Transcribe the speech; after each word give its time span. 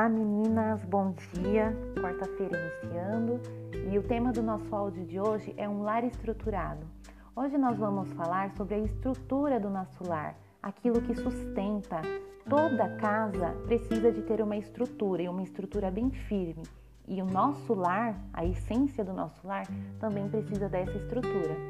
Olá 0.00 0.08
meninas, 0.08 0.82
bom 0.86 1.14
dia. 1.34 1.76
Quarta-feira 2.00 2.58
iniciando 2.58 3.38
e 3.92 3.98
o 3.98 4.02
tema 4.02 4.32
do 4.32 4.42
nosso 4.42 4.74
áudio 4.74 5.04
de 5.04 5.20
hoje 5.20 5.52
é 5.58 5.68
um 5.68 5.82
lar 5.82 6.04
estruturado. 6.04 6.86
Hoje 7.36 7.58
nós 7.58 7.76
vamos 7.76 8.10
falar 8.14 8.50
sobre 8.56 8.76
a 8.76 8.78
estrutura 8.78 9.60
do 9.60 9.68
nosso 9.68 10.02
lar, 10.08 10.34
aquilo 10.62 11.02
que 11.02 11.14
sustenta. 11.14 12.00
Toda 12.48 12.96
casa 12.96 13.54
precisa 13.66 14.10
de 14.10 14.22
ter 14.22 14.40
uma 14.40 14.56
estrutura 14.56 15.20
e 15.20 15.28
uma 15.28 15.42
estrutura 15.42 15.90
bem 15.90 16.10
firme. 16.10 16.62
E 17.06 17.20
o 17.20 17.26
nosso 17.26 17.74
lar, 17.74 18.18
a 18.32 18.42
essência 18.42 19.04
do 19.04 19.12
nosso 19.12 19.46
lar, 19.46 19.66
também 19.98 20.26
precisa 20.30 20.66
dessa 20.66 20.96
estrutura. 20.96 21.69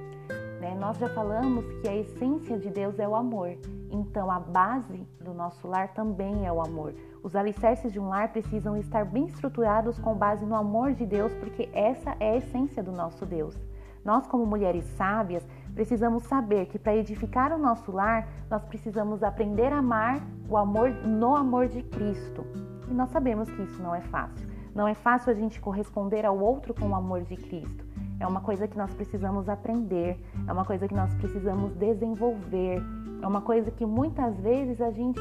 Né? 0.61 0.77
Nós 0.79 0.99
já 0.99 1.09
falamos 1.09 1.65
que 1.81 1.89
a 1.89 1.97
essência 1.97 2.59
de 2.59 2.69
Deus 2.69 2.99
é 2.99 3.09
o 3.09 3.17
amor, 3.17 3.57
então 3.91 4.31
a 4.31 4.39
base 4.39 5.09
do 5.19 5.33
nosso 5.33 5.67
lar 5.67 5.89
também 5.95 6.47
é 6.47 6.53
o 6.53 6.61
amor. 6.61 6.95
Os 7.23 7.35
alicerces 7.35 7.91
de 7.91 7.99
um 7.99 8.11
lar 8.11 8.29
precisam 8.29 8.77
estar 8.77 9.07
bem 9.07 9.25
estruturados 9.25 9.99
com 9.99 10.15
base 10.15 10.45
no 10.45 10.55
amor 10.55 10.93
de 10.93 11.07
Deus, 11.07 11.33
porque 11.35 11.71
essa 11.73 12.15
é 12.21 12.33
a 12.33 12.37
essência 12.37 12.83
do 12.83 12.93
nosso 12.93 13.25
Deus. 13.25 13.59
Nós, 14.05 14.27
como 14.27 14.45
mulheres 14.45 14.85
sábias, 14.97 15.47
precisamos 15.75 16.25
saber 16.25 16.67
que 16.67 16.79
para 16.79 16.97
edificar 16.97 17.53
o 17.53 17.59
nosso 17.59 17.91
lar, 17.91 18.29
nós 18.51 18.63
precisamos 18.65 19.23
aprender 19.23 19.73
a 19.73 19.79
amar 19.79 20.21
o 20.49 20.59
amor 20.59 20.91
no 20.91 21.35
amor 21.35 21.69
de 21.69 21.83
Cristo. 21.83 22.45
E 22.89 22.93
nós 22.93 23.11
sabemos 23.11 23.51
que 23.51 23.63
isso 23.63 23.83
não 23.83 23.95
é 23.95 24.01
fácil. 24.03 24.47
Não 24.75 24.87
é 24.87 24.95
fácil 24.95 25.31
a 25.31 25.35
gente 25.35 25.61
corresponder 25.61 26.25
ao 26.27 26.39
outro 26.39 26.75
com 26.75 26.89
o 26.89 26.95
amor 26.95 27.23
de 27.23 27.37
Cristo. 27.37 27.90
É 28.21 28.27
uma 28.27 28.43
coisa 28.43 28.69
que 28.69 28.77
nós 28.77 28.93
precisamos 28.93 29.49
aprender, 29.49 30.21
é 30.47 30.53
uma 30.53 30.65
coisa 30.65 30.87
que 30.87 30.95
nós 30.95 31.13
precisamos 31.15 31.73
desenvolver, 31.77 32.83
é 33.23 33.27
uma 33.27 33.41
coisa 33.41 33.71
que 33.71 33.87
muitas 33.87 34.39
vezes 34.41 34.79
a 34.81 34.91
gente 34.91 35.21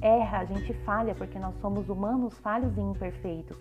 erra, 0.00 0.38
a 0.38 0.44
gente 0.44 0.72
falha, 0.84 1.16
porque 1.16 1.36
nós 1.36 1.54
somos 1.60 1.88
humanos 1.88 2.38
falhos 2.38 2.76
e 2.76 2.80
imperfeitos. 2.80 3.58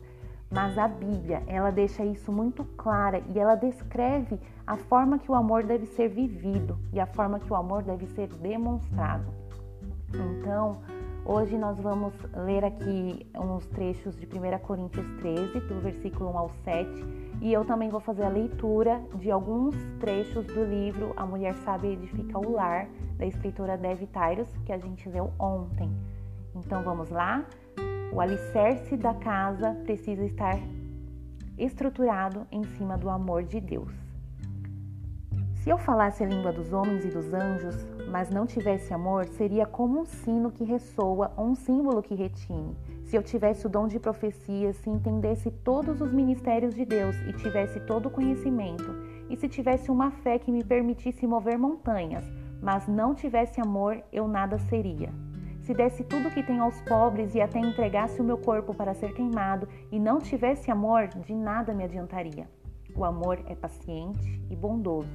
Mas 0.52 0.78
a 0.78 0.88
Bíblia, 0.88 1.42
ela 1.48 1.72
deixa 1.72 2.06
isso 2.06 2.32
muito 2.32 2.64
clara 2.78 3.22
e 3.34 3.40
ela 3.40 3.56
descreve 3.56 4.40
a 4.66 4.78
forma 4.78 5.18
que 5.18 5.30
o 5.30 5.36
amor 5.36 5.64
deve 5.64 5.88
ser 5.88 6.08
vivido 6.08 6.78
e 6.94 7.00
a 7.00 7.08
forma 7.08 7.40
que 7.40 7.52
o 7.52 7.56
amor 7.56 7.82
deve 7.82 8.06
ser 8.06 8.28
demonstrado. 8.28 9.26
Então, 10.14 10.78
Hoje 11.30 11.58
nós 11.58 11.78
vamos 11.78 12.14
ler 12.46 12.64
aqui 12.64 13.28
uns 13.36 13.66
trechos 13.66 14.16
de 14.16 14.26
1 14.26 14.60
Coríntios 14.60 15.06
13, 15.20 15.60
do 15.60 15.82
versículo 15.82 16.30
1 16.30 16.38
ao 16.38 16.50
7, 16.64 16.90
e 17.42 17.54
eu 17.54 17.64
também 17.64 17.90
vou 17.90 18.00
fazer 18.00 18.24
a 18.24 18.30
leitura 18.30 19.02
de 19.16 19.30
alguns 19.30 19.76
trechos 20.00 20.46
do 20.48 20.64
livro 20.64 21.14
A 21.16 21.26
Mulher 21.26 21.54
Sábia 21.56 21.92
Edifica 21.92 22.40
o 22.40 22.52
Lar, 22.52 22.88
da 23.18 23.26
escritora 23.26 23.78
Dev 23.78 24.02
Tyrus, 24.08 24.50
que 24.66 24.72
a 24.72 24.78
gente 24.78 25.08
leu 25.08 25.32
ontem. 25.40 25.92
Então 26.56 26.82
vamos 26.82 27.10
lá? 27.10 27.46
O 28.12 28.20
alicerce 28.20 28.98
da 28.98 29.14
casa 29.14 29.74
precisa 29.84 30.24
estar 30.26 30.58
estruturado 31.58 32.48
em 32.52 32.64
cima 32.64 32.98
do 32.98 33.10
amor 33.10 33.44
de 33.44 33.60
Deus. 33.60 33.94
Se 35.56 35.70
eu 35.70 35.78
falasse 35.78 36.24
a 36.24 36.28
língua 36.28 36.54
dos 36.54 36.72
homens 36.72 37.04
e 37.04 37.10
dos 37.10 37.34
anjos, 37.34 37.76
mas 38.10 38.30
não 38.30 38.46
tivesse 38.46 38.94
amor, 38.94 39.28
seria 39.28 39.66
como 39.66 40.00
um 40.00 40.06
sino 40.06 40.50
que 40.50 40.64
ressoa 40.64 41.32
ou 41.36 41.48
um 41.48 41.56
símbolo 41.56 42.02
que 42.02 42.16
retine. 42.16 42.76
Se 43.08 43.16
eu 43.16 43.24
tivesse 43.24 43.66
o 43.66 43.70
dom 43.70 43.88
de 43.88 44.02
profecia, 44.02 44.74
se 44.74 44.90
entendesse 44.90 45.50
todos 45.50 46.02
os 46.02 46.12
ministérios 46.12 46.76
de 46.76 46.84
Deus 46.84 47.16
e 47.26 47.32
tivesse 47.32 47.80
todo 47.80 48.08
o 48.08 48.12
conhecimento, 48.12 48.84
e 49.30 49.38
se 49.38 49.48
tivesse 49.48 49.90
uma 49.90 50.12
fé 50.12 50.38
que 50.38 50.52
me 50.52 50.62
permitisse 50.62 51.26
mover 51.26 51.58
montanhas, 51.58 52.26
mas 52.62 52.86
não 52.86 53.16
tivesse 53.16 53.62
amor, 53.62 54.04
eu 54.12 54.28
nada 54.28 54.58
seria. 54.58 55.10
Se 55.62 55.74
desse 55.74 56.04
tudo 56.04 56.30
que 56.32 56.44
tenho 56.44 56.64
aos 56.64 56.82
pobres 56.82 57.34
e 57.34 57.40
até 57.40 57.60
entregasse 57.60 58.20
o 58.20 58.26
meu 58.26 58.38
corpo 58.38 58.74
para 58.74 58.94
ser 58.94 59.14
queimado 59.14 59.70
e 59.90 59.98
não 59.98 60.20
tivesse 60.20 60.70
amor, 60.70 61.08
de 61.08 61.34
nada 61.34 61.74
me 61.74 61.86
adiantaria. 61.86 62.50
O 62.94 63.06
amor 63.06 63.40
é 63.48 63.56
paciente 63.56 64.42
e 64.50 64.56
bondoso. 64.56 65.08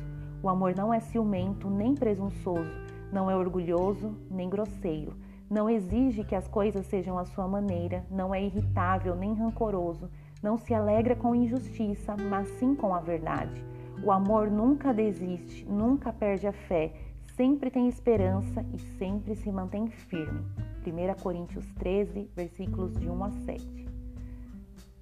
O 0.43 0.49
amor 0.49 0.75
não 0.75 0.95
é 0.95 1.01
ciumento 1.01 1.69
nem 1.69 1.95
presunçoso, 1.95 2.73
não 3.13 3.31
é 3.31 3.37
orgulhoso 3.37 4.17
nem 4.31 4.49
grosseiro, 4.49 5.15
não 5.53 5.69
exige 5.69 6.25
que 6.25 6.35
as 6.35 6.49
coisas 6.49 6.87
sejam 6.87 7.19
à 7.19 7.27
sua 7.27 7.47
maneira, 7.47 8.07
não 8.11 8.35
é 8.35 8.43
irritável 8.43 9.15
nem 9.15 9.35
rancoroso, 9.35 10.09
não 10.43 10.57
se 10.57 10.73
alegra 10.73 11.15
com 11.15 11.35
injustiça, 11.35 12.17
mas 12.17 12.49
sim 12.59 12.75
com 12.75 12.95
a 12.95 13.01
verdade. 13.01 13.63
O 14.03 14.11
amor 14.11 14.51
nunca 14.51 14.95
desiste, 14.95 15.63
nunca 15.67 16.11
perde 16.11 16.47
a 16.47 16.53
fé, 16.53 16.95
sempre 17.37 17.71
tem 17.71 17.87
esperança 17.87 18.65
e 18.73 18.79
sempre 18.79 19.37
se 19.37 19.53
mantém 19.53 19.89
firme. 19.89 20.43
1 20.87 21.23
Coríntios 21.23 21.67
13, 21.75 22.31
versículos 22.35 22.99
de 22.99 23.11
1 23.11 23.25
a 23.25 23.31
7. 23.31 23.89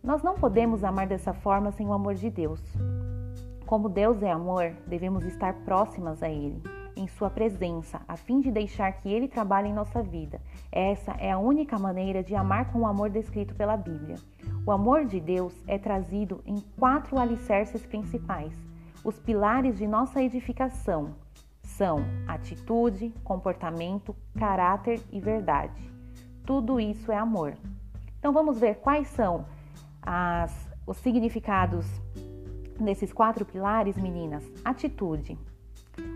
Nós 0.02 0.20
não 0.20 0.34
podemos 0.34 0.82
amar 0.82 1.06
dessa 1.06 1.32
forma 1.32 1.70
sem 1.70 1.86
o 1.86 1.92
amor 1.92 2.14
de 2.14 2.28
Deus. 2.28 2.60
Como 3.66 3.88
Deus 3.88 4.20
é 4.20 4.32
amor, 4.32 4.72
devemos 4.84 5.24
estar 5.24 5.54
próximas 5.64 6.24
a 6.24 6.28
Ele, 6.28 6.60
em 7.00 7.08
Sua 7.08 7.30
presença, 7.30 8.00
a 8.06 8.16
fim 8.16 8.40
de 8.40 8.50
deixar 8.50 8.92
que 8.92 9.08
Ele 9.08 9.26
trabalhe 9.26 9.68
em 9.68 9.72
nossa 9.72 10.02
vida. 10.02 10.40
Essa 10.70 11.12
é 11.12 11.30
a 11.30 11.38
única 11.38 11.78
maneira 11.78 12.22
de 12.22 12.34
amar 12.34 12.70
com 12.70 12.80
o 12.80 12.86
amor 12.86 13.10
descrito 13.10 13.54
pela 13.54 13.76
Bíblia. 13.76 14.16
O 14.66 14.70
amor 14.70 15.04
de 15.04 15.18
Deus 15.18 15.54
é 15.66 15.78
trazido 15.78 16.42
em 16.44 16.60
quatro 16.78 17.18
alicerces 17.18 17.84
principais. 17.86 18.52
Os 19.02 19.18
pilares 19.18 19.78
de 19.78 19.86
nossa 19.86 20.22
edificação 20.22 21.14
são 21.62 22.04
atitude, 22.28 23.14
comportamento, 23.24 24.14
caráter 24.38 25.00
e 25.10 25.18
verdade. 25.18 25.90
Tudo 26.44 26.78
isso 26.78 27.10
é 27.10 27.16
amor. 27.16 27.54
Então 28.18 28.32
vamos 28.32 28.60
ver 28.60 28.76
quais 28.76 29.08
são 29.08 29.46
as, 30.02 30.68
os 30.86 30.98
significados 30.98 31.86
Nesses 32.80 33.12
quatro 33.12 33.44
pilares, 33.44 33.98
meninas, 33.98 34.42
atitude. 34.64 35.36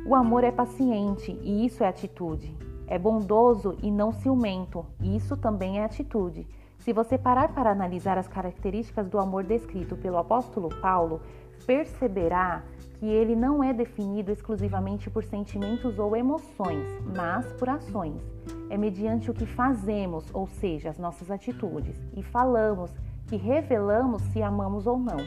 O 0.07 0.15
amor 0.15 0.45
é 0.45 0.53
paciente 0.53 1.33
e 1.43 1.65
isso 1.67 1.83
é 1.83 1.89
atitude. 1.89 2.55
É 2.87 2.99
bondoso 2.99 3.77
e 3.83 3.91
não 3.91 4.12
ciumento, 4.12 4.85
e 5.01 5.17
isso 5.17 5.37
também 5.37 5.79
é 5.79 5.85
atitude. 5.85 6.47
Se 6.79 6.93
você 6.93 7.17
parar 7.17 7.55
para 7.55 7.71
analisar 7.71 8.19
as 8.19 8.29
características 8.29 9.09
do 9.09 9.19
amor 9.19 9.45
descrito 9.45 9.97
pelo 9.97 10.19
apóstolo 10.19 10.69
Paulo, 10.81 11.23
perceberá 11.67 12.63
que 12.99 13.07
ele 13.07 13.34
não 13.34 13.65
é 13.65 13.73
definido 13.73 14.31
exclusivamente 14.31 15.09
por 15.09 15.25
sentimentos 15.25 15.99
ou 15.99 16.15
emoções, 16.15 16.87
mas 17.17 17.51
por 17.55 17.71
ações. 17.71 18.21
É 18.69 18.77
mediante 18.77 19.31
o 19.31 19.34
que 19.34 19.47
fazemos, 19.47 20.27
ou 20.34 20.47
seja, 20.47 20.91
as 20.91 20.99
nossas 20.99 21.31
atitudes, 21.31 21.97
e 22.15 22.23
falamos, 22.23 22.91
que 23.27 23.37
revelamos 23.37 24.23
se 24.25 24.43
amamos 24.43 24.87
ou 24.87 24.99
não. 24.99 25.19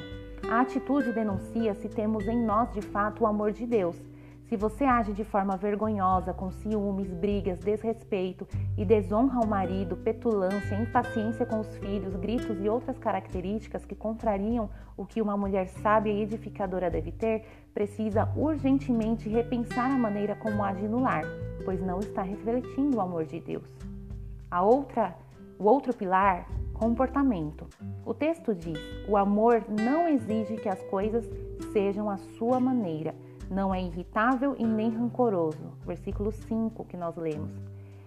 A 0.49 0.61
atitude 0.61 1.11
denuncia 1.11 1.73
se 1.73 1.89
temos 1.89 2.27
em 2.27 2.45
nós 2.45 2.71
de 2.71 2.81
fato 2.81 3.23
o 3.23 3.27
amor 3.27 3.51
de 3.51 3.65
Deus. 3.65 3.99
Se 4.47 4.55
você 4.55 4.85
age 4.85 5.11
de 5.11 5.25
forma 5.25 5.57
vergonhosa, 5.57 6.33
com 6.33 6.49
ciúmes, 6.49 7.13
brigas, 7.13 7.59
desrespeito 7.59 8.47
e 8.77 8.85
desonra 8.85 9.39
ao 9.39 9.45
marido, 9.45 9.97
petulância, 9.97 10.75
impaciência 10.75 11.45
com 11.45 11.59
os 11.59 11.75
filhos, 11.77 12.15
gritos 12.15 12.57
e 12.61 12.69
outras 12.69 12.97
características 12.97 13.83
que 13.83 13.93
contrariam 13.93 14.69
o 14.95 15.05
que 15.05 15.21
uma 15.21 15.35
mulher 15.35 15.67
sábia 15.67 16.13
e 16.13 16.21
edificadora 16.21 16.89
deve 16.89 17.11
ter, 17.11 17.43
precisa 17.73 18.31
urgentemente 18.37 19.27
repensar 19.27 19.91
a 19.91 19.97
maneira 19.97 20.33
como 20.35 20.63
age 20.63 20.87
no 20.87 21.01
lar, 21.01 21.23
pois 21.65 21.81
não 21.81 21.99
está 21.99 22.21
refletindo 22.21 22.97
o 22.97 23.01
amor 23.01 23.25
de 23.25 23.41
Deus. 23.41 23.67
A 24.49 24.61
outra, 24.63 25.13
o 25.59 25.65
outro 25.65 25.93
pilar 25.93 26.47
Comportamento. 26.77 27.65
O 28.05 28.13
texto 28.13 28.53
diz: 28.53 28.79
o 29.07 29.17
amor 29.17 29.65
não 29.67 30.07
exige 30.07 30.57
que 30.57 30.69
as 30.69 30.81
coisas 30.83 31.27
sejam 31.73 32.07
à 32.07 32.17
sua 32.17 32.59
maneira, 32.59 33.15
não 33.49 33.73
é 33.73 33.81
irritável 33.81 34.55
e 34.57 34.65
nem 34.65 34.89
rancoroso. 34.89 35.71
Versículo 35.85 36.31
5 36.31 36.85
que 36.85 36.97
nós 36.97 37.15
lemos. 37.15 37.51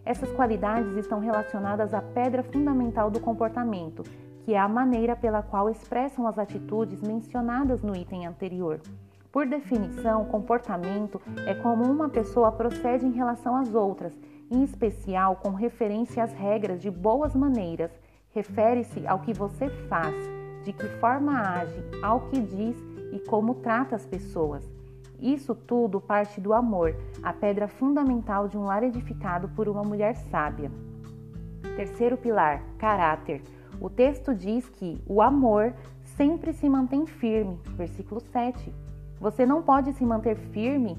Essas 0.05 0.31
qualidades 0.33 0.97
estão 0.97 1.21
relacionadas 1.21 1.93
à 1.93 2.01
pedra 2.01 2.43
fundamental 2.43 3.11
do 3.11 3.21
comportamento, 3.21 4.03
que 4.45 4.55
é 4.55 4.59
a 4.59 4.69
maneira 4.69 5.15
pela 5.15 5.43
qual 5.43 5.69
expressam 5.69 6.27
as 6.27 6.39
atitudes 6.39 7.03
mencionadas 7.03 7.83
no 7.83 7.95
item 7.95 8.27
anterior. 8.27 8.81
Por 9.31 9.47
definição, 9.47 10.25
comportamento 10.25 11.21
é 11.47 11.55
como 11.55 11.85
uma 11.85 12.09
pessoa 12.09 12.51
procede 12.51 13.07
em 13.07 13.13
relação 13.13 13.55
às 13.55 13.75
outras, 13.75 14.19
em 14.51 14.65
especial 14.65 15.37
com 15.37 15.51
referência 15.51 16.25
às 16.25 16.33
regras 16.33 16.81
de 16.81 16.91
boas 16.91 17.35
maneiras 17.35 17.93
refere-se 18.33 19.07
ao 19.07 19.21
que 19.21 19.33
você 19.33 19.69
faz, 19.89 20.15
de 20.65 20.73
que 20.73 20.87
forma 20.99 21.41
age, 21.41 21.83
ao 22.03 22.21
que 22.29 22.41
diz 22.41 22.77
e 23.13 23.19
como 23.21 23.57
trata 23.57 23.97
as 23.97 24.07
pessoas. 24.07 24.69
Isso 25.21 25.55
tudo 25.55 26.01
parte 26.01 26.41
do 26.41 26.53
amor, 26.53 26.97
a 27.23 27.33
pedra 27.33 27.69
fundamental 27.69 28.49
de 28.49 28.57
um 28.57 28.65
lar 28.65 28.83
edificado 28.83 29.49
por 29.51 29.69
uma 29.69 29.83
mulher 29.83 30.17
sábia. 30.17 30.71
Terceiro 31.77 32.17
pilar, 32.17 32.63
caráter. 32.79 33.43
O 33.81 33.89
texto 33.89 34.35
diz 34.35 34.69
que 34.69 35.01
o 35.07 35.21
amor 35.23 35.75
sempre 36.17 36.53
se 36.53 36.69
mantém 36.69 37.07
firme, 37.07 37.59
versículo 37.77 38.21
7. 38.21 38.73
Você 39.21 39.45
não 39.45 39.63
pode 39.63 39.93
se 39.93 40.05
manter 40.05 40.37
firme 40.37 40.97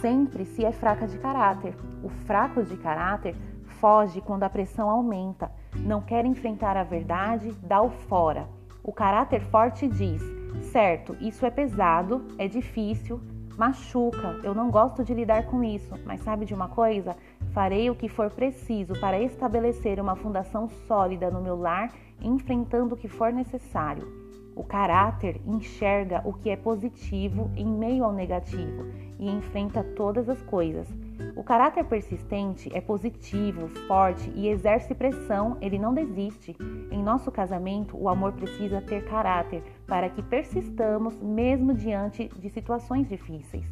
sempre 0.00 0.44
se 0.44 0.64
é 0.64 0.72
fraca 0.72 1.06
de 1.06 1.18
caráter. 1.18 1.74
O 2.02 2.08
fraco 2.08 2.62
de 2.62 2.76
caráter 2.76 3.34
foge 3.80 4.20
quando 4.20 4.44
a 4.44 4.50
pressão 4.50 4.88
aumenta, 4.88 5.50
não 5.80 6.00
quer 6.00 6.24
enfrentar 6.24 6.76
a 6.76 6.84
verdade, 6.84 7.52
dá 7.62 7.82
o 7.82 7.90
fora. 7.90 8.48
O 8.82 8.92
caráter 8.92 9.40
forte 9.40 9.88
diz: 9.88 10.22
certo, 10.70 11.16
isso 11.20 11.44
é 11.44 11.50
pesado, 11.50 12.24
é 12.38 12.46
difícil, 12.46 13.20
machuca, 13.56 14.38
eu 14.42 14.54
não 14.54 14.70
gosto 14.70 15.02
de 15.02 15.14
lidar 15.14 15.46
com 15.46 15.64
isso, 15.64 15.94
mas 16.04 16.20
sabe 16.20 16.44
de 16.44 16.54
uma 16.54 16.68
coisa? 16.68 17.16
Farei 17.52 17.88
o 17.88 17.94
que 17.94 18.08
for 18.08 18.30
preciso 18.30 18.92
para 19.00 19.20
estabelecer 19.20 19.98
uma 19.98 20.14
fundação 20.14 20.68
sólida 20.86 21.30
no 21.30 21.40
meu 21.40 21.56
lar, 21.56 21.92
enfrentando 22.20 22.94
o 22.94 22.98
que 22.98 23.08
for 23.08 23.32
necessário. 23.32 24.06
O 24.54 24.64
caráter 24.64 25.40
enxerga 25.46 26.22
o 26.24 26.32
que 26.32 26.50
é 26.50 26.56
positivo 26.56 27.50
em 27.56 27.66
meio 27.66 28.04
ao 28.04 28.12
negativo 28.12 28.86
e 29.18 29.30
enfrenta 29.30 29.82
todas 29.82 30.28
as 30.28 30.42
coisas. 30.42 30.88
O 31.34 31.42
caráter 31.42 31.84
persistente 31.84 32.70
é 32.74 32.80
positivo, 32.80 33.68
forte 33.86 34.30
e 34.34 34.48
exerce 34.48 34.94
pressão, 34.94 35.56
ele 35.60 35.78
não 35.78 35.94
desiste. 35.94 36.56
Em 36.90 37.02
nosso 37.02 37.30
casamento, 37.30 37.96
o 37.96 38.08
amor 38.08 38.32
precisa 38.32 38.80
ter 38.80 39.04
caráter 39.04 39.62
para 39.86 40.08
que 40.08 40.22
persistamos 40.22 41.20
mesmo 41.20 41.74
diante 41.74 42.28
de 42.28 42.50
situações 42.50 43.08
difíceis. 43.08 43.66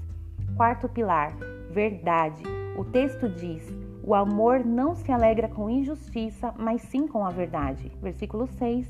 Quarto 0.56 0.88
pilar: 0.88 1.36
verdade. 1.70 2.42
O 2.76 2.84
texto 2.84 3.28
diz: 3.28 3.66
o 4.06 4.14
amor 4.14 4.64
não 4.64 4.94
se 4.94 5.10
alegra 5.10 5.48
com 5.48 5.70
injustiça, 5.70 6.52
mas 6.58 6.82
sim 6.82 7.08
com 7.08 7.24
a 7.24 7.30
verdade. 7.30 7.90
Versículo 8.02 8.46
6. 8.46 8.86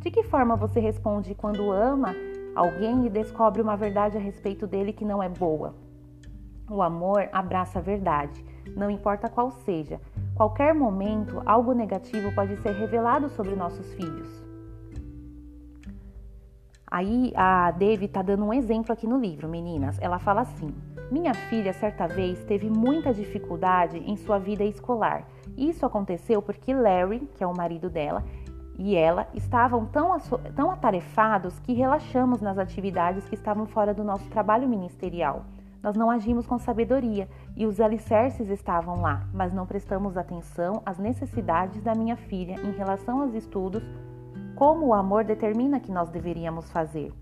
De 0.00 0.10
que 0.10 0.22
forma 0.22 0.56
você 0.56 0.78
responde 0.80 1.34
quando 1.34 1.70
ama 1.70 2.14
alguém 2.54 3.06
e 3.06 3.10
descobre 3.10 3.62
uma 3.62 3.76
verdade 3.76 4.18
a 4.18 4.20
respeito 4.20 4.66
dele 4.66 4.92
que 4.92 5.04
não 5.04 5.22
é 5.22 5.28
boa? 5.28 5.74
O 6.70 6.82
amor 6.82 7.28
abraça 7.32 7.80
a 7.80 7.82
verdade, 7.82 8.44
não 8.76 8.88
importa 8.88 9.28
qual 9.28 9.50
seja. 9.50 10.00
Qualquer 10.36 10.72
momento, 10.72 11.42
algo 11.44 11.72
negativo 11.72 12.32
pode 12.32 12.56
ser 12.58 12.70
revelado 12.70 13.28
sobre 13.30 13.56
nossos 13.56 13.92
filhos. 13.94 14.40
Aí 16.88 17.32
a 17.34 17.72
Devi 17.72 18.04
está 18.04 18.22
dando 18.22 18.44
um 18.44 18.54
exemplo 18.54 18.92
aqui 18.92 19.04
no 19.04 19.18
livro, 19.18 19.48
meninas. 19.48 19.98
Ela 20.00 20.20
fala 20.20 20.42
assim: 20.42 20.72
Minha 21.10 21.34
filha, 21.34 21.72
certa 21.72 22.06
vez, 22.06 22.44
teve 22.44 22.70
muita 22.70 23.12
dificuldade 23.12 23.98
em 23.98 24.16
sua 24.16 24.38
vida 24.38 24.62
escolar. 24.62 25.26
Isso 25.56 25.84
aconteceu 25.84 26.40
porque 26.40 26.72
Larry, 26.72 27.28
que 27.34 27.42
é 27.42 27.46
o 27.46 27.56
marido 27.56 27.90
dela, 27.90 28.24
e 28.78 28.94
ela 28.94 29.26
estavam 29.34 29.86
tão, 29.86 30.16
tão 30.54 30.70
atarefados 30.70 31.58
que 31.58 31.72
relaxamos 31.72 32.40
nas 32.40 32.58
atividades 32.58 33.28
que 33.28 33.34
estavam 33.34 33.66
fora 33.66 33.92
do 33.92 34.04
nosso 34.04 34.28
trabalho 34.30 34.68
ministerial. 34.68 35.44
Nós 35.82 35.96
não 35.96 36.10
agimos 36.10 36.46
com 36.46 36.58
sabedoria 36.58 37.28
e 37.56 37.64
os 37.66 37.80
alicerces 37.80 38.50
estavam 38.50 39.00
lá, 39.00 39.26
mas 39.32 39.52
não 39.52 39.66
prestamos 39.66 40.16
atenção 40.16 40.82
às 40.84 40.98
necessidades 40.98 41.82
da 41.82 41.94
minha 41.94 42.16
filha 42.16 42.56
em 42.62 42.72
relação 42.72 43.22
aos 43.22 43.34
estudos, 43.34 43.82
como 44.54 44.86
o 44.86 44.94
amor 44.94 45.24
determina 45.24 45.80
que 45.80 45.90
nós 45.90 46.10
deveríamos 46.10 46.70
fazer. 46.70 47.12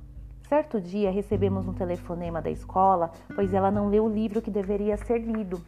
Certo 0.49 0.81
dia 0.81 1.11
recebemos 1.11 1.69
um 1.69 1.75
telefonema 1.75 2.43
da 2.43 2.51
escola, 2.51 3.13
pois 3.35 3.53
ela 3.53 3.71
não 3.71 3.89
leu 3.89 4.07
o 4.07 4.13
livro 4.13 4.43
que 4.43 4.51
deveria 4.51 4.97
ser 4.97 5.19
lido 5.19 5.61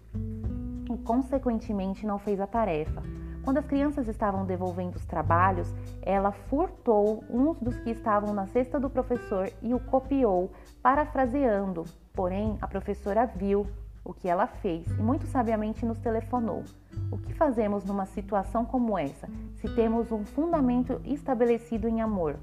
e, 0.90 0.98
consequentemente, 0.98 2.06
não 2.06 2.18
fez 2.18 2.40
a 2.40 2.46
tarefa. 2.46 3.02
Quando 3.42 3.56
as 3.56 3.66
crianças 3.66 4.06
estavam 4.06 4.44
devolvendo 4.44 4.96
os 4.96 5.06
trabalhos, 5.06 5.72
ela 6.02 6.30
furtou 6.30 7.24
uns 7.30 7.58
dos 7.58 7.78
que 7.78 7.90
estavam 7.90 8.34
na 8.34 8.46
cesta 8.46 8.78
do 8.78 8.90
professor 8.90 9.50
e 9.62 9.72
o 9.72 9.80
copiou, 9.80 10.52
parafraseando. 10.82 11.84
Porém, 12.12 12.58
a 12.60 12.68
professora 12.68 13.24
viu 13.24 13.66
o 14.04 14.12
que 14.12 14.28
ela 14.28 14.46
fez 14.46 14.86
e 14.86 15.02
muito 15.02 15.26
sabiamente 15.26 15.86
nos 15.86 15.98
telefonou. 15.98 16.64
O 17.10 17.16
que 17.16 17.32
fazemos 17.32 17.84
numa 17.84 18.04
situação 18.04 18.64
como 18.64 18.98
essa, 18.98 19.28
se 19.56 19.74
temos 19.74 20.12
um 20.12 20.24
fundamento 20.24 21.00
estabelecido 21.04 21.88
em 21.88 22.02
amor? 22.02 22.36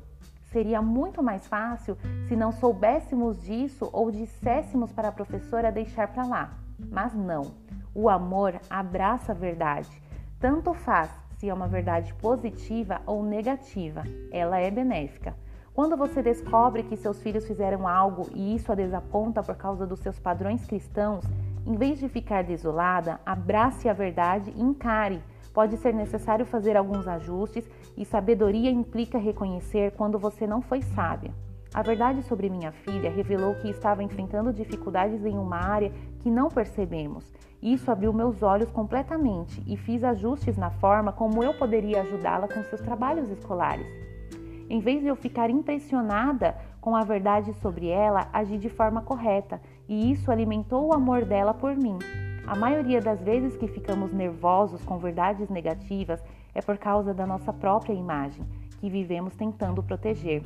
Seria 0.51 0.81
muito 0.81 1.21
mais 1.21 1.45
fácil 1.47 1.97
se 2.27 2.35
não 2.35 2.51
soubéssemos 2.51 3.44
disso 3.44 3.88
ou 3.94 4.09
disséssemos 4.09 4.91
para 4.91 5.09
a 5.09 5.11
professora 5.11 5.71
deixar 5.71 6.07
para 6.07 6.25
lá. 6.25 6.53
Mas 6.89 7.13
não. 7.13 7.51
O 7.94 8.09
amor 8.09 8.59
abraça 8.69 9.31
a 9.31 9.35
verdade 9.35 10.06
tanto 10.39 10.73
faz 10.73 11.09
se 11.37 11.49
é 11.49 11.53
uma 11.53 11.67
verdade 11.67 12.13
positiva 12.15 13.01
ou 13.05 13.23
negativa, 13.23 14.03
ela 14.31 14.59
é 14.59 14.71
benéfica. 14.71 15.35
Quando 15.73 15.95
você 15.95 16.23
descobre 16.23 16.81
que 16.81 16.97
seus 16.97 17.21
filhos 17.21 17.45
fizeram 17.45 17.87
algo 17.87 18.27
e 18.33 18.55
isso 18.55 18.71
a 18.71 18.75
desaponta 18.75 19.43
por 19.43 19.55
causa 19.55 19.85
dos 19.85 19.99
seus 19.99 20.17
padrões 20.17 20.65
cristãos, 20.65 21.23
em 21.65 21.75
vez 21.75 21.99
de 21.99 22.09
ficar 22.09 22.43
desolada, 22.43 23.19
abrace 23.23 23.87
a 23.87 23.93
verdade 23.93 24.51
e 24.55 24.61
encare. 24.61 25.21
Pode 25.53 25.77
ser 25.77 25.93
necessário 25.93 26.45
fazer 26.45 26.75
alguns 26.75 27.07
ajustes 27.07 27.69
e 27.95 28.03
sabedoria 28.05 28.71
implica 28.71 29.19
reconhecer 29.19 29.91
quando 29.91 30.17
você 30.17 30.47
não 30.47 30.61
foi 30.61 30.81
sábia. 30.81 31.31
A 31.73 31.81
verdade 31.81 32.23
sobre 32.23 32.49
minha 32.49 32.71
filha 32.71 33.09
revelou 33.09 33.55
que 33.55 33.69
estava 33.69 34.03
enfrentando 34.03 34.53
dificuldades 34.53 35.25
em 35.25 35.37
uma 35.37 35.57
área 35.57 35.91
que 36.19 36.31
não 36.31 36.49
percebemos. 36.49 37.31
Isso 37.61 37.91
abriu 37.91 38.13
meus 38.13 38.41
olhos 38.41 38.71
completamente 38.71 39.61
e 39.67 39.75
fiz 39.75 40.03
ajustes 40.03 40.57
na 40.57 40.69
forma 40.69 41.11
como 41.11 41.43
eu 41.43 41.53
poderia 41.53 42.01
ajudá-la 42.01 42.47
com 42.47 42.63
seus 42.63 42.81
trabalhos 42.81 43.29
escolares. 43.29 43.87
Em 44.69 44.79
vez 44.79 45.01
de 45.01 45.07
eu 45.07 45.15
ficar 45.15 45.49
impressionada 45.49 46.55
com 46.81 46.95
a 46.95 47.03
verdade 47.03 47.53
sobre 47.55 47.87
ela, 47.87 48.29
agi 48.33 48.57
de 48.57 48.69
forma 48.69 49.01
correta 49.01 49.61
e 49.87 50.11
isso 50.11 50.31
alimentou 50.31 50.87
o 50.87 50.93
amor 50.93 51.25
dela 51.25 51.53
por 51.53 51.75
mim. 51.75 51.97
A 52.45 52.55
maioria 52.55 53.01
das 53.01 53.21
vezes 53.21 53.57
que 53.57 53.67
ficamos 53.67 54.13
nervosos 54.13 54.83
com 54.83 54.97
verdades 54.97 55.49
negativas 55.49 56.23
é 56.53 56.61
por 56.61 56.77
causa 56.77 57.13
da 57.13 57.25
nossa 57.25 57.51
própria 57.51 57.93
imagem, 57.93 58.45
que 58.79 58.89
vivemos 58.89 59.35
tentando 59.35 59.83
proteger. 59.83 60.43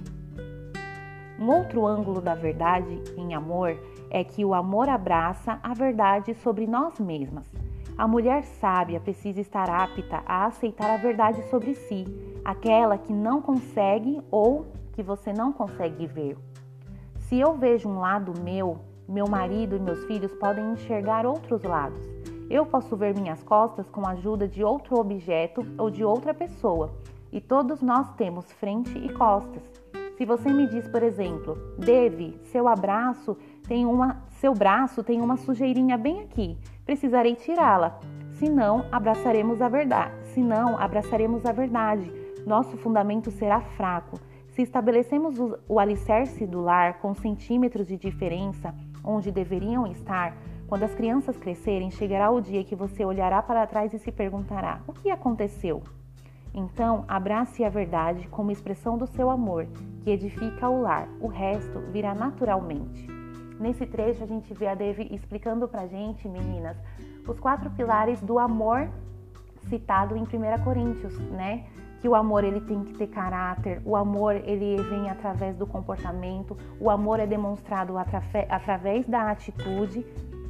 Um 1.42 1.50
outro 1.50 1.88
ângulo 1.88 2.22
da 2.22 2.36
verdade 2.36 3.02
em 3.18 3.34
amor 3.34 3.76
é 4.12 4.24
que 4.24 4.46
o 4.46 4.54
amor 4.54 4.88
abraça 4.88 5.60
a 5.64 5.74
verdade 5.74 6.36
sobre 6.36 6.68
nós 6.68 7.00
mesmas. 7.00 7.52
A 7.98 8.08
mulher 8.08 8.44
sábia 8.44 9.00
precisa 9.00 9.42
estar 9.42 9.68
apta 9.68 10.22
a 10.28 10.46
aceitar 10.46 10.92
a 10.92 10.98
verdade 10.98 11.42
sobre 11.50 11.74
si, 11.74 12.06
aquela 12.46 12.96
que 12.96 13.12
não 13.12 13.42
consegue 13.42 14.22
ou 14.30 14.68
que 14.94 15.02
você 15.02 15.34
não 15.34 15.52
consegue 15.52 16.06
ver. 16.06 16.38
Se 17.22 17.40
eu 17.40 17.58
vejo 17.58 17.90
um 17.90 18.00
lado 18.00 18.40
meu, 18.40 18.78
meu 19.10 19.28
marido 19.28 19.76
e 19.76 19.80
meus 19.80 20.06
filhos 20.06 20.32
podem 20.36 20.74
enxergar 20.74 21.26
outros 21.26 21.64
lados. 21.64 22.08
Eu 22.52 22.68
posso 22.68 22.96
ver 22.96 23.18
minhas 23.18 23.42
costas 23.42 23.90
com 23.90 24.06
a 24.06 24.12
ajuda 24.12 24.48
de 24.48 24.64
outro 24.64 25.00
objeto 25.00 25.66
ou 25.76 25.90
de 25.90 26.04
outra 26.04 26.36
pessoa, 26.36 26.92
e 27.32 27.42
todos 27.42 27.82
nós 27.82 28.14
temos 28.14 28.46
frente 28.52 28.96
e 28.96 29.12
costas. 29.12 29.81
Se 30.22 30.26
você 30.26 30.54
me 30.54 30.68
diz, 30.68 30.88
por 30.88 31.02
exemplo, 31.02 31.58
Deve, 31.80 32.40
seu 32.44 32.68
abraço 32.68 33.36
tem 33.68 33.88
uma, 33.88 34.22
seu 34.34 34.54
braço 34.54 35.04
tem 35.04 35.20
uma 35.20 35.36
sujeirinha 35.36 35.98
bem 35.98 36.22
aqui, 36.22 36.60
precisarei 36.86 37.34
tirá-la. 37.34 38.00
Senão, 38.34 38.86
abraçaremos 38.92 39.64
a 39.64 39.68
verdade. 39.68 40.14
Senão, 40.26 40.78
abraçaremos 40.78 41.44
a 41.44 41.52
verdade. 41.52 42.14
Nosso 42.46 42.78
fundamento 42.78 43.32
será 43.32 43.62
fraco. 43.62 44.20
Se 44.50 44.62
estabelecemos 44.62 45.40
o, 45.40 45.58
o 45.68 45.80
alicerce 45.80 46.46
do 46.46 46.62
lar 46.62 47.00
com 47.00 47.16
centímetros 47.16 47.88
de 47.88 47.98
diferença 47.98 48.76
onde 49.04 49.32
deveriam 49.32 49.88
estar, 49.88 50.38
quando 50.68 50.84
as 50.84 50.94
crianças 50.94 51.36
crescerem, 51.36 51.90
chegará 51.90 52.30
o 52.30 52.40
dia 52.40 52.64
que 52.64 52.76
você 52.76 53.04
olhará 53.04 53.42
para 53.42 53.66
trás 53.66 53.92
e 53.92 53.98
se 53.98 54.12
perguntará: 54.12 54.82
o 54.86 54.94
que 54.94 55.10
aconteceu? 55.10 55.82
Então, 56.54 57.06
abrace 57.08 57.64
a 57.64 57.70
verdade 57.70 58.28
como 58.28 58.52
expressão 58.52 58.98
do 58.98 59.08
seu 59.08 59.32
amor, 59.32 59.68
que 60.04 60.12
edifica 60.12 60.70
o 60.70 60.82
lar. 60.82 61.08
O 61.20 61.28
resto 61.28 61.80
virá 61.92 62.14
naturalmente. 62.14 63.08
Nesse 63.60 63.86
trecho, 63.86 64.24
a 64.24 64.28
gente 64.28 64.54
vê 64.54 64.68
a 64.68 64.76
Devi 64.76 65.08
explicando 65.14 65.68
pra 65.68 65.86
gente, 65.86 66.28
meninas, 66.28 66.76
os 67.28 67.40
quatro 67.40 67.70
pilares 67.72 68.20
do 68.22 68.40
amor 68.40 68.90
citado 69.70 70.16
em 70.18 70.24
1 70.24 70.64
Coríntios, 70.64 71.18
né? 71.30 71.66
Que 72.00 72.10
o 72.10 72.16
amor 72.16 72.44
ele 72.44 72.60
tem 72.62 72.84
que 72.84 72.94
ter 72.96 73.08
caráter, 73.08 73.80
o 73.86 73.96
amor 73.96 74.36
ele 74.36 74.82
vem 74.82 75.08
através 75.08 75.56
do 75.56 75.68
comportamento, 75.68 76.58
o 76.80 76.90
amor 76.90 77.20
é 77.20 77.28
demonstrado 77.28 77.94
através 78.50 79.08
da 79.08 79.30
atitude 79.30 80.04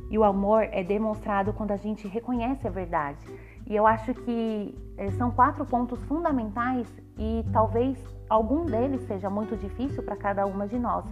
e 0.09 0.17
o 0.17 0.23
amor 0.23 0.63
é 0.71 0.81
demonstrado 0.81 1.51
quando 1.51 1.71
a 1.71 1.77
gente 1.77 2.07
reconhece 2.07 2.65
a 2.65 2.71
verdade. 2.71 3.19
E 3.67 3.75
eu 3.75 3.85
acho 3.85 4.13
que 4.13 4.73
eh, 4.97 5.11
são 5.11 5.31
quatro 5.31 5.65
pontos 5.65 6.01
fundamentais 6.03 6.87
e 7.17 7.45
talvez 7.51 7.97
algum 8.31 8.65
deles 8.65 9.01
seja 9.07 9.29
muito 9.29 9.57
difícil 9.57 10.01
para 10.01 10.15
cada 10.15 10.45
uma 10.45 10.65
de 10.65 10.79
nós. 10.79 11.03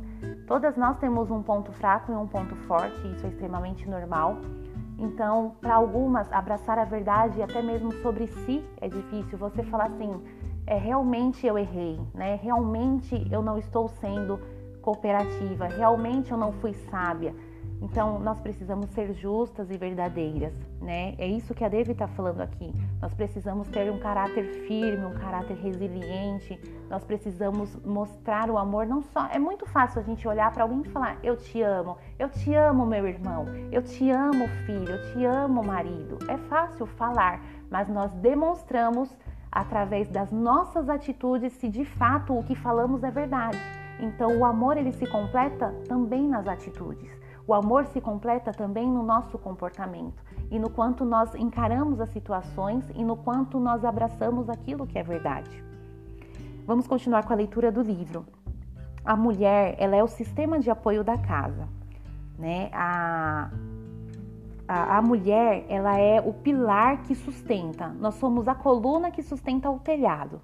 Todas 0.47 0.77
nós 0.77 0.97
temos 0.99 1.29
um 1.29 1.43
ponto 1.43 1.69
fraco 1.73 2.13
e 2.13 2.15
um 2.15 2.25
ponto 2.25 2.55
forte, 2.55 2.95
isso 3.11 3.25
é 3.25 3.29
extremamente 3.29 3.87
normal. 3.89 4.37
Então, 4.97 5.53
para 5.59 5.75
algumas, 5.75 6.31
abraçar 6.31 6.79
a 6.79 6.85
verdade, 6.85 7.41
até 7.41 7.61
mesmo 7.61 7.91
sobre 7.95 8.25
si, 8.27 8.63
é 8.79 8.87
difícil. 8.87 9.37
Você 9.37 9.63
falar 9.63 9.87
assim, 9.87 10.11
é, 10.65 10.77
realmente 10.77 11.45
eu 11.45 11.57
errei, 11.57 11.99
né? 12.13 12.39
Realmente 12.41 13.27
eu 13.29 13.41
não 13.41 13.57
estou 13.57 13.89
sendo 13.89 14.39
cooperativa, 14.81 15.67
realmente 15.67 16.31
eu 16.31 16.37
não 16.37 16.53
fui 16.53 16.73
sábia. 16.89 17.35
Então, 17.81 18.19
nós 18.19 18.39
precisamos 18.41 18.89
ser 18.89 19.13
justas 19.13 19.71
e 19.71 19.77
verdadeiras, 19.77 20.53
né? 20.81 21.15
É 21.17 21.25
isso 21.25 21.53
que 21.53 21.63
a 21.63 21.69
Devi 21.69 21.93
está 21.93 22.07
falando 22.09 22.41
aqui. 22.41 22.73
Nós 23.01 23.13
precisamos 23.13 23.69
ter 23.69 23.89
um 23.89 23.99
caráter 23.99 24.43
firme, 24.67 25.05
um 25.05 25.13
caráter 25.13 25.55
resiliente. 25.55 26.59
Nós 26.89 27.03
precisamos 27.05 27.73
mostrar 27.85 28.49
o 28.49 28.57
amor. 28.57 28.85
Não 28.85 29.01
só 29.01 29.27
é 29.27 29.39
muito 29.39 29.65
fácil 29.65 30.01
a 30.01 30.03
gente 30.03 30.27
olhar 30.27 30.51
para 30.51 30.63
alguém 30.63 30.81
e 30.81 30.89
falar: 30.89 31.17
"Eu 31.23 31.37
te 31.37 31.61
amo, 31.61 31.97
eu 32.17 32.29
te 32.29 32.53
amo, 32.53 32.85
meu 32.85 33.07
irmão, 33.07 33.45
eu 33.71 33.81
te 33.81 34.11
amo, 34.11 34.47
filho, 34.65 34.89
eu 34.89 35.13
te 35.13 35.25
amo, 35.25 35.63
marido". 35.63 36.17
É 36.27 36.37
fácil 36.37 36.85
falar, 36.85 37.41
mas 37.71 37.87
nós 37.87 38.11
demonstramos 38.15 39.15
através 39.51 40.09
das 40.09 40.31
nossas 40.31 40.89
atitudes 40.89 41.53
se 41.53 41.69
de 41.69 41.85
fato 41.85 42.37
o 42.37 42.43
que 42.43 42.55
falamos 42.55 43.03
é 43.03 43.09
verdade. 43.09 43.57
Então, 43.99 44.37
o 44.37 44.45
amor 44.45 44.77
ele 44.77 44.91
se 44.91 45.05
completa 45.07 45.73
também 45.87 46.27
nas 46.27 46.47
atitudes. 46.47 47.18
O 47.49 47.53
amor 47.55 47.87
se 47.87 47.99
completa 47.99 48.51
também 48.51 48.87
no 48.87 49.01
nosso 49.01 49.35
comportamento 49.39 50.23
e 50.51 50.59
no 50.59 50.69
quanto 50.69 51.03
nós 51.03 51.33
encaramos 51.33 51.99
as 51.99 52.09
situações 52.09 52.87
e 52.93 53.03
no 53.03 53.17
quanto 53.17 53.59
nós 53.59 53.83
abraçamos 53.83 54.47
aquilo 54.51 54.85
que 54.85 54.99
é 54.99 55.01
verdade. 55.01 55.63
Vamos 56.67 56.85
continuar 56.85 57.25
com 57.25 57.33
a 57.33 57.35
leitura 57.35 57.71
do 57.71 57.81
livro. 57.81 58.23
A 59.03 59.15
mulher, 59.15 59.75
ela 59.79 59.95
é 59.95 60.03
o 60.03 60.07
sistema 60.07 60.59
de 60.59 60.69
apoio 60.69 61.03
da 61.03 61.17
casa, 61.17 61.67
né? 62.37 62.69
A, 62.71 63.49
a, 64.67 65.01
mulher, 65.01 65.65
ela 65.69 65.97
é 65.97 66.21
o 66.21 66.31
pilar 66.31 67.01
que 67.01 67.15
sustenta. 67.15 67.87
Nós 67.87 68.13
somos 68.13 68.47
a 68.47 68.53
coluna 68.53 69.09
que 69.09 69.23
sustenta 69.23 69.71
o 69.71 69.79
telhado. 69.79 70.39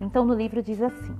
Então, 0.00 0.24
no 0.24 0.32
livro 0.32 0.62
diz 0.62 0.80
assim: 0.80 1.16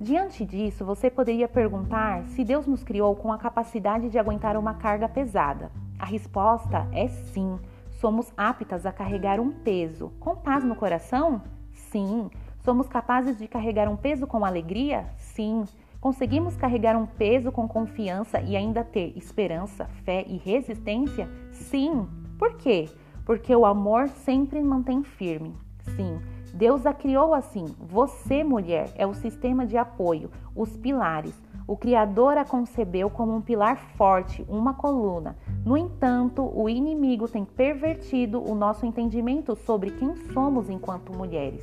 Diante 0.00 0.46
disso, 0.46 0.82
você 0.82 1.10
poderia 1.10 1.46
perguntar 1.46 2.24
se 2.28 2.42
Deus 2.42 2.66
nos 2.66 2.82
criou 2.82 3.14
com 3.14 3.30
a 3.30 3.36
capacidade 3.36 4.08
de 4.08 4.18
aguentar 4.18 4.56
uma 4.56 4.72
carga 4.72 5.06
pesada. 5.06 5.70
A 5.98 6.06
resposta 6.06 6.88
é 6.90 7.06
sim. 7.06 7.58
Somos 7.90 8.32
aptas 8.34 8.86
a 8.86 8.92
carregar 8.92 9.38
um 9.38 9.50
peso. 9.50 10.10
Com 10.18 10.34
paz 10.36 10.64
no 10.64 10.74
coração? 10.74 11.42
Sim. 11.74 12.30
Somos 12.60 12.88
capazes 12.88 13.36
de 13.36 13.46
carregar 13.46 13.90
um 13.90 13.96
peso 13.96 14.26
com 14.26 14.42
alegria? 14.42 15.04
Sim. 15.18 15.66
Conseguimos 16.00 16.56
carregar 16.56 16.96
um 16.96 17.04
peso 17.04 17.52
com 17.52 17.68
confiança 17.68 18.40
e 18.40 18.56
ainda 18.56 18.82
ter 18.82 19.12
esperança, 19.18 19.84
fé 20.02 20.24
e 20.26 20.38
resistência? 20.38 21.28
Sim. 21.52 22.08
Por 22.38 22.54
quê? 22.54 22.88
Porque 23.26 23.54
o 23.54 23.66
amor 23.66 24.08
sempre 24.08 24.62
mantém 24.62 25.02
firme. 25.02 25.54
Sim. 25.94 26.18
Deus 26.52 26.84
a 26.86 26.92
criou 26.92 27.34
assim. 27.34 27.64
Você, 27.78 28.42
mulher, 28.42 28.90
é 28.96 29.06
o 29.06 29.14
sistema 29.14 29.66
de 29.66 29.76
apoio, 29.76 30.30
os 30.54 30.76
pilares. 30.76 31.34
O 31.66 31.76
Criador 31.76 32.36
a 32.36 32.44
concebeu 32.44 33.08
como 33.08 33.34
um 33.34 33.40
pilar 33.40 33.76
forte, 33.96 34.44
uma 34.48 34.74
coluna. 34.74 35.36
No 35.64 35.76
entanto, 35.76 36.50
o 36.52 36.68
inimigo 36.68 37.28
tem 37.28 37.44
pervertido 37.44 38.42
o 38.42 38.54
nosso 38.54 38.84
entendimento 38.84 39.54
sobre 39.54 39.92
quem 39.92 40.16
somos 40.32 40.68
enquanto 40.68 41.16
mulheres. 41.16 41.62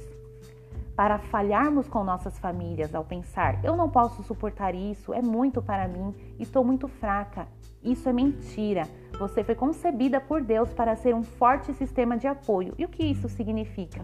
Para 0.95 1.19
falharmos 1.19 1.87
com 1.87 2.03
nossas 2.03 2.39
famílias 2.39 2.95
ao 2.95 3.03
pensar, 3.03 3.63
eu 3.63 3.75
não 3.75 3.89
posso 3.89 4.23
suportar 4.23 4.73
isso, 4.73 5.13
é 5.13 5.21
muito 5.21 5.61
para 5.61 5.87
mim, 5.87 6.15
estou 6.39 6.63
muito 6.63 6.87
fraca. 6.87 7.47
Isso 7.83 8.09
é 8.09 8.13
mentira. 8.13 8.87
Você 9.19 9.43
foi 9.43 9.55
concebida 9.55 10.19
por 10.19 10.41
Deus 10.41 10.73
para 10.73 10.95
ser 10.95 11.13
um 11.13 11.23
forte 11.23 11.73
sistema 11.73 12.17
de 12.17 12.27
apoio. 12.27 12.73
E 12.77 12.85
o 12.85 12.89
que 12.89 13.03
isso 13.03 13.29
significa? 13.29 14.01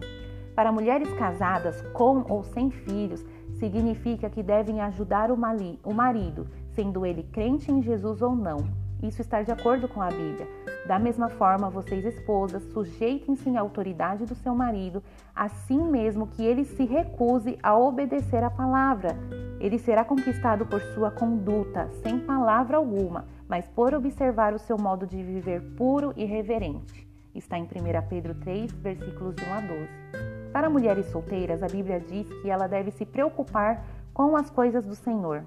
Para 0.54 0.70
mulheres 0.70 1.12
casadas 1.14 1.82
com 1.92 2.24
ou 2.28 2.44
sem 2.44 2.70
filhos, 2.70 3.24
significa 3.58 4.30
que 4.30 4.42
devem 4.42 4.80
ajudar 4.80 5.30
o 5.30 5.36
marido, 5.36 6.46
sendo 6.70 7.04
ele 7.04 7.24
crente 7.24 7.72
em 7.72 7.82
Jesus 7.82 8.22
ou 8.22 8.36
não. 8.36 8.58
Isso 9.02 9.20
está 9.20 9.42
de 9.42 9.50
acordo 9.50 9.88
com 9.88 10.00
a 10.00 10.08
Bíblia. 10.08 10.48
Da 10.86 10.98
mesma 10.98 11.28
forma, 11.28 11.68
vocês 11.68 12.04
esposas, 12.04 12.62
sujeitem-se 12.72 13.56
à 13.56 13.60
autoridade 13.60 14.24
do 14.24 14.34
seu 14.34 14.54
marido, 14.54 15.02
assim 15.34 15.82
mesmo 15.82 16.26
que 16.26 16.44
ele 16.44 16.64
se 16.64 16.84
recuse 16.84 17.58
a 17.62 17.76
obedecer 17.76 18.42
à 18.42 18.50
palavra. 18.50 19.16
Ele 19.60 19.78
será 19.78 20.04
conquistado 20.04 20.64
por 20.66 20.80
sua 20.94 21.10
conduta, 21.10 21.90
sem 22.02 22.18
palavra 22.18 22.76
alguma, 22.76 23.26
mas 23.48 23.66
por 23.68 23.92
observar 23.92 24.54
o 24.54 24.58
seu 24.58 24.78
modo 24.78 25.06
de 25.06 25.22
viver 25.22 25.60
puro 25.76 26.12
e 26.16 26.24
reverente. 26.24 27.06
Está 27.34 27.58
em 27.58 27.64
1 27.64 27.68
Pedro 28.08 28.34
3, 28.36 28.72
versículos 28.72 29.34
1 29.36 29.52
a 29.52 29.60
12. 29.60 30.43
Para 30.54 30.70
mulheres 30.70 31.06
solteiras, 31.06 31.64
a 31.64 31.66
Bíblia 31.66 31.98
diz 31.98 32.32
que 32.40 32.48
ela 32.48 32.68
deve 32.68 32.92
se 32.92 33.04
preocupar 33.04 33.84
com 34.12 34.36
as 34.36 34.48
coisas 34.48 34.86
do 34.86 34.94
Senhor. 34.94 35.42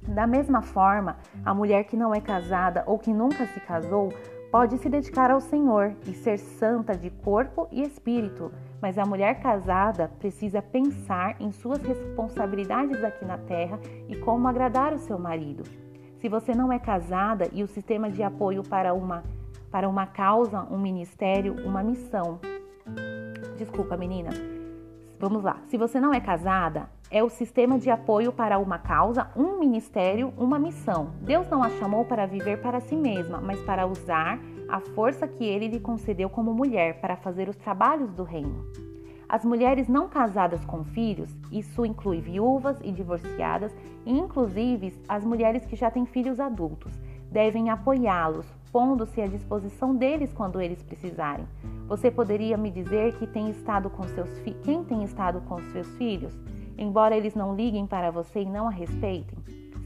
Da 0.00 0.26
mesma 0.26 0.62
forma, 0.62 1.18
a 1.44 1.52
mulher 1.52 1.84
que 1.84 1.94
não 1.94 2.14
é 2.14 2.22
casada 2.22 2.82
ou 2.86 2.98
que 2.98 3.12
nunca 3.12 3.46
se 3.48 3.60
casou 3.60 4.10
pode 4.50 4.78
se 4.78 4.88
dedicar 4.88 5.30
ao 5.30 5.42
Senhor 5.42 5.94
e 6.06 6.14
ser 6.14 6.38
santa 6.38 6.96
de 6.96 7.10
corpo 7.10 7.68
e 7.70 7.82
espírito, 7.82 8.50
mas 8.80 8.96
a 8.96 9.04
mulher 9.04 9.42
casada 9.42 10.10
precisa 10.18 10.62
pensar 10.62 11.36
em 11.38 11.52
suas 11.52 11.82
responsabilidades 11.82 13.04
aqui 13.04 13.26
na 13.26 13.36
terra 13.36 13.78
e 14.08 14.16
como 14.16 14.48
agradar 14.48 14.94
o 14.94 14.98
seu 14.98 15.18
marido. 15.18 15.64
Se 16.16 16.30
você 16.30 16.54
não 16.54 16.72
é 16.72 16.78
casada 16.78 17.46
e 17.52 17.62
o 17.62 17.68
sistema 17.68 18.10
de 18.10 18.22
apoio 18.22 18.62
para 18.62 18.94
uma 18.94 19.22
para 19.70 19.88
uma 19.88 20.04
causa, 20.04 20.66
um 20.68 20.78
ministério, 20.78 21.54
uma 21.64 21.80
missão, 21.80 22.40
Desculpa, 23.60 23.94
menina. 23.94 24.30
Vamos 25.18 25.44
lá. 25.44 25.58
Se 25.66 25.76
você 25.76 26.00
não 26.00 26.14
é 26.14 26.18
casada, 26.18 26.88
é 27.10 27.22
o 27.22 27.28
sistema 27.28 27.78
de 27.78 27.90
apoio 27.90 28.32
para 28.32 28.58
uma 28.58 28.78
causa, 28.78 29.28
um 29.36 29.58
ministério, 29.58 30.32
uma 30.38 30.58
missão. 30.58 31.10
Deus 31.20 31.46
não 31.50 31.62
a 31.62 31.68
chamou 31.68 32.06
para 32.06 32.24
viver 32.24 32.62
para 32.62 32.80
si 32.80 32.96
mesma, 32.96 33.38
mas 33.38 33.60
para 33.60 33.86
usar 33.86 34.40
a 34.66 34.80
força 34.80 35.28
que 35.28 35.44
ele 35.44 35.68
lhe 35.68 35.78
concedeu 35.78 36.30
como 36.30 36.54
mulher 36.54 37.02
para 37.02 37.16
fazer 37.16 37.50
os 37.50 37.56
trabalhos 37.56 38.14
do 38.14 38.22
reino. 38.22 38.64
As 39.28 39.44
mulheres 39.44 39.88
não 39.88 40.08
casadas 40.08 40.64
com 40.64 40.82
filhos, 40.82 41.30
isso 41.52 41.84
inclui 41.84 42.18
viúvas 42.18 42.78
e 42.82 42.90
divorciadas, 42.90 43.76
e 44.06 44.18
inclusive 44.18 44.94
as 45.06 45.22
mulheres 45.22 45.66
que 45.66 45.76
já 45.76 45.90
têm 45.90 46.06
filhos 46.06 46.40
adultos, 46.40 46.98
devem 47.30 47.68
apoiá-los, 47.68 48.46
pondo-se 48.72 49.20
à 49.20 49.26
disposição 49.26 49.94
deles 49.94 50.32
quando 50.32 50.60
eles 50.60 50.82
precisarem. 50.82 51.46
Você 51.86 52.10
poderia 52.10 52.56
me 52.56 52.70
dizer 52.70 53.16
que 53.18 53.26
tem 53.26 53.50
estado 53.50 53.90
com 53.90 54.04
seus 54.04 54.28
quem 54.62 54.84
tem 54.84 55.02
estado 55.02 55.40
com 55.42 55.58
seus 55.72 55.88
filhos, 55.96 56.38
embora 56.78 57.16
eles 57.16 57.34
não 57.34 57.54
liguem 57.54 57.86
para 57.86 58.10
você 58.10 58.42
e 58.42 58.48
não 58.48 58.68
a 58.68 58.70
respeitem? 58.70 59.38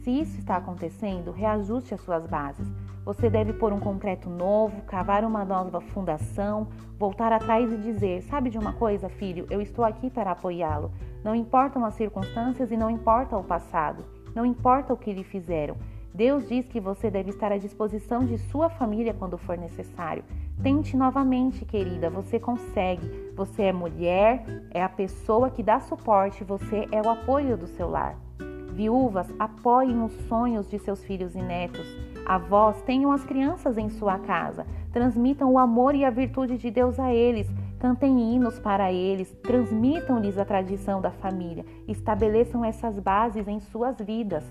Se 0.03 0.11
isso 0.11 0.39
está 0.39 0.57
acontecendo, 0.57 1.33
reajuste 1.33 1.95
as 1.95 2.01
suas 2.03 2.27
bases. 2.27 2.71
Você 3.07 3.31
deve 3.31 3.55
pôr 3.55 3.73
um 3.73 3.81
concreto 3.81 4.29
novo, 4.29 4.83
cavar 4.83 5.25
uma 5.25 5.45
nova 5.45 5.81
fundação, 5.81 6.67
voltar 6.99 7.33
atrás 7.33 7.73
e 7.73 7.77
dizer: 7.79 8.23
Sabe 8.23 8.51
de 8.51 8.59
uma 8.59 8.75
coisa, 8.75 9.09
filho? 9.09 9.47
Eu 9.51 9.63
estou 9.63 9.85
aqui 9.85 10.11
para 10.11 10.33
apoiá-lo. 10.33 10.91
Não 11.23 11.35
importam 11.35 11.85
as 11.87 11.95
circunstâncias 11.95 12.71
e 12.71 12.77
não 12.77 12.91
importa 12.91 13.37
o 13.37 13.45
passado. 13.45 14.05
Não 14.35 14.45
importa 14.45 14.93
o 14.93 14.97
que 14.97 15.13
lhe 15.13 15.25
fizeram. 15.25 15.77
Deus 16.15 16.47
diz 16.49 16.69
que 16.69 16.79
você 16.79 17.11
deve 17.11 17.31
estar 17.31 17.51
à 17.51 17.59
disposição 17.59 18.25
de 18.25 18.39
sua 18.39 18.71
família 18.71 19.13
quando 19.13 19.37
for 19.37 19.59
necessário. 19.59 20.23
Tente 20.63 20.97
novamente, 20.97 21.65
querida, 21.65 22.09
você 22.09 22.39
consegue. 22.39 23.33
Você 23.35 23.65
é 23.65 23.73
mulher, 23.73 24.45
é 24.71 24.81
a 24.81 24.89
pessoa 24.89 25.51
que 25.51 25.61
dá 25.61 25.81
suporte, 25.81 26.45
você 26.45 26.87
é 26.93 27.03
o 27.03 27.11
apoio 27.11 27.57
do 27.57 27.67
seu 27.67 27.91
lar. 27.91 28.17
Viúvas, 28.73 29.27
apoiem 29.41 30.05
os 30.05 30.13
sonhos 30.29 30.71
de 30.71 30.79
seus 30.79 31.03
filhos 31.03 31.35
e 31.35 31.43
netos. 31.43 31.87
Avós, 32.25 32.81
tenham 32.83 33.11
as 33.11 33.25
crianças 33.25 33.77
em 33.77 33.91
sua 33.91 34.17
casa. 34.21 34.65
Transmitam 34.93 35.53
o 35.53 35.59
amor 35.59 35.97
e 35.97 36.05
a 36.05 36.11
virtude 36.11 36.57
de 36.57 36.71
Deus 36.71 37.01
a 37.01 37.13
eles. 37.13 37.49
Cantem 37.81 38.33
hinos 38.33 38.61
para 38.61 38.93
eles. 38.93 39.33
Transmitam-lhes 39.43 40.39
a 40.39 40.45
tradição 40.45 41.01
da 41.01 41.11
família. 41.11 41.67
Estabeleçam 41.89 42.65
essas 42.65 43.01
bases 43.01 43.49
em 43.49 43.59
suas 43.59 43.99
vidas. 43.99 44.45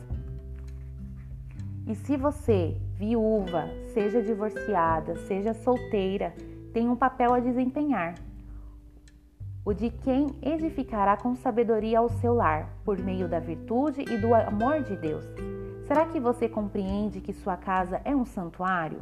E 1.85 1.95
se 1.95 2.15
você, 2.15 2.77
viúva, 2.95 3.67
seja 3.93 4.21
divorciada, 4.21 5.17
seja 5.27 5.53
solteira, 5.53 6.33
tem 6.71 6.87
um 6.87 6.95
papel 6.95 7.33
a 7.33 7.41
desempenhar. 7.41 8.15
O 9.65 9.73
de 9.73 9.89
quem 9.89 10.27
edificará 10.41 11.17
com 11.17 11.35
sabedoria 11.35 11.99
ao 11.99 12.09
seu 12.09 12.33
lar, 12.33 12.69
por 12.85 12.97
meio 12.97 13.27
da 13.27 13.39
virtude 13.39 14.01
e 14.01 14.17
do 14.17 14.33
amor 14.33 14.81
de 14.81 14.95
Deus. 14.95 15.25
Será 15.85 16.05
que 16.05 16.21
você 16.21 16.47
compreende 16.47 17.19
que 17.19 17.33
sua 17.33 17.57
casa 17.57 18.01
é 18.05 18.15
um 18.15 18.25
santuário 18.25 19.01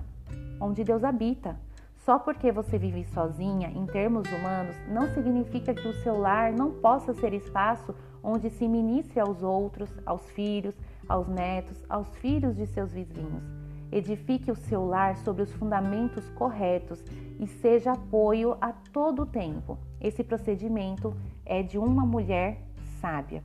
onde 0.60 0.84
Deus 0.84 1.04
habita? 1.04 1.56
Só 1.98 2.18
porque 2.18 2.52
você 2.52 2.80
vive 2.80 3.04
sozinha, 3.06 3.70
em 3.70 3.86
termos 3.86 4.28
humanos, 4.32 4.76
não 4.88 5.08
significa 5.14 5.72
que 5.72 5.88
o 5.88 5.94
seu 6.02 6.18
lar 6.18 6.52
não 6.52 6.72
possa 6.72 7.14
ser 7.14 7.32
espaço 7.32 7.94
onde 8.24 8.50
se 8.50 8.68
ministre 8.68 9.20
aos 9.20 9.44
outros, 9.44 9.90
aos 10.04 10.28
filhos, 10.32 10.76
aos 11.08 11.28
netos, 11.28 11.84
aos 11.90 12.08
filhos 12.18 12.56
de 12.56 12.66
seus 12.68 12.92
vizinhos. 12.92 13.44
Edifique 13.92 14.50
o 14.50 14.56
seu 14.56 14.86
lar 14.86 15.18
sobre 15.18 15.44
os 15.44 15.52
fundamentos 15.54 16.30
corretos 16.32 17.04
e 17.40 17.46
seja 17.46 17.92
apoio 17.92 18.56
a 18.62 18.72
todo 18.72 19.24
o 19.24 19.26
tempo. 19.26 19.78
Esse 20.00 20.24
procedimento 20.24 21.14
é 21.46 21.62
de 21.62 21.78
uma 21.78 22.06
mulher 22.06 22.62
sábia. 23.02 23.44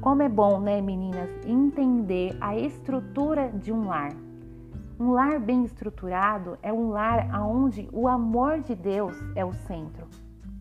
Como 0.00 0.22
é 0.22 0.28
bom, 0.28 0.60
né, 0.60 0.82
meninas, 0.82 1.30
entender 1.46 2.36
a 2.40 2.56
estrutura 2.56 3.50
de 3.50 3.72
um 3.72 3.86
lar. 3.86 4.12
Um 4.98 5.12
lar 5.12 5.38
bem 5.38 5.64
estruturado 5.64 6.58
é 6.62 6.72
um 6.72 6.90
lar 6.90 7.28
onde 7.42 7.88
o 7.92 8.08
amor 8.08 8.60
de 8.60 8.74
Deus 8.74 9.16
é 9.34 9.44
o 9.44 9.52
centro. 9.52 10.06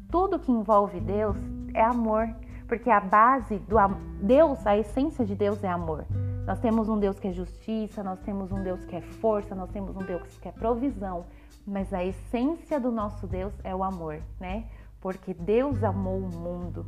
Tudo 0.10 0.40
que 0.40 0.52
envolve 0.52 1.00
Deus 1.00 1.38
é 1.74 1.82
amor, 1.82 2.34
porque 2.68 2.90
a 2.90 3.00
base 3.00 3.58
do 3.60 3.78
Deus, 4.22 4.66
a 4.66 4.78
essência 4.78 5.26
de 5.26 5.36
Deus 5.36 5.64
é 5.64 5.70
amor. 5.70 6.06
Nós 6.46 6.60
temos 6.60 6.88
um 6.90 7.00
Deus 7.00 7.20
que 7.20 7.28
é 7.28 7.34
justiça, 7.34 8.04
nós 8.04 8.20
temos 8.20 8.52
um 8.52 8.62
Deus 8.62 8.84
que 8.86 8.96
é 8.96 9.02
força, 9.02 9.56
nós 9.56 9.70
temos 9.72 9.96
um 9.96 10.04
Deus 10.04 10.22
que 10.38 10.48
é 10.48 10.52
provisão, 10.52 11.26
mas 11.66 11.94
a 11.94 12.04
essência 12.04 12.80
do 12.80 12.92
nosso 12.92 13.26
Deus 13.26 13.54
é 13.64 13.74
o 13.76 13.84
amor, 13.84 14.20
né? 14.40 14.66
Porque 15.02 15.34
Deus 15.34 15.84
amou 15.84 16.18
o 16.18 16.36
mundo. 16.36 16.86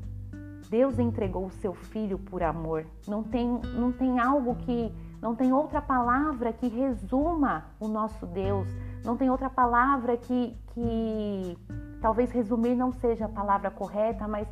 Deus 0.69 0.99
entregou 0.99 1.45
o 1.45 1.51
seu 1.51 1.73
filho 1.73 2.19
por 2.19 2.43
amor. 2.43 2.85
Não 3.07 3.23
tem, 3.23 3.47
não 3.73 3.91
tem 3.91 4.19
algo 4.19 4.55
que, 4.55 4.91
não 5.21 5.33
tem 5.33 5.53
outra 5.53 5.81
palavra 5.81 6.51
que 6.51 6.67
resuma 6.67 7.65
o 7.79 7.87
nosso 7.87 8.25
Deus. 8.25 8.67
Não 9.03 9.15
tem 9.15 9.29
outra 9.29 9.49
palavra 9.49 10.17
que, 10.17 10.55
que 10.73 11.57
talvez 12.01 12.31
resumir 12.31 12.75
não 12.75 12.91
seja 12.91 13.25
a 13.25 13.29
palavra 13.29 13.71
correta, 13.71 14.27
mas 14.27 14.47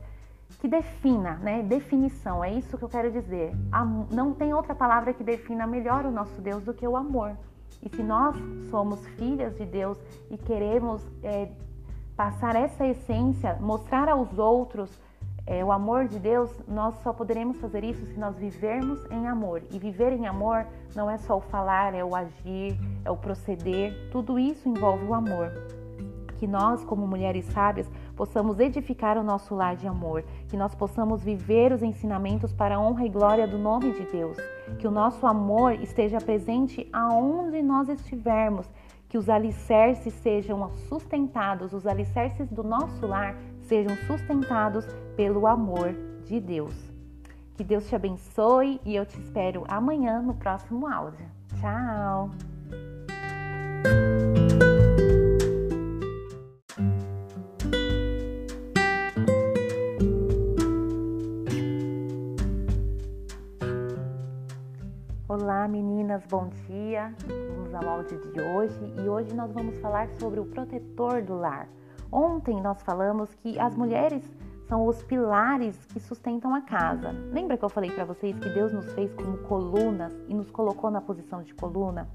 que 0.60 0.68
defina, 0.68 1.36
né? 1.36 1.62
Definição, 1.64 2.44
é 2.44 2.54
isso 2.54 2.78
que 2.78 2.84
eu 2.84 2.90
quero 2.90 3.12
dizer. 3.12 3.54
Não 4.12 4.34
tem 4.34 4.54
outra 4.54 4.74
palavra 4.74 5.14
que 5.14 5.24
defina 5.24 5.68
melhor 5.68 6.06
o 6.06 6.12
nosso 6.12 6.42
Deus 6.42 6.64
do 6.64 6.74
que 6.74 6.88
o 6.88 6.96
amor. 6.96 7.36
E 7.82 7.90
se 7.90 8.02
nós 8.02 8.36
somos 8.70 9.06
filhas 9.10 9.56
de 9.58 9.66
Deus 9.66 9.98
e 10.32 10.38
queremos 10.38 11.02
é, 11.24 11.50
passar 12.16 12.56
essa 12.56 12.86
essência, 12.86 13.58
mostrar 13.60 14.10
aos 14.10 14.38
outros 14.40 14.90
é, 15.46 15.64
o 15.64 15.72
amor 15.72 16.08
de 16.08 16.18
Deus, 16.18 16.50
nós 16.68 16.96
só 17.04 17.14
poderemos 17.14 17.58
fazer 17.58 17.84
isso 17.84 18.04
se 18.08 18.20
nós 18.20 18.36
vivermos 18.36 19.00
em 19.12 19.28
amor. 19.28 19.62
E 19.70 19.78
viver 19.78 20.14
em 20.14 20.26
amor 20.26 20.66
não 20.96 21.10
é 21.10 21.18
só 21.18 21.38
o 21.38 21.42
falar, 21.42 21.94
é 21.94 22.04
o 22.04 22.16
agir, 22.16 22.80
é 23.04 23.12
o 23.12 23.18
proceder, 23.18 24.10
tudo 24.12 24.40
isso 24.40 24.68
envolve 24.68 25.06
o 25.06 25.14
amor 25.14 25.52
que 26.36 26.48
nós, 26.48 26.84
como 26.84 27.08
mulheres 27.08 27.46
sábias, 27.46 27.90
possamos 28.16 28.60
edificar 28.60 29.18
o 29.18 29.24
nosso 29.24 29.54
lar 29.54 29.76
de 29.76 29.88
amor, 29.88 30.24
que 30.48 30.58
nós 30.58 30.74
possamos 30.74 31.24
viver 31.24 31.72
os 31.72 31.84
ensinamentos 31.84 32.54
para 32.54 32.76
a 32.76 32.80
honra 32.80 33.06
e 33.06 33.10
glória 33.10 33.48
do 33.48 33.58
nome 33.58 33.92
de 33.92 34.06
Deus, 34.06 34.38
que 34.80 34.88
o 34.88 34.92
nosso 34.92 35.26
amor 35.28 35.74
esteja 35.82 36.20
presente 36.20 36.88
aonde 36.92 37.62
nós 37.62 37.90
estivermos, 37.90 38.70
que 39.08 39.18
os 39.18 39.30
alicerces 39.30 40.14
sejam 40.16 40.70
sustentados, 40.90 41.74
os 41.74 41.86
alicerces 41.86 42.50
do 42.50 42.64
nosso 42.64 43.06
lar 43.06 43.36
sejam 43.62 43.96
sustentados 44.08 44.86
pelo 45.16 45.48
amor 45.48 45.94
de 46.26 46.40
Deus. 46.40 46.74
Que 47.56 47.64
Deus 47.64 47.88
te 47.88 47.96
abençoe 47.96 48.82
e 48.84 48.96
eu 48.96 49.06
te 49.06 49.18
espero 49.20 49.64
amanhã 49.68 50.22
no 50.22 50.34
próximo 50.34 50.88
áudio. 50.88 51.26
Tchau! 51.60 52.55
Olá 65.46 65.68
meninas, 65.68 66.26
bom 66.26 66.50
dia. 66.66 67.14
Vamos 67.56 67.72
ao 67.76 67.88
áudio 67.88 68.20
de 68.20 68.42
hoje 68.42 68.94
e 68.98 69.08
hoje 69.08 69.32
nós 69.36 69.52
vamos 69.52 69.78
falar 69.78 70.10
sobre 70.18 70.40
o 70.40 70.46
protetor 70.48 71.22
do 71.22 71.36
lar. 71.36 71.70
Ontem 72.12 72.60
nós 72.60 72.82
falamos 72.82 73.32
que 73.36 73.60
as 73.60 73.76
mulheres 73.76 74.24
são 74.68 74.88
os 74.88 75.04
pilares 75.04 75.78
que 75.86 76.00
sustentam 76.00 76.56
a 76.56 76.62
casa. 76.62 77.12
Lembra 77.32 77.58
que 77.60 77.64
eu 77.64 77.70
falei 77.70 77.92
para 77.92 78.06
vocês 78.06 78.36
que 78.40 78.50
Deus 78.50 78.74
nos 78.74 78.92
fez 78.94 79.14
como 79.14 79.38
colunas 79.48 80.12
e 80.28 80.34
nos 80.34 80.50
colocou 80.50 80.90
na 80.90 81.00
posição 81.00 81.44
de 81.44 81.54
coluna? 81.54 82.10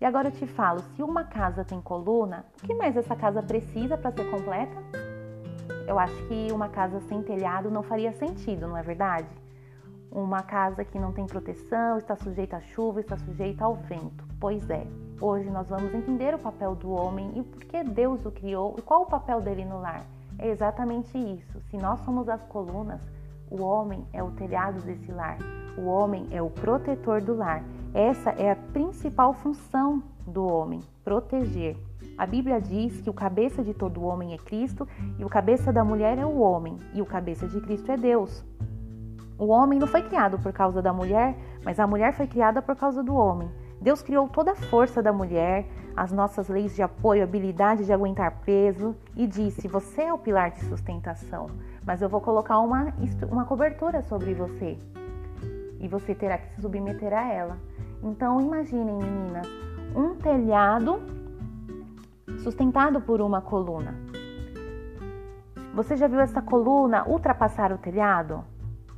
E 0.00 0.04
agora 0.04 0.28
eu 0.28 0.32
te 0.32 0.46
falo, 0.46 0.78
se 0.94 1.02
uma 1.02 1.24
casa 1.24 1.64
tem 1.64 1.80
coluna, 1.80 2.44
o 2.62 2.66
que 2.68 2.74
mais 2.74 2.96
essa 2.96 3.16
casa 3.16 3.42
precisa 3.42 3.98
para 3.98 4.12
ser 4.12 4.30
completa? 4.30 4.80
Eu 5.88 5.98
acho 5.98 6.14
que 6.28 6.52
uma 6.52 6.68
casa 6.68 7.00
sem 7.08 7.20
telhado 7.20 7.68
não 7.68 7.82
faria 7.82 8.12
sentido, 8.12 8.68
não 8.68 8.76
é 8.76 8.82
verdade? 8.84 9.26
Uma 10.14 10.42
casa 10.42 10.84
que 10.84 10.98
não 10.98 11.12
tem 11.12 11.26
proteção, 11.26 11.98
está 11.98 12.14
sujeita 12.14 12.58
à 12.58 12.60
chuva, 12.60 13.00
está 13.00 13.16
sujeita 13.16 13.64
ao 13.64 13.74
vento. 13.74 14.24
Pois 14.38 14.70
é, 14.70 14.86
hoje 15.20 15.50
nós 15.50 15.68
vamos 15.68 15.92
entender 15.92 16.32
o 16.34 16.38
papel 16.38 16.76
do 16.76 16.90
homem 16.90 17.32
e 17.34 17.42
por 17.42 17.64
que 17.64 17.82
Deus 17.82 18.24
o 18.24 18.30
criou 18.30 18.76
e 18.78 18.82
qual 18.82 19.02
o 19.02 19.06
papel 19.06 19.40
dele 19.40 19.64
no 19.64 19.80
lar. 19.80 20.06
É 20.38 20.48
exatamente 20.48 21.18
isso. 21.18 21.60
Se 21.68 21.76
nós 21.76 21.98
somos 22.00 22.28
as 22.28 22.42
colunas, 22.44 23.00
o 23.50 23.60
homem 23.60 24.06
é 24.12 24.22
o 24.22 24.30
telhado 24.30 24.80
desse 24.82 25.10
lar. 25.10 25.38
O 25.76 25.86
homem 25.86 26.28
é 26.30 26.40
o 26.40 26.48
protetor 26.48 27.20
do 27.20 27.34
lar. 27.34 27.64
Essa 27.92 28.30
é 28.30 28.52
a 28.52 28.56
principal 28.56 29.34
função 29.34 30.02
do 30.26 30.46
homem, 30.46 30.80
proteger. 31.04 31.76
A 32.16 32.26
Bíblia 32.26 32.60
diz 32.60 33.00
que 33.00 33.10
o 33.10 33.14
cabeça 33.14 33.62
de 33.62 33.74
todo 33.74 34.04
homem 34.04 34.34
é 34.34 34.38
Cristo 34.38 34.86
e 35.18 35.24
o 35.24 35.28
cabeça 35.28 35.72
da 35.72 35.84
mulher 35.84 36.18
é 36.18 36.24
o 36.24 36.38
homem 36.38 36.78
e 36.92 37.02
o 37.02 37.06
cabeça 37.06 37.48
de 37.48 37.60
Cristo 37.60 37.90
é 37.90 37.96
Deus. 37.96 38.44
O 39.44 39.48
homem 39.48 39.78
não 39.78 39.86
foi 39.86 40.00
criado 40.00 40.38
por 40.38 40.54
causa 40.54 40.80
da 40.80 40.90
mulher, 40.90 41.36
mas 41.62 41.78
a 41.78 41.86
mulher 41.86 42.14
foi 42.14 42.26
criada 42.26 42.62
por 42.62 42.74
causa 42.74 43.02
do 43.02 43.14
homem. 43.14 43.46
Deus 43.78 44.00
criou 44.00 44.26
toda 44.26 44.52
a 44.52 44.56
força 44.56 45.02
da 45.02 45.12
mulher, 45.12 45.66
as 45.94 46.10
nossas 46.10 46.48
leis 46.48 46.74
de 46.74 46.82
apoio, 46.82 47.22
habilidade 47.22 47.84
de 47.84 47.92
aguentar 47.92 48.40
peso 48.46 48.96
e 49.14 49.26
disse: 49.26 49.68
Você 49.68 50.00
é 50.00 50.12
o 50.14 50.16
pilar 50.16 50.50
de 50.52 50.64
sustentação, 50.64 51.50
mas 51.84 52.00
eu 52.00 52.08
vou 52.08 52.22
colocar 52.22 52.58
uma, 52.60 52.94
uma 53.30 53.44
cobertura 53.44 54.00
sobre 54.00 54.32
você 54.32 54.78
e 55.78 55.86
você 55.86 56.14
terá 56.14 56.38
que 56.38 56.48
se 56.54 56.62
submeter 56.62 57.12
a 57.12 57.30
ela. 57.30 57.58
Então, 58.02 58.40
imaginem, 58.40 58.96
meninas, 58.96 59.46
um 59.94 60.14
telhado 60.14 61.02
sustentado 62.38 62.98
por 62.98 63.20
uma 63.20 63.42
coluna. 63.42 63.94
Você 65.74 65.98
já 65.98 66.08
viu 66.08 66.20
essa 66.20 66.40
coluna 66.40 67.06
ultrapassar 67.06 67.72
o 67.72 67.76
telhado? 67.76 68.42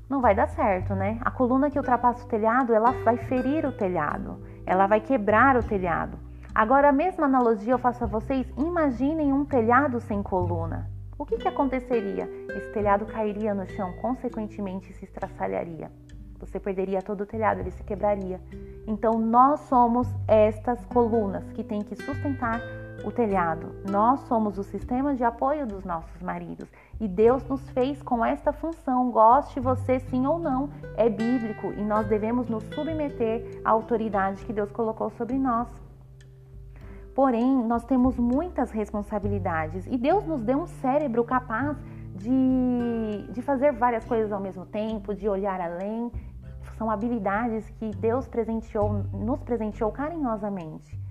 Não 0.09 0.21
vai 0.21 0.35
dar 0.35 0.49
certo, 0.49 0.95
né? 0.95 1.19
A 1.21 1.31
coluna 1.31 1.71
que 1.71 1.79
ultrapassa 1.79 2.25
o 2.25 2.29
telhado, 2.29 2.73
ela 2.73 2.93
vai 3.05 3.17
ferir 3.17 3.67
o 3.67 3.73
telhado, 3.73 4.41
ela 4.65 4.87
vai 4.87 5.01
quebrar 5.01 5.57
o 5.57 5.63
telhado. 5.63 6.19
Agora, 6.55 6.89
a 6.89 6.93
mesma 6.93 7.27
analogia 7.27 7.75
eu 7.75 7.79
faço 7.79 8.05
a 8.05 8.07
vocês, 8.07 8.47
imaginem 8.57 9.33
um 9.33 9.45
telhado 9.45 10.01
sem 10.01 10.23
coluna. 10.23 10.89
O 11.19 11.27
que, 11.27 11.37
que 11.37 11.49
aconteceria? 11.49 12.29
Esse 12.51 12.73
telhado 12.73 13.07
cairia 13.07 13.55
no 13.55 13.67
chão, 13.67 13.93
consequentemente 14.01 14.93
se 14.93 15.05
estraçalharia. 15.05 15.91
Você 16.39 16.61
perderia 16.61 17.03
todo 17.03 17.23
o 17.23 17.27
telhado, 17.27 17.61
ele 17.61 17.71
se 17.71 17.83
quebraria. 17.83 18.41
Então, 18.87 19.19
nós 19.19 19.61
somos 19.61 20.09
estas 20.29 20.85
colunas 20.87 21.51
que 21.53 21.65
têm 21.65 21.83
que 21.83 21.97
sustentar 21.97 22.61
o 23.05 23.11
telhado. 23.11 23.75
Nós 23.91 24.21
somos 24.21 24.59
o 24.59 24.63
sistema 24.63 25.15
de 25.15 25.25
apoio 25.25 25.67
dos 25.67 25.85
nossos 25.85 26.21
maridos 26.23 26.69
e 27.01 27.07
Deus 27.07 27.47
nos 27.47 27.69
fez 27.71 28.03
com 28.03 28.25
esta 28.25 28.53
função, 28.53 29.11
goste 29.11 29.61
você 29.61 29.99
sim 30.01 30.27
ou 30.27 30.39
não, 30.39 30.71
é 30.97 31.09
bíblico 31.09 31.73
e 31.73 31.83
nós 31.83 32.07
devemos 32.07 32.49
nos 32.49 32.65
submeter 32.75 33.61
à 33.65 33.71
autoridade 33.71 34.45
que 34.45 34.53
Deus 34.53 34.71
colocou 34.71 35.11
sobre 35.11 35.39
nós. 35.39 35.69
Porém, 37.15 37.65
nós 37.65 37.85
temos 37.85 38.19
muitas 38.19 38.71
responsabilidades 38.71 39.87
e 39.87 39.97
Deus 39.97 40.27
nos 40.27 40.43
deu 40.43 40.59
um 40.59 40.67
cérebro 40.67 41.25
capaz 41.25 41.77
de, 42.15 43.27
de 43.33 43.43
fazer 43.43 43.73
várias 43.73 44.05
coisas 44.05 44.33
ao 44.33 44.41
mesmo 44.41 44.67
tempo, 44.67 45.15
de 45.15 45.29
olhar 45.29 45.61
além. 45.61 46.13
São 46.77 46.91
habilidades 46.91 47.71
que 47.71 47.91
Deus 47.91 48.29
presenteou, 48.29 48.93
nos 49.13 49.43
presenteou 49.43 49.91
carinhosamente. 49.91 51.06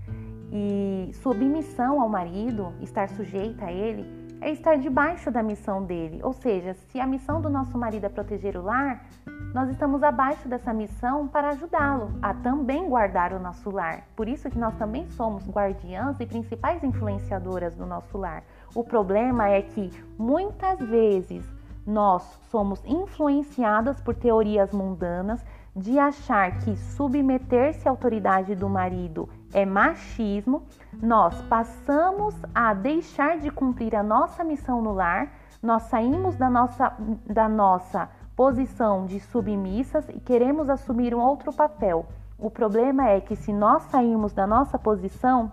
E 0.52 1.12
submissão 1.16 2.02
ao 2.02 2.08
marido, 2.08 2.74
estar 2.82 3.10
sujeita 3.10 3.66
a 3.66 3.72
ele, 3.72 4.06
é 4.42 4.52
estar 4.52 4.78
debaixo 4.78 5.32
da 5.32 5.42
missão 5.42 5.84
dele. 5.84 6.20
Ou 6.24 6.34
seja, 6.34 6.74
se 6.74 7.00
a 7.00 7.08
missão 7.08 7.42
do 7.42 7.50
nosso 7.50 7.78
marido 7.78 8.06
é 8.06 8.10
proteger 8.10 8.56
o 8.58 8.64
lar, 8.64 9.06
nós 9.54 9.70
estamos 9.70 10.04
abaixo 10.04 10.48
dessa 10.48 10.74
missão 10.74 11.28
para 11.28 11.50
ajudá-lo 11.50 12.12
a 12.22 12.34
também 12.34 12.88
guardar 12.90 13.34
o 13.34 13.40
nosso 13.40 13.72
lar. 13.72 14.04
Por 14.16 14.28
isso 14.28 14.50
que 14.50 14.60
nós 14.60 14.76
também 14.76 15.10
somos 15.12 15.48
guardiãs 15.50 16.20
e 16.20 16.26
principais 16.26 16.84
influenciadoras 16.84 17.76
do 17.76 17.86
nosso 17.86 18.18
lar. 18.18 18.44
O 18.76 18.84
problema 18.84 19.50
é 19.50 19.62
que 19.62 19.92
muitas 20.18 20.80
vezes 20.80 21.46
nós 21.88 22.24
somos 22.50 22.84
influenciadas 22.86 24.02
por 24.02 24.16
teorias 24.16 24.72
mundanas 24.72 25.44
de 25.76 26.00
achar 26.00 26.58
que 26.60 26.76
submeter-se 26.76 27.88
à 27.88 27.92
autoridade 27.92 28.56
do 28.56 28.70
marido 28.70 29.30
é 29.56 29.66
machismo, 29.66 30.64
nós 31.02 31.42
passamos 31.44 32.36
a 32.54 32.74
deixar 32.74 33.40
de 33.40 33.50
cumprir 33.50 33.96
a 33.96 34.04
nossa 34.04 34.44
missão 34.44 34.82
no 34.82 34.92
lar, 34.92 35.32
nós 35.64 35.84
saímos 35.84 36.36
da 36.36 36.50
nossa, 36.50 36.92
da 37.26 37.48
nossa 37.48 38.10
posição 38.36 39.06
de 39.06 39.18
submissas 39.22 40.10
e 40.10 40.20
queremos 40.20 40.70
assumir 40.70 41.16
um 41.16 41.22
outro 41.22 41.54
papel. 41.54 42.06
O 42.38 42.52
problema 42.52 43.08
é 43.08 43.22
que 43.22 43.34
se 43.34 43.54
nós 43.54 43.84
sairmos 43.84 44.34
da 44.34 44.46
nossa 44.46 44.78
posição, 44.78 45.50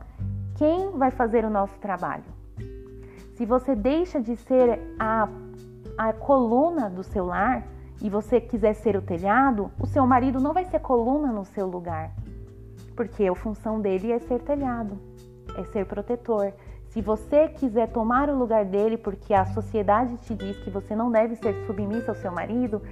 quem 0.57 0.91
vai 0.99 1.13
fazer 1.13 1.45
o 1.45 1.51
nosso 1.51 1.79
trabalho? 1.79 2.25
Se 3.37 3.47
você 3.47 3.77
deixa 3.77 4.21
de 4.21 4.35
ser 4.35 4.81
a, 4.99 5.29
a 5.97 6.13
coluna 6.13 6.91
do 6.91 7.05
seu 7.05 7.27
lar, 7.27 7.63
e 8.03 8.11
você 8.11 8.41
quiser 8.41 8.75
ser 8.75 8.97
o 8.97 9.01
telhado, 9.01 9.71
o 9.79 9.87
seu 9.87 10.05
marido 10.05 10.41
não 10.41 10.53
vai 10.53 10.65
ser 10.65 10.81
coluna 10.81 11.31
no 11.31 11.45
seu 11.45 11.69
lugar. 11.69 12.11
Porque 12.93 13.27
a 13.27 13.35
função 13.35 13.81
dele 13.81 14.13
é 14.13 14.19
ser 14.19 14.41
telhado, 14.41 14.99
é 15.57 15.65
ser 15.65 15.87
protetor. 15.87 16.53
Se 16.89 17.01
você 17.01 17.49
quiser 17.49 17.89
tomar 17.89 18.29
o 18.29 18.39
lugar 18.39 18.65
dele 18.65 18.97
porque 18.97 19.33
a 19.33 19.47
sociedade 19.47 20.17
te 20.19 20.35
diz 20.35 20.59
que 20.59 20.71
você 20.71 20.95
não 20.95 21.11
deve 21.11 21.37
ser 21.37 21.55
submissa 21.67 22.11
ao 22.11 22.17
seu 22.17 22.31
marido, 22.31 22.83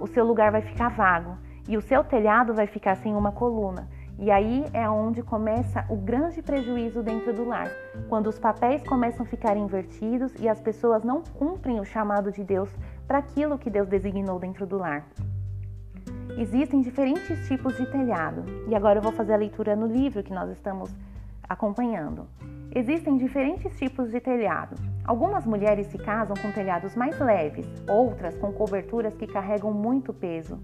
o 0.00 0.06
seu 0.06 0.24
lugar 0.24 0.50
vai 0.50 0.62
ficar 0.62 0.88
vago 0.88 1.36
e 1.68 1.76
o 1.76 1.82
seu 1.82 2.02
telhado 2.02 2.54
vai 2.54 2.66
ficar 2.66 2.96
sem 2.96 3.14
uma 3.14 3.32
coluna. 3.32 3.88
E 4.18 4.30
aí 4.30 4.64
é 4.72 4.88
onde 4.88 5.22
começa 5.22 5.84
o 5.88 5.96
grande 5.96 6.42
prejuízo 6.42 7.02
dentro 7.02 7.32
do 7.32 7.44
lar, 7.44 7.68
quando 8.08 8.28
os 8.28 8.38
papéis 8.38 8.82
começam 8.84 9.24
a 9.24 9.28
ficar 9.28 9.56
invertidos 9.56 10.32
e 10.38 10.48
as 10.48 10.60
pessoas 10.60 11.02
não 11.02 11.22
cumprem 11.22 11.80
o 11.80 11.84
chamado 11.84 12.30
de 12.30 12.44
Deus 12.44 12.70
para 13.06 13.18
aquilo 13.18 13.58
que 13.58 13.70
Deus 13.70 13.88
designou 13.88 14.38
dentro 14.38 14.66
do 14.66 14.78
lar. 14.78 15.06
Existem 16.38 16.80
diferentes 16.80 17.46
tipos 17.46 17.76
de 17.76 17.86
telhado, 17.86 18.44
e 18.68 18.74
agora 18.74 18.98
eu 18.98 19.02
vou 19.02 19.12
fazer 19.12 19.34
a 19.34 19.36
leitura 19.36 19.76
no 19.76 19.86
livro 19.86 20.22
que 20.22 20.32
nós 20.32 20.50
estamos 20.50 20.94
acompanhando. 21.48 22.26
Existem 22.74 23.18
diferentes 23.18 23.76
tipos 23.78 24.10
de 24.10 24.18
telhado. 24.18 24.76
Algumas 25.04 25.44
mulheres 25.44 25.88
se 25.88 25.98
casam 25.98 26.34
com 26.40 26.50
telhados 26.52 26.96
mais 26.96 27.18
leves, 27.20 27.66
outras 27.86 28.34
com 28.38 28.50
coberturas 28.50 29.14
que 29.14 29.26
carregam 29.26 29.72
muito 29.72 30.14
peso. 30.14 30.58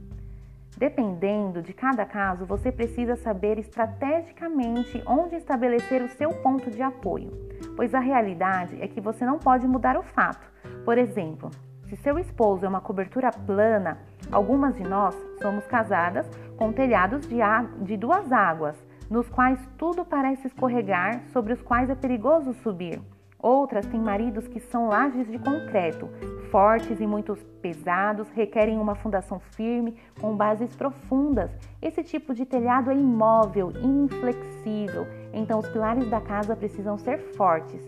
Dependendo 0.79 1.61
de 1.61 1.75
cada 1.75 2.07
caso, 2.07 2.47
você 2.47 2.73
precisa 2.73 3.17
saber 3.17 3.59
estrategicamente 3.59 5.03
onde 5.07 5.35
estabelecer 5.35 6.01
o 6.03 6.09
seu 6.09 6.31
ponto 6.35 6.71
de 6.71 6.81
apoio, 6.81 7.31
pois 7.77 7.93
a 7.95 8.01
realidade 8.01 8.81
é 8.81 8.89
que 8.89 9.01
você 9.01 9.27
não 9.27 9.39
pode 9.39 9.67
mudar 9.67 9.99
o 9.99 10.03
fato. 10.03 10.47
Por 10.85 10.97
exemplo, 10.97 11.51
se 11.89 11.97
seu 11.97 12.19
esposo 12.19 12.67
é 12.67 12.69
uma 12.69 12.83
cobertura 12.83 13.31
plana, 13.31 13.99
algumas 14.31 14.77
de 14.77 14.83
nós 14.83 15.15
somos 15.41 15.67
casadas 15.67 16.29
com 16.57 16.71
telhados 16.71 17.27
de, 17.27 17.39
de 17.81 17.97
duas 17.97 18.31
águas 18.31 18.77
nos 19.11 19.27
quais 19.31 19.59
tudo 19.79 20.05
parece 20.05 20.49
escorregar, 20.49 21.23
sobre 21.33 21.55
os 21.55 21.63
quais 21.63 21.89
é 21.89 21.95
perigoso 21.95 22.53
subir. 22.63 23.01
Outras 23.39 23.87
têm 23.87 24.01
maridos 24.01 24.47
que 24.49 24.61
são 24.61 24.89
lajes 24.89 25.27
de 25.31 25.39
concreto, 25.39 26.11
fortes 26.51 27.01
e 27.01 27.07
muito 27.07 27.35
pesados, 27.63 28.29
requerem 28.31 28.79
uma 28.79 28.95
fundação 28.95 29.39
firme, 29.39 29.97
com 30.21 30.37
bases 30.37 30.75
profundas. 30.77 31.51
Esse 31.81 32.03
tipo 32.03 32.35
de 32.35 32.45
telhado 32.45 32.91
é 32.91 32.95
imóvel, 32.95 33.73
inflexível, 33.81 35.07
então 35.33 35.61
os 35.61 35.69
pilares 35.71 36.11
da 36.11 36.21
casa 36.21 36.55
precisam 36.55 36.99
ser 36.99 37.19
fortes. 37.35 37.81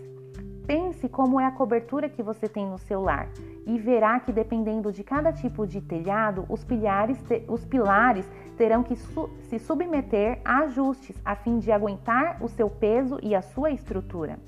Pense 0.65 1.07
como 1.09 1.39
é 1.39 1.45
a 1.45 1.51
cobertura 1.51 2.09
que 2.09 2.23
você 2.23 2.47
tem 2.47 2.65
no 2.65 2.79
seu 2.79 3.01
lar 3.01 3.27
e 3.65 3.77
verá 3.77 4.19
que 4.19 4.31
dependendo 4.31 4.91
de 4.91 5.03
cada 5.03 5.31
tipo 5.31 5.65
de 5.67 5.81
telhado, 5.81 6.45
os 6.49 6.63
pilares, 6.63 7.23
os 7.47 7.65
pilares 7.65 8.29
terão 8.57 8.83
que 8.83 8.95
su 8.95 9.29
se 9.43 9.59
submeter 9.59 10.39
a 10.43 10.59
ajustes 10.59 11.19
a 11.23 11.35
fim 11.35 11.59
de 11.59 11.71
aguentar 11.71 12.37
o 12.41 12.47
seu 12.47 12.69
peso 12.69 13.19
e 13.21 13.35
a 13.35 13.41
sua 13.41 13.71
estrutura. 13.71 14.39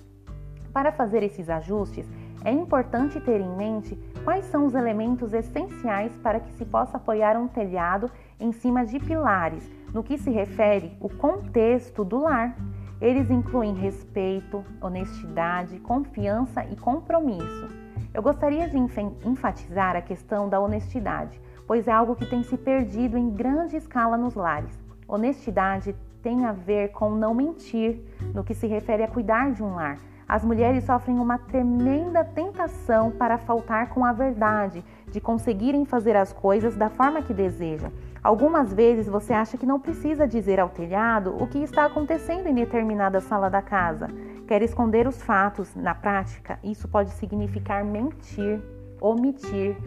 Para 0.74 0.92
fazer 0.92 1.22
esses 1.22 1.50
ajustes, 1.50 2.10
é 2.44 2.52
importante 2.52 3.20
ter 3.22 3.40
em 3.40 3.56
mente 3.56 3.98
quais 4.24 4.46
são 4.46 4.66
os 4.66 4.74
elementos 4.74 5.34
essenciais 5.34 6.16
para 6.18 6.40
que 6.40 6.52
se 6.54 6.66
possa 6.66 6.98
apoiar 6.98 7.38
um 7.38 7.48
telhado 7.48 8.10
em 8.40 8.52
cima 8.52 8.86
de 8.86 9.00
pilares, 9.00 9.70
no 9.94 10.04
que 10.04 10.18
se 10.18 10.30
refere 10.32 10.98
o 11.00 11.08
contexto 11.08 12.04
do 12.04 12.22
lar. 12.22 12.58
Eles 13.00 13.30
incluem 13.30 13.74
respeito, 13.76 14.64
honestidade, 14.82 15.80
confiança 15.80 16.66
e 16.66 16.76
compromisso. 16.76 17.83
Eu 18.14 18.22
gostaria 18.22 18.70
de 18.70 18.78
enfatizar 18.78 19.96
a 19.96 20.02
questão 20.02 20.48
da 20.48 20.60
honestidade, 20.60 21.42
pois 21.66 21.88
é 21.88 21.92
algo 21.92 22.16
que 22.16 22.28
tem 22.28 22.44
se 22.44 22.56
perdido 22.56 23.18
em 23.18 23.32
grande 23.32 23.76
escala 23.76 24.16
nos 24.16 24.36
lares. 24.36 24.72
Honestidade 25.08 25.96
tem 26.22 26.46
a 26.46 26.52
ver 26.52 26.92
com 26.92 27.10
não 27.10 27.34
mentir 27.34 28.00
no 28.32 28.44
que 28.44 28.54
se 28.54 28.68
refere 28.68 29.02
a 29.02 29.08
cuidar 29.08 29.52
de 29.52 29.64
um 29.64 29.74
lar. 29.74 29.98
As 30.28 30.44
mulheres 30.44 30.84
sofrem 30.84 31.18
uma 31.18 31.40
tremenda 31.40 32.24
tentação 32.24 33.10
para 33.10 33.40
faltar 33.40 33.90
com 33.90 34.06
a 34.06 34.14
verdade, 34.14 34.86
de 35.12 35.20
conseguirem 35.20 35.84
fazer 35.84 36.16
as 36.16 36.32
coisas 36.32 36.76
da 36.76 36.90
forma 36.90 37.24
que 37.24 37.34
desejam. 37.34 37.92
Algumas 38.24 38.72
vezes 38.72 39.08
você 39.08 39.34
acha 39.34 39.58
que 39.58 39.66
não 39.66 39.80
precisa 39.80 40.28
dizer 40.28 40.60
ao 40.60 40.70
telhado 40.70 41.36
o 41.42 41.48
que 41.48 41.58
está 41.58 41.86
acontecendo 41.86 42.48
em 42.48 42.54
determinada 42.54 43.20
sala 43.20 43.50
da 43.50 43.62
casa. 43.62 44.08
Quer 44.48 44.62
esconder 44.62 45.08
os 45.08 45.22
fatos. 45.22 45.74
Na 45.76 45.96
prática, 45.96 46.60
isso 46.64 46.88
pode 46.88 47.12
significar 47.12 47.84
mentir, 47.84 48.62
omitir, 49.00 49.78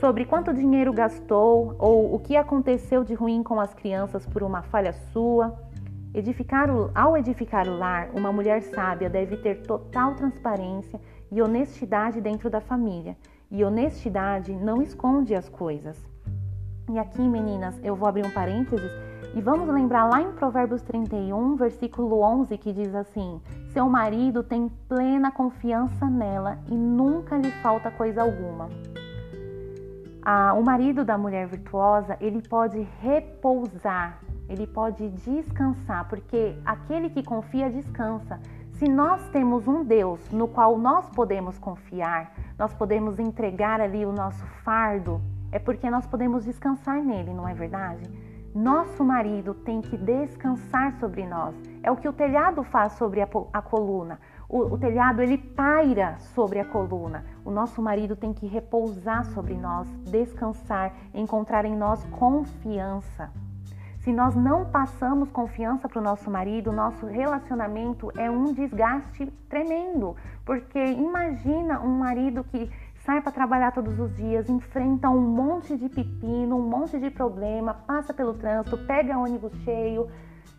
sobre 0.00 0.24
quanto 0.24 0.54
dinheiro 0.54 0.92
gastou 0.92 1.76
ou 1.78 2.14
o 2.14 2.18
que 2.18 2.36
aconteceu 2.36 3.04
de 3.04 3.14
ruim 3.14 3.42
com 3.42 3.60
as 3.60 3.72
crianças 3.74 4.26
por 4.26 4.42
uma 4.42 4.62
falha 4.62 4.92
sua. 5.12 5.54
Edificar 6.12 6.70
o, 6.70 6.90
ao 6.94 7.16
edificar 7.16 7.68
o 7.68 7.76
lar, 7.76 8.10
uma 8.14 8.32
mulher 8.32 8.62
sábia 8.62 9.08
deve 9.08 9.36
ter 9.36 9.62
total 9.62 10.14
transparência 10.14 11.00
e 11.30 11.40
honestidade 11.40 12.20
dentro 12.20 12.50
da 12.50 12.60
família. 12.60 13.16
E 13.50 13.64
honestidade 13.64 14.52
não 14.52 14.82
esconde 14.82 15.34
as 15.34 15.48
coisas. 15.48 15.96
E 16.90 16.98
aqui, 16.98 17.22
meninas, 17.22 17.78
eu 17.84 17.94
vou 17.94 18.08
abrir 18.08 18.26
um 18.26 18.30
parênteses 18.30 18.90
e 19.34 19.40
vamos 19.40 19.68
lembrar 19.68 20.04
lá 20.04 20.20
em 20.20 20.32
Provérbios 20.32 20.82
31, 20.82 21.56
versículo 21.56 22.20
11, 22.20 22.56
que 22.58 22.72
diz 22.72 22.94
assim: 22.94 23.40
Seu 23.72 23.88
marido 23.88 24.42
tem 24.42 24.68
plena 24.88 25.30
confiança 25.30 26.06
nela 26.06 26.58
e 26.68 26.74
nunca 26.74 27.36
lhe 27.36 27.50
falta 27.62 27.90
coisa 27.90 28.22
alguma 28.22 28.68
a, 30.22 30.52
o 30.54 30.62
marido 30.62 31.04
da 31.04 31.16
mulher 31.16 31.46
virtuosa 31.46 32.16
ele 32.20 32.42
pode 32.42 32.86
repousar, 33.00 34.20
ele 34.48 34.66
pode 34.66 35.08
descansar, 35.08 36.08
porque 36.08 36.56
aquele 36.64 37.10
que 37.10 37.22
confia 37.22 37.70
descansa. 37.70 38.38
Se 38.72 38.88
nós 38.88 39.28
temos 39.28 39.68
um 39.68 39.84
Deus 39.84 40.20
no 40.30 40.48
qual 40.48 40.78
nós 40.78 41.08
podemos 41.10 41.58
confiar, 41.58 42.32
nós 42.58 42.72
podemos 42.72 43.18
entregar 43.18 43.80
ali 43.80 44.06
o 44.06 44.12
nosso 44.12 44.44
fardo, 44.64 45.20
é 45.52 45.58
porque 45.58 45.90
nós 45.90 46.06
podemos 46.06 46.44
descansar 46.44 47.02
nele, 47.02 47.32
não 47.32 47.46
é 47.46 47.52
verdade? 47.52 48.02
Nosso 48.54 49.04
marido 49.04 49.54
tem 49.54 49.80
que 49.80 49.96
descansar 49.96 50.92
sobre 50.98 51.24
nós. 51.24 51.54
É 51.84 51.90
o 51.90 51.96
que 51.96 52.08
o 52.08 52.12
telhado 52.12 52.64
faz 52.64 52.94
sobre 52.94 53.20
a, 53.20 53.28
a 53.52 53.62
coluna. 53.62 54.18
O, 54.48 54.74
o, 54.74 54.78
telhado 54.78 55.22
ele 55.22 55.38
paira 55.38 56.16
sobre 56.34 56.58
a 56.58 56.64
coluna. 56.64 57.24
O 57.44 57.50
nosso 57.52 57.80
marido 57.80 58.16
tem 58.16 58.32
que 58.32 58.48
repousar 58.48 59.24
sobre 59.26 59.54
nós, 59.54 59.88
descansar, 60.10 60.92
encontrar 61.14 61.64
em 61.64 61.76
nós 61.76 62.04
confiança. 62.06 63.30
Se 64.00 64.12
nós 64.12 64.34
não 64.34 64.64
passamos 64.64 65.30
confiança 65.30 65.88
para 65.88 66.00
o 66.00 66.02
nosso 66.02 66.28
marido, 66.28 66.72
nosso 66.72 67.06
relacionamento 67.06 68.10
é 68.16 68.28
um 68.28 68.52
desgaste 68.52 69.26
tremendo. 69.48 70.16
Porque 70.44 70.82
imagina 70.84 71.80
um 71.80 71.98
marido 71.98 72.42
que 72.42 72.68
sai 73.10 73.20
para 73.20 73.32
trabalhar 73.32 73.72
todos 73.72 73.98
os 73.98 74.14
dias, 74.14 74.48
enfrenta 74.48 75.10
um 75.10 75.20
monte 75.20 75.76
de 75.76 75.88
pepino, 75.88 76.56
um 76.56 76.62
monte 76.62 76.96
de 76.96 77.10
problema, 77.10 77.74
passa 77.74 78.14
pelo 78.14 78.34
trânsito, 78.34 78.78
pega 78.86 79.18
ônibus 79.18 79.52
cheio, 79.64 80.08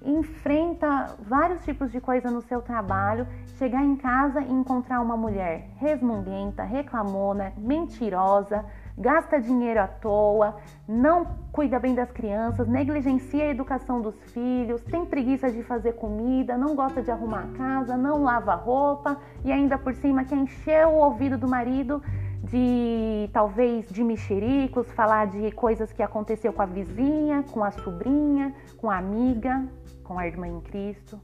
enfrenta 0.03 1.15
vários 1.21 1.63
tipos 1.63 1.89
de 1.93 2.01
coisa 2.01 2.29
no 2.29 2.41
seu 2.41 2.61
trabalho, 2.61 3.25
chegar 3.57 3.81
em 3.85 3.95
casa 3.95 4.41
e 4.41 4.51
encontrar 4.51 4.99
uma 4.99 5.15
mulher 5.15 5.69
resmunguenta, 5.77 6.63
reclamona, 6.63 7.53
mentirosa, 7.57 8.65
gasta 8.97 9.39
dinheiro 9.39 9.79
à 9.79 9.87
toa, 9.87 10.57
não 10.85 11.25
cuida 11.53 11.79
bem 11.79 11.95
das 11.95 12.11
crianças, 12.11 12.67
negligencia 12.67 13.45
a 13.45 13.49
educação 13.49 14.01
dos 14.01 14.15
filhos, 14.33 14.83
tem 14.83 15.05
preguiça 15.05 15.49
de 15.49 15.63
fazer 15.63 15.93
comida, 15.93 16.57
não 16.57 16.75
gosta 16.75 17.01
de 17.01 17.09
arrumar 17.09 17.45
a 17.45 17.57
casa, 17.57 17.95
não 17.95 18.21
lava 18.21 18.55
roupa 18.55 19.15
e 19.45 19.53
ainda 19.53 19.77
por 19.77 19.93
cima 19.93 20.25
quer 20.25 20.35
encher 20.35 20.85
o 20.85 20.95
ouvido 20.95 21.37
do 21.37 21.47
marido 21.47 22.03
de 22.51 23.29
talvez 23.31 23.87
de 23.89 24.03
mexericos, 24.03 24.91
falar 24.91 25.27
de 25.27 25.51
coisas 25.53 25.91
que 25.91 26.03
aconteceu 26.03 26.51
com 26.51 26.61
a 26.61 26.65
vizinha, 26.65 27.43
com 27.51 27.63
a 27.63 27.71
sobrinha, 27.71 28.53
com 28.77 28.91
a 28.91 28.97
amiga, 28.97 29.65
com 30.03 30.19
a 30.19 30.27
irmã 30.27 30.47
em 30.47 30.59
Cristo. 30.59 31.19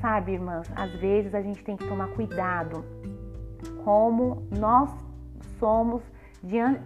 Sabe, 0.00 0.32
irmãs, 0.32 0.70
às 0.76 0.92
vezes 0.92 1.34
a 1.34 1.40
gente 1.40 1.64
tem 1.64 1.76
que 1.76 1.88
tomar 1.88 2.08
cuidado 2.08 2.84
como 3.84 4.46
nós 4.50 4.90
somos, 5.58 6.02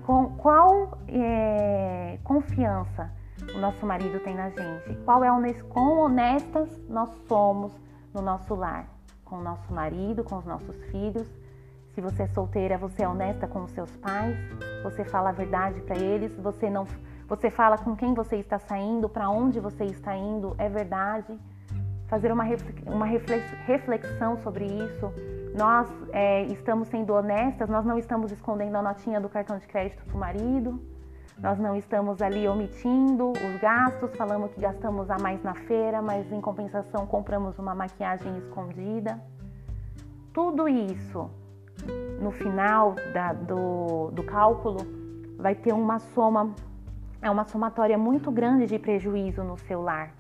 com 0.07 0.37
qual 0.37 0.99
é, 1.09 2.19
confiança 2.23 3.11
o 3.53 3.59
nosso 3.59 3.85
marido 3.85 4.21
tem 4.21 4.35
na 4.35 4.49
gente, 4.51 4.97
qual 5.05 5.23
é 5.25 5.31
quão 5.63 5.99
honestas 5.99 6.69
nós 6.89 7.11
somos 7.27 7.73
no 8.13 8.23
nosso 8.23 8.55
lar, 8.55 8.89
com 9.25 9.37
o 9.37 9.43
nosso 9.43 9.73
marido, 9.73 10.23
com 10.23 10.39
os 10.39 10.45
nossos 10.45 10.77
filhos. 10.85 11.29
Se 11.95 12.01
você 12.01 12.25
é 12.25 12.27
solteira, 12.29 12.77
você 12.77 13.05
é 13.05 13.09
honesta 13.09 13.47
com 13.47 13.63
os 13.63 13.71
seus 13.71 13.95
pais, 13.97 14.37
você 14.83 15.05
fala 15.05 15.29
a 15.29 15.33
verdade 15.33 15.81
para 15.83 15.97
eles, 15.97 16.37
você 16.37 16.69
não 16.69 16.87
você 17.27 17.51
fala 17.51 17.79
com 17.79 17.97
quem 17.97 18.13
você 18.13 18.37
está 18.37 18.59
saindo, 18.59 19.09
para 19.09 19.31
onde 19.31 19.59
você 19.59 19.85
está 19.85 20.15
indo, 20.15 20.55
é 20.59 20.69
verdade. 20.69 21.39
Fazer 22.07 22.31
uma, 22.31 22.45
uma 22.87 23.07
reflexão 23.07 24.37
sobre 24.43 24.67
isso. 24.67 25.11
Nós 25.57 25.89
é, 26.13 26.43
estamos 26.45 26.89
sendo 26.89 27.15
honestas, 27.15 27.69
nós 27.69 27.85
não 27.85 27.99
estamos 27.99 28.31
escondendo 28.31 28.77
a 28.77 28.83
notinha 28.83 29.21
do 29.21 29.29
cartão 29.29 29.57
de 29.59 29.67
crédito 29.67 30.05
para 30.05 30.15
o 30.15 30.19
marido. 30.19 30.81
nós 31.39 31.59
não 31.59 31.75
estamos 31.75 32.21
ali 32.21 32.47
omitindo 32.47 33.31
os 33.31 33.61
gastos, 33.61 34.15
falando 34.17 34.49
que 34.51 34.61
gastamos 34.61 35.11
a 35.11 35.19
mais 35.19 35.43
na 35.43 35.55
feira, 35.55 36.03
mas 36.03 36.31
em 36.31 36.41
compensação 36.41 37.07
compramos 37.07 37.59
uma 37.59 37.75
maquiagem 37.75 38.37
escondida. 38.39 39.19
Tudo 40.33 40.69
isso, 40.69 41.31
no 42.21 42.31
final 42.31 42.95
da, 43.13 43.33
do, 43.33 44.11
do 44.11 44.23
cálculo, 44.23 44.79
vai 45.37 45.55
ter 45.55 45.73
uma 45.73 45.99
soma, 45.99 46.55
é 47.21 47.31
uma 47.31 47.45
somatória 47.45 47.99
muito 47.99 48.31
grande 48.31 48.67
de 48.67 48.79
prejuízo 48.79 49.43
no 49.43 49.59
seu 49.59 49.83
lar. 49.83 50.11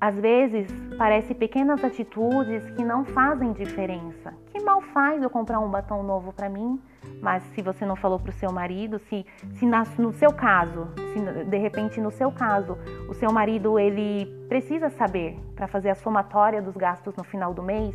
Às 0.00 0.16
vezes, 0.16 0.68
parece 0.98 1.34
pequenas 1.34 1.82
atitudes 1.82 2.68
que 2.72 2.84
não 2.84 3.04
fazem 3.04 3.52
diferença. 3.52 4.34
Que 4.52 4.60
mal 4.60 4.82
faz 4.82 5.22
eu 5.22 5.30
comprar 5.30 5.60
um 5.60 5.70
batom 5.70 6.02
novo 6.02 6.32
para 6.32 6.48
mim? 6.48 6.80
Mas 7.22 7.42
se 7.54 7.62
você 7.62 7.86
não 7.86 7.96
falou 7.96 8.18
para 8.18 8.30
o 8.30 8.32
seu 8.34 8.52
marido, 8.52 8.98
se, 8.98 9.24
se 9.54 9.64
na, 9.64 9.84
no 9.98 10.12
seu 10.12 10.32
caso, 10.32 10.88
se 11.12 11.44
de 11.44 11.56
repente 11.58 12.00
no 12.00 12.10
seu 12.10 12.30
caso, 12.30 12.76
o 13.08 13.14
seu 13.14 13.32
marido 13.32 13.78
ele 13.78 14.26
precisa 14.48 14.90
saber 14.90 15.38
para 15.54 15.66
fazer 15.66 15.90
a 15.90 15.94
somatória 15.94 16.60
dos 16.60 16.76
gastos 16.76 17.14
no 17.16 17.24
final 17.24 17.54
do 17.54 17.62
mês, 17.62 17.94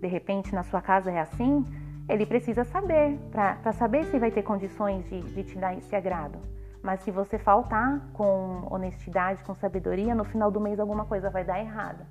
de 0.00 0.06
repente 0.06 0.54
na 0.54 0.62
sua 0.62 0.82
casa 0.82 1.10
é 1.10 1.20
assim, 1.20 1.64
ele 2.08 2.24
precisa 2.24 2.64
saber 2.64 3.18
para 3.30 3.72
saber 3.72 4.04
se 4.06 4.18
vai 4.18 4.30
ter 4.30 4.42
condições 4.42 5.04
de, 5.08 5.20
de 5.20 5.44
te 5.44 5.58
dar 5.58 5.76
esse 5.76 5.94
agrado. 5.94 6.38
Mas 6.82 7.00
se 7.00 7.10
você 7.10 7.38
faltar 7.38 8.00
com 8.12 8.66
honestidade, 8.70 9.42
com 9.44 9.54
sabedoria, 9.54 10.14
no 10.14 10.24
final 10.24 10.50
do 10.50 10.60
mês 10.60 10.80
alguma 10.80 11.04
coisa 11.04 11.28
vai 11.28 11.44
dar 11.44 11.58
errada. 11.58 12.06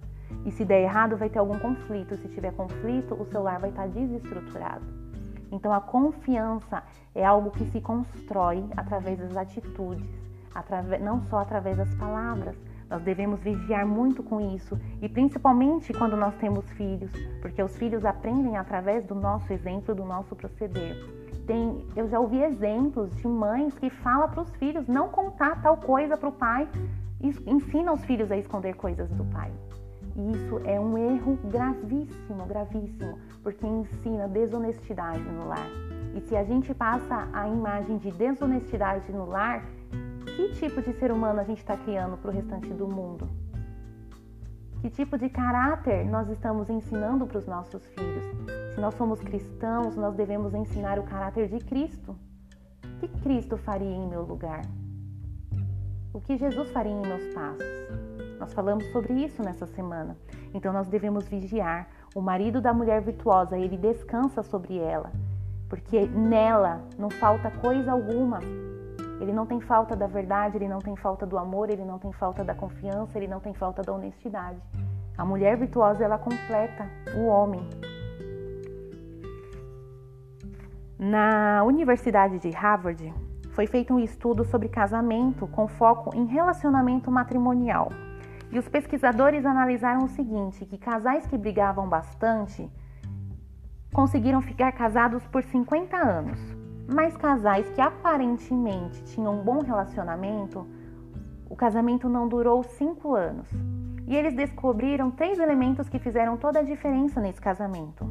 E 0.45 0.51
se 0.51 0.65
der 0.65 0.81
errado, 0.81 1.17
vai 1.17 1.29
ter 1.29 1.39
algum 1.39 1.57
conflito. 1.57 2.17
Se 2.17 2.27
tiver 2.27 2.53
conflito, 2.53 3.15
o 3.19 3.25
seu 3.25 3.41
lar 3.41 3.60
vai 3.60 3.69
estar 3.69 3.88
desestruturado. 3.88 4.86
Então 5.51 5.71
a 5.73 5.79
confiança 5.79 6.83
é 7.15 7.25
algo 7.25 7.51
que 7.51 7.65
se 7.71 7.79
constrói 7.79 8.63
através 8.75 9.17
das 9.17 9.36
atitudes, 9.38 10.05
através, 10.53 11.01
não 11.01 11.21
só 11.23 11.39
através 11.39 11.77
das 11.77 11.93
palavras. 11.95 12.55
Nós 12.89 13.02
devemos 13.02 13.41
vigiar 13.41 13.86
muito 13.86 14.23
com 14.23 14.39
isso 14.56 14.80
e 15.02 15.10
principalmente 15.10 15.93
quando 15.93 16.15
nós 16.15 16.36
temos 16.36 16.69
filhos, 16.71 17.12
porque 17.41 17.62
os 17.62 17.76
filhos 17.78 18.06
aprendem 18.06 18.56
através 18.58 19.06
do 19.06 19.13
nosso 19.13 19.52
exemplo, 19.52 19.93
do 19.93 20.06
nosso 20.06 20.36
proceder. 20.36 20.95
Tem, 21.45 21.86
eu 21.95 22.08
já 22.08 22.19
ouvi 22.19 22.41
exemplos 22.41 23.15
de 23.17 23.28
mães 23.28 23.78
que 23.78 23.89
falam 23.89 24.30
para 24.30 24.41
os 24.41 24.56
filhos 24.56 24.88
não 24.88 25.10
contar 25.10 25.62
tal 25.62 25.78
coisa 25.78 26.17
para 26.17 26.30
o 26.30 26.32
pai 26.32 26.67
e 27.21 27.30
ensina 27.50 27.91
os 27.91 28.04
filhos 28.06 28.32
a 28.32 28.38
esconder 28.38 28.76
coisas 28.76 29.10
do 29.12 29.26
pai. 29.26 29.52
E 30.15 30.32
isso 30.32 30.60
é 30.65 30.80
um 30.80 30.97
erro 30.97 31.38
gravíssimo, 31.45 32.45
gravíssimo, 32.47 33.19
porque 33.43 33.65
ensina 33.65 34.28
desonestidade 34.28 35.21
no 35.21 35.47
lar. 35.47 35.67
E 36.15 36.21
se 36.21 36.36
a 36.36 36.43
gente 36.43 36.73
passa 36.73 37.28
a 37.32 37.47
imagem 37.47 37.97
de 38.00 38.12
desonestidade 38.12 39.12
no 39.12 39.26
lar, 39.26 39.63
que 40.38 40.50
tipo 40.50 40.84
de 40.84 40.93
ser 40.93 41.12
humano 41.12 41.39
a 41.39 41.43
gente 41.43 41.58
está 41.58 41.76
criando 41.76 42.15
para 42.15 42.30
o 42.30 42.34
restante 42.34 42.71
do 42.71 42.88
mundo? 42.88 43.28
Que 44.82 44.89
tipo 44.91 45.17
de 45.17 45.30
caráter 45.30 46.06
nós 46.06 46.30
estamos 46.30 46.69
ensinando 46.69 47.26
para 47.26 47.39
os 47.39 47.47
nossos 47.47 47.84
filhos? 47.88 48.23
Se 48.76 48.80
nós 48.80 48.93
somos 48.93 49.19
cristãos, 49.19 49.95
nós 49.95 50.13
devemos 50.13 50.54
ensinar 50.54 51.00
o 51.00 51.04
caráter 51.04 51.47
de 51.47 51.58
Cristo. 51.65 52.15
O 52.86 53.00
que 53.00 53.08
Cristo 53.23 53.58
faria 53.58 53.89
em 53.89 54.08
meu 54.08 54.21
lugar? 54.21 54.62
O 56.13 56.21
que 56.21 56.38
Jesus 56.38 56.69
faria 56.69 56.91
em 56.91 57.02
meus 57.02 57.34
passos? 57.34 57.65
Nós 58.39 58.54
falamos 58.54 58.86
sobre 58.91 59.13
isso 59.13 59.41
nessa 59.41 59.65
semana. 59.65 60.15
Então 60.54 60.71
nós 60.71 60.88
devemos 60.88 61.28
vigiar. 61.28 61.89
O 62.13 62.21
marido 62.21 62.62
da 62.62 62.71
mulher 62.71 63.02
virtuosa, 63.02 63.58
ele 63.58 63.76
descansa 63.76 64.43
sobre 64.43 64.78
ela, 64.78 65.12
porque 65.67 66.06
nela 66.06 66.84
não 66.95 67.10
falta 67.10 67.50
coisa 67.50 67.91
alguma. 67.91 68.39
Ele 69.19 69.34
não 69.34 69.45
tem 69.45 69.60
falta 69.60 69.95
da 69.95 70.08
verdade, 70.08 70.58
ele 70.58 70.67
não 70.67 70.80
tem 70.80 70.95
falta 70.95 71.25
do 71.25 71.38
amor, 71.38 71.69
ele 71.69 71.84
não 71.84 71.97
tem 71.97 72.12
falta 72.12 72.43
da 72.43 72.53
confiança, 72.53 73.17
ele 73.17 73.27
não 73.27 73.39
tem 73.39 73.53
falta 73.53 73.82
da 73.82 73.91
honestidade. 73.91 74.60
A 75.17 75.25
mulher 75.25 75.58
virtuosa, 75.58 76.03
ela 76.03 76.17
completa 76.17 76.88
o 77.15 77.25
homem. 77.25 77.67
Na 80.99 81.63
Universidade 81.63 82.39
de 82.39 82.49
Harvard, 82.51 83.13
foi 83.51 83.65
feito 83.65 83.91
um 83.91 83.99
estudo 83.99 84.45
sobre 84.45 84.69
casamento 84.69 85.47
com 85.47 85.67
foco 85.67 86.15
em 86.15 86.25
relacionamento 86.25 87.10
matrimonial. 87.10 87.91
E 88.51 88.60
os 88.60 88.67
pesquisadores 88.67 89.45
analisaram 89.45 90.06
o 90.06 90.10
seguinte: 90.10 90.65
que 90.65 90.77
casais 90.77 91.25
que 91.25 91.38
brigavam 91.38 91.89
bastante 91.89 92.69
conseguiram 93.91 94.41
ficar 94.41 94.71
casados 94.73 95.25
por 95.27 95.43
50 95.43 95.97
anos, 95.97 96.39
mas 96.88 97.17
casais 97.17 97.69
que 97.71 97.82
aparentemente 97.82 99.04
tinham 99.04 99.39
um 99.39 99.43
bom 99.43 99.62
relacionamento, 99.62 100.65
o 101.50 101.56
casamento 101.56 102.08
não 102.08 102.28
durou 102.28 102.63
5 102.63 103.15
anos. 103.15 103.47
E 104.08 104.15
eles 104.15 104.34
descobriram 104.34 105.12
três 105.12 105.38
elementos 105.38 105.89
que 105.89 106.00
fizeram 106.00 106.38
toda 106.38 106.60
a 106.60 106.63
diferença 106.63 107.19
nesse 107.19 107.41
casamento. 107.41 108.06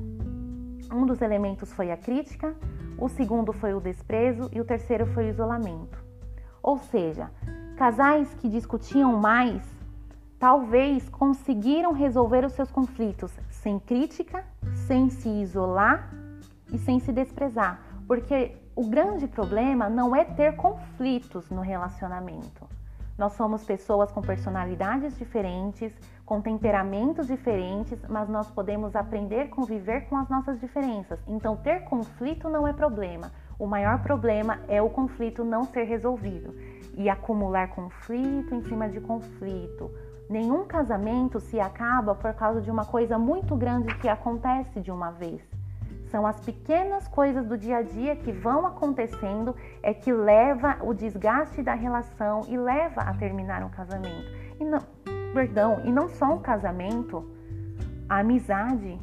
Um 0.93 1.07
dos 1.07 1.23
elementos 1.23 1.73
foi 1.73 1.91
a 1.91 1.97
crítica, 1.97 2.55
o 2.99 3.09
segundo 3.09 3.53
foi 3.53 3.73
o 3.73 3.81
desprezo 3.81 4.51
e 4.53 4.61
o 4.61 4.65
terceiro 4.65 5.07
foi 5.07 5.27
o 5.27 5.31
isolamento. 5.31 5.99
Ou 6.63 6.79
seja, 6.79 7.31
casais 7.77 8.33
que 8.35 8.49
discutiam 8.49 9.19
mais 9.19 9.63
talvez 10.39 11.09
conseguiram 11.09 11.93
resolver 11.93 12.45
os 12.45 12.53
seus 12.53 12.71
conflitos 12.71 13.33
sem 13.51 13.79
crítica, 13.79 14.45
sem 14.87 15.09
se 15.09 15.29
isolar 15.29 16.11
e 16.73 16.79
sem 16.79 17.01
se 17.01 17.11
desprezar. 17.13 17.86
Porque 18.07 18.57
o 18.75 18.89
grande 18.89 19.27
problema 19.27 19.89
não 19.89 20.15
é 20.15 20.25
ter 20.25 20.55
conflitos 20.57 21.51
no 21.51 21.61
relacionamento. 21.61 22.67
Nós 23.19 23.33
somos 23.33 23.65
pessoas 23.65 24.13
com 24.13 24.21
personalidades 24.21 25.17
diferentes, 25.17 25.93
com 26.25 26.41
temperamentos 26.41 27.27
diferentes, 27.27 27.99
mas 28.09 28.29
nós 28.29 28.51
podemos 28.51 28.95
aprender 28.95 29.41
a 29.41 29.49
conviver 29.49 30.03
com 30.09 30.17
as 30.17 30.29
nossas 30.29 30.61
diferenças. 30.61 31.19
Então, 31.27 31.57
ter 31.57 31.85
conflito 31.85 32.49
não 32.49 32.69
é 32.69 32.73
problema. 32.73 33.33
O 33.59 33.67
maior 33.67 34.03
problema 34.03 34.61
é 34.69 34.83
o 34.83 34.91
conflito 34.91 35.43
não 35.43 35.65
ser 35.65 35.85
resolvido 35.85 36.55
e 36.95 37.09
acumular 37.09 37.69
conflito 37.69 38.55
em 38.55 38.63
cima 38.63 38.89
de 38.89 39.01
conflito, 39.01 39.91
Nenhum 40.29 40.65
casamento 40.65 41.39
se 41.39 41.61
acaba 41.61 42.13
por 42.13 42.35
causa 42.35 42.61
de 42.61 42.69
uma 42.69 42.85
coisa 42.85 43.17
muito 43.17 43.55
grande 43.55 43.95
que 43.99 44.09
acontece 44.09 44.81
de 44.81 44.91
uma 44.91 45.13
vez. 45.13 45.41
São 46.11 46.27
as 46.27 46.41
pequenas 46.41 47.07
coisas 47.09 47.47
do 47.47 47.57
dia 47.57 47.79
a 47.79 47.83
dia 47.83 48.17
que 48.17 48.33
vão 48.33 48.67
acontecendo 48.67 49.55
é 49.83 49.93
que 49.93 50.13
leva 50.13 50.79
o 50.83 50.95
desgaste 50.95 51.63
da 51.63 51.75
relação 51.75 52.43
e 52.49 52.57
leva 52.57 53.03
a 53.03 53.15
terminar 53.15 53.63
um 53.63 53.69
casamento. 53.69 54.31
E 54.61 54.65
não, 54.65 54.81
perdão, 55.35 55.83
e 55.85 55.91
não 55.91 56.09
só 56.09 56.35
um 56.35 56.39
casamento, 56.39 57.29
a 58.09 58.21
amizade, 58.21 58.99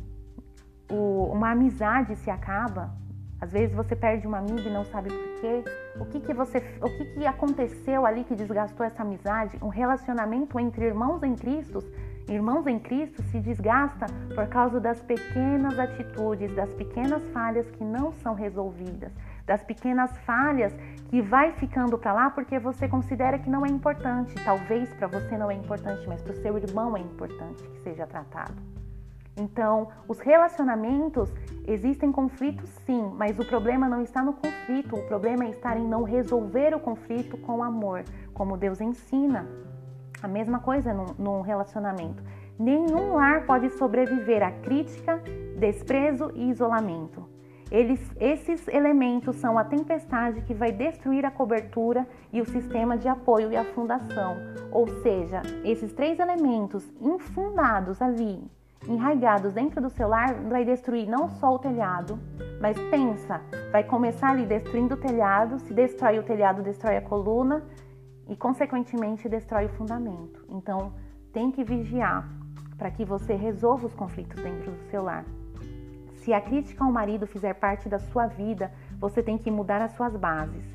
o, 0.89 1.25
uma 1.31 1.51
amizade 1.51 2.15
se 2.15 2.29
acaba 2.29 3.03
às 3.43 3.51
vezes 3.51 3.75
você 3.75 3.93
perde 3.93 4.25
uma 4.25 4.37
amiga 4.37 4.61
e 4.61 4.71
não 4.71 4.85
sabe 4.85 5.09
por 5.09 5.41
quê. 5.41 5.65
O 5.99 6.05
que, 6.05 6.21
que 6.21 6.33
você, 6.33 6.59
o 6.81 6.89
que, 6.89 7.03
que 7.13 7.27
aconteceu 7.27 8.05
ali 8.05 8.23
que 8.23 8.35
desgastou 8.35 8.85
essa 8.85 9.01
amizade? 9.01 9.57
Um 9.61 9.67
relacionamento 9.67 10.57
entre 10.57 10.85
irmãos 10.85 11.21
em 11.23 11.35
Cristo, 11.35 11.83
irmãos 12.27 12.65
em 12.67 12.79
Cristo 12.79 13.21
se 13.23 13.39
desgasta 13.39 14.05
por 14.33 14.47
causa 14.47 14.79
das 14.79 15.01
pequenas 15.01 15.77
atitudes, 15.77 16.53
das 16.55 16.73
pequenas 16.73 17.27
falhas 17.29 17.69
que 17.71 17.83
não 17.83 18.11
são 18.11 18.33
resolvidas, 18.33 19.11
das 19.45 19.63
pequenas 19.63 20.17
falhas 20.19 20.73
que 21.09 21.21
vai 21.21 21.51
ficando 21.53 21.97
para 21.97 22.13
lá 22.13 22.29
porque 22.29 22.57
você 22.57 22.87
considera 22.87 23.37
que 23.37 23.49
não 23.49 23.65
é 23.65 23.69
importante. 23.69 24.33
Talvez 24.43 24.89
para 24.93 25.07
você 25.07 25.37
não 25.37 25.51
é 25.51 25.53
importante, 25.53 26.07
mas 26.07 26.21
para 26.21 26.31
o 26.31 26.41
seu 26.41 26.57
irmão 26.57 26.95
é 26.95 26.99
importante 26.99 27.61
que 27.61 27.83
seja 27.83 28.07
tratado. 28.07 28.55
Então, 29.35 29.89
os 30.07 30.19
relacionamentos 30.19 31.29
existem 31.67 32.11
conflitos 32.11 32.69
sim, 32.85 33.11
mas 33.15 33.39
o 33.39 33.45
problema 33.45 33.89
não 33.89 34.01
está 34.01 34.21
no 34.21 34.33
conflito, 34.33 34.95
o 34.95 35.07
problema 35.07 35.45
é 35.45 35.49
estar 35.49 35.75
em 35.75 35.87
não 35.87 36.03
resolver 36.03 36.75
o 36.75 36.79
conflito 36.79 37.35
com 37.37 37.63
amor, 37.63 38.03
como 38.33 38.57
Deus 38.57 38.79
ensina. 38.79 39.47
A 40.23 40.27
mesma 40.27 40.59
coisa 40.59 40.93
num, 40.93 41.41
relacionamento. 41.41 42.23
Nenhum 42.57 43.13
lar 43.13 43.45
pode 43.45 43.69
sobreviver 43.71 44.41
a 44.41 44.51
crítica, 44.51 45.21
desprezo 45.59 46.31
e 46.33 46.49
isolamento. 46.49 47.27
Eles, 47.69 47.99
esses 48.17 48.65
elementos 48.69 49.35
são 49.35 49.57
a 49.57 49.65
tempestade 49.65 50.41
que 50.43 50.53
vai 50.53 50.71
destruir 50.71 51.25
a 51.25 51.31
cobertura 51.31 52.07
e 52.31 52.39
o 52.39 52.45
sistema 52.45 52.97
de 52.97 53.09
apoio 53.09 53.51
e 53.51 53.57
a 53.57 53.65
fundação. 53.65 54.37
Ou 54.71 54.87
seja, 55.01 55.41
esses 55.65 55.91
três 55.91 56.17
elementos 56.17 56.89
infundados 57.01 58.01
ali 58.01 58.49
enraigados 58.87 59.53
dentro 59.53 59.81
do 59.81 59.89
seu 59.89 60.07
lar 60.07 60.33
vai 60.49 60.65
destruir 60.65 61.07
não 61.07 61.29
só 61.29 61.55
o 61.55 61.59
telhado, 61.59 62.19
mas 62.59 62.77
pensa, 62.89 63.41
vai 63.71 63.83
começar 63.83 64.31
ali 64.31 64.45
destruindo 64.45 64.95
o 64.95 64.97
telhado, 64.97 65.59
se 65.59 65.73
destrói 65.73 66.19
o 66.19 66.23
telhado, 66.23 66.61
destrói 66.61 66.97
a 66.97 67.01
coluna 67.01 67.63
e 68.33 68.35
consequentemente 68.35 69.29
destrói 69.29 69.65
o 69.67 69.69
fundamento. 69.69 70.43
Então, 70.49 70.91
tem 71.31 71.51
que 71.51 71.63
vigiar 71.63 72.27
para 72.79 72.89
que 72.89 73.05
você 73.05 73.35
resolva 73.35 73.85
os 73.85 73.93
conflitos 73.93 74.41
dentro 74.41 74.71
do 74.71 74.83
seu 74.89 75.03
lar. 75.03 75.23
Se 76.15 76.33
a 76.33 76.41
crítica 76.41 76.83
ao 76.83 76.91
marido 76.91 77.27
fizer 77.27 77.53
parte 77.53 77.87
da 77.87 77.99
sua 77.99 78.25
vida, 78.25 78.71
você 78.99 79.21
tem 79.21 79.37
que 79.37 79.51
mudar 79.51 79.83
as 79.83 79.91
suas 79.91 80.15
bases. 80.15 80.65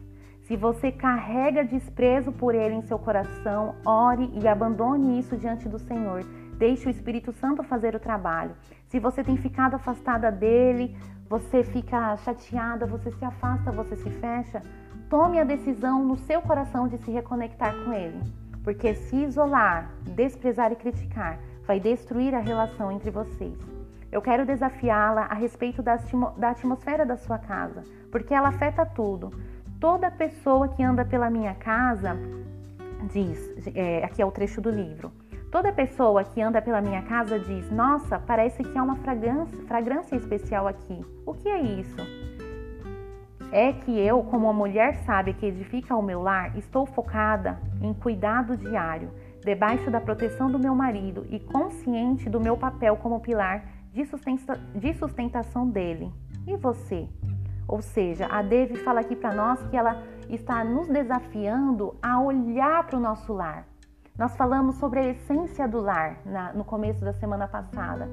Se 0.43 0.57
você 0.57 0.93
carrega 0.93 1.65
desprezo 1.65 2.31
por 2.31 2.55
ele 2.55 2.77
em 2.77 2.83
seu 2.83 2.99
coração, 2.99 3.75
ore 3.85 4.31
e 4.41 4.47
abandone 4.47 5.19
isso 5.19 5.37
diante 5.37 5.69
do 5.69 5.81
Senhor. 5.81 6.23
Deixe 6.57 6.87
o 6.87 6.91
Espírito 6.91 7.33
Santo 7.33 7.65
fazer 7.65 7.95
o 7.97 8.01
trabalho. 8.01 8.55
Se 8.87 9.01
você 9.01 9.25
tem 9.25 9.37
ficado 9.37 9.75
afastada 9.75 10.31
dele, 10.31 10.97
você 11.29 11.65
fica 11.65 12.17
chateada, 12.19 12.87
você 12.87 13.11
se 13.11 13.25
afasta, 13.25 13.73
você 13.73 13.97
se 13.97 14.11
fecha, 14.11 14.63
tome 15.09 15.39
a 15.39 15.45
decisão 15.45 16.05
no 16.05 16.17
seu 16.17 16.41
coração 16.43 16.87
de 16.87 16.99
se 16.99 17.11
reconectar 17.11 17.75
com 17.85 17.93
ele. 17.93 18.21
Porque 18.63 18.95
se 18.95 19.17
isolar, 19.17 19.91
desprezar 20.03 20.73
e 20.73 20.77
criticar 20.77 21.39
vai 21.67 21.81
destruir 21.81 22.35
a 22.35 22.41
relação 22.41 22.93
entre 22.93 23.11
vocês. 23.11 23.59
Eu 24.11 24.23
quero 24.23 24.47
desafiá-la 24.47 25.23
a 25.23 25.35
respeito 25.35 25.83
da, 25.83 25.99
atmosfera 26.51 27.05
da 27.05 27.17
sua 27.17 27.39
casa, 27.39 27.83
porque 28.11 28.33
ela 28.35 28.49
afeta 28.49 28.85
tudo. 28.87 29.31
Toda 29.79 30.11
pessoa 30.11 30.69
que 30.69 30.83
anda 30.83 31.05
pela 31.05 31.31
minha 31.31 31.55
casa 31.55 32.17
diz, 33.13 33.39
é, 33.75 34.05
aqui 34.05 34.23
é 34.23 34.27
o 34.27 34.31
trecho 34.31 34.61
do 34.61 34.71
livro. 34.71 35.13
Toda 35.51 35.73
pessoa 35.73 36.25
que 36.25 36.43
anda 36.43 36.61
pela 36.61 36.81
minha 36.81 37.03
casa 37.03 37.39
diz: 37.39 37.71
Nossa, 37.71 38.19
parece 38.19 38.63
que 38.63 38.77
há 38.77 38.83
uma 38.83 38.97
fragrância, 38.97 39.57
fragrância 39.67 40.17
especial 40.17 40.67
aqui. 40.67 41.05
O 41.25 41.33
que 41.33 41.49
é 41.49 41.61
isso? 41.61 42.28
É 43.51 43.73
que 43.73 43.99
eu, 43.99 44.23
como 44.25 44.47
uma 44.47 44.53
mulher 44.53 44.99
sábia 45.05 45.33
que 45.33 45.47
edifica 45.47 45.97
o 45.97 46.03
meu 46.03 46.21
lar, 46.21 46.57
estou 46.57 46.85
focada 46.85 47.59
em 47.81 47.95
cuidado 47.95 48.57
diário, 48.57 49.11
debaixo 49.43 49.91
da 49.91 50.01
proteção 50.01 50.51
do 50.51 50.59
meu 50.59 50.75
marido 50.75 51.27
e 51.31 51.41
consciente 51.41 52.29
do 52.29 52.41
meu 52.41 52.57
papel 52.57 52.97
como 52.97 53.21
pilar 53.21 53.65
de 54.75 54.95
sustentação 54.95 55.69
dele. 55.69 56.13
E 56.47 56.57
você? 56.57 57.09
Ou 57.67 57.81
seja, 57.83 58.27
a 58.27 58.43
Devi 58.43 58.77
fala 58.77 59.01
aqui 59.01 59.17
para 59.17 59.35
nós 59.35 59.63
que 59.69 59.77
ela 59.77 60.03
está 60.29 60.63
nos 60.65 60.89
desafiando 60.89 61.95
a 62.03 62.21
olhar 62.21 62.87
para 62.87 62.97
o 62.97 63.01
nosso 63.01 63.33
lar. 63.33 63.67
Nós 64.17 64.35
falamos 64.37 64.77
sobre 64.77 65.01
a 65.01 65.09
essência 65.09 65.69
do 65.69 65.81
lar 65.81 66.19
na, 66.25 66.53
no 66.53 66.65
começo 66.65 67.05
da 67.05 67.13
semana 67.13 67.47
passada. 67.47 68.09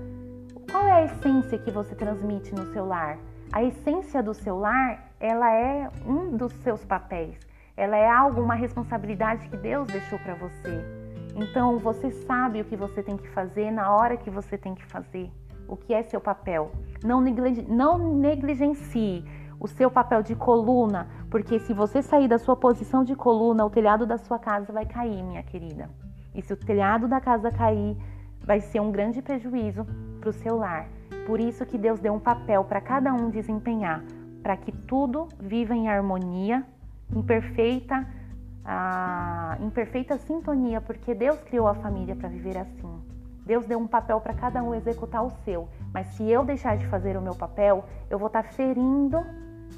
Qual 0.72 0.86
é 0.86 0.92
a 0.92 1.06
essência 1.06 1.58
que 1.58 1.72
você 1.72 1.96
transmite 1.96 2.54
no 2.54 2.72
seu 2.74 2.86
lar? 2.86 3.18
A 3.52 3.64
essência 3.64 4.22
do 4.22 4.34
seu 4.34 4.58
lar, 4.58 5.05
ela 5.20 5.54
é 5.54 5.90
um 6.06 6.36
dos 6.36 6.54
seus 6.54 6.84
papéis. 6.86 7.38
Ela 7.78 7.98
é 7.98 8.10
algo, 8.10 8.42
uma 8.42 8.56
responsabilidade 8.56 9.48
que 9.50 9.58
Deus 9.58 9.88
deixou 9.88 10.18
para 10.20 10.36
você. 10.36 10.82
Então, 11.36 11.78
você 11.78 12.12
sabe 12.12 12.62
o 12.62 12.66
que 12.66 12.78
você 12.78 13.04
tem 13.04 13.18
que 13.18 13.28
fazer 13.30 13.70
na 13.72 13.94
hora 13.94 14.16
que 14.16 14.30
você 14.30 14.58
tem 14.58 14.74
que 14.74 14.86
fazer. 14.86 15.30
O 15.68 15.76
que 15.76 15.94
é 15.94 16.02
seu 16.04 16.22
papel? 16.22 16.72
Não, 17.04 17.20
negligencie 17.20 19.26
o 19.60 19.68
seu 19.68 19.90
papel 19.90 20.22
de 20.22 20.36
coluna, 20.36 21.08
porque 21.30 21.60
se 21.60 21.74
você 21.74 22.02
sair 22.02 22.28
da 22.28 22.38
sua 22.38 22.56
posição 22.56 23.04
de 23.04 23.16
coluna, 23.16 23.66
o 23.66 23.70
telhado 23.70 24.06
da 24.06 24.18
sua 24.18 24.40
casa 24.40 24.72
vai 24.72 24.86
cair, 24.86 25.24
minha 25.24 25.44
querida. 25.44 25.90
E 26.34 26.42
se 26.42 26.54
o 26.54 26.58
telhado 26.58 27.08
da 27.08 27.20
casa 27.20 27.52
cair, 27.52 27.98
vai 28.42 28.62
ser 28.62 28.80
um 28.80 28.92
grande 28.92 29.22
prejuízo 29.22 29.86
para 30.20 30.30
o 30.30 30.34
seu 30.34 30.58
lar. 30.58 30.88
Por 31.26 31.40
isso 31.40 31.66
que 31.66 31.78
Deus 31.78 32.00
deu 32.00 32.14
um 32.14 32.20
papel 32.20 32.64
para 32.64 32.80
cada 32.80 33.14
um 33.14 33.30
desempenhar, 33.30 34.04
para 34.46 34.56
que 34.56 34.72
tudo 34.72 35.28
viva 35.40 35.74
em 35.74 35.90
harmonia, 35.90 36.64
em 37.12 37.24
perfeita, 37.24 38.08
ah, 38.64 39.58
em 39.60 39.72
perfeita 39.72 40.20
sintonia, 40.20 40.80
porque 40.80 41.16
Deus 41.16 41.40
criou 41.40 41.68
a 41.68 41.74
família 41.74 42.16
para 42.16 42.30
viver 42.30 42.56
assim. 42.56 43.02
Deus 43.44 43.66
deu 43.66 43.80
um 43.80 43.88
papel 43.88 44.22
para 44.22 44.36
cada 44.36 44.62
um 44.62 44.76
executar 44.76 45.26
o 45.26 45.32
seu, 45.44 45.68
mas 45.92 46.10
se 46.10 46.30
eu 46.30 46.46
deixar 46.46 46.78
de 46.78 46.86
fazer 46.86 47.18
o 47.18 47.22
meu 47.24 47.34
papel, 47.34 47.86
eu 48.08 48.20
vou 48.20 48.28
estar 48.28 48.44
tá 48.44 48.50
ferindo 48.50 49.18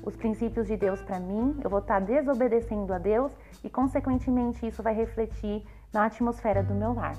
os 0.04 0.18
princípios 0.18 0.68
de 0.68 0.76
Deus 0.76 1.02
para 1.02 1.18
mim, 1.18 1.56
eu 1.64 1.70
vou 1.70 1.80
estar 1.80 2.02
tá 2.02 2.06
desobedecendo 2.06 2.94
a 2.94 2.98
Deus 2.98 3.32
e, 3.64 3.70
consequentemente, 3.70 4.68
isso 4.68 4.84
vai 4.84 4.94
refletir 4.94 5.66
na 5.94 6.08
atmosfera 6.08 6.62
do 6.62 6.74
meu 6.74 6.94
lar. 6.94 7.16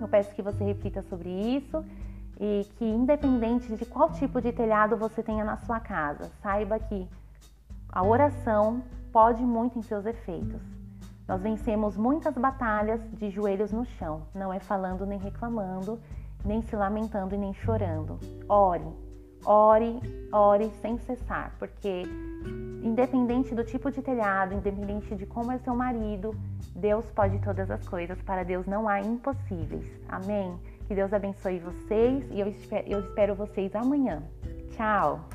Eu 0.00 0.08
peço 0.08 0.34
que 0.34 0.40
você 0.40 0.64
reflita 0.64 1.02
sobre 1.02 1.28
isso 1.28 1.84
e 2.38 2.66
que, 2.76 2.84
independente 2.84 3.74
de 3.74 3.84
qual 3.86 4.10
tipo 4.12 4.40
de 4.40 4.52
telhado 4.52 4.96
você 4.96 5.22
tenha 5.22 5.44
na 5.44 5.56
sua 5.56 5.80
casa, 5.80 6.30
saiba 6.42 6.78
que 6.78 7.08
a 7.90 8.04
oração 8.04 8.82
pode 9.12 9.42
muito 9.42 9.78
em 9.78 9.82
seus 9.82 10.04
efeitos. 10.04 10.60
Nós 11.26 11.42
vencemos 11.42 11.96
muitas 11.96 12.36
batalhas 12.36 13.00
de 13.12 13.30
joelhos 13.30 13.72
no 13.72 13.84
chão, 13.84 14.22
não 14.34 14.52
é 14.52 14.60
falando 14.60 15.04
nem 15.06 15.18
reclamando, 15.18 15.98
nem 16.44 16.62
se 16.62 16.76
lamentando 16.76 17.34
e 17.34 17.38
nem 17.38 17.52
chorando. 17.54 18.18
Ore, 18.48 18.86
ore, 19.44 20.00
ore 20.30 20.70
sem 20.80 20.98
cessar, 20.98 21.54
porque 21.58 22.02
independente 22.82 23.54
do 23.54 23.64
tipo 23.64 23.90
de 23.90 24.00
telhado, 24.02 24.54
independente 24.54 25.16
de 25.16 25.26
como 25.26 25.50
é 25.50 25.58
seu 25.58 25.74
marido, 25.74 26.32
Deus 26.74 27.04
pode 27.10 27.38
todas 27.40 27.70
as 27.70 27.88
coisas, 27.88 28.20
para 28.22 28.44
Deus 28.44 28.66
não 28.66 28.88
há 28.88 29.00
impossíveis. 29.00 29.90
Amém? 30.08 30.56
Que 30.86 30.94
Deus 30.94 31.12
abençoe 31.12 31.58
vocês 31.58 32.24
e 32.30 32.38
eu 32.38 32.46
espero, 32.46 32.88
eu 32.88 33.00
espero 33.00 33.34
vocês 33.34 33.74
amanhã. 33.74 34.22
Tchau! 34.70 35.28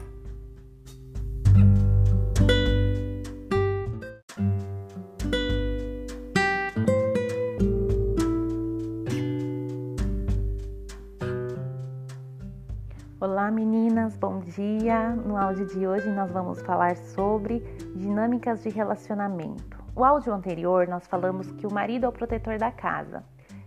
Olá 13.20 13.52
meninas, 13.52 14.16
bom 14.16 14.40
dia! 14.40 15.10
No 15.10 15.36
áudio 15.36 15.66
de 15.66 15.86
hoje 15.86 16.10
nós 16.12 16.32
vamos 16.32 16.62
falar 16.62 16.96
sobre 16.96 17.60
dinâmicas 17.94 18.64
de 18.64 18.70
relacionamento. 18.70 19.84
O 19.94 20.06
áudio 20.06 20.34
anterior 20.34 20.88
nós 20.88 21.06
falamos 21.08 21.52
que 21.52 21.68
o 21.68 21.74
marido 21.74 22.06
é 22.06 22.10
o 22.10 22.14
protetor 22.14 22.58
da 22.58 22.72
casa, 22.72 23.22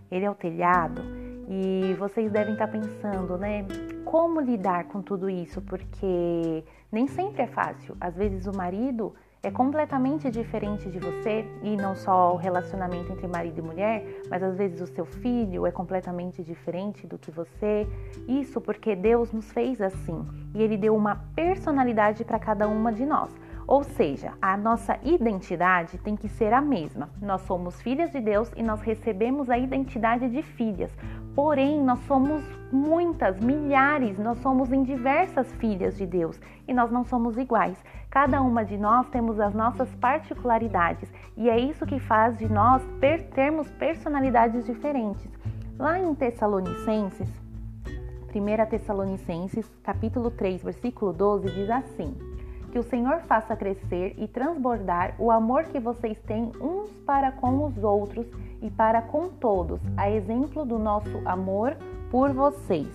ele 0.09 0.25
é 0.25 0.31
o 0.31 0.33
telhado 0.33 1.24
e 1.47 1.93
vocês 1.99 2.31
devem 2.31 2.53
estar 2.53 2.67
pensando, 2.67 3.37
né? 3.37 3.65
Como 4.03 4.39
lidar 4.39 4.85
com 4.85 5.01
tudo 5.01 5.29
isso? 5.29 5.61
Porque 5.61 6.63
nem 6.91 7.07
sempre 7.07 7.43
é 7.43 7.47
fácil. 7.47 7.95
Às 7.99 8.15
vezes 8.15 8.45
o 8.47 8.55
marido 8.55 9.13
é 9.45 9.51
completamente 9.51 10.31
diferente 10.31 10.89
de 10.89 10.97
você, 10.97 11.45
e 11.61 11.77
não 11.77 11.95
só 11.95 12.33
o 12.33 12.35
relacionamento 12.35 13.11
entre 13.11 13.27
marido 13.27 13.59
e 13.59 13.61
mulher, 13.61 14.03
mas 14.27 14.41
às 14.41 14.57
vezes 14.57 14.81
o 14.81 14.87
seu 14.87 15.05
filho 15.05 15.67
é 15.67 15.71
completamente 15.71 16.43
diferente 16.43 17.05
do 17.05 17.15
que 17.15 17.29
você. 17.29 17.87
Isso 18.27 18.59
porque 18.59 18.95
Deus 18.95 19.31
nos 19.31 19.51
fez 19.51 19.79
assim 19.79 20.25
e 20.55 20.63
Ele 20.63 20.77
deu 20.77 20.95
uma 20.95 21.17
personalidade 21.35 22.25
para 22.25 22.39
cada 22.39 22.67
uma 22.67 22.91
de 22.91 23.05
nós. 23.05 23.29
Ou 23.67 23.83
seja, 23.83 24.33
a 24.41 24.55
nossa 24.57 24.99
identidade 25.03 25.97
tem 25.99 26.15
que 26.15 26.27
ser 26.27 26.53
a 26.53 26.61
mesma. 26.61 27.09
Nós 27.21 27.41
somos 27.41 27.79
filhas 27.81 28.11
de 28.11 28.21
Deus 28.21 28.51
e 28.55 28.63
nós 28.63 28.81
recebemos 28.81 29.49
a 29.49 29.57
identidade 29.57 30.27
de 30.29 30.41
filhas. 30.41 30.91
Porém, 31.35 31.83
nós 31.83 31.99
somos 32.07 32.41
muitas, 32.71 33.39
milhares, 33.41 34.17
nós 34.17 34.37
somos 34.39 34.71
em 34.71 34.83
diversas 34.83 35.51
filhas 35.55 35.97
de 35.97 36.05
Deus 36.05 36.39
e 36.65 36.73
nós 36.73 36.89
não 36.89 37.03
somos 37.03 37.37
iguais. 37.37 37.77
Cada 38.09 38.41
uma 38.41 38.63
de 38.63 38.77
nós 38.77 39.09
temos 39.09 39.37
as 39.39 39.53
nossas 39.53 39.93
particularidades 39.95 41.11
e 41.35 41.49
é 41.49 41.59
isso 41.59 41.85
que 41.85 41.99
faz 41.99 42.37
de 42.37 42.47
nós 42.47 42.81
termos 43.33 43.69
personalidades 43.71 44.65
diferentes. 44.65 45.29
Lá 45.77 45.99
em 45.99 46.15
Tessalonicenses, 46.15 47.27
1 48.33 48.69
Tessalonicenses, 48.69 49.69
capítulo 49.83 50.31
3, 50.31 50.63
versículo 50.63 51.11
12, 51.11 51.51
diz 51.51 51.69
assim: 51.69 52.15
Que 52.71 52.79
o 52.79 52.83
Senhor 52.83 53.19
faça 53.23 53.57
crescer 53.57 54.13
e 54.17 54.27
transbordar 54.27 55.15
o 55.19 55.31
amor 55.31 55.65
que 55.65 55.79
vocês 55.79 56.17
têm 56.21 56.51
uns 56.61 56.91
para 57.05 57.33
com 57.33 57.65
os 57.65 57.83
outros 57.83 58.25
e 58.61 58.69
para 58.69 59.01
com 59.01 59.29
todos, 59.29 59.79
a 59.97 60.09
exemplo 60.09 60.65
do 60.65 60.77
nosso 60.79 61.21
amor 61.25 61.77
por 62.09 62.31
vocês. 62.31 62.87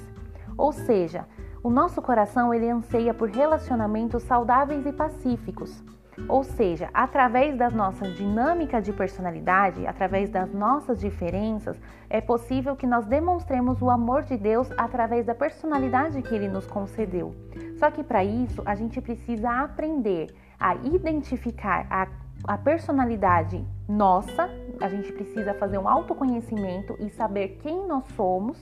Ou 0.56 0.72
seja, 0.72 1.26
o 1.62 1.70
nosso 1.70 2.00
coração 2.00 2.54
ele 2.54 2.68
anseia 2.68 3.12
por 3.12 3.28
relacionamentos 3.28 4.22
saudáveis 4.22 4.86
e 4.86 4.92
pacíficos. 4.92 5.82
Ou 6.28 6.42
seja, 6.42 6.90
através 6.92 7.56
das 7.56 7.72
nossas 7.72 8.14
dinâmicas 8.14 8.84
de 8.84 8.92
personalidade, 8.92 9.86
através 9.86 10.28
das 10.28 10.52
nossas 10.52 11.00
diferenças, 11.00 11.80
é 12.08 12.20
possível 12.20 12.76
que 12.76 12.86
nós 12.86 13.06
demonstremos 13.06 13.80
o 13.80 13.90
amor 13.90 14.22
de 14.22 14.36
Deus 14.36 14.70
através 14.76 15.24
da 15.26 15.34
personalidade 15.34 16.22
que 16.22 16.34
Ele 16.34 16.48
nos 16.48 16.66
concedeu. 16.66 17.34
Só 17.78 17.90
que 17.90 18.02
para 18.02 18.24
isso 18.24 18.62
a 18.66 18.74
gente 18.74 19.00
precisa 19.00 19.50
aprender 19.50 20.34
a 20.58 20.74
identificar 20.76 21.86
a, 21.90 22.08
a 22.44 22.58
personalidade 22.58 23.64
nossa, 23.90 24.48
a 24.80 24.88
gente 24.88 25.12
precisa 25.12 25.52
fazer 25.54 25.76
um 25.76 25.88
autoconhecimento 25.88 26.96
e 27.00 27.10
saber 27.10 27.58
quem 27.60 27.88
nós 27.88 28.04
somos. 28.14 28.56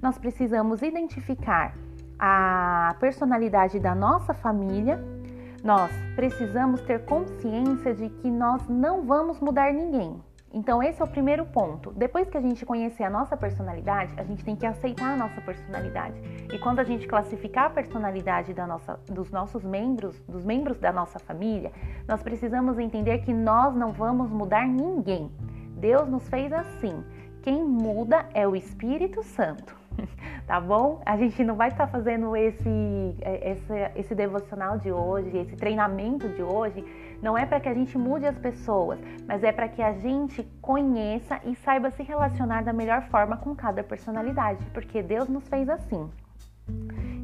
Nós 0.00 0.16
precisamos 0.16 0.80
identificar 0.80 1.76
a 2.18 2.96
personalidade 2.98 3.78
da 3.78 3.94
nossa 3.94 4.32
família. 4.32 4.98
Nós 5.62 5.90
precisamos 6.16 6.80
ter 6.80 7.04
consciência 7.04 7.94
de 7.94 8.08
que 8.08 8.30
nós 8.30 8.66
não 8.68 9.02
vamos 9.02 9.38
mudar 9.38 9.70
ninguém. 9.70 10.18
Então, 10.52 10.82
esse 10.82 11.00
é 11.00 11.04
o 11.04 11.08
primeiro 11.08 11.46
ponto. 11.46 11.92
Depois 11.92 12.28
que 12.28 12.36
a 12.36 12.40
gente 12.40 12.66
conhecer 12.66 13.04
a 13.04 13.10
nossa 13.10 13.36
personalidade, 13.36 14.12
a 14.16 14.24
gente 14.24 14.44
tem 14.44 14.56
que 14.56 14.66
aceitar 14.66 15.12
a 15.12 15.16
nossa 15.16 15.40
personalidade. 15.40 16.20
E 16.52 16.58
quando 16.58 16.80
a 16.80 16.84
gente 16.84 17.06
classificar 17.06 17.66
a 17.66 17.70
personalidade 17.70 18.52
da 18.52 18.66
nossa, 18.66 18.98
dos 19.06 19.30
nossos 19.30 19.62
membros, 19.62 20.20
dos 20.28 20.44
membros 20.44 20.78
da 20.78 20.90
nossa 20.90 21.20
família, 21.20 21.70
nós 22.08 22.20
precisamos 22.20 22.80
entender 22.80 23.18
que 23.18 23.32
nós 23.32 23.76
não 23.76 23.92
vamos 23.92 24.28
mudar 24.28 24.66
ninguém. 24.66 25.30
Deus 25.76 26.08
nos 26.08 26.28
fez 26.28 26.52
assim. 26.52 27.04
Quem 27.42 27.64
muda 27.64 28.28
é 28.34 28.46
o 28.46 28.56
Espírito 28.56 29.22
Santo. 29.22 29.78
tá 30.46 30.60
bom? 30.60 31.00
A 31.06 31.16
gente 31.16 31.42
não 31.44 31.54
vai 31.54 31.68
estar 31.68 31.86
tá 31.86 31.92
fazendo 31.92 32.36
esse, 32.36 33.16
é, 33.20 33.52
esse, 33.52 33.72
esse 33.96 34.14
devocional 34.14 34.78
de 34.78 34.90
hoje, 34.90 35.36
esse 35.38 35.56
treinamento 35.56 36.28
de 36.28 36.42
hoje, 36.42 36.84
não 37.22 37.36
é 37.36 37.44
para 37.44 37.60
que 37.60 37.68
a 37.68 37.74
gente 37.74 37.96
mude 37.98 38.26
as 38.26 38.38
pessoas, 38.38 38.98
mas 39.26 39.42
é 39.42 39.52
para 39.52 39.68
que 39.68 39.82
a 39.82 39.92
gente 39.92 40.42
conheça 40.60 41.40
e 41.44 41.54
saiba 41.56 41.90
se 41.90 42.02
relacionar 42.02 42.62
da 42.62 42.72
melhor 42.72 43.02
forma 43.08 43.36
com 43.36 43.54
cada 43.54 43.82
personalidade, 43.82 44.64
porque 44.72 45.02
Deus 45.02 45.28
nos 45.28 45.46
fez 45.48 45.68
assim. 45.68 46.10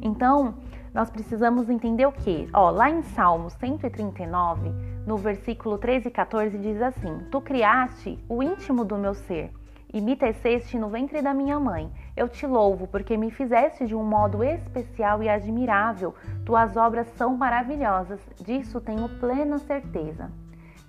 Então, 0.01 0.55
nós 0.93 1.09
precisamos 1.09 1.69
entender 1.69 2.05
o 2.05 2.11
que? 2.11 2.47
Ó, 2.53 2.69
lá 2.69 2.89
em 2.89 3.01
Salmo 3.01 3.49
139, 3.49 4.69
no 5.05 5.17
versículo 5.17 5.77
13 5.77 6.07
e 6.07 6.11
14, 6.11 6.57
diz 6.57 6.81
assim: 6.81 7.19
Tu 7.31 7.41
criaste 7.41 8.19
o 8.27 8.41
íntimo 8.41 8.83
do 8.83 8.97
meu 8.97 9.13
ser 9.13 9.51
e 9.93 10.01
me 10.01 10.15
teceste 10.15 10.77
no 10.77 10.89
ventre 10.89 11.21
da 11.21 11.33
minha 11.33 11.59
mãe. 11.59 11.91
Eu 12.17 12.27
te 12.27 12.47
louvo, 12.47 12.87
porque 12.87 13.15
me 13.15 13.29
fizeste 13.29 13.85
de 13.85 13.93
um 13.93 14.03
modo 14.03 14.43
especial 14.43 15.21
e 15.21 15.29
admirável. 15.29 16.15
Tuas 16.43 16.75
obras 16.75 17.05
são 17.15 17.37
maravilhosas, 17.37 18.19
disso 18.43 18.81
tenho 18.81 19.07
plena 19.19 19.59
certeza. 19.59 20.31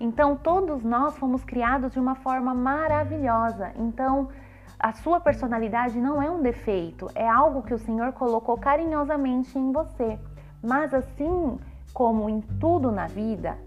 Então, 0.01 0.35
todos 0.35 0.83
nós 0.83 1.19
fomos 1.19 1.45
criados 1.45 1.93
de 1.93 2.01
uma 2.01 2.15
forma 2.15 2.55
maravilhosa. 2.55 3.73
Então, 3.77 4.31
a 4.79 4.93
sua 4.93 5.21
personalidade 5.21 6.01
não 6.01 6.23
é 6.23 6.31
um 6.31 6.41
defeito, 6.41 7.11
é 7.15 7.29
algo 7.29 7.61
que 7.61 7.75
o 7.75 7.79
Senhor 7.79 8.15
colocou 8.15 8.57
carinhosamente 8.57 9.59
em 9.59 9.71
você. 9.71 10.19
Mas, 10.63 10.95
assim 10.95 11.59
como 11.93 12.31
em 12.31 12.41
tudo 12.41 12.91
na 12.91 13.07
vida, 13.07 13.59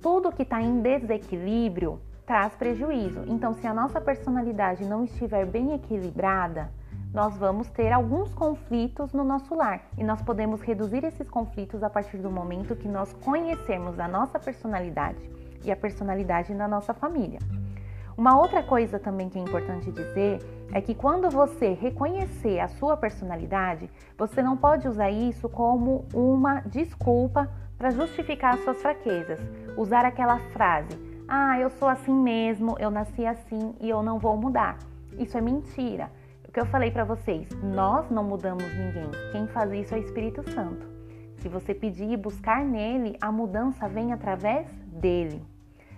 tudo 0.00 0.30
que 0.30 0.42
está 0.42 0.62
em 0.62 0.80
desequilíbrio, 0.80 2.00
traz 2.24 2.54
prejuízo. 2.54 3.24
Então, 3.26 3.54
se 3.54 3.66
a 3.66 3.74
nossa 3.74 4.00
personalidade 4.00 4.84
não 4.84 5.02
estiver 5.02 5.44
bem 5.44 5.72
equilibrada, 5.72 6.70
nós 7.12 7.36
vamos 7.36 7.68
ter 7.68 7.92
alguns 7.92 8.34
conflitos 8.34 9.12
no 9.12 9.22
nosso 9.22 9.54
lar 9.54 9.82
e 9.98 10.04
nós 10.04 10.22
podemos 10.22 10.62
reduzir 10.62 11.04
esses 11.04 11.28
conflitos 11.28 11.82
a 11.82 11.90
partir 11.90 12.16
do 12.16 12.30
momento 12.30 12.74
que 12.74 12.88
nós 12.88 13.12
conhecermos 13.24 13.98
a 13.98 14.08
nossa 14.08 14.38
personalidade 14.38 15.30
e 15.62 15.70
a 15.70 15.76
personalidade 15.76 16.54
da 16.54 16.66
nossa 16.66 16.94
família. 16.94 17.38
Uma 18.16 18.38
outra 18.38 18.62
coisa 18.62 18.98
também 18.98 19.28
que 19.28 19.38
é 19.38 19.42
importante 19.42 19.90
dizer 19.90 20.38
é 20.72 20.80
que 20.80 20.94
quando 20.94 21.30
você 21.30 21.72
reconhecer 21.74 22.60
a 22.60 22.68
sua 22.68 22.96
personalidade, 22.96 23.90
você 24.16 24.42
não 24.42 24.56
pode 24.56 24.88
usar 24.88 25.10
isso 25.10 25.48
como 25.48 26.06
uma 26.14 26.60
desculpa 26.60 27.48
para 27.76 27.90
justificar 27.90 28.54
as 28.54 28.64
suas 28.64 28.80
fraquezas. 28.80 29.40
Usar 29.76 30.04
aquela 30.04 30.38
frase: 30.52 30.96
ah, 31.26 31.58
eu 31.58 31.70
sou 31.70 31.88
assim 31.88 32.14
mesmo, 32.14 32.76
eu 32.78 32.90
nasci 32.90 33.26
assim 33.26 33.74
e 33.80 33.88
eu 33.88 34.02
não 34.02 34.18
vou 34.18 34.36
mudar. 34.36 34.78
Isso 35.18 35.36
é 35.36 35.40
mentira. 35.40 36.10
Que 36.52 36.60
eu 36.60 36.66
falei 36.66 36.90
para 36.90 37.04
vocês, 37.04 37.48
nós 37.62 38.10
não 38.10 38.22
mudamos 38.22 38.64
ninguém. 38.64 39.10
Quem 39.32 39.46
faz 39.46 39.72
isso 39.72 39.94
é 39.94 39.98
o 39.98 40.00
Espírito 40.02 40.42
Santo. 40.50 40.86
Se 41.36 41.48
você 41.48 41.72
pedir 41.72 42.10
e 42.10 42.16
buscar 42.16 42.62
nele, 42.62 43.16
a 43.22 43.32
mudança 43.32 43.88
vem 43.88 44.12
através 44.12 44.70
dele. 44.86 45.42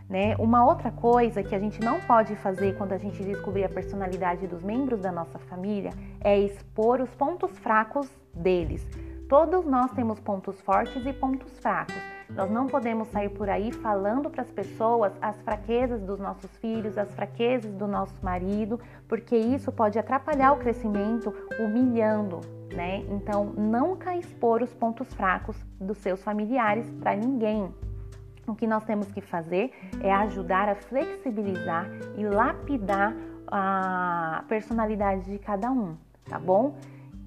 Né? 0.09 0.36
Uma 0.38 0.64
outra 0.64 0.92
coisa 0.92 1.42
que 1.42 1.57
a 1.57 1.59
gente 1.59 1.80
não 1.80 2.00
pode 2.02 2.36
fazer 2.36 2.76
quando 2.78 2.92
a 2.92 2.98
gente 2.98 3.24
descobrir 3.24 3.64
a 3.64 3.68
personalidade 3.68 4.46
dos 4.46 4.62
membros 4.62 5.00
da 5.00 5.11
nossa 5.11 5.40
família 5.40 5.90
é 6.20 6.38
expor 6.38 7.00
os 7.00 7.12
pontos 7.16 7.50
fracos 7.59 8.09
deles. 8.32 8.86
Todos 9.28 9.64
nós 9.64 9.90
temos 9.90 10.20
pontos 10.20 10.61
fortes 10.61 11.05
e 11.05 11.12
pontos 11.12 11.59
fracos. 11.59 12.14
Nós 12.31 12.51
não 12.51 12.66
podemos 12.66 13.09
sair 13.09 13.29
por 13.29 13.49
aí 13.49 13.70
falando 13.70 14.31
para 14.31 14.43
as 14.43 14.51
pessoas 14.51 15.12
as 15.20 15.41
fraquezas 15.43 16.01
dos 16.03 16.18
nossos 16.18 16.51
filhos, 16.57 16.97
as 16.97 17.12
fraquezas 17.14 17.72
do 17.75 17.87
nosso 17.87 18.14
marido, 18.22 18.81
porque 19.09 19.37
isso 19.37 19.70
pode 19.70 19.99
atrapalhar 19.99 20.53
o 20.53 20.57
crescimento, 20.57 21.35
humilhando, 21.59 22.41
né? 22.72 23.05
Então, 23.11 23.47
nunca 23.47 24.16
expor 24.16 24.62
os 24.62 24.72
pontos 24.75 25.12
fracos 25.14 25.57
dos 25.81 25.99
seus 25.99 26.22
familiares 26.22 26.91
para 27.01 27.14
ninguém. 27.14 27.72
O 28.47 28.55
que 28.55 28.66
nós 28.66 28.85
temos 28.85 29.11
que 29.11 29.20
fazer 29.20 29.72
é 30.01 30.12
ajudar 30.12 30.68
a 30.68 30.75
flexibilizar 30.75 31.87
e 32.16 32.25
lapidar 32.27 33.14
a 33.47 34.45
personalidade 34.49 35.31
de 35.31 35.39
cada 35.39 35.70
um, 35.70 35.97
tá 36.25 36.39
bom? 36.39 36.77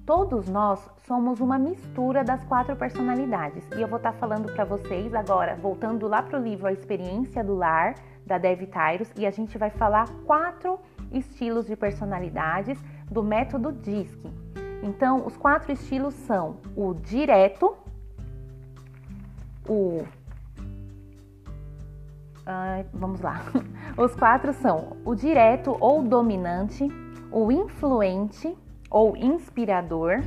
Todos 0.08 0.48
nós 0.48 0.80
somos 1.06 1.38
uma 1.38 1.58
mistura 1.58 2.24
das 2.24 2.42
quatro 2.44 2.74
personalidades 2.74 3.62
e 3.76 3.82
eu 3.82 3.86
vou 3.86 3.98
estar 3.98 4.12
tá 4.12 4.18
falando 4.18 4.50
para 4.50 4.64
vocês 4.64 5.12
agora, 5.12 5.54
voltando 5.56 6.08
lá 6.08 6.22
para 6.22 6.40
o 6.40 6.42
livro 6.42 6.66
A 6.66 6.72
Experiência 6.72 7.44
do 7.44 7.54
Lar, 7.54 7.94
da 8.24 8.38
Dev 8.38 8.62
Tyros, 8.62 9.12
e 9.18 9.26
a 9.26 9.30
gente 9.30 9.58
vai 9.58 9.68
falar 9.68 10.08
quatro 10.24 10.80
estilos 11.12 11.66
de 11.66 11.76
personalidades 11.76 12.82
do 13.10 13.22
método 13.22 13.70
DISC. 13.70 14.18
Então, 14.82 15.26
os 15.26 15.36
quatro 15.36 15.72
estilos 15.72 16.14
são 16.14 16.56
o 16.74 16.94
direto, 16.94 17.76
o. 19.68 20.04
vamos 22.94 23.20
lá. 23.20 23.42
Os 23.94 24.16
quatro 24.16 24.54
são 24.54 24.96
o 25.04 25.14
direto 25.14 25.76
ou 25.78 26.02
dominante, 26.02 26.88
o 27.30 27.52
influente 27.52 28.56
ou 28.90 29.16
inspirador, 29.16 30.20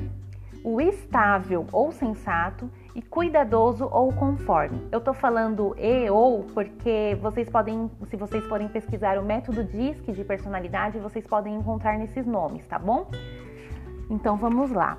o 0.63 0.79
estável 0.79 1.65
ou 1.71 1.91
sensato 1.91 2.69
e 2.93 3.01
cuidadoso 3.01 3.87
ou 3.91 4.11
conforme. 4.13 4.87
Eu 4.91 5.01
tô 5.01 5.13
falando 5.13 5.75
e 5.77 6.09
ou 6.09 6.43
porque 6.53 7.17
vocês 7.21 7.49
podem, 7.49 7.89
se 8.09 8.15
vocês 8.15 8.43
forem 8.45 8.67
pesquisar 8.67 9.17
o 9.17 9.23
método 9.23 9.63
DISC 9.63 10.11
de 10.11 10.23
personalidade, 10.23 10.99
vocês 10.99 11.25
podem 11.25 11.55
encontrar 11.55 11.97
nesses 11.97 12.25
nomes, 12.25 12.65
tá 12.67 12.77
bom? 12.77 13.09
Então 14.09 14.35
vamos 14.37 14.71
lá 14.71 14.97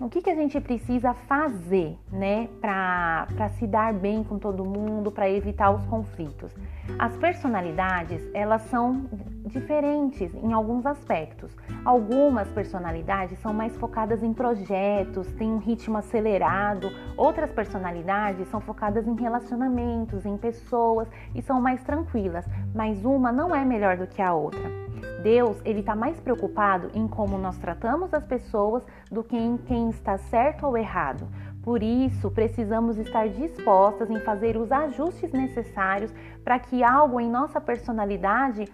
o 0.00 0.08
que, 0.08 0.22
que 0.22 0.30
a 0.30 0.34
gente 0.34 0.60
precisa 0.60 1.12
fazer, 1.12 1.98
né, 2.12 2.48
para 2.60 3.48
se 3.58 3.66
dar 3.66 3.92
bem 3.92 4.22
com 4.22 4.38
todo 4.38 4.64
mundo, 4.64 5.10
para 5.10 5.28
evitar 5.28 5.70
os 5.70 5.84
conflitos? 5.86 6.54
As 6.98 7.16
personalidades, 7.16 8.22
elas 8.32 8.62
são 8.62 9.06
diferentes 9.46 10.32
em 10.34 10.52
alguns 10.52 10.86
aspectos. 10.86 11.56
Algumas 11.84 12.48
personalidades 12.50 13.38
são 13.40 13.52
mais 13.52 13.76
focadas 13.76 14.22
em 14.22 14.32
projetos, 14.32 15.26
têm 15.32 15.52
um 15.52 15.58
ritmo 15.58 15.98
acelerado. 15.98 16.90
Outras 17.16 17.50
personalidades 17.50 18.46
são 18.48 18.60
focadas 18.60 19.06
em 19.06 19.16
relacionamentos, 19.16 20.24
em 20.24 20.36
pessoas 20.36 21.08
e 21.34 21.42
são 21.42 21.60
mais 21.60 21.82
tranquilas, 21.82 22.46
mas 22.72 23.04
uma 23.04 23.32
não 23.32 23.54
é 23.54 23.64
melhor 23.64 23.96
do 23.96 24.06
que 24.06 24.22
a 24.22 24.32
outra. 24.32 24.87
Deus, 25.22 25.60
ele 25.64 25.80
está 25.80 25.94
mais 25.94 26.18
preocupado 26.20 26.90
em 26.94 27.06
como 27.08 27.36
nós 27.38 27.58
tratamos 27.58 28.12
as 28.14 28.24
pessoas 28.24 28.84
do 29.10 29.24
que 29.24 29.36
em 29.36 29.56
quem 29.56 29.90
está 29.90 30.16
certo 30.16 30.66
ou 30.66 30.76
errado. 30.76 31.28
Por 31.62 31.82
isso, 31.82 32.30
precisamos 32.30 32.96
estar 32.96 33.28
dispostas 33.28 34.08
em 34.08 34.20
fazer 34.20 34.56
os 34.56 34.72
ajustes 34.72 35.32
necessários 35.32 36.12
para 36.42 36.58
que 36.58 36.82
algo 36.82 37.20
em 37.20 37.30
nossa 37.30 37.60
personalidade 37.60 38.66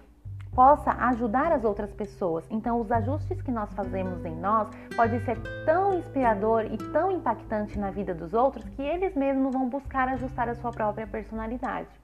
possa 0.55 0.93
ajudar 1.09 1.51
as 1.51 1.65
outras 1.65 1.93
pessoas. 1.93 2.47
Então, 2.51 2.81
os 2.81 2.93
ajustes 2.93 3.43
que 3.43 3.51
nós 3.51 3.73
fazemos 3.75 4.25
em 4.25 4.37
nós 4.37 4.69
pode 4.95 5.19
ser 5.25 5.37
tão 5.65 5.99
inspirador 5.99 6.67
e 6.67 6.79
tão 6.93 7.11
impactante 7.11 7.79
na 7.79 7.91
vida 7.91 8.15
dos 8.15 8.33
outros 8.33 8.65
que 8.71 8.83
eles 8.83 9.15
mesmos 9.17 9.53
vão 9.53 9.69
buscar 9.69 10.09
ajustar 10.09 10.49
a 10.49 10.55
sua 10.55 10.71
própria 10.71 11.07
personalidade. 11.07 12.04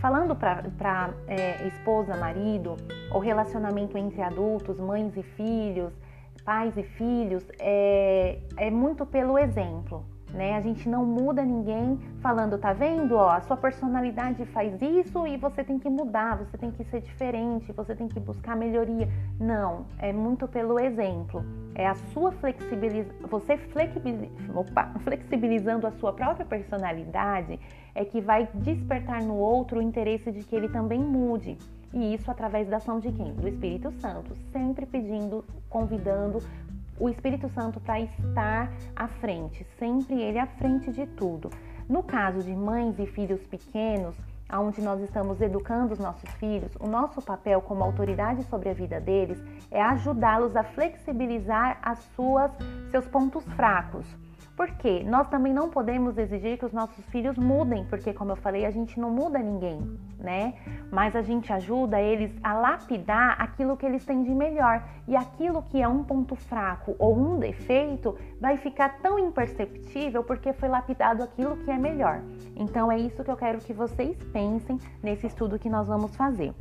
Falando 0.00 0.34
para 0.34 1.10
é, 1.28 1.66
esposa, 1.66 2.16
marido, 2.16 2.74
ou 3.12 3.20
relacionamento 3.20 3.98
entre 3.98 4.22
adultos, 4.22 4.80
mães 4.80 5.14
e 5.14 5.22
filhos, 5.22 5.92
pais 6.42 6.74
e 6.78 6.82
filhos, 6.82 7.46
é, 7.58 8.38
é 8.56 8.70
muito 8.70 9.04
pelo 9.04 9.38
exemplo. 9.38 10.02
Né? 10.32 10.56
A 10.56 10.60
gente 10.60 10.88
não 10.88 11.04
muda 11.04 11.44
ninguém 11.44 11.98
falando, 12.22 12.56
tá 12.56 12.72
vendo? 12.72 13.16
Ó, 13.16 13.28
a 13.28 13.40
sua 13.40 13.56
personalidade 13.56 14.44
faz 14.46 14.80
isso 14.80 15.26
e 15.26 15.36
você 15.36 15.62
tem 15.62 15.78
que 15.78 15.90
mudar, 15.90 16.38
você 16.38 16.56
tem 16.56 16.70
que 16.70 16.84
ser 16.84 17.02
diferente, 17.02 17.70
você 17.72 17.94
tem 17.94 18.08
que 18.08 18.20
buscar 18.20 18.56
melhoria. 18.56 19.08
Não, 19.38 19.86
é 19.98 20.12
muito 20.12 20.48
pelo 20.48 20.78
exemplo. 20.78 21.44
É 21.74 21.86
a 21.86 21.94
sua 21.94 22.32
flexibilização, 22.32 23.28
você 23.28 23.58
Opa, 24.54 24.94
flexibilizando 25.04 25.86
a 25.86 25.90
sua 25.92 26.12
própria 26.12 26.46
personalidade 26.46 27.58
é 27.94 28.04
que 28.04 28.20
vai 28.20 28.48
despertar 28.54 29.22
no 29.22 29.34
outro 29.34 29.78
o 29.78 29.82
interesse 29.82 30.30
de 30.30 30.44
que 30.44 30.54
ele 30.54 30.68
também 30.68 31.00
mude. 31.00 31.56
E 31.92 32.14
isso 32.14 32.30
através 32.30 32.68
da 32.68 32.76
ação 32.76 33.00
de 33.00 33.10
quem? 33.10 33.32
Do 33.34 33.48
Espírito 33.48 33.90
Santo, 34.00 34.34
sempre 34.52 34.86
pedindo, 34.86 35.44
convidando 35.68 36.38
o 36.98 37.08
Espírito 37.08 37.48
Santo 37.48 37.80
para 37.80 38.00
estar 38.00 38.70
à 38.94 39.08
frente, 39.08 39.66
sempre 39.78 40.20
ele 40.20 40.38
à 40.38 40.46
frente 40.46 40.92
de 40.92 41.06
tudo. 41.06 41.50
No 41.88 42.02
caso 42.02 42.42
de 42.44 42.54
mães 42.54 42.98
e 42.98 43.06
filhos 43.06 43.44
pequenos, 43.46 44.14
onde 44.52 44.80
nós 44.80 45.00
estamos 45.00 45.40
educando 45.40 45.94
os 45.94 45.98
nossos 45.98 46.30
filhos, 46.32 46.72
o 46.78 46.86
nosso 46.86 47.22
papel 47.22 47.60
como 47.62 47.82
autoridade 47.82 48.44
sobre 48.44 48.68
a 48.68 48.74
vida 48.74 49.00
deles 49.00 49.42
é 49.70 49.80
ajudá-los 49.80 50.54
a 50.54 50.62
flexibilizar 50.62 51.78
as 51.82 51.98
suas 52.14 52.52
seus 52.90 53.06
pontos 53.06 53.44
fracos 53.54 54.06
porque 54.60 55.02
nós 55.04 55.26
também 55.28 55.54
não 55.54 55.70
podemos 55.70 56.18
exigir 56.18 56.58
que 56.58 56.66
os 56.66 56.72
nossos 56.74 57.02
filhos 57.06 57.38
mudem, 57.38 57.82
porque 57.86 58.12
como 58.12 58.32
eu 58.32 58.36
falei, 58.36 58.66
a 58.66 58.70
gente 58.70 59.00
não 59.00 59.08
muda 59.10 59.38
ninguém, 59.38 59.98
né? 60.18 60.52
Mas 60.92 61.16
a 61.16 61.22
gente 61.22 61.50
ajuda 61.50 61.98
eles 61.98 62.30
a 62.42 62.52
lapidar 62.52 63.40
aquilo 63.40 63.74
que 63.74 63.86
eles 63.86 64.04
têm 64.04 64.22
de 64.22 64.34
melhor. 64.34 64.86
E 65.08 65.16
aquilo 65.16 65.62
que 65.62 65.80
é 65.80 65.88
um 65.88 66.04
ponto 66.04 66.36
fraco 66.36 66.94
ou 66.98 67.16
um 67.16 67.38
defeito 67.38 68.14
vai 68.38 68.58
ficar 68.58 68.98
tão 69.00 69.18
imperceptível 69.18 70.22
porque 70.22 70.52
foi 70.52 70.68
lapidado 70.68 71.22
aquilo 71.22 71.56
que 71.56 71.70
é 71.70 71.78
melhor. 71.78 72.20
Então 72.54 72.92
é 72.92 72.98
isso 72.98 73.24
que 73.24 73.30
eu 73.30 73.38
quero 73.38 73.60
que 73.60 73.72
vocês 73.72 74.14
pensem 74.30 74.78
nesse 75.02 75.26
estudo 75.26 75.58
que 75.58 75.70
nós 75.70 75.88
vamos 75.88 76.14
fazer. 76.14 76.52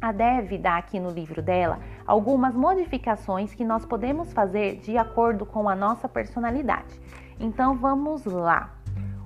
A 0.00 0.12
Dev 0.12 0.52
dá 0.60 0.76
aqui 0.78 1.00
no 1.00 1.10
livro 1.10 1.42
dela 1.42 1.80
algumas 2.06 2.54
modificações 2.54 3.52
que 3.52 3.64
nós 3.64 3.84
podemos 3.84 4.32
fazer 4.32 4.76
de 4.76 4.96
acordo 4.96 5.44
com 5.44 5.68
a 5.68 5.74
nossa 5.74 6.08
personalidade. 6.08 6.98
Então 7.40 7.76
vamos 7.76 8.24
lá. 8.24 8.74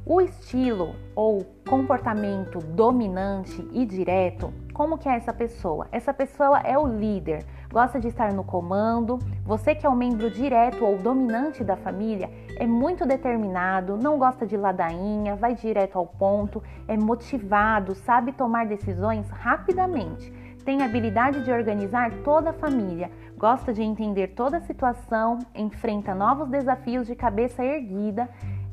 O 0.05 0.21
estilo 0.21 0.97
ou 1.15 1.45
comportamento 1.69 2.59
dominante 2.59 3.67
e 3.73 3.87
direto, 3.87 4.53
como 4.75 4.99
que 4.99 5.09
é 5.09 5.15
essa 5.15 5.33
pessoa? 5.33 5.87
Essa 5.93 6.13
pessoa 6.13 6.59
é 6.59 6.77
o 6.77 6.87
líder, 6.87 7.47
gosta 7.73 8.01
de 8.01 8.09
estar 8.09 8.33
no 8.33 8.43
comando. 8.43 9.21
Você 9.45 9.77
que 9.77 9.87
é 9.87 9.89
o 9.89 9.93
um 9.93 9.97
membro 9.97 10.29
direto 10.29 10.85
ou 10.85 10.99
dominante 10.99 11.63
da 11.63 11.77
família, 11.77 12.29
é 12.57 12.67
muito 12.67 13.07
determinado, 13.07 13.97
não 13.97 14.19
gosta 14.19 14.45
de 14.45 14.57
ladainha, 14.57 15.37
vai 15.37 15.55
direto 15.55 15.97
ao 15.97 16.07
ponto, 16.07 16.61
é 16.89 16.97
motivado, 16.97 17.95
sabe 17.95 18.33
tomar 18.33 18.67
decisões 18.67 19.31
rapidamente 19.31 20.43
tem 20.63 20.83
habilidade 20.83 21.45
de 21.45 21.51
organizar 21.51 22.13
toda 22.23 22.51
a 22.51 22.53
família, 22.53 23.11
gosta 23.43 23.73
de 23.73 23.83
entender 23.83 24.29
toda 24.37 24.59
a 24.59 24.61
situação, 24.61 25.41
enfrenta 25.53 26.15
novos 26.15 26.49
desafios 26.49 27.09
de 27.09 27.17
cabeça 27.17 27.65
erguida 27.65 28.31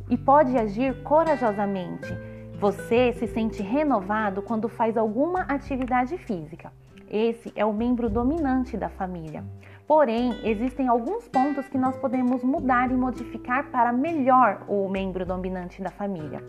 e 0.07 0.15
pode 0.15 0.55
agir 0.55 1.01
corajosamente. 1.01 2.07
Você 2.59 3.11
se 3.13 3.26
sente 3.26 3.63
renovado 3.63 4.43
quando 4.43 4.70
faz 4.70 4.95
alguma 4.95 5.41
atividade 5.41 6.20
física. 6.20 6.72
Esse 7.09 7.51
é 7.55 7.65
o 7.65 7.74
membro 7.74 8.11
dominante 8.11 8.78
da 8.78 8.89
família. 8.89 9.43
Porém, 9.88 10.39
existem 10.43 10.88
alguns 10.88 11.28
pontos 11.28 11.67
que 11.67 11.78
nós 11.80 11.97
podemos 11.97 12.43
mudar 12.43 12.91
e 12.91 12.95
modificar 12.95 13.72
para 13.72 13.91
melhor 13.91 14.65
o 14.67 14.88
membro 14.88 15.26
dominante 15.26 15.82
da 15.82 15.89
família. 15.89 16.43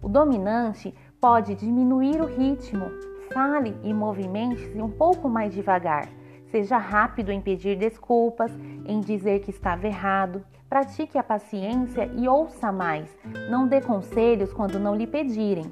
O 0.00 0.08
dominante 0.08 0.94
pode 1.20 1.54
diminuir 1.54 2.18
o 2.22 2.24
ritmo, 2.24 2.86
Fale 3.30 3.76
e 3.82 3.92
movimente-se 3.92 4.80
um 4.80 4.90
pouco 4.90 5.28
mais 5.28 5.52
devagar. 5.52 6.08
Seja 6.54 6.78
rápido 6.78 7.32
em 7.32 7.40
pedir 7.40 7.76
desculpas, 7.76 8.52
em 8.86 9.00
dizer 9.00 9.40
que 9.40 9.50
estava 9.50 9.88
errado. 9.88 10.44
Pratique 10.68 11.18
a 11.18 11.22
paciência 11.24 12.08
e 12.14 12.28
ouça 12.28 12.70
mais. 12.70 13.10
Não 13.50 13.66
dê 13.66 13.80
conselhos 13.80 14.52
quando 14.52 14.78
não 14.78 14.94
lhe 14.94 15.04
pedirem. 15.04 15.64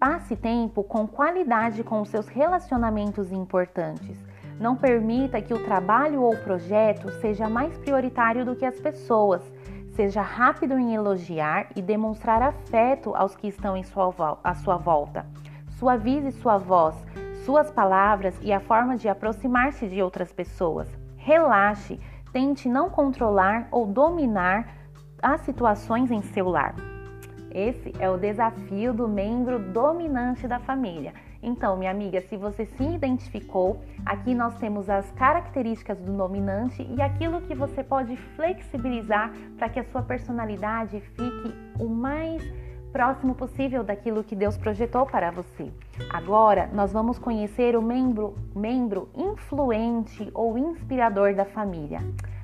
Passe 0.00 0.34
tempo 0.34 0.82
com 0.82 1.06
qualidade 1.06 1.84
com 1.84 2.00
os 2.00 2.08
seus 2.08 2.26
relacionamentos 2.26 3.30
importantes. 3.32 4.16
Não 4.58 4.74
permita 4.74 5.42
que 5.42 5.52
o 5.52 5.62
trabalho 5.62 6.22
ou 6.22 6.34
projeto 6.38 7.10
seja 7.20 7.46
mais 7.46 7.76
prioritário 7.76 8.46
do 8.46 8.56
que 8.56 8.64
as 8.64 8.80
pessoas. 8.80 9.42
Seja 9.90 10.22
rápido 10.22 10.78
em 10.78 10.94
elogiar 10.94 11.68
e 11.76 11.82
demonstrar 11.82 12.40
afeto 12.40 13.14
aos 13.14 13.36
que 13.36 13.48
estão 13.48 13.76
em 13.76 13.82
sua, 13.82 14.38
à 14.42 14.54
sua 14.54 14.78
volta. 14.78 15.26
Suavize 15.78 16.32
sua 16.32 16.56
voz, 16.56 16.94
suas 17.48 17.70
palavras 17.70 18.38
e 18.42 18.52
a 18.52 18.60
forma 18.60 18.94
de 18.94 19.08
aproximar-se 19.08 19.88
de 19.88 20.02
outras 20.02 20.30
pessoas. 20.30 20.86
Relaxe, 21.16 21.98
tente 22.30 22.68
não 22.68 22.90
controlar 22.90 23.68
ou 23.70 23.86
dominar 23.86 24.68
as 25.22 25.40
situações 25.40 26.10
em 26.10 26.20
seu 26.20 26.46
lar. 26.46 26.74
Esse 27.50 27.94
é 27.98 28.10
o 28.10 28.18
desafio 28.18 28.92
do 28.92 29.08
membro 29.08 29.58
dominante 29.58 30.46
da 30.46 30.58
família. 30.58 31.14
Então, 31.42 31.74
minha 31.74 31.90
amiga, 31.90 32.20
se 32.20 32.36
você 32.36 32.66
se 32.66 32.82
identificou, 32.82 33.80
aqui 34.04 34.34
nós 34.34 34.54
temos 34.58 34.90
as 34.90 35.10
características 35.12 36.02
do 36.02 36.12
dominante 36.12 36.82
e 36.82 37.00
aquilo 37.00 37.40
que 37.40 37.54
você 37.54 37.82
pode 37.82 38.14
flexibilizar 38.36 39.32
para 39.56 39.70
que 39.70 39.80
a 39.80 39.84
sua 39.84 40.02
personalidade 40.02 41.00
fique 41.00 41.54
o 41.80 41.88
mais 41.88 42.42
próximo 42.92 43.34
possível 43.34 43.84
daquilo 43.84 44.24
que 44.24 44.34
Deus 44.34 44.56
projetou 44.56 45.06
para 45.06 45.30
você. 45.30 45.72
Agora, 46.10 46.68
nós 46.72 46.92
vamos 46.92 47.18
conhecer 47.18 47.76
o 47.76 47.82
membro, 47.82 48.36
membro 48.54 49.08
influente 49.14 50.30
ou 50.34 50.56
inspirador 50.58 51.34
da 51.34 51.44
família. 51.44 52.00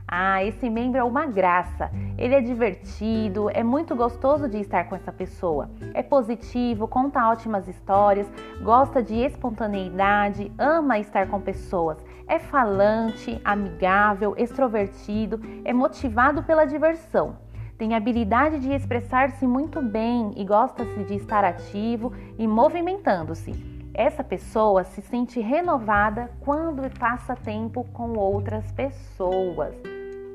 Ah, 0.07 0.45
esse 0.45 0.69
membro 0.69 1.01
é 1.01 1.05
uma 1.05 1.27
graça. 1.27 1.91
Ele 2.19 2.35
é 2.35 2.41
divertido, 2.41 3.49
é 3.51 3.63
muito 3.63 3.97
gostoso 3.97 4.49
de 4.49 4.59
estar 4.59 4.85
com 4.85 4.95
essa 4.95 5.11
pessoa. 5.11 5.71
É 5.95 6.03
positivo, 6.03 6.87
conta 6.87 7.29
ótimas 7.29 7.67
histórias, 7.67 8.31
gosta 8.63 9.03
de 9.03 9.17
espontaneidade, 9.17 10.53
ama 10.59 10.99
estar 10.99 11.27
com 11.29 11.41
pessoas. 11.41 11.99
É 12.29 12.39
falante, 12.39 13.41
amigável, 13.45 14.35
extrovertido, 14.37 15.41
é 15.65 15.73
motivado 15.73 16.43
pela 16.43 16.65
diversão 16.65 17.44
tem 17.77 17.95
habilidade 17.95 18.61
de 18.61 18.73
expressar-se 18.73 19.47
muito 19.47 19.83
bem 19.83 20.33
e 20.37 20.45
gosta-se 20.45 21.05
de 21.05 21.15
estar 21.15 21.45
ativo 21.45 22.13
e 22.39 22.47
movimentando-se. 22.47 23.53
Essa 23.93 24.23
pessoa 24.23 24.85
se 24.85 25.01
sente 25.03 25.41
renovada 25.41 26.31
quando 26.41 26.83
passa 26.99 27.35
tempo 27.35 27.85
com 27.93 28.13
outras 28.19 28.71
pessoas. 28.73 29.75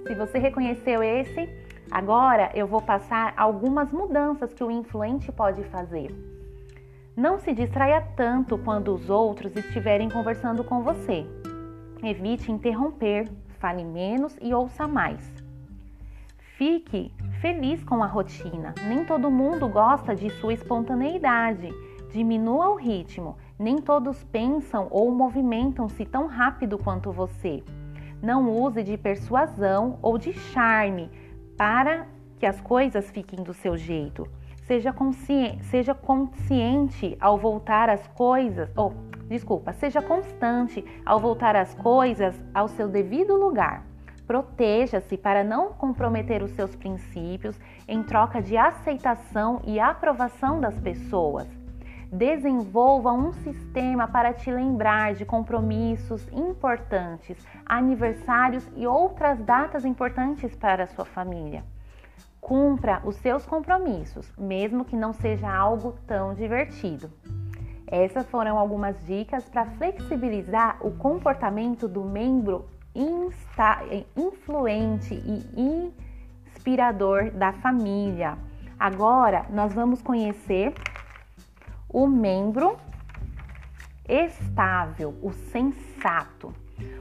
Se 0.07 0.15
você 0.15 0.37
reconheceu 0.37 1.03
esse, 1.03 1.49
agora 1.91 2.51
eu 2.53 2.67
vou 2.67 2.81
passar 2.81 3.33
algumas 3.37 3.91
mudanças 3.91 4.53
que 4.53 4.63
o 4.63 4.71
influente 4.71 5.31
pode 5.31 5.63
fazer. 5.65 6.09
Não 7.15 7.37
se 7.37 7.53
distraia 7.53 8.01
tanto 8.15 8.57
quando 8.57 8.93
os 8.93 9.09
outros 9.09 9.55
estiverem 9.55 10.09
conversando 10.09 10.63
com 10.63 10.81
você. 10.81 11.25
Evite 12.01 12.51
interromper, 12.51 13.29
fale 13.59 13.83
menos 13.83 14.37
e 14.41 14.53
ouça 14.53 14.87
mais. 14.87 15.19
Fique 16.57 17.11
feliz 17.41 17.83
com 17.83 18.03
a 18.03 18.05
rotina. 18.05 18.73
Nem 18.87 19.05
todo 19.05 19.31
mundo 19.31 19.67
gosta 19.67 20.15
de 20.15 20.29
sua 20.29 20.53
espontaneidade. 20.53 21.69
Diminua 22.11 22.69
o 22.69 22.75
ritmo. 22.75 23.37
Nem 23.57 23.77
todos 23.77 24.23
pensam 24.25 24.87
ou 24.89 25.11
movimentam-se 25.11 26.05
tão 26.05 26.27
rápido 26.27 26.77
quanto 26.77 27.11
você. 27.11 27.63
Não 28.21 28.49
use 28.51 28.83
de 28.83 28.97
persuasão 28.97 29.97
ou 30.01 30.17
de 30.17 30.33
charme 30.33 31.09
para 31.57 32.07
que 32.37 32.45
as 32.45 32.59
coisas 32.61 33.09
fiquem 33.09 33.43
do 33.43 33.53
seu 33.53 33.77
jeito. 33.77 34.27
Seja 34.63 34.93
consciente, 34.93 35.65
seja 35.65 35.93
consciente 35.95 37.17
ao 37.19 37.37
voltar 37.37 37.89
as 37.89 38.05
coisas, 38.09 38.69
oh, 38.77 38.91
desculpa, 39.27 39.73
seja 39.73 40.01
constante 40.01 40.85
ao 41.05 41.19
voltar 41.19 41.55
as 41.55 41.73
coisas 41.73 42.39
ao 42.53 42.67
seu 42.67 42.87
devido 42.87 43.35
lugar. 43.35 43.88
Proteja-se 44.30 45.17
para 45.17 45.43
não 45.43 45.73
comprometer 45.73 46.43
os 46.43 46.51
seus 46.51 46.75
princípios 46.75 47.59
em 47.88 48.03
troca 48.03 48.39
de 48.39 48.55
aceitação 48.55 49.59
e 49.65 49.80
aprovação 49.80 50.61
das 50.61 50.80
pessoas. 50.80 51.47
Desenvolva 52.11 53.11
um 53.11 53.34
sistema 53.34 54.07
para 54.07 54.32
te 54.32 54.51
lembrar 54.51 55.15
de 55.15 55.25
compromissos 55.25 56.27
importantes, 56.32 57.43
aniversários 57.65 58.69
e 58.75 58.86
outras 58.86 59.39
datas 59.39 59.84
importantes 59.84 60.55
para 60.55 60.84
a 60.84 60.88
sua 60.88 61.05
família. 61.05 61.63
Cumpra 62.39 63.01
os 63.03 63.15
seus 63.15 63.47
compromissos, 63.47 64.32
mesmo 64.38 64.86
que 64.86 64.95
não 64.95 65.11
seja 65.11 65.51
algo 65.51 65.95
tão 66.05 66.36
divertido. 66.36 67.09
Essas 67.88 68.30
foram 68.30 68.59
algumas 68.59 69.03
dicas 69.07 69.49
para 69.49 69.65
flexibilizar 69.65 70.77
o 70.86 70.91
comportamento 70.91 71.88
do 71.88 72.03
membro 72.03 72.69
insta, 72.93 73.79
influente 74.15 75.13
e 75.13 75.93
inspirador 76.45 77.31
da 77.31 77.53
família. 77.53 78.37
Agora 78.79 79.45
nós 79.49 79.73
vamos 79.73 80.01
conhecer 80.01 80.73
o 81.87 82.07
membro 82.07 82.77
estável, 84.07 85.15
o 85.21 85.31
sensato. 85.31 86.53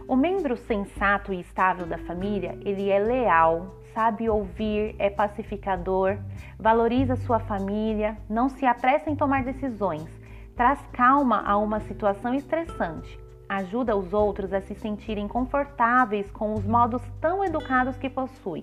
O 0.07 0.17
membro 0.17 0.57
sensato 0.57 1.33
e 1.33 1.41
estável 1.41 1.87
da 1.87 1.99
família, 1.99 2.59
ele 2.63 2.91
é 2.91 2.99
leal, 2.99 3.77
sabe 3.95 4.29
ouvir, 4.29 4.97
é 4.99 5.09
pacificador, 5.09 6.19
valoriza 6.59 7.15
sua 7.17 7.39
família, 7.39 8.17
não 8.29 8.49
se 8.49 8.65
apressa 8.67 9.11
em 9.11 9.17
tomar 9.17 9.45
decisões, 9.45 10.09
traz 10.57 10.81
calma 10.93 11.43
a 11.47 11.57
uma 11.57 11.81
situação 11.81 12.35
estressante 12.35 13.28
ajuda 13.49 13.97
os 13.97 14.13
outros 14.13 14.53
a 14.53 14.61
se 14.61 14.75
sentirem 14.75 15.27
confortáveis 15.27 16.31
com 16.31 16.53
os 16.53 16.67
modos 16.67 17.03
tão 17.21 17.45
educados 17.45 17.97
que 17.97 18.11
possui. 18.11 18.61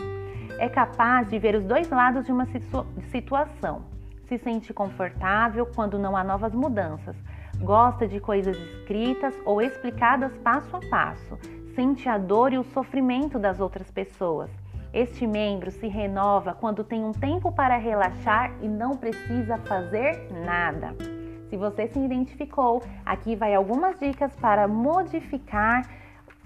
É 0.60 0.70
capaz 0.70 1.30
de 1.30 1.40
ver 1.40 1.56
os 1.56 1.64
dois 1.64 1.90
lados 1.90 2.26
de 2.26 2.32
uma 2.32 2.46
situa 2.46 2.86
situação. 3.10 3.84
se 4.28 4.38
sente 4.40 4.74
confortável 4.74 5.68
quando 5.68 6.00
não 6.00 6.18
há 6.18 6.24
novas 6.24 6.54
mudanças, 6.54 7.16
gosta 7.60 8.08
de 8.08 8.20
coisas 8.20 8.58
escritas 8.58 9.36
ou 9.46 9.62
explicadas 9.62 10.36
passo 10.38 10.78
a 10.78 10.80
passo, 10.90 11.38
sente 11.76 12.10
a 12.10 12.18
dor 12.18 12.52
e 12.52 12.58
o 12.58 12.64
sofrimento 12.64 13.38
das 13.38 13.60
outras 13.60 13.90
pessoas. 13.92 14.50
Este 14.92 15.28
membro 15.28 15.70
se 15.72 15.88
renova 15.88 16.54
quando 16.54 16.84
tem 16.84 17.04
um 17.04 17.12
tempo 17.12 17.52
para 17.52 17.78
relaxar 17.78 18.52
e 18.62 18.68
não 18.68 18.98
precisa 18.98 19.58
fazer 19.58 20.28
nada. 20.32 21.15
Se 21.50 21.58
você 21.58 21.88
se 21.88 22.00
identificou, 22.00 22.84
aqui 23.06 23.36
vai 23.36 23.54
algumas 23.54 24.00
dicas 24.00 24.36
para 24.36 24.68
modificar, 24.68 25.88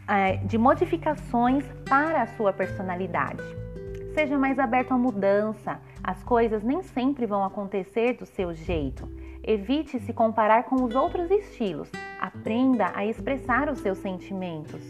eh, 0.08 0.38
de 0.38 0.58
modificações 0.58 1.66
para 1.88 2.24
a 2.24 2.28
sua 2.28 2.52
personalidade. 2.52 3.44
Seja 4.14 4.38
mais 4.38 4.60
aberto 4.60 4.92
à 4.92 4.98
mudança. 4.98 5.80
As 6.04 6.22
coisas 6.24 6.64
nem 6.64 6.82
sempre 6.82 7.26
vão 7.26 7.44
acontecer 7.44 8.14
do 8.14 8.26
seu 8.26 8.54
jeito. 8.54 9.08
Evite 9.44 10.00
se 10.00 10.12
comparar 10.12 10.64
com 10.64 10.84
os 10.84 10.96
outros 10.96 11.32
estilos. 11.32 11.90
Aprenda 12.20 12.92
a 12.96 13.06
expressar 13.06 13.70
os 13.70 13.80
seus 13.80 13.98
sentimentos, 14.00 14.82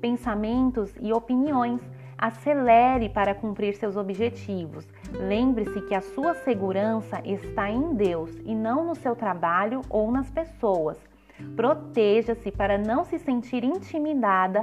pensamentos 0.00 0.94
e 1.00 1.12
opiniões. 1.12 1.80
Acelere 2.18 3.10
para 3.10 3.34
cumprir 3.34 3.74
seus 3.76 3.96
objetivos. 3.96 4.88
Lembre-se 5.12 5.82
que 5.82 5.94
a 5.94 6.00
sua 6.00 6.34
segurança 6.34 7.20
está 7.24 7.70
em 7.70 7.94
Deus 7.94 8.30
e 8.44 8.54
não 8.54 8.86
no 8.86 8.94
seu 8.94 9.14
trabalho 9.14 9.82
ou 9.90 10.10
nas 10.10 10.30
pessoas. 10.30 10.98
Proteja-se 11.54 12.50
para 12.50 12.78
não 12.78 13.04
se 13.04 13.18
sentir 13.18 13.62
intimidada 13.64 14.62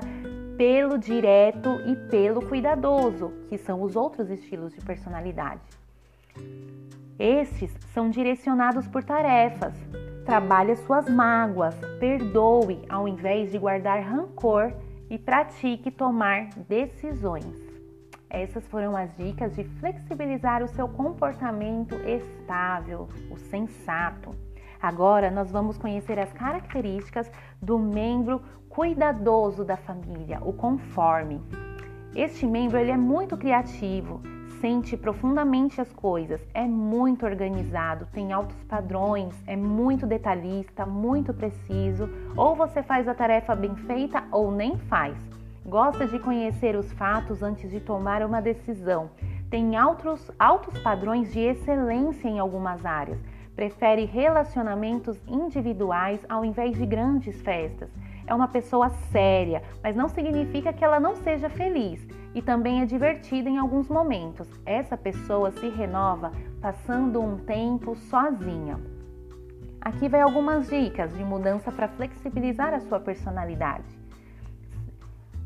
pelo 0.58 0.97
direto 0.97 1.70
e 1.86 1.95
pelo 2.10 2.43
cuidadoso, 2.47 3.32
que 3.49 3.58
são 3.58 3.82
os 3.82 3.95
outros 3.95 4.30
estilos 4.32 4.74
de 4.74 4.82
personalidade. 4.82 5.62
Estes 7.20 7.72
são 7.93 8.10
direcionados 8.10 8.88
por 8.88 9.04
tarefas. 9.04 9.76
Trabalhe 10.26 10.76
suas 10.76 11.08
mágoas, 11.08 11.76
perdoe 11.99 12.82
ao 12.89 13.08
invés 13.08 13.51
de 13.51 13.60
guardar 13.60 14.01
rancor 14.01 14.74
e 15.14 15.18
pratique 15.20 15.91
tomar 15.91 16.49
decisões. 16.68 17.45
Essas 18.28 18.66
foram 18.66 18.97
as 18.97 19.16
dicas 19.16 19.55
de 19.55 19.64
flexibilizar 19.64 20.64
o 20.64 20.68
seu 20.68 20.88
comportamento 20.88 21.93
estável, 21.97 23.07
o 23.30 23.38
sensato. 23.38 24.36
Agora 24.82 25.30
nós 25.30 25.51
vamos 25.51 25.78
conhecer 25.78 26.18
as 26.18 26.34
características 26.34 27.32
do 27.61 27.78
membro 27.78 28.41
cuidadoso 28.68 29.64
da 29.64 29.78
família, 29.78 30.39
o 30.41 30.51
conforme. 30.51 31.39
Este 32.16 32.47
membro 32.47 32.80
ele 32.80 32.89
é 32.89 32.97
muito 32.97 33.38
criativo, 33.38 34.20
sente 34.64 34.95
profundamente 34.95 35.82
as 35.82 35.91
coisas, 35.91 36.39
é 36.53 36.64
muito 36.64 37.26
organizado, 37.26 38.07
tem 38.14 38.32
altos 38.32 38.55
padrões, 38.64 39.36
é 39.45 39.57
muito 39.57 40.07
detalhista, 40.07 40.86
muito 40.86 41.34
preciso. 41.34 42.09
Ou 42.38 42.55
você 42.55 42.82
faz 42.82 43.05
a 43.09 43.14
tarefa 43.14 43.53
bem 43.57 43.76
feita 43.76 44.24
ou 44.32 44.53
nem 44.53 44.78
faz. 44.78 45.18
Gosta 45.66 46.07
de 46.07 46.18
conhecer 46.18 46.78
os 46.78 46.89
fatos 46.93 47.43
antes 47.43 47.70
de 47.70 47.82
tomar 47.82 48.26
uma 48.26 48.41
decisão. 48.41 49.09
Tem 49.49 49.76
altos, 49.76 50.32
altos 50.39 50.80
padrões 50.80 51.34
de 51.34 51.41
excelência 51.41 52.30
em 52.30 52.39
algumas 52.39 52.86
áreas. 52.86 53.20
Prefere 53.57 54.05
relacionamentos 54.05 55.20
individuais 55.28 56.26
ao 56.30 56.45
invés 56.45 56.78
de 56.78 56.86
grandes 56.86 57.41
festas. 57.41 57.89
É 58.26 58.34
uma 58.34 58.47
pessoa 58.47 58.89
séria, 59.11 59.61
mas 59.84 59.93
não 59.93 60.07
significa 60.07 60.72
que 60.72 60.86
ela 60.86 61.01
não 61.01 61.18
seja 61.18 61.49
feliz 61.49 62.22
e 62.34 62.41
também 62.41 62.81
é 62.81 62.86
divertida 62.86 63.49
em 63.49 63.57
alguns 63.57 63.88
momentos. 63.88 64.47
Essa 64.65 64.97
pessoa 64.97 65.51
se 65.51 65.69
renova 65.69 66.31
passando 66.61 67.21
um 67.21 67.38
tempo 67.38 67.95
sozinha. 67.95 68.79
Aqui 69.81 70.07
vai 70.07 70.21
algumas 70.21 70.69
dicas 70.69 71.13
de 71.13 71.23
mudança 71.23 71.71
para 71.71 71.88
flexibilizar 71.89 72.73
a 72.73 72.79
sua 72.79 72.99
personalidade. 72.99 73.84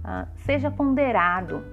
Ah, 0.04 0.28
seja 0.46 0.70
ponderado. 0.70 1.64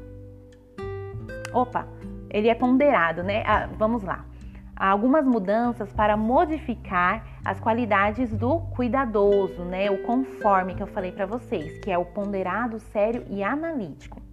Opa, 1.53 1.87
ele 2.31 2.49
é 2.49 2.55
ponderado, 2.55 3.23
né? 3.23 3.45
Ah, 3.47 3.69
vamos 3.79 4.03
lá. 4.03 4.25
Há 4.75 4.89
algumas 4.89 5.25
mudanças 5.25 5.93
para 5.93 6.17
modificar 6.17 7.25
as 7.45 7.61
qualidades 7.61 8.35
do 8.35 8.59
cuidadoso, 8.75 9.63
né? 9.63 9.89
O 9.89 10.03
conforme 10.03 10.75
que 10.75 10.83
eu 10.83 10.87
falei 10.89 11.13
para 11.13 11.27
vocês, 11.27 11.79
que 11.79 11.93
é 11.93 11.99
o 11.99 12.05
ponderado, 12.05 12.81
sério 12.81 13.25
e 13.29 13.45
analítico. 13.45 14.24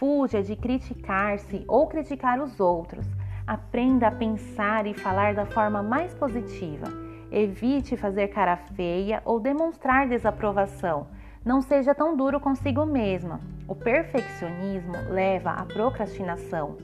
Fuja 0.00 0.42
de 0.42 0.56
criticar-se 0.56 1.62
ou 1.68 1.86
criticar 1.86 2.40
os 2.40 2.58
outros. 2.58 3.06
Aprenda 3.46 4.08
a 4.08 4.10
pensar 4.10 4.86
e 4.86 4.94
falar 4.94 5.34
da 5.34 5.44
forma 5.44 5.82
mais 5.82 6.14
positiva. 6.14 6.86
Evite 7.30 7.98
fazer 7.98 8.28
cara 8.28 8.56
feia 8.56 9.20
ou 9.26 9.38
demonstrar 9.38 10.08
desaprovação. 10.08 11.08
Não 11.44 11.60
seja 11.60 11.94
tão 11.94 12.16
duro 12.16 12.40
consigo 12.40 12.86
mesma. 12.86 13.42
O 13.68 13.74
perfeccionismo 13.74 14.94
leva 15.10 15.50
à 15.50 15.66
procrastinação. 15.66 16.78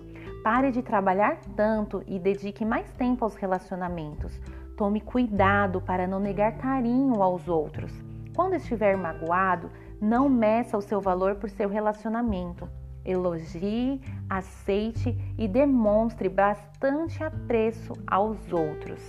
Pare 0.45 0.71
de 0.71 0.83
trabalhar 0.83 1.39
tanto 1.57 2.03
e 2.07 2.19
dedique 2.19 2.67
mais 2.67 2.93
tempo 2.99 3.25
aos 3.25 3.35
relacionamentos. 3.35 4.39
Tome 4.77 5.01
cuidado 5.01 5.81
para 5.81 6.07
não 6.07 6.21
negar 6.21 6.59
carinho 6.59 7.23
aos 7.23 7.49
outros. 7.49 7.91
Quando 8.35 8.57
estiver 8.57 8.95
magoado, 8.95 9.71
não 9.99 10.29
meça 10.29 10.77
o 10.77 10.83
seu 10.83 11.01
valor 11.01 11.37
por 11.37 11.49
seu 11.49 11.71
relacionamento. 11.71 12.69
Elogie, 13.07 14.01
aceite 14.29 15.17
e 15.39 15.47
demonstre 15.47 16.29
bastante 16.29 17.23
apreço 17.23 17.93
aos 18.07 18.53
outros. 18.53 19.01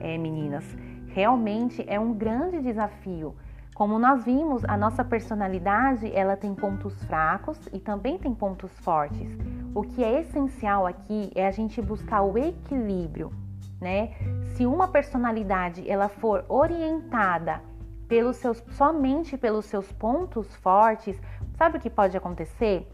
É, 0.00 0.16
meninas, 0.16 0.64
realmente 1.08 1.84
é 1.86 2.00
um 2.00 2.12
grande 2.12 2.60
desafio. 2.60 3.34
Como 3.74 3.98
nós 3.98 4.24
vimos, 4.24 4.64
a 4.66 4.76
nossa 4.76 5.02
personalidade, 5.04 6.10
ela 6.14 6.36
tem 6.36 6.54
pontos 6.54 7.02
fracos 7.04 7.58
e 7.72 7.78
também 7.78 8.18
tem 8.18 8.34
pontos 8.34 8.70
fortes. 8.80 9.30
O 9.74 9.82
que 9.82 10.04
é 10.04 10.20
essencial 10.20 10.86
aqui 10.86 11.30
é 11.34 11.46
a 11.46 11.50
gente 11.50 11.80
buscar 11.80 12.22
o 12.22 12.36
equilíbrio, 12.36 13.32
né? 13.80 14.10
Se 14.54 14.66
uma 14.66 14.88
personalidade 14.88 15.88
ela 15.90 16.08
for 16.08 16.44
orientada 16.48 17.62
pelos 18.06 18.36
seus 18.36 18.62
somente 18.72 19.38
pelos 19.38 19.64
seus 19.64 19.90
pontos 19.90 20.54
fortes, 20.56 21.18
sabe 21.56 21.78
o 21.78 21.80
que 21.80 21.88
pode 21.88 22.14
acontecer? 22.14 22.86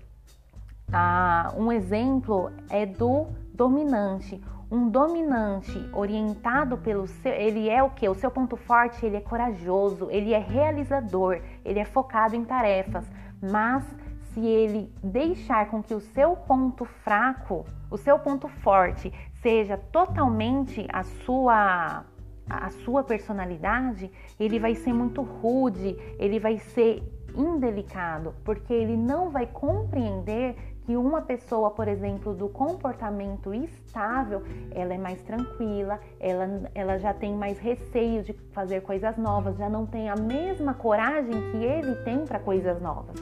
Ah, 0.93 1.53
um 1.57 1.71
exemplo 1.71 2.51
é 2.71 2.87
do 2.87 3.27
dominante. 3.53 4.41
Um 4.71 4.89
dominante 4.89 5.89
orientado 5.95 6.77
pelo 6.77 7.07
seu, 7.07 7.33
ele 7.33 7.71
é 7.71 7.83
o 7.83 7.91
que? 7.91 8.09
O 8.09 8.15
seu 8.15 8.31
ponto 8.31 8.57
forte, 8.57 9.05
ele 9.05 9.17
é 9.17 9.21
corajoso, 9.21 10.09
ele 10.11 10.35
é 10.35 10.39
realizador, 10.39 11.41
ele 11.65 11.79
é 11.79 11.85
focado 11.85 12.37
em 12.37 12.45
tarefas. 12.45 13.11
Mas 13.41 13.85
se 14.33 14.41
ele 14.41 14.93
deixar 15.03 15.69
com 15.69 15.83
que 15.83 15.95
o 15.95 16.01
seu 16.01 16.37
ponto 16.37 16.85
fraco, 16.85 17.65
o 17.91 17.97
seu 17.97 18.19
ponto 18.19 18.47
forte, 18.49 19.13
seja 19.43 19.77
totalmente 19.77 20.87
a 20.93 21.03
sua 21.03 22.05
a 22.51 22.71
sua 22.71 23.05
personalidade, 23.05 24.11
ele 24.41 24.59
vai 24.59 24.75
ser 24.75 24.95
muito 24.95 25.21
rude, 25.21 25.95
ele 26.19 26.41
vai 26.41 26.59
ser 26.59 27.03
indelicado, 27.37 28.35
porque 28.43 28.73
ele 28.73 28.97
não 28.97 29.29
vai 29.31 29.47
compreender 29.47 30.57
que 30.89 30.97
uma 30.97 31.21
pessoa, 31.21 31.71
por 31.71 31.87
exemplo, 31.87 32.33
do 32.33 32.49
comportamento 32.49 33.53
estável, 33.53 34.43
ela 34.71 34.95
é 34.95 34.97
mais 34.97 35.21
tranquila, 35.21 36.01
ela, 36.19 36.63
ela 36.75 36.97
já 36.97 37.13
tem 37.13 37.37
mais 37.37 37.59
receio 37.59 38.23
de 38.23 38.33
fazer 38.53 38.81
coisas 38.81 39.19
novas, 39.19 39.59
já 39.59 39.69
não 39.69 39.85
tem 39.85 40.09
a 40.09 40.17
mesma 40.17 40.73
coragem 40.73 41.35
que 41.51 41.59
ele 41.59 41.95
tem 42.05 42.25
para 42.25 42.39
coisas 42.39 42.81
novas. 42.81 43.17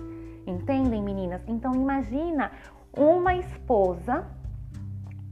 Entendem, 0.47 1.03
meninas? 1.03 1.43
Então 1.49 1.75
imagina 1.75 2.53
uma 2.97 3.35
esposa 3.35 4.25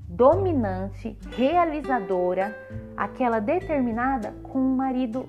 dominante, 0.09 1.17
realizadora, 1.37 2.53
aquela 2.97 3.39
determinada 3.39 4.35
com 4.43 4.59
um 4.59 4.75
marido 4.75 5.29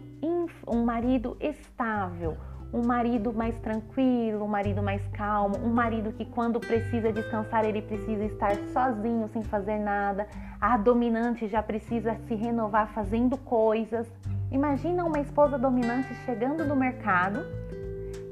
um 0.68 0.84
marido 0.84 1.38
estável, 1.40 2.36
um 2.74 2.86
marido 2.86 3.34
mais 3.34 3.58
tranquilo, 3.60 4.44
um 4.44 4.48
marido 4.48 4.82
mais 4.82 5.06
calmo, 5.10 5.58
um 5.64 5.74
marido 5.74 6.12
que 6.12 6.26
quando 6.26 6.60
precisa 6.60 7.12
descansar 7.12 7.66
ele 7.66 7.82
precisa 7.82 8.24
estar 8.26 8.56
sozinho, 8.74 9.30
sem 9.32 9.42
fazer 9.44 9.80
nada. 9.80 10.28
A 10.60 10.78
dominante 10.78 11.48
já 11.48 11.64
precisa 11.64 12.16
se 12.28 12.36
renovar 12.36 12.88
fazendo 12.90 13.38
coisas. 13.38 14.12
Imagina 14.52 15.04
uma 15.04 15.20
esposa 15.20 15.58
dominante 15.58 16.14
chegando 16.26 16.68
do 16.68 16.76
mercado 16.76 17.46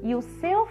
e 0.02 0.14
o 0.14 0.20
seu 0.20 0.68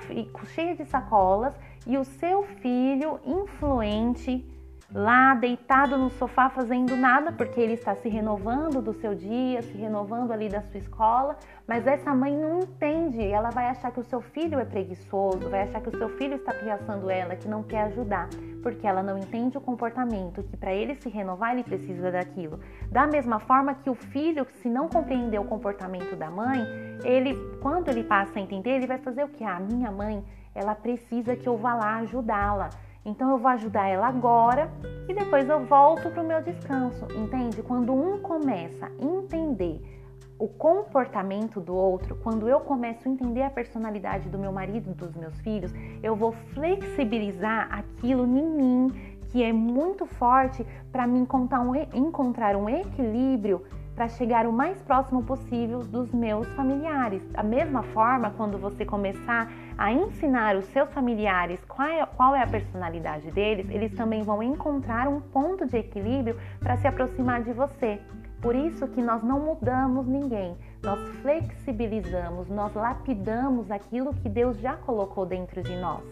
cheia 0.53 0.75
de 0.75 0.85
sacolas 0.85 1.53
e 1.87 1.97
o 1.97 2.03
seu 2.03 2.43
filho 2.43 3.19
influente 3.25 4.45
lá 4.93 5.33
deitado 5.33 5.97
no 5.97 6.11
sofá 6.11 6.49
fazendo 6.49 6.95
nada, 6.95 7.31
porque 7.31 7.59
ele 7.59 7.73
está 7.73 7.95
se 7.95 8.07
renovando 8.07 8.81
do 8.81 8.93
seu 8.93 9.15
dia, 9.15 9.61
se 9.63 9.75
renovando 9.75 10.31
ali 10.31 10.47
da 10.47 10.61
sua 10.61 10.77
escola, 10.77 11.35
mas 11.67 11.87
essa 11.87 12.13
mãe 12.13 12.37
não 12.37 12.59
entende, 12.59 13.25
ela 13.25 13.49
vai 13.49 13.67
achar 13.67 13.91
que 13.91 13.99
o 13.99 14.03
seu 14.03 14.21
filho 14.21 14.59
é 14.59 14.65
preguiçoso, 14.65 15.49
vai 15.49 15.63
achar 15.63 15.81
que 15.81 15.89
o 15.89 15.97
seu 15.97 16.09
filho 16.09 16.35
está 16.35 16.53
piaçando 16.53 17.09
ela, 17.09 17.35
que 17.35 17.47
não 17.47 17.63
quer 17.63 17.83
ajudar, 17.85 18.29
porque 18.61 18.85
ela 18.85 19.01
não 19.01 19.17
entende 19.17 19.57
o 19.57 19.61
comportamento, 19.61 20.43
que 20.43 20.55
para 20.55 20.73
ele 20.73 20.93
se 20.95 21.09
renovar 21.09 21.53
ele 21.53 21.63
precisa 21.63 22.11
daquilo. 22.11 22.59
Da 22.91 23.07
mesma 23.07 23.39
forma 23.39 23.73
que 23.73 23.89
o 23.89 23.95
filho, 23.95 24.45
se 24.61 24.69
não 24.69 24.87
compreender 24.87 25.39
o 25.39 25.45
comportamento 25.45 26.15
da 26.15 26.29
mãe, 26.29 26.61
ele, 27.03 27.35
quando 27.61 27.89
ele 27.89 28.03
passa 28.03 28.37
a 28.37 28.41
entender, 28.41 28.71
ele 28.71 28.87
vai 28.87 28.99
fazer 28.99 29.23
o 29.23 29.29
que? 29.29 29.43
Ah, 29.43 29.59
minha 29.59 29.91
mãe, 29.91 30.23
ela 30.53 30.75
precisa 30.75 31.35
que 31.35 31.47
eu 31.47 31.57
vá 31.57 31.73
lá 31.73 31.97
ajudá-la. 31.97 32.69
Então 33.05 33.29
eu 33.31 33.37
vou 33.37 33.51
ajudar 33.51 33.87
ela 33.87 34.07
agora 34.07 34.71
e 35.07 35.13
depois 35.13 35.47
eu 35.49 35.65
volto 35.65 36.09
para 36.09 36.21
o 36.21 36.27
meu 36.27 36.41
descanso, 36.41 37.05
entende? 37.15 37.61
Quando 37.61 37.93
um 37.93 38.19
começa 38.19 38.85
a 38.85 39.03
entender 39.03 39.81
o 40.39 40.47
comportamento 40.47 41.59
do 41.59 41.75
outro, 41.75 42.15
quando 42.15 42.47
eu 42.47 42.59
começo 42.61 43.07
a 43.07 43.11
entender 43.11 43.43
a 43.43 43.49
personalidade 43.49 44.29
do 44.29 44.37
meu 44.37 44.51
marido 44.51 44.93
dos 44.93 45.15
meus 45.15 45.39
filhos, 45.41 45.73
eu 46.01 46.15
vou 46.15 46.31
flexibilizar 46.53 47.67
aquilo 47.71 48.25
em 48.25 48.49
mim 48.49 49.17
que 49.29 49.43
é 49.43 49.51
muito 49.51 50.05
forte 50.05 50.65
para 50.91 51.07
me 51.07 51.19
encontrar 51.19 51.61
um, 51.61 51.75
encontrar 51.93 52.55
um 52.55 52.69
equilíbrio 52.69 53.63
para 53.95 54.07
chegar 54.07 54.47
o 54.47 54.51
mais 54.51 54.81
próximo 54.81 55.23
possível 55.23 55.79
dos 55.79 56.11
meus 56.11 56.47
familiares. 56.53 57.23
Da 57.31 57.43
mesma 57.43 57.83
forma, 57.83 58.31
quando 58.31 58.57
você 58.57 58.85
começar 58.85 59.51
a 59.77 59.91
ensinar 59.91 60.55
os 60.55 60.65
seus 60.65 60.91
familiares 60.91 61.59
qual 61.67 61.87
é, 61.87 62.05
qual 62.05 62.35
é 62.35 62.43
a 62.43 62.47
personalidade 62.47 63.29
deles, 63.31 63.67
eles 63.69 63.93
também 63.93 64.23
vão 64.23 64.41
encontrar 64.41 65.07
um 65.07 65.19
ponto 65.19 65.65
de 65.65 65.77
equilíbrio 65.77 66.37
para 66.59 66.77
se 66.77 66.87
aproximar 66.87 67.43
de 67.43 67.53
você. 67.53 67.99
Por 68.41 68.55
isso 68.55 68.87
que 68.89 69.01
nós 69.01 69.23
não 69.23 69.39
mudamos 69.39 70.05
ninguém, 70.05 70.57
nós 70.83 70.99
flexibilizamos, 71.21 72.49
nós 72.49 72.73
lapidamos 72.73 73.71
aquilo 73.71 74.13
que 74.15 74.27
Deus 74.27 74.57
já 74.59 74.73
colocou 74.73 75.25
dentro 75.25 75.63
de 75.63 75.73
nós, 75.77 76.03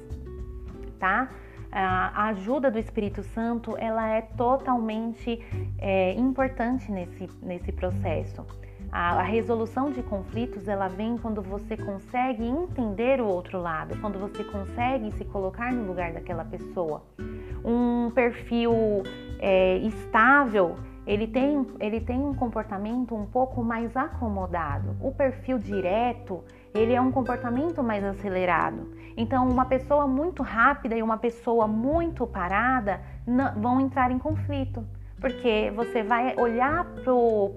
tá? 0.97 1.27
A 1.71 2.27
ajuda 2.27 2.69
do 2.69 2.77
Espírito 2.77 3.23
Santo 3.23 3.75
ela 3.77 4.07
é 4.09 4.21
totalmente 4.21 5.39
é, 5.79 6.13
importante 6.13 6.91
nesse, 6.91 7.29
nesse 7.41 7.71
processo. 7.71 8.45
A, 8.91 9.19
a, 9.19 9.23
resolução 9.23 9.89
de 9.89 10.03
conflitos 10.03 10.67
ela 10.67 10.89
vem 10.89 11.17
quando 11.17 11.41
você 11.41 11.77
consegue 11.77 12.43
entender 12.43 13.21
o 13.21 13.27
outro 13.27 13.61
lado, 13.61 13.97
quando 14.01 14.19
você 14.19 14.43
consegue 14.43 15.11
se 15.13 15.23
colocar 15.23 15.71
no 15.71 15.87
lugar 15.87 16.11
daquela 16.11 16.43
pessoa. 16.43 17.01
Um 17.63 18.11
perfil 18.11 18.73
é, 19.39 19.77
estável 19.77 20.75
ele 21.05 21.25
tem, 21.25 21.65
ele 21.79 21.99
tem 21.99 22.19
um 22.19 22.33
comportamento 22.33 23.15
um 23.15 23.25
pouco 23.25 23.63
mais 23.63 23.95
acomodado. 23.97 24.95
O 25.01 25.11
perfil 25.11 25.57
direto, 25.57 26.43
ele 26.73 26.93
é 26.93 27.01
um 27.01 27.11
comportamento 27.11 27.81
mais 27.81 28.03
acelerado. 28.03 28.87
Então, 29.15 29.47
uma 29.47 29.65
pessoa 29.65 30.07
muito 30.07 30.43
rápida 30.43 30.95
e 30.95 31.03
uma 31.03 31.17
pessoa 31.17 31.67
muito 31.67 32.25
parada 32.25 33.01
vão 33.57 33.79
entrar 33.79 34.11
em 34.11 34.19
conflito. 34.19 34.85
Porque 35.19 35.71
você 35.75 36.01
vai 36.01 36.35
olhar 36.35 36.83
para 36.83 37.13
o, 37.13 37.53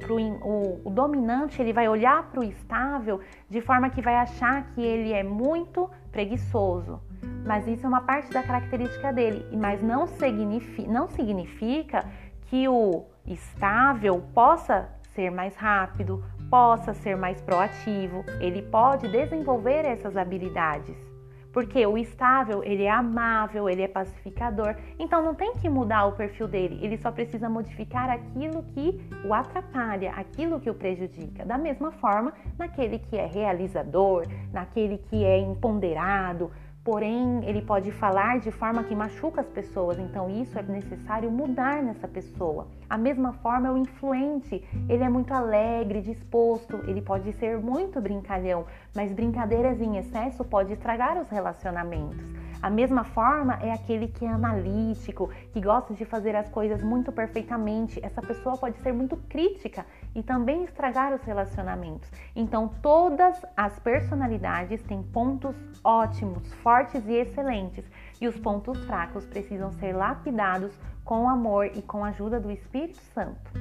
o 0.84 0.90
dominante, 0.90 1.62
ele 1.62 1.72
vai 1.72 1.88
olhar 1.88 2.24
para 2.24 2.40
o 2.40 2.44
estável 2.44 3.20
de 3.48 3.62
forma 3.62 3.88
que 3.88 4.02
vai 4.02 4.16
achar 4.16 4.66
que 4.74 4.82
ele 4.82 5.14
é 5.14 5.22
muito 5.22 5.88
preguiçoso. 6.12 7.00
Mas 7.46 7.66
isso 7.66 7.86
é 7.86 7.88
uma 7.88 8.02
parte 8.02 8.30
da 8.30 8.42
característica 8.42 9.10
dele. 9.12 9.46
Mas 9.56 9.82
não 9.82 10.06
significa, 10.06 10.92
não 10.92 11.08
significa 11.08 12.04
que 12.42 12.68
o 12.68 13.06
estável 13.26 14.22
possa 14.34 14.90
ser 15.14 15.30
mais 15.30 15.56
rápido, 15.56 16.22
possa 16.50 16.92
ser 16.92 17.16
mais 17.16 17.40
proativo, 17.40 18.24
ele 18.40 18.62
pode 18.62 19.08
desenvolver 19.08 19.84
essas 19.86 20.16
habilidades. 20.16 21.13
Porque 21.54 21.86
o 21.86 21.96
estável, 21.96 22.64
ele 22.64 22.82
é 22.82 22.90
amável, 22.90 23.70
ele 23.70 23.82
é 23.82 23.88
pacificador, 23.88 24.74
então 24.98 25.24
não 25.24 25.36
tem 25.36 25.54
que 25.54 25.68
mudar 25.68 26.04
o 26.06 26.12
perfil 26.12 26.48
dele, 26.48 26.80
ele 26.82 26.98
só 26.98 27.12
precisa 27.12 27.48
modificar 27.48 28.10
aquilo 28.10 28.64
que 28.74 29.00
o 29.24 29.32
atrapalha, 29.32 30.10
aquilo 30.16 30.58
que 30.58 30.68
o 30.68 30.74
prejudica. 30.74 31.44
Da 31.44 31.56
mesma 31.56 31.92
forma, 31.92 32.32
naquele 32.58 32.98
que 32.98 33.16
é 33.16 33.24
realizador, 33.24 34.26
naquele 34.52 34.98
que 34.98 35.24
é 35.24 35.38
empoderado, 35.38 36.50
porém 36.84 37.42
ele 37.46 37.62
pode 37.62 37.90
falar 37.90 38.38
de 38.38 38.50
forma 38.50 38.84
que 38.84 38.94
machuca 38.94 39.40
as 39.40 39.48
pessoas, 39.48 39.98
então 39.98 40.28
isso 40.28 40.58
é 40.58 40.62
necessário 40.62 41.30
mudar 41.30 41.82
nessa 41.82 42.06
pessoa. 42.06 42.68
A 42.90 42.98
mesma 42.98 43.32
forma, 43.32 43.72
o 43.72 43.78
influente, 43.78 44.62
ele 44.86 45.02
é 45.02 45.08
muito 45.08 45.32
alegre, 45.32 46.02
disposto, 46.02 46.76
ele 46.86 47.00
pode 47.00 47.32
ser 47.32 47.58
muito 47.58 47.98
brincalhão, 48.02 48.66
mas 48.94 49.10
brincadeiras 49.12 49.80
em 49.80 49.96
excesso 49.96 50.44
pode 50.44 50.74
estragar 50.74 51.18
os 51.18 51.30
relacionamentos. 51.30 52.22
A 52.64 52.70
mesma 52.70 53.04
forma 53.04 53.58
é 53.62 53.72
aquele 53.72 54.08
que 54.08 54.24
é 54.24 54.28
analítico, 54.28 55.28
que 55.52 55.60
gosta 55.60 55.92
de 55.92 56.04
fazer 56.04 56.34
as 56.34 56.48
coisas 56.48 56.82
muito 56.82 57.12
perfeitamente. 57.12 58.00
Essa 58.02 58.22
pessoa 58.22 58.56
pode 58.56 58.78
ser 58.78 58.92
muito 58.92 59.16
crítica 59.28 59.84
e 60.14 60.22
também 60.22 60.64
estragar 60.64 61.12
os 61.12 61.22
relacionamentos. 61.22 62.10
Então, 62.34 62.68
todas 62.80 63.44
as 63.56 63.78
personalidades 63.78 64.82
têm 64.82 65.02
pontos 65.02 65.56
ótimos, 65.82 66.52
fortes 66.54 67.06
e 67.06 67.12
excelentes, 67.12 67.84
e 68.20 68.28
os 68.28 68.38
pontos 68.38 68.84
fracos 68.84 69.26
precisam 69.26 69.72
ser 69.72 69.92
lapidados 69.92 70.72
com 71.04 71.28
amor 71.28 71.66
e 71.66 71.82
com 71.82 72.04
a 72.04 72.08
ajuda 72.08 72.40
do 72.40 72.50
Espírito 72.50 73.00
Santo. 73.12 73.52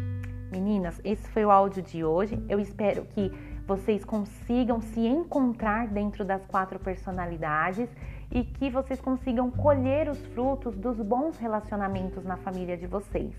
Meninas, 0.51 1.01
esse 1.03 1.27
foi 1.29 1.43
o 1.43 1.51
áudio 1.51 1.81
de 1.81 2.05
hoje. 2.05 2.41
Eu 2.47 2.59
espero 2.59 3.05
que 3.05 3.31
vocês 3.65 4.05
consigam 4.05 4.81
se 4.81 4.99
encontrar 4.99 5.87
dentro 5.87 6.23
das 6.23 6.45
quatro 6.45 6.79
personalidades 6.79 7.89
e 8.31 8.43
que 8.43 8.69
vocês 8.69 8.99
consigam 8.99 9.49
colher 9.49 10.09
os 10.09 10.23
frutos 10.27 10.75
dos 10.75 11.01
bons 11.01 11.37
relacionamentos 11.37 12.23
na 12.23 12.37
família 12.37 12.77
de 12.77 12.87
vocês, 12.87 13.33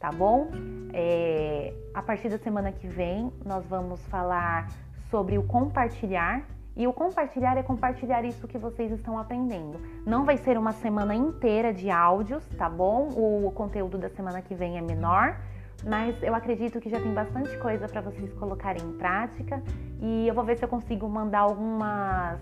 tá 0.00 0.10
bom? 0.10 0.48
É, 0.92 1.72
a 1.94 2.02
partir 2.02 2.30
da 2.30 2.38
semana 2.38 2.72
que 2.72 2.88
vem, 2.88 3.30
nós 3.44 3.64
vamos 3.66 4.02
falar 4.06 4.68
sobre 5.10 5.36
o 5.38 5.42
compartilhar. 5.42 6.42
E 6.76 6.86
o 6.86 6.92
compartilhar 6.92 7.58
é 7.58 7.62
compartilhar 7.62 8.24
isso 8.24 8.48
que 8.48 8.56
vocês 8.56 8.90
estão 8.90 9.18
aprendendo. 9.18 9.78
Não 10.06 10.24
vai 10.24 10.38
ser 10.38 10.56
uma 10.56 10.72
semana 10.72 11.14
inteira 11.14 11.74
de 11.74 11.90
áudios, 11.90 12.42
tá 12.56 12.70
bom? 12.70 13.08
O 13.08 13.52
conteúdo 13.52 13.98
da 13.98 14.08
semana 14.08 14.40
que 14.40 14.54
vem 14.54 14.78
é 14.78 14.80
menor, 14.80 15.38
mas 15.84 16.20
eu 16.22 16.34
acredito 16.34 16.80
que 16.80 16.88
já 16.88 16.98
tem 16.98 17.12
bastante 17.12 17.54
coisa 17.58 17.86
para 17.86 18.00
vocês 18.00 18.32
colocarem 18.34 18.82
em 18.82 18.92
prática 18.92 19.62
e 20.00 20.28
eu 20.28 20.34
vou 20.34 20.44
ver 20.44 20.56
se 20.56 20.64
eu 20.64 20.68
consigo 20.68 21.08
mandar 21.08 21.40
algumas 21.40 22.40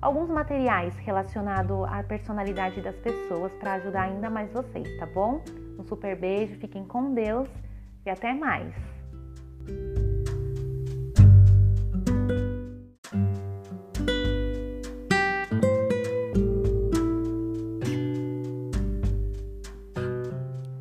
alguns 0.00 0.28
materiais 0.28 0.96
relacionados 0.98 1.84
à 1.88 2.02
personalidade 2.02 2.80
das 2.80 2.96
pessoas 2.96 3.52
para 3.54 3.74
ajudar 3.74 4.02
ainda 4.02 4.30
mais 4.30 4.52
vocês, 4.52 4.86
tá 4.98 5.06
bom? 5.06 5.40
Um 5.78 5.84
super 5.84 6.16
beijo, 6.16 6.56
fiquem 6.56 6.84
com 6.84 7.14
Deus 7.14 7.48
e 8.04 8.10
até 8.10 8.34
mais! 8.34 8.74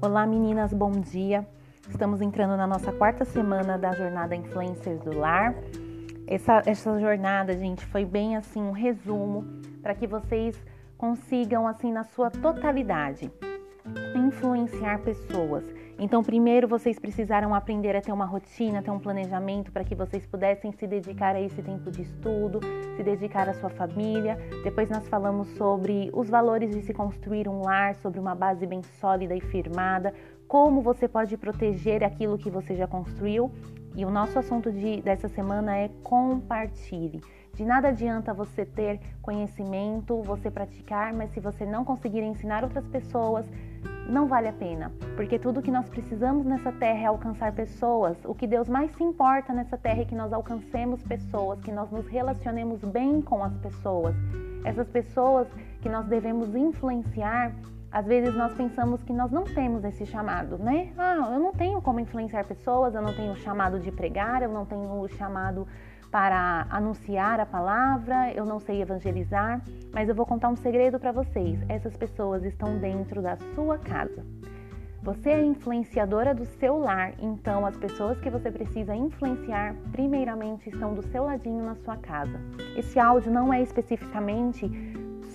Olá 0.01 0.25
meninas, 0.25 0.73
bom 0.73 0.89
dia! 0.93 1.47
Estamos 1.87 2.19
entrando 2.19 2.57
na 2.57 2.65
nossa 2.65 2.91
quarta 2.91 3.23
semana 3.23 3.77
da 3.77 3.93
jornada 3.93 4.35
Influencers 4.35 4.99
do 5.01 5.15
Lar. 5.15 5.53
Essa, 6.25 6.63
essa 6.65 6.99
jornada, 6.99 7.55
gente, 7.55 7.85
foi 7.85 8.03
bem 8.03 8.35
assim 8.35 8.63
um 8.63 8.71
resumo 8.71 9.45
para 9.83 9.93
que 9.93 10.07
vocês 10.07 10.59
consigam, 10.97 11.67
assim, 11.67 11.91
na 11.91 12.03
sua 12.03 12.31
totalidade, 12.31 13.31
influenciar 14.15 14.99
pessoas. 14.99 15.63
Então, 15.99 16.23
primeiro 16.23 16.67
vocês 16.67 16.99
precisaram 16.99 17.55
aprender 17.55 17.95
a 17.95 18.01
ter 18.01 18.11
uma 18.11 18.25
rotina, 18.25 18.83
ter 18.83 18.91
um 18.91 18.99
planejamento 18.99 19.71
para 19.71 19.83
que 19.83 19.95
vocês 19.95 20.25
pudessem 20.27 20.71
se 20.71 20.85
dedicar 20.85 21.35
a 21.35 21.41
esse 21.41 21.59
tempo 21.63 21.89
de 21.89 22.03
estudo, 22.03 22.59
se 22.95 23.01
dedicar 23.01 23.49
à 23.49 23.53
sua 23.55 23.69
família. 23.71 24.37
Depois 24.63 24.89
nós 24.89 25.07
falamos 25.07 25.47
sobre 25.57 26.11
os 26.13 26.29
valores 26.29 26.69
de 26.69 26.83
se 26.83 26.93
construir 26.93 27.47
um 27.47 27.61
lar, 27.63 27.95
sobre 27.95 28.19
uma 28.19 28.35
base 28.35 28.67
bem 28.67 28.83
sólida 28.83 29.35
e 29.35 29.41
firmada, 29.41 30.13
como 30.47 30.81
você 30.81 31.07
pode 31.07 31.35
proteger 31.35 32.03
aquilo 32.03 32.37
que 32.37 32.51
você 32.51 32.75
já 32.75 32.85
construiu. 32.85 33.51
E 33.95 34.05
o 34.05 34.11
nosso 34.11 34.37
assunto 34.37 34.71
de, 34.71 35.01
dessa 35.01 35.27
semana 35.27 35.75
é 35.75 35.89
compartilhe. 36.03 37.19
De 37.55 37.65
nada 37.65 37.87
adianta 37.87 38.35
você 38.35 38.63
ter 38.63 38.99
conhecimento, 39.19 40.21
você 40.21 40.51
praticar, 40.51 41.11
mas 41.11 41.31
se 41.31 41.39
você 41.39 41.65
não 41.65 41.83
conseguir 41.83 42.21
ensinar 42.21 42.63
outras 42.63 42.87
pessoas, 42.87 43.49
não 44.09 44.27
vale 44.27 44.47
a 44.47 44.53
pena. 44.53 44.91
Porque 45.15 45.37
tudo 45.37 45.61
que 45.61 45.71
nós 45.71 45.87
precisamos 45.89 46.45
nessa 46.45 46.71
terra 46.71 46.99
é 46.99 47.05
alcançar 47.05 47.51
pessoas. 47.53 48.17
O 48.25 48.33
que 48.33 48.47
Deus 48.47 48.67
mais 48.69 48.91
se 48.95 49.03
importa 49.03 49.53
nessa 49.53 49.77
terra 49.77 50.01
é 50.01 50.05
que 50.05 50.15
nós 50.15 50.31
alcancemos 50.33 51.03
pessoas, 51.03 51.59
que 51.61 51.71
nós 51.71 51.91
nos 51.91 52.07
relacionemos 52.07 52.83
bem 52.83 53.21
com 53.21 53.43
as 53.43 53.55
pessoas. 53.57 54.15
Essas 54.63 54.87
pessoas 54.89 55.47
que 55.81 55.89
nós 55.89 56.05
devemos 56.07 56.55
influenciar 56.55 57.53
Às 57.89 58.05
vezes 58.05 58.35
nós 58.35 58.53
pensamos 58.53 59.01
que 59.01 59.13
nós 59.13 59.31
não 59.31 59.45
temos 59.45 59.83
esse 59.85 60.05
chamado, 60.05 60.57
né? 60.57 60.91
Ah, 60.97 61.15
eu 61.33 61.39
não 61.39 61.53
tenho 61.53 61.81
como 61.81 61.99
influenciar 61.99 62.43
pessoas, 62.45 62.93
eu 62.93 63.01
não 63.01 63.13
tenho 63.13 63.31
o 63.31 63.37
chamado 63.37 63.79
de 63.79 63.91
pregar, 63.91 64.43
eu 64.43 64.49
não 64.49 64.65
tenho 64.65 65.01
o 65.01 65.07
chamado 65.07 65.65
para 66.11 66.67
anunciar 66.69 67.39
a 67.39 67.45
palavra, 67.45 68.31
eu 68.33 68.45
não 68.45 68.59
sei 68.59 68.81
evangelizar, 68.81 69.61
mas 69.93 70.09
eu 70.09 70.15
vou 70.15 70.25
contar 70.25 70.49
um 70.49 70.55
segredo 70.55 70.99
para 70.99 71.11
vocês. 71.11 71.59
Essas 71.67 71.95
pessoas 71.95 72.43
estão 72.43 72.77
dentro 72.77 73.21
da 73.21 73.37
sua 73.55 73.77
casa. 73.77 74.25
Você 75.03 75.29
é 75.29 75.41
influenciadora 75.41 76.33
do 76.33 76.43
seu 76.43 76.77
lar, 76.77 77.13
então 77.19 77.65
as 77.65 77.77
pessoas 77.77 78.19
que 78.19 78.29
você 78.29 78.51
precisa 78.51 78.95
influenciar, 78.95 79.73
primeiramente, 79.91 80.69
estão 80.69 80.93
do 80.93 81.01
seu 81.03 81.23
ladinho 81.23 81.63
na 81.63 81.75
sua 81.75 81.95
casa. 81.97 82.39
Esse 82.75 82.99
áudio 82.99 83.31
não 83.31 83.53
é 83.53 83.61
especificamente 83.61 84.69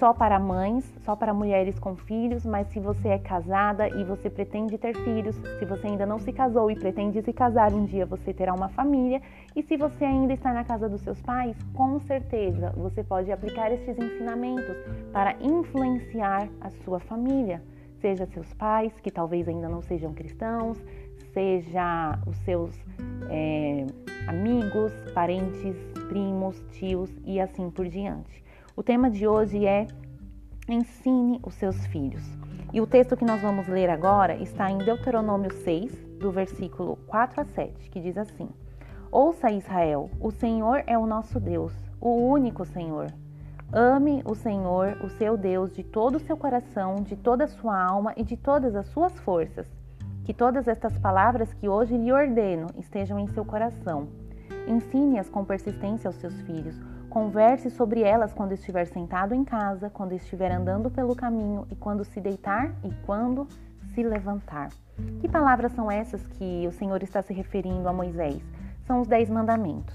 só 0.02 0.12
para 0.12 0.36
mães, 0.36 0.84
só 1.04 1.14
para 1.14 1.32
mulheres 1.32 1.78
com 1.78 1.94
filhos, 1.94 2.44
mas 2.44 2.66
se 2.72 2.80
você 2.80 3.10
é 3.10 3.18
casada 3.18 3.86
e 3.88 4.02
você 4.02 4.28
pretende 4.28 4.76
ter 4.76 4.96
filhos, 4.96 5.36
se 5.60 5.64
você 5.64 5.86
ainda 5.86 6.04
não 6.04 6.18
se 6.18 6.32
casou 6.32 6.68
e 6.72 6.74
pretende 6.74 7.22
se 7.22 7.32
casar, 7.32 7.72
um 7.72 7.84
dia 7.84 8.04
você 8.04 8.34
terá 8.34 8.52
uma 8.52 8.68
família, 8.68 9.22
e 9.54 9.62
se 9.62 9.76
você 9.76 10.04
ainda 10.04 10.32
está 10.32 10.52
na 10.52 10.64
casa 10.64 10.88
dos 10.88 11.02
seus 11.02 11.22
pais, 11.22 11.56
com 11.72 12.00
certeza 12.00 12.72
você 12.76 13.04
pode 13.04 13.30
aplicar 13.30 13.70
estes 13.70 13.96
ensinamentos 13.96 14.74
para 15.12 15.36
influenciar 15.40 16.48
a 16.60 16.70
sua 16.84 16.98
família, 16.98 17.62
seja 18.00 18.26
seus 18.26 18.52
pais, 18.54 18.92
que 19.04 19.10
talvez 19.12 19.46
ainda 19.46 19.68
não 19.68 19.82
sejam 19.82 20.12
cristãos, 20.12 20.82
seja 21.32 22.18
os 22.26 22.36
seus 22.38 22.76
é, 23.30 23.86
amigos, 24.26 24.92
parentes, 25.14 25.76
primos, 26.08 26.60
tios 26.72 27.08
e 27.24 27.40
assim 27.40 27.70
por 27.70 27.86
diante. 27.86 28.42
O 28.74 28.82
tema 28.82 29.10
de 29.10 29.26
hoje 29.28 29.66
é 29.66 29.86
Ensine 30.66 31.38
os 31.44 31.52
seus 31.54 31.84
filhos. 31.88 32.22
E 32.72 32.80
o 32.80 32.86
texto 32.86 33.18
que 33.18 33.24
nós 33.24 33.42
vamos 33.42 33.68
ler 33.68 33.90
agora 33.90 34.34
está 34.36 34.70
em 34.70 34.78
Deuteronômio 34.78 35.52
6, 35.52 35.92
do 36.18 36.30
versículo 36.30 36.96
4 37.06 37.42
a 37.42 37.44
7, 37.44 37.90
que 37.90 38.00
diz 38.00 38.16
assim: 38.16 38.48
Ouça 39.10 39.50
Israel, 39.50 40.10
o 40.18 40.30
Senhor 40.30 40.82
é 40.86 40.96
o 40.96 41.06
nosso 41.06 41.38
Deus, 41.38 41.74
o 42.00 42.14
único 42.14 42.64
Senhor. 42.64 43.12
Ame 43.70 44.22
o 44.24 44.34
Senhor, 44.34 44.96
o 45.04 45.10
seu 45.10 45.36
Deus, 45.36 45.74
de 45.74 45.82
todo 45.82 46.16
o 46.16 46.20
seu 46.20 46.36
coração, 46.36 47.02
de 47.02 47.14
toda 47.14 47.44
a 47.44 47.48
sua 47.48 47.78
alma 47.78 48.14
e 48.16 48.24
de 48.24 48.38
todas 48.38 48.74
as 48.74 48.86
suas 48.86 49.12
forças. 49.20 49.66
Que 50.24 50.32
todas 50.32 50.66
estas 50.66 50.96
palavras 50.98 51.52
que 51.52 51.68
hoje 51.68 51.98
lhe 51.98 52.10
ordeno 52.10 52.68
estejam 52.78 53.18
em 53.18 53.28
seu 53.28 53.44
coração. 53.44 54.08
Ensine-as 54.66 55.28
com 55.28 55.44
persistência 55.44 56.08
aos 56.08 56.16
seus 56.16 56.40
filhos 56.42 56.80
Converse 57.12 57.68
sobre 57.68 58.00
elas 58.00 58.32
quando 58.32 58.52
estiver 58.52 58.86
sentado 58.86 59.34
em 59.34 59.44
casa, 59.44 59.90
quando 59.90 60.14
estiver 60.14 60.50
andando 60.50 60.90
pelo 60.90 61.14
caminho 61.14 61.66
e 61.70 61.76
quando 61.76 62.06
se 62.06 62.18
deitar 62.22 62.72
e 62.82 62.90
quando 63.04 63.46
se 63.92 64.02
levantar. 64.02 64.70
Que 65.20 65.28
palavras 65.28 65.72
são 65.72 65.90
essas 65.90 66.26
que 66.26 66.66
o 66.66 66.72
Senhor 66.72 67.02
está 67.02 67.20
se 67.20 67.34
referindo 67.34 67.86
a 67.86 67.92
Moisés? 67.92 68.42
São 68.86 69.02
os 69.02 69.08
Dez 69.08 69.28
Mandamentos. 69.28 69.94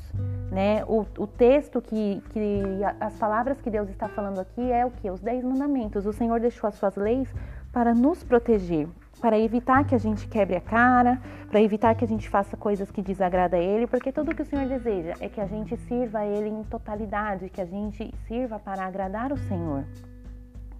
Né? 0.52 0.86
O, 0.86 1.08
o 1.18 1.26
texto 1.26 1.82
que, 1.82 2.22
que 2.30 2.62
as 3.00 3.16
palavras 3.16 3.60
que 3.60 3.72
Deus 3.72 3.90
está 3.90 4.08
falando 4.08 4.40
aqui 4.40 4.72
é 4.72 4.86
o 4.86 4.92
que? 4.92 5.10
Os 5.10 5.20
Dez 5.20 5.44
Mandamentos. 5.44 6.06
O 6.06 6.14
Senhor 6.14 6.40
deixou 6.40 6.68
as 6.68 6.76
suas 6.76 6.96
leis 6.96 7.34
para 7.74 7.96
nos 7.96 8.24
proteger, 8.24 8.88
para 9.20 9.38
evitar 9.40 9.84
que 9.86 9.96
a 9.96 9.98
gente 9.98 10.28
quebre 10.28 10.56
a 10.56 10.62
cara, 10.62 11.20
para 11.50 11.62
evitar 11.62 11.96
que 11.96 12.06
a 12.06 12.08
gente 12.08 12.30
faça 12.30 12.56
coisas 12.56 12.92
que 12.92 13.02
desagradam 13.02 13.60
a 13.60 13.64
Ele, 13.64 13.88
porque 13.88 14.12
tudo 14.12 14.36
que 14.36 14.42
o 14.42 14.46
Senhor 14.46 14.68
deseja 14.68 15.14
é 15.20 15.28
que 15.28 15.42
a 15.42 15.48
gente 15.48 15.76
sirva 15.78 16.20
a 16.20 16.26
Ele 16.26 16.50
em 16.50 16.64
totalidade, 16.64 17.50
que 17.50 17.62
a 17.62 17.66
gente 17.66 18.14
sirva 18.28 18.60
para 18.60 18.86
agradar 18.86 19.32
o 19.32 19.38
Senhor, 19.38 19.84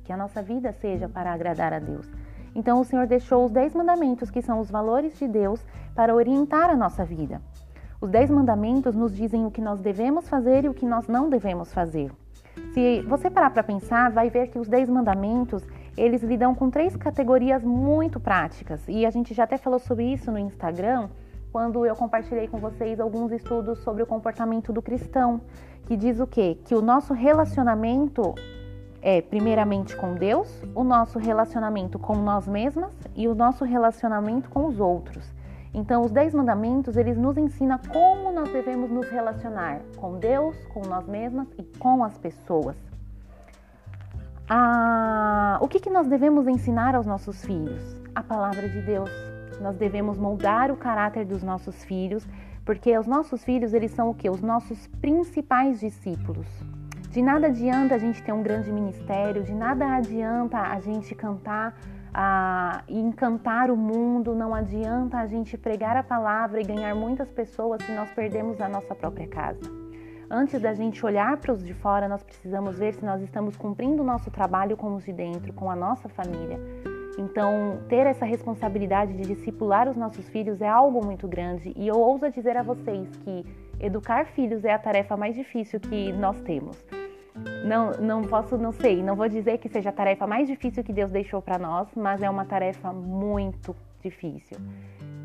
que 0.04 0.14
a 0.14 0.18
nossa 0.18 0.42
vida 0.42 0.72
seja 0.72 1.10
para 1.10 1.34
agradar 1.34 1.74
a 1.74 1.80
Deus. 1.80 2.08
Então 2.56 2.80
o 2.80 2.84
Senhor 2.84 3.08
deixou 3.08 3.46
os 3.46 3.52
dez 3.52 3.74
mandamentos, 3.74 4.30
que 4.30 4.42
são 4.42 4.60
os 4.60 4.70
valores 4.70 5.18
de 5.18 5.28
Deus, 5.28 5.64
para 5.96 6.14
orientar 6.14 6.70
a 6.70 6.76
nossa 6.76 7.04
vida. 7.04 7.42
Os 8.00 8.10
dez 8.10 8.30
mandamentos 8.30 8.96
nos 8.96 9.16
dizem 9.16 9.46
o 9.46 9.52
que 9.52 9.62
nós 9.62 9.80
devemos 9.80 10.30
fazer 10.30 10.66
e 10.66 10.70
o 10.70 10.74
que 10.74 10.86
nós 10.86 11.08
não 11.08 11.30
devemos 11.30 11.74
fazer. 11.74 12.12
Se 12.74 13.02
você 13.02 13.30
parar 13.30 13.50
para 13.50 13.64
pensar, 13.64 14.12
vai 14.12 14.30
ver 14.30 14.48
que 14.48 14.60
os 14.60 14.68
dez 14.68 14.88
mandamentos 14.90 15.64
eles 15.98 16.22
lidam 16.22 16.54
com 16.54 16.70
três 16.70 16.96
categorias 16.96 17.64
muito 17.64 18.20
práticas 18.20 18.82
e 18.88 19.06
a 19.06 19.10
gente 19.10 19.34
já 19.34 19.44
até 19.44 19.58
falou 19.58 19.80
sobre 19.80 20.06
isso 20.06 20.32
no 20.32 20.38
Instagram 20.38 21.10
quando 21.52 21.86
eu 21.86 21.96
compartilhei 21.96 22.48
com 22.48 22.60
vocês 22.60 23.00
alguns 23.00 23.32
estudos 23.32 23.80
sobre 23.80 24.04
o 24.04 24.06
comportamento 24.06 24.72
do 24.72 24.82
cristão, 24.82 25.42
que 25.88 25.98
diz 25.98 26.20
o 26.20 26.28
quê? 26.28 26.58
Que 26.66 26.76
o 26.76 26.82
nosso 26.82 27.14
relacionamento 27.14 28.36
é 29.02 29.22
primeiramente 29.22 29.96
com 29.96 30.14
Deus, 30.14 30.62
o 30.76 30.84
nosso 30.84 31.18
relacionamento 31.18 31.98
com 31.98 32.16
nós 32.16 32.48
mesmas 32.48 32.94
e 33.16 33.28
o 33.28 33.34
nosso 33.34 33.64
relacionamento 33.64 34.50
com 34.50 34.66
os 34.66 34.80
outros. 34.80 35.34
Então, 35.74 36.04
os 36.04 36.12
dez 36.12 36.34
mandamentos 36.34 36.98
eles 36.98 37.18
nos 37.18 37.38
ensinam 37.38 37.80
como 37.92 38.32
nós 38.32 38.52
devemos 38.52 38.90
nos 38.90 39.10
relacionar 39.10 39.82
com 39.96 40.18
Deus, 40.18 40.56
com 40.74 40.82
nós 40.82 41.08
mesmas 41.08 41.48
e 41.58 41.64
com 41.80 42.04
as 42.04 42.18
pessoas. 42.18 42.87
Ah, 44.50 45.58
o 45.60 45.68
que, 45.68 45.78
que 45.78 45.90
nós 45.90 46.08
devemos 46.08 46.48
ensinar 46.48 46.96
aos 46.96 47.06
nossos 47.06 47.44
filhos? 47.44 48.00
A 48.16 48.24
palavra 48.24 48.70
de 48.70 48.82
Deus. 48.82 49.12
Nós 49.60 49.76
devemos 49.76 50.18
moldar 50.18 50.72
o 50.72 50.78
caráter 50.78 51.26
dos 51.26 51.44
nossos 51.44 51.84
filhos, 51.84 52.26
porque 52.64 52.98
os 52.98 53.06
nossos 53.06 53.44
filhos 53.44 53.74
eles 53.74 53.92
são 53.92 54.10
o 54.10 54.14
que? 54.14 54.30
Os 54.30 54.42
nossos 54.42 54.88
principais 55.02 55.82
discípulos. 55.82 56.48
De 57.10 57.22
nada 57.22 57.48
adianta 57.48 57.96
a 57.96 57.98
gente 57.98 58.24
ter 58.24 58.32
um 58.32 58.42
grande 58.42 58.72
ministério, 58.72 59.44
de 59.44 59.54
nada 59.54 59.86
adianta 59.96 60.60
a 60.60 60.80
gente 60.80 61.14
cantar 61.14 61.76
e 62.88 62.98
encantar 62.98 63.70
o 63.70 63.76
mundo, 63.76 64.34
não 64.34 64.56
adianta 64.56 65.18
a 65.18 65.28
gente 65.28 65.58
pregar 65.58 65.98
a 65.98 66.04
palavra 66.04 66.62
e 66.62 66.64
ganhar 66.64 66.96
muitas 66.96 67.30
pessoas 67.30 67.84
se 67.84 67.92
nós 67.92 68.10
perdemos 68.12 68.62
a 68.62 68.70
nossa 68.70 68.96
própria 68.96 69.28
casa. 69.28 69.87
Antes 70.30 70.62
da 70.62 70.74
gente 70.74 71.06
olhar 71.06 71.38
para 71.38 71.54
os 71.54 71.64
de 71.64 71.74
fora, 71.74 72.08
nós 72.08 72.22
precisamos 72.22 72.78
ver 72.78 72.94
se 72.94 73.06
nós 73.06 73.22
estamos 73.22 73.56
cumprindo 73.56 74.04
o 74.04 74.06
nosso 74.06 74.30
trabalho 74.30 74.76
com 74.76 74.94
os 74.94 75.06
de 75.06 75.14
dentro, 75.14 75.54
com 75.54 75.72
a 75.72 75.76
nossa 75.76 76.10
família. 76.10 76.60
Então, 77.18 77.80
ter 77.88 78.06
essa 78.06 78.26
responsabilidade 78.26 79.14
de 79.14 79.24
discipular 79.24 79.88
os 79.88 79.96
nossos 79.96 80.28
filhos 80.28 80.62
é 80.62 80.68
algo 80.68 81.04
muito 81.04 81.28
grande 81.30 81.72
e 81.78 81.88
eu 81.88 81.96
ouso 81.96 82.30
dizer 82.30 82.58
a 82.58 82.62
vocês 82.62 83.10
que 83.24 83.46
educar 83.80 84.26
filhos 84.28 84.66
é 84.66 84.74
a 84.74 84.78
tarefa 84.78 85.16
mais 85.16 85.34
difícil 85.34 85.80
que 85.80 86.12
nós 86.12 86.40
temos. 86.42 86.78
Não, 87.66 87.92
não 87.92 88.22
posso, 88.24 88.58
não 88.58 88.74
sei, 88.74 89.02
não 89.02 89.16
vou 89.16 89.30
dizer 89.30 89.60
que 89.60 89.70
seja 89.70 89.90
a 89.90 89.94
tarefa 89.94 90.28
mais 90.28 90.48
difícil 90.48 90.84
que 90.84 90.92
Deus 90.92 91.10
deixou 91.10 91.42
para 91.42 91.58
nós, 91.58 91.88
mas 91.96 92.22
é 92.22 92.30
uma 92.30 92.44
tarefa 92.44 92.92
muito 92.92 93.74
difícil. 94.04 94.58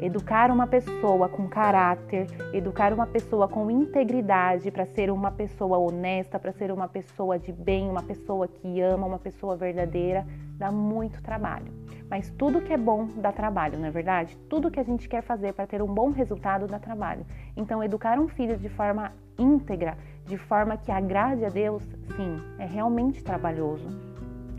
Educar 0.03 0.50
uma 0.50 0.66
pessoa 0.66 1.28
com 1.28 1.46
caráter, 1.48 2.26
educar 2.53 2.92
uma 2.92 3.07
pessoa 3.07 3.46
com 3.46 3.70
integridade 3.70 4.68
para 4.68 4.84
ser 4.84 5.12
uma 5.12 5.30
pessoa 5.30 5.78
honesta, 5.78 6.40
para 6.40 6.50
ser 6.50 6.72
uma 6.72 6.88
pessoa 6.88 7.38
de 7.38 7.53
bem, 7.53 7.88
uma 7.88 8.03
pessoa 8.03 8.48
que 8.48 8.80
ama, 8.80 9.07
uma 9.07 9.20
pessoa 9.20 9.55
verdadeira, 9.57 10.26
dá 10.59 10.72
muito 10.72 11.22
trabalho. 11.22 11.72
Mas 12.11 12.28
tudo 12.30 12.61
que 12.61 12.72
é 12.72 12.76
bom 12.76 13.07
dá 13.18 13.30
trabalho, 13.30 13.78
não 13.78 13.86
é 13.86 13.92
verdade? 13.92 14.36
Tudo 14.50 14.72
que 14.72 14.80
a 14.80 14.82
gente 14.82 15.09
quer 15.09 15.22
fazer 15.22 15.53
para 15.53 15.68
ter 15.68 15.80
um 15.80 15.94
bom 15.94 16.11
resultado 16.11 16.66
dá 16.66 16.80
trabalho. 16.80 17.24
Então, 17.57 17.80
educar 17.80 18.18
um 18.18 18.26
filho 18.26 18.57
de 18.57 18.68
forma 18.68 19.12
íntegra, 19.38 19.96
de 20.26 20.36
forma 20.36 20.76
que 20.76 20.90
agrade 20.90 21.44
a 21.44 21.48
Deus, 21.48 21.84
sim, 22.16 22.42
é 22.59 22.66
realmente 22.66 23.22
trabalhoso. 23.22 23.86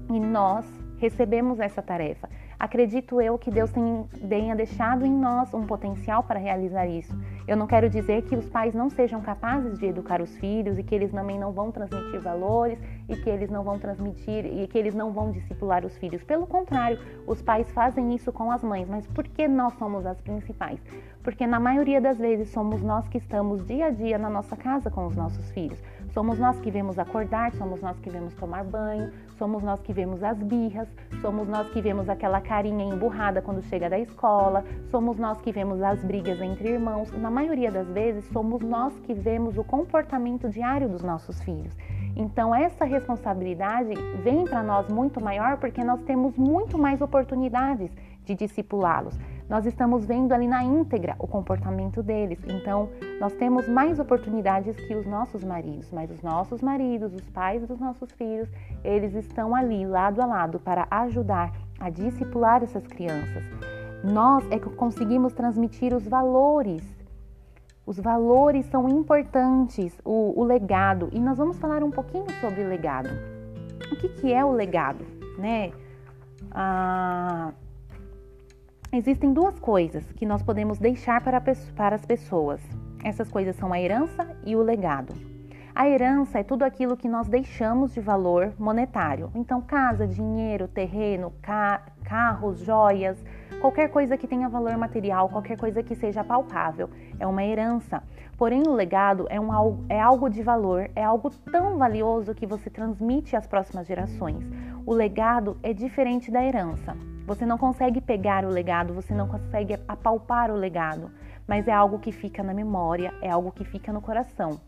E 0.10 0.22
nós 0.22 0.66
recebemos 1.00 1.60
essa 1.60 1.82
tarefa 1.82 2.30
acredito 2.64 3.20
eu 3.20 3.38
que 3.38 3.52
Deus 3.52 3.70
tenha 4.30 4.56
deixado 4.56 5.06
em 5.06 5.12
nós 5.12 5.54
um 5.54 5.66
potencial 5.66 6.24
para 6.24 6.40
realizar 6.40 6.88
isso. 6.88 7.14
Eu 7.46 7.58
não 7.58 7.68
quero 7.68 7.90
dizer 7.90 8.22
que 8.22 8.38
os 8.38 8.48
pais 8.48 8.74
não 8.74 8.90
sejam 8.90 9.20
capazes 9.20 9.78
de 9.78 9.86
educar 9.86 10.22
os 10.22 10.34
filhos 10.38 10.80
e 10.80 10.84
que 10.84 10.96
eles 10.96 11.12
também 11.12 11.38
não 11.38 11.52
vão 11.52 11.74
transmitir 11.74 12.22
valores 12.22 12.80
e 13.10 13.18
que 13.18 13.30
eles 13.30 13.50
não 13.50 13.64
vão 13.64 13.78
transmitir 13.78 14.46
e 14.46 14.66
que 14.66 14.78
eles 14.78 14.96
não 14.96 15.12
vão 15.12 15.30
discipular 15.30 15.86
os 15.86 15.98
filhos. 15.98 16.24
Pelo 16.24 16.48
contrário, 16.48 16.98
os 17.28 17.42
pais 17.42 17.70
fazem 17.72 18.16
isso 18.16 18.32
com 18.32 18.50
as 18.50 18.64
mães. 18.64 18.88
Mas 18.88 19.06
por 19.08 19.26
que 19.26 19.46
nós 19.46 19.74
somos 19.74 20.06
as 20.06 20.22
principais? 20.22 20.80
Porque 21.22 21.46
na 21.46 21.60
maioria 21.60 22.00
das 22.00 22.18
vezes 22.18 22.50
somos 22.50 22.82
nós 22.82 23.10
que 23.10 23.18
estamos 23.18 23.66
dia 23.68 23.88
a 23.88 23.90
dia 23.90 24.18
na 24.18 24.30
nossa 24.30 24.56
casa 24.56 24.90
com 24.90 25.06
os 25.06 25.18
nossos 25.18 25.52
filhos. 25.52 25.84
Somos 26.14 26.40
nós 26.40 26.60
que 26.62 26.72
vemos 26.72 26.98
acordar, 26.98 27.52
somos 27.54 27.82
nós 27.82 28.00
que 28.00 28.10
vemos 28.10 28.34
tomar 28.36 28.64
banho, 28.64 29.12
somos 29.38 29.64
nós 29.64 29.82
que 29.82 29.94
vemos 29.94 30.24
as 30.24 30.38
birras, 30.38 30.88
somos 31.22 31.48
nós 31.48 31.70
que 31.72 31.82
vemos 31.82 32.10
aquela 32.10 32.42
carinha 32.42 32.86
emburrada 32.86 33.42
quando 33.42 33.62
chega 33.64 33.90
da 33.90 34.00
escola, 34.00 34.64
somos 34.90 35.18
nós 35.18 35.40
que 35.42 35.52
vemos 35.52 35.82
as 35.82 36.04
brigas 36.04 36.40
entre 36.42 36.70
irmãos. 36.70 37.12
Na 37.12 37.30
maioria 37.30 37.72
das 37.72 37.88
vezes, 37.88 38.26
somos 38.26 38.62
nós 38.62 38.94
que 39.00 39.14
vemos 39.14 39.58
o 39.58 39.64
comportamento 39.64 40.50
diário 40.50 40.88
dos 40.88 41.04
nossos 41.04 41.42
filhos. 41.42 41.76
Então, 42.16 42.54
essa 42.54 42.86
responsabilidade 42.86 43.94
vem 44.24 44.46
para 44.46 44.62
nós 44.62 44.88
muito 44.88 45.24
maior 45.24 45.58
porque 45.58 45.84
nós 45.84 46.02
temos 46.04 46.38
muito 46.38 46.78
mais 46.78 47.02
oportunidades 47.02 47.92
de 48.24 48.36
discipulá-los 48.36 49.18
nós 49.50 49.66
estamos 49.66 50.06
vendo 50.06 50.32
ali 50.32 50.48
na 50.48 50.64
íntegra 50.64 51.16
o 51.20 51.28
comportamento 51.28 52.02
deles. 52.02 52.40
Então, 52.48 52.90
nós 53.20 53.34
temos 53.34 53.68
mais 53.68 54.00
oportunidades 54.00 54.76
que 54.76 54.96
os 54.96 55.06
nossos 55.06 55.44
maridos, 55.44 55.92
mas 55.92 56.10
os 56.10 56.22
nossos 56.22 56.62
maridos, 56.62 57.14
os 57.14 57.30
pais 57.30 57.66
dos 57.68 57.80
nossos 57.80 58.12
filhos, 58.14 58.50
eles 58.84 59.14
estão 59.14 59.54
ali 59.54 59.86
lado 59.86 60.22
a 60.22 60.26
lado 60.26 60.60
para 60.60 60.88
ajudar 60.90 61.52
a 61.80 61.90
discipular 61.90 62.64
essas 62.64 62.86
crianças. 62.88 63.44
Nós 64.04 64.46
é 64.52 64.60
que 64.60 64.70
conseguimos 64.70 65.34
transmitir 65.34 65.94
os 65.94 66.08
valores. 66.08 66.84
Os 67.86 68.00
valores 68.00 68.66
são 68.68 68.88
importantes, 68.88 70.00
o, 70.06 70.40
o 70.40 70.44
legado. 70.44 71.10
E 71.12 71.20
nós 71.20 71.38
vamos 71.38 71.58
falar 71.58 71.84
um 71.84 71.92
pouquinho 71.92 72.30
sobre 72.40 72.64
legado. 72.64 73.10
O 73.92 73.96
que, 73.98 74.10
que 74.10 74.34
é 74.34 74.44
o 74.44 74.52
legado, 74.52 75.06
né? 75.38 75.72
Ah, 76.52 77.52
existem 78.94 79.34
duas 79.34 79.60
coisas 79.60 80.04
que 80.14 80.26
nós 80.26 80.44
podemos 80.44 80.78
deixar 80.78 81.20
para, 81.22 81.42
para 81.76 81.96
as 81.96 82.06
pessoas. 82.06 82.62
Essas 83.04 83.28
coisas 83.28 83.56
são 83.56 83.74
a 83.74 83.82
herança 83.82 84.38
e 84.46 84.56
o 84.56 84.62
legado. 84.62 85.14
A 85.74 85.90
herança 85.90 86.38
é 86.38 86.44
tudo 86.44 86.64
aquilo 86.64 86.96
que 86.96 87.08
nós 87.08 87.28
deixamos 87.28 87.96
de 87.96 88.00
valor 88.00 88.54
monetário. 88.60 89.32
Então, 89.34 89.60
casa, 89.60 90.06
dinheiro, 90.06 90.68
terreno, 90.68 91.34
ca 91.42 91.82
carros, 92.04 92.60
joias, 92.60 93.18
qualquer 93.60 93.90
coisa 93.90 94.16
que 94.16 94.28
tenha 94.28 94.48
valor 94.48 94.78
material, 94.78 95.30
qualquer 95.30 95.58
coisa 95.58 95.82
que 95.82 95.96
seja 95.96 96.24
palpável, 96.24 96.90
é 97.20 97.26
uma 97.26 97.44
herança. 97.44 98.04
Porém, 98.38 98.62
o 98.68 98.74
legado 98.74 99.26
é, 99.30 99.40
um, 99.40 99.50
é 99.90 100.00
algo 100.00 100.30
de 100.30 100.44
valor, 100.44 100.92
é 100.96 101.04
algo 101.04 101.32
tão 101.52 101.78
valioso 101.80 102.36
que 102.36 102.46
você 102.46 102.70
transmite 102.70 103.36
às 103.36 103.48
próximas 103.48 103.88
gerações. 103.88 104.46
O 104.86 104.94
legado 104.94 105.58
é 105.64 105.74
diferente 105.74 106.30
da 106.30 106.44
herança. 106.44 106.96
Você 107.26 107.46
não 107.46 107.58
consegue 107.58 108.02
pegar 108.02 108.44
o 108.44 108.50
legado, 108.50 108.94
você 108.94 109.14
não 109.14 109.30
consegue 109.30 109.80
apalpar 109.88 110.52
o 110.52 110.56
legado, 110.56 111.10
mas 111.48 111.70
é 111.70 111.72
algo 111.72 111.98
que 111.98 112.12
fica 112.12 112.44
na 112.44 112.54
memória, 112.54 113.14
é 113.22 113.30
algo 113.30 113.50
que 113.50 113.64
fica 113.64 113.94
no 113.94 114.02
coração. 114.02 114.60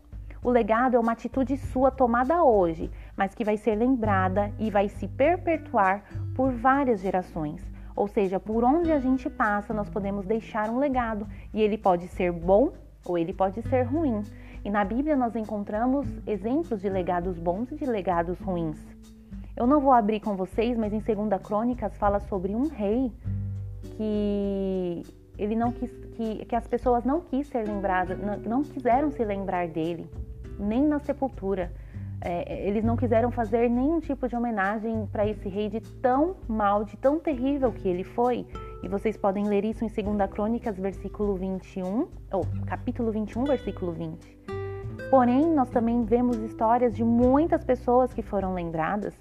O 0.42 0.50
legado 0.50 0.96
é 0.96 0.98
uma 0.98 1.12
atitude 1.12 1.58
sua 1.58 1.90
tomada 1.90 2.42
hoje, 2.42 2.90
mas 3.14 3.34
que 3.34 3.44
vai 3.44 3.58
ser 3.58 3.74
lembrada 3.74 4.50
e 4.58 4.70
vai 4.70 4.88
se 4.88 5.06
perpetuar 5.06 6.04
por 6.34 6.50
várias 6.50 7.00
gerações. 7.00 7.62
Ou 7.94 8.08
seja, 8.08 8.40
por 8.40 8.64
onde 8.64 8.90
a 8.90 8.98
gente 8.98 9.28
passa, 9.28 9.74
nós 9.74 9.90
podemos 9.90 10.24
deixar 10.24 10.70
um 10.70 10.78
legado 10.78 11.26
e 11.52 11.60
ele 11.60 11.76
pode 11.76 12.08
ser 12.08 12.32
bom 12.32 12.72
ou 13.04 13.18
ele 13.18 13.34
pode 13.34 13.60
ser 13.68 13.82
ruim. 13.82 14.22
E 14.64 14.70
na 14.70 14.82
Bíblia 14.82 15.14
nós 15.14 15.36
encontramos 15.36 16.06
exemplos 16.26 16.80
de 16.80 16.88
legados 16.88 17.38
bons 17.38 17.70
e 17.70 17.76
de 17.76 17.84
legados 17.84 18.38
ruins. 18.40 18.95
Eu 19.56 19.66
não 19.66 19.80
vou 19.80 19.92
abrir 19.92 20.20
com 20.20 20.36
vocês, 20.36 20.76
mas 20.76 20.92
em 20.92 20.98
2 20.98 21.42
Crônicas 21.42 21.96
fala 21.96 22.20
sobre 22.20 22.54
um 22.54 22.68
rei 22.68 23.10
que 23.96 25.02
ele 25.38 25.56
não 25.56 25.72
quis 25.72 25.90
que, 26.16 26.44
que 26.44 26.56
as 26.56 26.66
pessoas 26.66 27.04
não 27.04 27.20
quis 27.20 27.46
ser 27.46 27.66
lembradas, 27.66 28.18
não, 28.18 28.36
não 28.38 28.62
quiseram 28.62 29.10
se 29.10 29.24
lembrar 29.24 29.68
dele 29.68 30.08
nem 30.58 30.82
na 30.82 30.98
sepultura. 30.98 31.72
É, 32.20 32.66
eles 32.66 32.82
não 32.82 32.96
quiseram 32.96 33.30
fazer 33.30 33.68
nenhum 33.68 34.00
tipo 34.00 34.26
de 34.26 34.34
homenagem 34.34 35.06
para 35.12 35.26
esse 35.26 35.48
rei 35.48 35.68
de 35.68 35.80
tão 35.80 36.36
mal, 36.48 36.82
de 36.84 36.96
tão 36.96 37.18
terrível 37.18 37.70
que 37.72 37.88
ele 37.88 38.04
foi. 38.04 38.46
E 38.82 38.88
vocês 38.88 39.16
podem 39.16 39.46
ler 39.46 39.64
isso 39.64 39.84
em 39.84 39.88
2 39.88 40.30
Crônicas, 40.30 40.78
versículo 40.78 41.34
21, 41.34 42.08
ou 42.32 42.46
capítulo 42.66 43.12
21, 43.12 43.44
versículo 43.44 43.92
20. 43.92 44.36
Porém, 45.10 45.52
nós 45.54 45.70
também 45.70 46.04
vemos 46.04 46.36
histórias 46.38 46.94
de 46.94 47.04
muitas 47.04 47.62
pessoas 47.62 48.12
que 48.12 48.22
foram 48.22 48.54
lembradas, 48.54 49.14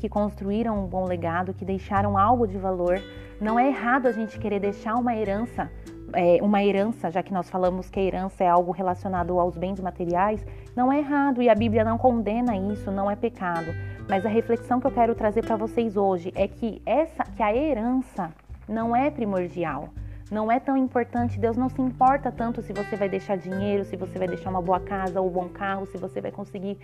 que 0.00 0.08
construíram 0.08 0.82
um 0.82 0.86
bom 0.86 1.04
legado, 1.04 1.52
que 1.52 1.64
deixaram 1.64 2.16
algo 2.16 2.46
de 2.48 2.56
valor. 2.56 2.98
Não 3.38 3.58
é 3.58 3.68
errado 3.68 4.06
a 4.06 4.12
gente 4.12 4.38
querer 4.38 4.58
deixar 4.58 4.94
uma 4.94 5.14
herança 5.14 5.70
é, 6.12 6.38
uma 6.42 6.60
herança, 6.64 7.08
já 7.08 7.22
que 7.22 7.32
nós 7.32 7.48
falamos 7.48 7.88
que 7.88 8.00
a 8.00 8.02
herança 8.02 8.42
é 8.42 8.48
algo 8.48 8.72
relacionado 8.72 9.38
aos 9.38 9.56
bens 9.56 9.78
materiais, 9.78 10.44
não 10.74 10.92
é 10.92 10.98
errado 10.98 11.40
e 11.40 11.48
a 11.48 11.54
Bíblia 11.54 11.84
não 11.84 11.96
condena 11.96 12.56
isso, 12.56 12.90
não 12.90 13.08
é 13.08 13.14
pecado. 13.14 13.72
Mas 14.08 14.26
a 14.26 14.28
reflexão 14.28 14.80
que 14.80 14.88
eu 14.88 14.90
quero 14.90 15.14
trazer 15.14 15.44
para 15.44 15.54
vocês 15.54 15.96
hoje 15.96 16.32
é 16.34 16.48
que 16.48 16.82
essa, 16.84 17.22
que 17.22 17.42
a 17.42 17.54
herança 17.54 18.32
não 18.68 18.94
é 18.94 19.08
primordial, 19.08 19.90
não 20.30 20.50
é 20.50 20.60
tão 20.60 20.76
importante. 20.76 21.38
Deus 21.38 21.56
não 21.56 21.68
se 21.68 21.80
importa 21.82 22.30
tanto 22.30 22.62
se 22.62 22.72
você 22.72 22.96
vai 22.96 23.08
deixar 23.08 23.36
dinheiro, 23.36 23.84
se 23.84 23.96
você 23.96 24.18
vai 24.18 24.28
deixar 24.28 24.50
uma 24.50 24.62
boa 24.62 24.80
casa 24.80 25.20
ou 25.20 25.28
um 25.28 25.32
bom 25.32 25.48
carro, 25.48 25.86
se 25.86 25.98
você 25.98 26.20
vai 26.20 26.30
conseguir 26.30 26.76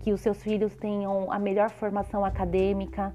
que 0.00 0.12
os 0.12 0.20
seus 0.20 0.42
filhos 0.42 0.76
tenham 0.76 1.30
a 1.32 1.38
melhor 1.38 1.70
formação 1.70 2.24
acadêmica. 2.24 3.14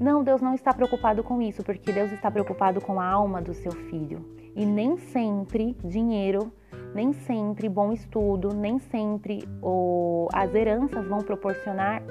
Não, 0.00 0.24
Deus 0.24 0.40
não 0.40 0.54
está 0.54 0.72
preocupado 0.72 1.22
com 1.22 1.42
isso, 1.42 1.62
porque 1.62 1.92
Deus 1.92 2.10
está 2.12 2.30
preocupado 2.30 2.80
com 2.80 3.00
a 3.00 3.06
alma 3.06 3.42
do 3.42 3.52
seu 3.52 3.72
filho. 3.72 4.24
E 4.54 4.64
nem 4.64 4.96
sempre 4.96 5.76
dinheiro, 5.84 6.52
nem 6.94 7.12
sempre 7.12 7.68
bom 7.68 7.92
estudo, 7.92 8.54
nem 8.54 8.78
sempre 8.78 9.46
o, 9.60 10.28
as 10.32 10.54
heranças 10.54 11.06
vão 11.06 11.18
proporcionar 11.18 12.02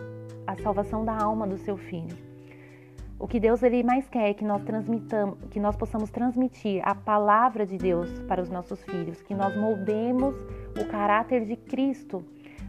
a 0.46 0.56
salvação 0.58 1.06
da 1.06 1.16
alma 1.18 1.48
do 1.48 1.58
seu 1.58 1.78
filho. 1.78 2.23
O 3.24 3.28
que 3.28 3.40
Deus 3.40 3.64
ele 3.64 3.84
mais 3.84 4.06
quer 4.10 4.32
é 4.32 4.34
que 4.34 4.44
nós 4.44 4.62
transmitamos, 4.64 5.38
que 5.50 5.58
nós 5.58 5.78
possamos 5.78 6.10
transmitir 6.10 6.82
a 6.86 6.94
palavra 6.94 7.66
de 7.66 7.78
Deus 7.78 8.10
para 8.28 8.42
os 8.42 8.50
nossos 8.50 8.84
filhos, 8.84 9.22
que 9.22 9.34
nós 9.34 9.56
moldemos 9.56 10.36
o 10.78 10.86
caráter 10.92 11.46
de 11.46 11.56
Cristo. 11.56 12.22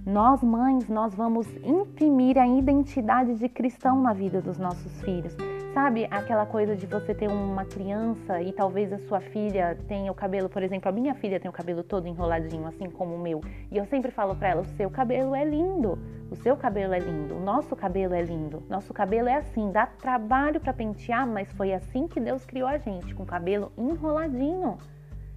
Nós 0.06 0.44
mães, 0.44 0.88
nós 0.88 1.12
vamos 1.12 1.48
imprimir 1.56 2.38
a 2.38 2.46
identidade 2.46 3.34
de 3.34 3.48
cristão 3.48 4.00
na 4.00 4.12
vida 4.12 4.40
dos 4.40 4.56
nossos 4.56 5.02
filhos. 5.02 5.36
Sabe 5.74 6.06
aquela 6.08 6.46
coisa 6.46 6.76
de 6.76 6.86
você 6.86 7.12
ter 7.12 7.28
uma 7.28 7.64
criança 7.64 8.40
e 8.40 8.52
talvez 8.52 8.92
a 8.92 8.98
sua 9.00 9.20
filha 9.20 9.76
tenha 9.88 10.12
o 10.12 10.14
cabelo, 10.14 10.48
por 10.48 10.62
exemplo, 10.62 10.88
a 10.88 10.92
minha 10.92 11.16
filha 11.16 11.40
tem 11.40 11.48
o 11.48 11.52
cabelo 11.52 11.82
todo 11.82 12.06
enroladinho, 12.06 12.64
assim 12.64 12.88
como 12.88 13.16
o 13.16 13.18
meu. 13.18 13.40
E 13.72 13.76
eu 13.76 13.84
sempre 13.86 14.12
falo 14.12 14.36
para 14.36 14.50
ela: 14.50 14.60
o 14.60 14.76
seu 14.76 14.88
cabelo 14.88 15.34
é 15.34 15.44
lindo, 15.44 15.98
o 16.30 16.36
seu 16.36 16.56
cabelo 16.56 16.94
é 16.94 17.00
lindo, 17.00 17.34
o 17.34 17.40
nosso 17.40 17.74
cabelo 17.74 18.14
é 18.14 18.22
lindo. 18.22 18.62
Nosso 18.70 18.94
cabelo 18.94 19.28
é 19.28 19.34
assim, 19.34 19.72
dá 19.72 19.84
trabalho 19.84 20.60
para 20.60 20.72
pentear, 20.72 21.26
mas 21.26 21.50
foi 21.54 21.74
assim 21.74 22.06
que 22.06 22.20
Deus 22.20 22.44
criou 22.44 22.68
a 22.68 22.78
gente, 22.78 23.12
com 23.12 23.24
o 23.24 23.26
cabelo 23.26 23.72
enroladinho. 23.76 24.78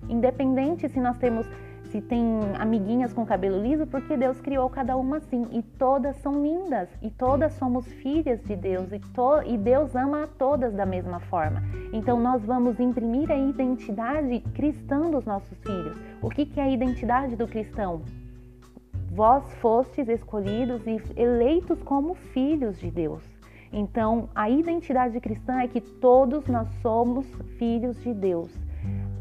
Independente 0.07 0.87
se 0.87 0.99
nós 0.99 1.17
temos 1.17 1.49
se 1.87 2.01
tem 2.01 2.23
amiguinhas 2.59 3.13
com 3.13 3.25
cabelo 3.25 3.61
liso, 3.61 3.87
porque 3.87 4.15
Deus 4.15 4.39
criou 4.39 4.69
cada 4.69 4.95
uma 4.95 5.17
assim. 5.17 5.47
E 5.51 5.61
todas 5.61 6.15
são 6.17 6.41
lindas. 6.41 6.89
E 7.01 7.09
todas 7.09 7.53
somos 7.53 7.85
filhas 7.93 8.41
de 8.43 8.55
Deus. 8.55 8.91
E, 8.91 8.99
to, 8.99 9.41
e 9.45 9.57
Deus 9.57 9.95
ama 9.95 10.23
a 10.23 10.27
todas 10.27 10.73
da 10.73 10.85
mesma 10.85 11.19
forma. 11.19 11.63
Então 11.91 12.19
nós 12.19 12.43
vamos 12.45 12.79
imprimir 12.79 13.31
a 13.31 13.37
identidade 13.37 14.39
cristã 14.53 15.09
dos 15.09 15.25
nossos 15.25 15.57
filhos. 15.59 15.97
O 16.21 16.29
que, 16.29 16.45
que 16.45 16.59
é 16.59 16.63
a 16.63 16.69
identidade 16.69 17.35
do 17.35 17.47
cristão? 17.47 18.01
Vós 19.11 19.51
fostes 19.55 20.07
escolhidos 20.07 20.85
e 20.85 21.01
eleitos 21.15 21.81
como 21.81 22.13
filhos 22.13 22.77
de 22.79 22.91
Deus. 22.91 23.23
Então, 23.71 24.29
a 24.33 24.49
identidade 24.49 25.19
cristã 25.19 25.59
é 25.59 25.67
que 25.67 25.81
todos 25.81 26.47
nós 26.47 26.67
somos 26.81 27.25
filhos 27.57 28.01
de 28.01 28.13
Deus. 28.13 28.66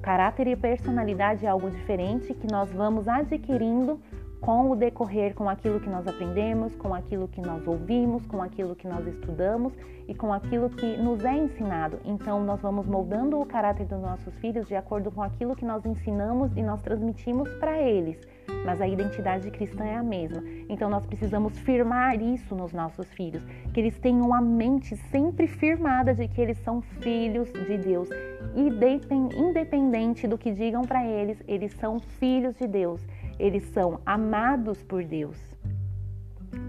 Caráter 0.07 0.47
e 0.47 0.55
personalidade 0.55 1.45
é 1.45 1.49
algo 1.49 1.69
diferente 1.69 2.33
que 2.33 2.47
nós 2.47 2.73
vamos 2.73 3.09
adquirindo 3.09 4.01
com 4.41 4.71
o 4.71 4.77
decorrer, 4.77 5.35
com 5.35 5.49
aquilo 5.49 5.81
que 5.81 5.89
nós 5.89 6.07
aprendemos, 6.07 6.77
com 6.77 6.95
aquilo 6.95 7.27
que 7.27 7.41
nós 7.41 7.67
ouvimos, 7.67 8.25
com 8.25 8.41
aquilo 8.41 8.77
que 8.77 8.87
nós 8.87 9.05
estudamos 9.05 9.73
e 10.07 10.15
com 10.15 10.33
aquilo 10.33 10.71
que 10.71 10.97
nos 10.97 11.25
é 11.25 11.37
ensinado. 11.37 11.99
Então, 12.05 12.41
nós 12.45 12.61
vamos 12.61 12.87
moldando 12.87 13.41
o 13.41 13.45
caráter 13.45 13.85
dos 13.85 14.01
nossos 14.01 14.33
filhos 14.39 14.69
de 14.69 14.77
acordo 14.77 15.11
com 15.11 15.25
aquilo 15.25 15.57
que 15.57 15.65
nós 15.65 15.85
ensinamos 15.85 16.57
e 16.57 16.63
nós 16.63 16.81
transmitimos 16.83 17.53
para 17.55 17.77
eles. 17.83 18.17
Mas 18.65 18.81
a 18.81 18.89
identidade 18.89 19.51
cristã 19.51 19.85
é 19.85 19.97
a 19.97 20.03
mesma. 20.03 20.43
Então, 20.69 20.91
nós 20.91 21.07
precisamos 21.07 21.59
firmar 21.61 22.21
isso 22.21 22.55
nos 22.55 22.73
nossos 22.73 23.07
filhos, 23.13 23.43
que 23.73 23.81
eles 23.81 23.99
tenham 23.99 24.35
a 24.35 24.41
mente 24.41 24.97
sempre 25.11 25.47
firmada 25.47 26.15
de 26.15 26.29
que 26.29 26.41
eles 26.41 26.59
são 26.59 26.81
filhos 26.81 27.53
de 27.53 27.79
Deus. 27.79 28.09
Independente 28.55 30.27
do 30.27 30.39
que 30.39 30.53
digam 30.53 30.83
para 30.83 31.07
eles, 31.07 31.43
eles 31.47 31.73
são 31.75 32.01
filhos 32.01 32.57
de 32.57 32.67
Deus 32.67 33.01
eles 33.39 33.65
são 33.65 34.01
amados 34.05 34.83
por 34.83 35.05
Deus. 35.05 35.39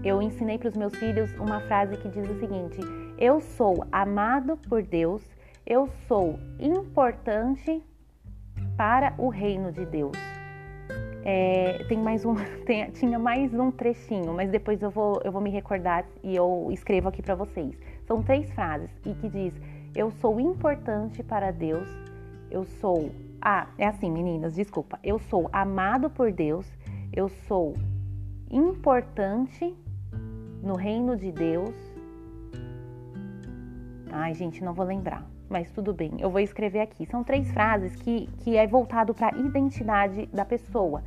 Eu 0.04 0.20
ensinei 0.20 0.58
para 0.58 0.68
os 0.68 0.76
meus 0.76 0.94
filhos 0.94 1.32
uma 1.38 1.60
frase 1.60 1.96
que 1.96 2.08
diz 2.08 2.28
o 2.28 2.38
seguinte: 2.38 2.78
Eu 3.18 3.40
sou 3.40 3.84
amado 3.90 4.56
por 4.68 4.82
Deus, 4.82 5.22
eu 5.66 5.88
sou 6.06 6.38
importante 6.58 7.82
para 8.76 9.14
o 9.18 9.28
reino 9.28 9.72
de 9.72 9.84
Deus. 9.86 10.37
É, 11.24 11.84
tem 11.88 11.98
mais 11.98 12.24
um, 12.24 12.34
tem, 12.64 12.90
tinha 12.92 13.18
mais 13.18 13.52
um 13.52 13.70
trechinho, 13.70 14.32
mas 14.32 14.50
depois 14.50 14.80
eu 14.82 14.90
vou, 14.90 15.20
eu 15.24 15.32
vou 15.32 15.40
me 15.40 15.50
recordar 15.50 16.04
e 16.22 16.34
eu 16.34 16.68
escrevo 16.70 17.08
aqui 17.08 17.22
para 17.22 17.34
vocês. 17.34 17.78
São 18.06 18.22
três 18.22 18.50
frases 18.52 18.90
e 19.04 19.12
que 19.14 19.28
diz: 19.28 19.54
Eu 19.94 20.10
sou 20.10 20.40
importante 20.40 21.22
para 21.22 21.50
Deus, 21.50 21.88
eu 22.50 22.64
sou 22.64 23.10
ah, 23.40 23.68
é 23.78 23.86
assim, 23.86 24.10
meninas, 24.10 24.54
desculpa. 24.54 24.98
Eu 25.02 25.18
sou 25.18 25.48
amado 25.52 26.10
por 26.10 26.32
Deus, 26.32 26.66
eu 27.12 27.28
sou 27.46 27.74
importante 28.50 29.74
no 30.62 30.74
reino 30.74 31.16
de 31.16 31.30
Deus. 31.30 31.74
Ai, 34.10 34.34
gente, 34.34 34.64
não 34.64 34.74
vou 34.74 34.84
lembrar, 34.84 35.24
mas 35.48 35.70
tudo 35.70 35.92
bem. 35.92 36.12
Eu 36.18 36.30
vou 36.30 36.40
escrever 36.40 36.80
aqui. 36.80 37.06
São 37.06 37.24
três 37.24 37.50
frases 37.50 37.94
que, 37.96 38.28
que 38.38 38.56
é 38.56 38.66
voltado 38.66 39.14
para 39.14 39.34
a 39.34 39.38
identidade 39.38 40.26
da 40.26 40.44
pessoa. 40.44 41.02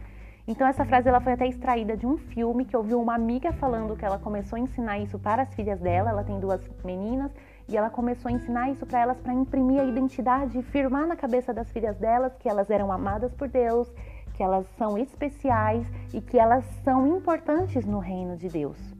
Então 0.47 0.67
essa 0.67 0.83
frase 0.83 1.07
ela 1.07 1.21
foi 1.21 1.33
até 1.33 1.47
extraída 1.47 1.95
de 1.95 2.05
um 2.05 2.17
filme 2.17 2.65
que 2.65 2.75
eu 2.75 2.83
vi 2.83 2.95
uma 2.95 3.13
amiga 3.13 3.53
falando 3.53 3.95
que 3.95 4.03
ela 4.03 4.17
começou 4.17 4.57
a 4.57 4.59
ensinar 4.59 4.99
isso 4.99 5.19
para 5.19 5.43
as 5.43 5.53
filhas 5.53 5.79
dela. 5.79 6.09
Ela 6.09 6.23
tem 6.23 6.39
duas 6.39 6.61
meninas 6.83 7.31
e 7.69 7.77
ela 7.77 7.89
começou 7.89 8.29
a 8.29 8.33
ensinar 8.33 8.69
isso 8.69 8.85
para 8.85 8.99
elas 8.99 9.19
para 9.19 9.33
imprimir 9.33 9.79
a 9.79 9.85
identidade 9.85 10.57
e 10.57 10.63
firmar 10.63 11.07
na 11.07 11.15
cabeça 11.15 11.53
das 11.53 11.71
filhas 11.71 11.95
delas 11.97 12.35
que 12.37 12.49
elas 12.49 12.69
eram 12.69 12.91
amadas 12.91 13.33
por 13.33 13.47
Deus, 13.47 13.89
que 14.33 14.43
elas 14.43 14.65
são 14.77 14.97
especiais 14.97 15.85
e 16.13 16.19
que 16.19 16.37
elas 16.37 16.65
são 16.83 17.07
importantes 17.07 17.85
no 17.85 17.99
reino 17.99 18.35
de 18.35 18.49
Deus. 18.49 18.90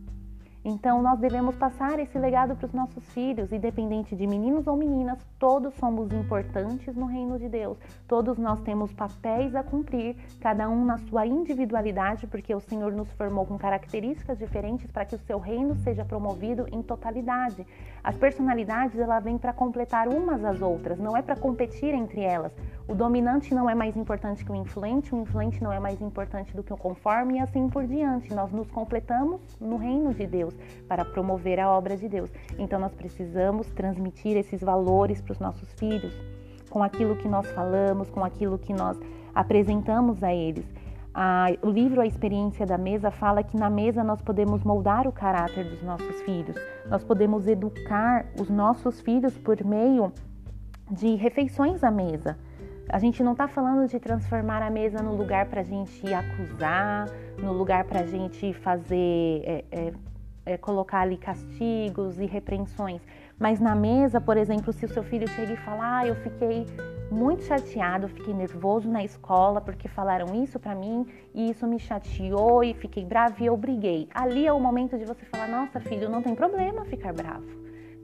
Então, 0.63 1.01
nós 1.01 1.19
devemos 1.19 1.55
passar 1.55 1.99
esse 1.99 2.19
legado 2.19 2.55
para 2.55 2.67
os 2.67 2.73
nossos 2.73 3.03
filhos, 3.13 3.51
independente 3.51 4.15
de 4.15 4.27
meninos 4.27 4.67
ou 4.67 4.77
meninas, 4.77 5.17
todos 5.39 5.73
somos 5.75 6.11
importantes 6.13 6.95
no 6.95 7.07
reino 7.07 7.39
de 7.39 7.49
Deus. 7.49 7.79
Todos 8.07 8.37
nós 8.37 8.61
temos 8.61 8.93
papéis 8.93 9.55
a 9.55 9.63
cumprir, 9.63 10.15
cada 10.39 10.69
um 10.69 10.85
na 10.85 10.99
sua 10.99 11.25
individualidade, 11.25 12.27
porque 12.27 12.53
o 12.53 12.59
Senhor 12.59 12.91
nos 12.91 13.11
formou 13.13 13.43
com 13.43 13.57
características 13.57 14.37
diferentes 14.37 14.91
para 14.91 15.03
que 15.03 15.15
o 15.15 15.19
seu 15.19 15.39
reino 15.39 15.75
seja 15.77 16.05
promovido 16.05 16.67
em 16.71 16.83
totalidade. 16.83 17.65
As 18.03 18.17
personalidades, 18.17 18.97
ela 18.99 19.19
vêm 19.19 19.37
para 19.37 19.53
completar 19.53 20.07
umas 20.07 20.43
às 20.43 20.61
outras, 20.61 20.97
não 20.99 21.15
é 21.15 21.21
para 21.21 21.35
competir 21.35 21.93
entre 21.93 22.21
elas. 22.21 22.51
O 22.87 22.95
dominante 22.95 23.53
não 23.53 23.69
é 23.69 23.75
mais 23.75 23.95
importante 23.95 24.43
que 24.43 24.51
o 24.51 24.55
influente, 24.55 25.13
o 25.13 25.21
influente 25.21 25.63
não 25.63 25.71
é 25.71 25.79
mais 25.79 26.01
importante 26.01 26.55
do 26.55 26.63
que 26.63 26.73
o 26.73 26.77
conforme 26.77 27.37
e 27.37 27.39
assim 27.39 27.69
por 27.69 27.85
diante. 27.85 28.33
Nós 28.33 28.51
nos 28.51 28.69
completamos 28.71 29.39
no 29.59 29.77
reino 29.77 30.13
de 30.13 30.25
Deus 30.25 30.55
para 30.87 31.05
promover 31.05 31.59
a 31.59 31.69
obra 31.69 31.95
de 31.95 32.09
Deus. 32.09 32.31
Então 32.57 32.79
nós 32.79 32.93
precisamos 32.93 33.67
transmitir 33.67 34.35
esses 34.35 34.61
valores 34.61 35.21
para 35.21 35.33
os 35.33 35.39
nossos 35.39 35.71
filhos 35.73 36.13
com 36.71 36.81
aquilo 36.81 37.15
que 37.17 37.27
nós 37.27 37.45
falamos, 37.51 38.09
com 38.09 38.23
aquilo 38.23 38.57
que 38.57 38.73
nós 38.73 38.97
apresentamos 39.35 40.23
a 40.23 40.33
eles. 40.33 40.65
O 41.61 41.69
livro 41.69 42.01
A 42.01 42.05
Experiência 42.05 42.65
da 42.65 42.77
Mesa 42.77 43.11
fala 43.11 43.43
que 43.43 43.57
na 43.57 43.69
mesa 43.69 44.03
nós 44.03 44.21
podemos 44.21 44.63
moldar 44.63 45.07
o 45.07 45.11
caráter 45.11 45.65
dos 45.65 45.83
nossos 45.83 46.21
filhos, 46.21 46.55
nós 46.89 47.03
podemos 47.03 47.47
educar 47.47 48.25
os 48.39 48.49
nossos 48.49 49.01
filhos 49.01 49.37
por 49.37 49.63
meio 49.63 50.11
de 50.89 51.15
refeições 51.15 51.83
à 51.83 51.91
mesa. 51.91 52.37
A 52.89 52.99
gente 52.99 53.23
não 53.23 53.31
está 53.31 53.47
falando 53.47 53.87
de 53.87 53.99
transformar 53.99 54.61
a 54.61 54.69
mesa 54.69 55.01
no 55.01 55.15
lugar 55.15 55.45
para 55.45 55.61
a 55.61 55.63
gente 55.63 56.13
acusar, 56.13 57.07
no 57.37 57.53
lugar 57.53 57.85
para 57.85 58.01
a 58.01 58.05
gente 58.05 58.53
fazer, 58.53 59.41
é, 59.45 59.65
é, 59.71 59.93
é, 60.45 60.57
colocar 60.57 61.01
ali 61.01 61.17
castigos 61.17 62.19
e 62.19 62.25
repreensões. 62.25 63.01
Mas 63.41 63.59
na 63.59 63.73
mesa, 63.73 64.21
por 64.21 64.37
exemplo, 64.37 64.71
se 64.71 64.85
o 64.85 64.87
seu 64.87 65.01
filho 65.01 65.27
chega 65.27 65.53
e 65.53 65.57
fala, 65.57 65.97
ah, 65.97 66.05
eu 66.05 66.13
fiquei 66.13 66.67
muito 67.09 67.41
chateado, 67.43 68.07
fiquei 68.07 68.35
nervoso 68.35 68.87
na 68.87 69.03
escola 69.03 69.59
porque 69.59 69.87
falaram 69.87 70.43
isso 70.43 70.59
para 70.59 70.75
mim 70.75 71.07
e 71.33 71.49
isso 71.49 71.65
me 71.65 71.79
chateou 71.79 72.63
e 72.63 72.75
fiquei 72.75 73.03
bravo 73.03 73.41
e 73.41 73.47
eu 73.47 73.57
briguei. 73.57 74.07
Ali 74.13 74.45
é 74.45 74.53
o 74.53 74.59
momento 74.59 74.95
de 74.95 75.05
você 75.05 75.25
falar, 75.25 75.47
nossa 75.47 75.79
filho, 75.79 76.07
não 76.07 76.21
tem 76.21 76.35
problema 76.35 76.85
ficar 76.85 77.13
bravo. 77.13 77.47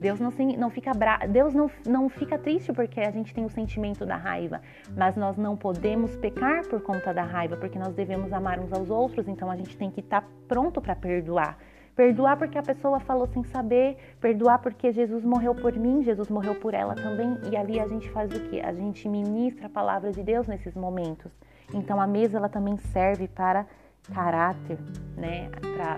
Deus 0.00 0.18
não, 0.18 0.32
não 0.58 0.70
fica 0.70 0.92
bra... 0.92 1.18
Deus 1.28 1.54
não, 1.54 1.70
não 1.86 2.08
fica 2.08 2.36
triste 2.36 2.72
porque 2.72 3.00
a 3.00 3.10
gente 3.12 3.32
tem 3.32 3.44
o 3.44 3.48
sentimento 3.48 4.04
da 4.04 4.16
raiva, 4.16 4.60
mas 4.96 5.14
nós 5.14 5.36
não 5.36 5.56
podemos 5.56 6.16
pecar 6.16 6.66
por 6.66 6.80
conta 6.82 7.14
da 7.14 7.22
raiva, 7.22 7.56
porque 7.56 7.78
nós 7.78 7.94
devemos 7.94 8.32
amar 8.32 8.58
uns 8.58 8.72
aos 8.72 8.90
outros, 8.90 9.28
então 9.28 9.48
a 9.48 9.56
gente 9.56 9.76
tem 9.76 9.88
que 9.88 10.00
estar 10.00 10.22
tá 10.22 10.28
pronto 10.48 10.80
para 10.80 10.96
perdoar. 10.96 11.58
Perdoar 11.98 12.36
porque 12.36 12.56
a 12.56 12.62
pessoa 12.62 13.00
falou 13.00 13.26
sem 13.26 13.42
saber, 13.42 13.96
perdoar 14.20 14.60
porque 14.60 14.92
Jesus 14.92 15.24
morreu 15.24 15.52
por 15.52 15.72
mim, 15.72 16.04
Jesus 16.04 16.28
morreu 16.28 16.54
por 16.54 16.72
ela 16.72 16.94
também, 16.94 17.36
e 17.50 17.56
ali 17.56 17.80
a 17.80 17.88
gente 17.88 18.08
faz 18.10 18.30
o 18.30 18.38
que? 18.38 18.60
A 18.60 18.72
gente 18.72 19.08
ministra 19.08 19.66
a 19.66 19.68
palavra 19.68 20.12
de 20.12 20.22
Deus 20.22 20.46
nesses 20.46 20.76
momentos. 20.76 21.32
Então 21.74 22.00
a 22.00 22.06
mesa 22.06 22.38
ela 22.38 22.48
também 22.48 22.76
serve 22.76 23.26
para 23.26 23.66
caráter, 24.14 24.78
né? 25.16 25.50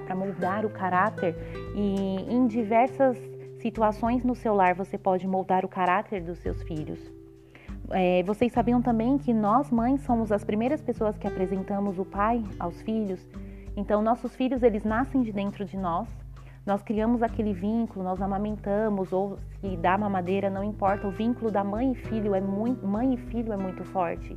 Para 0.07 0.16
moldar 0.16 0.64
o 0.64 0.70
caráter 0.70 1.36
e 1.76 2.34
em 2.34 2.46
diversas 2.46 3.18
situações 3.61 4.24
no 4.24 4.34
seu 4.34 4.55
lar 4.55 4.74
você 4.74 4.96
pode 4.96 5.28
moldar 5.28 5.66
o 5.66 5.68
caráter 5.68 6.22
dos 6.22 6.38
seus 6.38 6.62
filhos. 6.62 7.12
É, 7.90 8.22
vocês 8.22 8.51
sabiam 8.53 8.80
também 8.80 9.18
que 9.18 9.34
nós, 9.34 9.70
mães, 9.70 10.01
somos 10.01 10.32
as 10.32 10.44
primeiras 10.44 10.80
pessoas 10.80 11.18
que 11.18 11.26
apresentamos 11.26 11.98
o 11.98 12.07
pai 12.07 12.42
aos 12.59 12.80
filhos. 12.80 13.20
Então, 13.77 14.03
nossos 14.03 14.35
filhos, 14.35 14.62
eles 14.62 14.85
nascem 14.85 15.23
de 15.23 15.33
dentro 15.33 15.64
de 15.64 15.77
nós. 15.77 16.09
Nós 16.66 16.83
criamos 16.83 17.23
aquele 17.23 17.53
vínculo, 17.53 18.05
nós 18.05 18.21
amamentamos 18.21 19.12
ou 19.12 19.39
se 19.61 19.77
dá 19.77 19.97
mamadeira, 19.97 20.51
não 20.51 20.62
importa. 20.62 21.07
O 21.07 21.11
vínculo 21.11 21.51
da 21.51 21.64
mãe 21.64 21.93
e 21.93 21.95
filho 21.95 22.35
é 22.35 22.41
muito, 22.41 22.87
mãe 22.87 23.14
e 23.14 23.16
filho 23.16 23.53
é 23.53 23.57
muito 23.57 23.83
forte. 23.85 24.37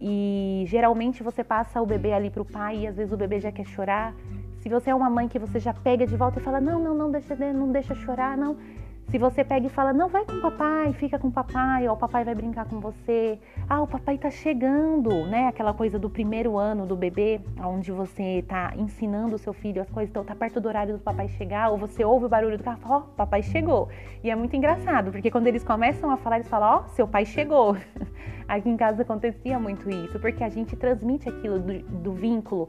E 0.00 0.64
geralmente 0.66 1.22
você 1.22 1.44
passa 1.44 1.82
o 1.82 1.86
bebê 1.86 2.12
ali 2.12 2.30
para 2.30 2.40
o 2.40 2.44
pai 2.44 2.78
e 2.78 2.86
às 2.86 2.96
vezes 2.96 3.12
o 3.12 3.16
bebê 3.16 3.38
já 3.38 3.52
quer 3.52 3.66
chorar 3.66 4.14
se 4.60 4.68
você 4.68 4.90
é 4.90 4.94
uma 4.94 5.08
mãe 5.08 5.26
que 5.26 5.38
você 5.38 5.58
já 5.58 5.72
pega 5.72 6.06
de 6.06 6.16
volta 6.16 6.38
e 6.38 6.42
fala: 6.42 6.60
"Não, 6.60 6.78
não, 6.78 6.94
não 6.94 7.10
deixa, 7.10 7.34
não 7.52 7.72
deixa 7.72 7.94
chorar, 7.94 8.36
não". 8.36 8.56
Se 9.10 9.18
você 9.18 9.42
pega 9.42 9.66
e 9.66 9.68
fala: 9.68 9.92
"Não, 9.92 10.08
vai 10.08 10.24
com 10.24 10.34
o 10.34 10.40
papai, 10.40 10.92
fica 10.92 11.18
com 11.18 11.26
o 11.26 11.32
papai", 11.32 11.88
ou 11.88 11.94
o 11.94 11.98
papai 11.98 12.24
vai 12.24 12.32
brincar 12.32 12.64
com 12.66 12.78
você. 12.78 13.40
Ah, 13.68 13.82
o 13.82 13.86
papai 13.86 14.16
tá 14.16 14.30
chegando, 14.30 15.26
né? 15.26 15.48
Aquela 15.48 15.74
coisa 15.74 15.98
do 15.98 16.08
primeiro 16.08 16.56
ano 16.56 16.86
do 16.86 16.94
bebê, 16.94 17.40
onde 17.58 17.90
você 17.90 18.44
tá 18.46 18.72
ensinando 18.76 19.34
o 19.34 19.38
seu 19.38 19.52
filho 19.52 19.82
as 19.82 19.90
coisas, 19.90 20.10
então 20.10 20.24
tá 20.24 20.36
perto 20.36 20.60
do 20.60 20.68
horário 20.68 20.96
do 20.96 21.00
papai 21.00 21.26
chegar, 21.26 21.70
ou 21.70 21.76
você 21.76 22.04
ouve 22.04 22.26
o 22.26 22.28
barulho 22.28 22.56
do 22.56 22.62
carro, 22.62 22.80
ó, 22.84 22.98
oh, 22.98 23.00
papai 23.16 23.42
chegou. 23.42 23.88
E 24.22 24.30
é 24.30 24.36
muito 24.36 24.54
engraçado, 24.54 25.10
porque 25.10 25.28
quando 25.28 25.48
eles 25.48 25.64
começam 25.64 26.08
a 26.10 26.16
falar, 26.16 26.36
eles 26.36 26.48
falam: 26.48 26.84
"Ó, 26.84 26.88
seu 26.90 27.08
pai 27.08 27.24
chegou". 27.24 27.76
Aqui 28.50 28.68
em 28.68 28.76
casa 28.76 29.02
acontecia 29.02 29.60
muito 29.60 29.88
isso, 29.88 30.18
porque 30.18 30.42
a 30.42 30.48
gente 30.48 30.74
transmite 30.74 31.28
aquilo 31.28 31.60
do, 31.60 31.78
do 32.02 32.12
vínculo, 32.12 32.68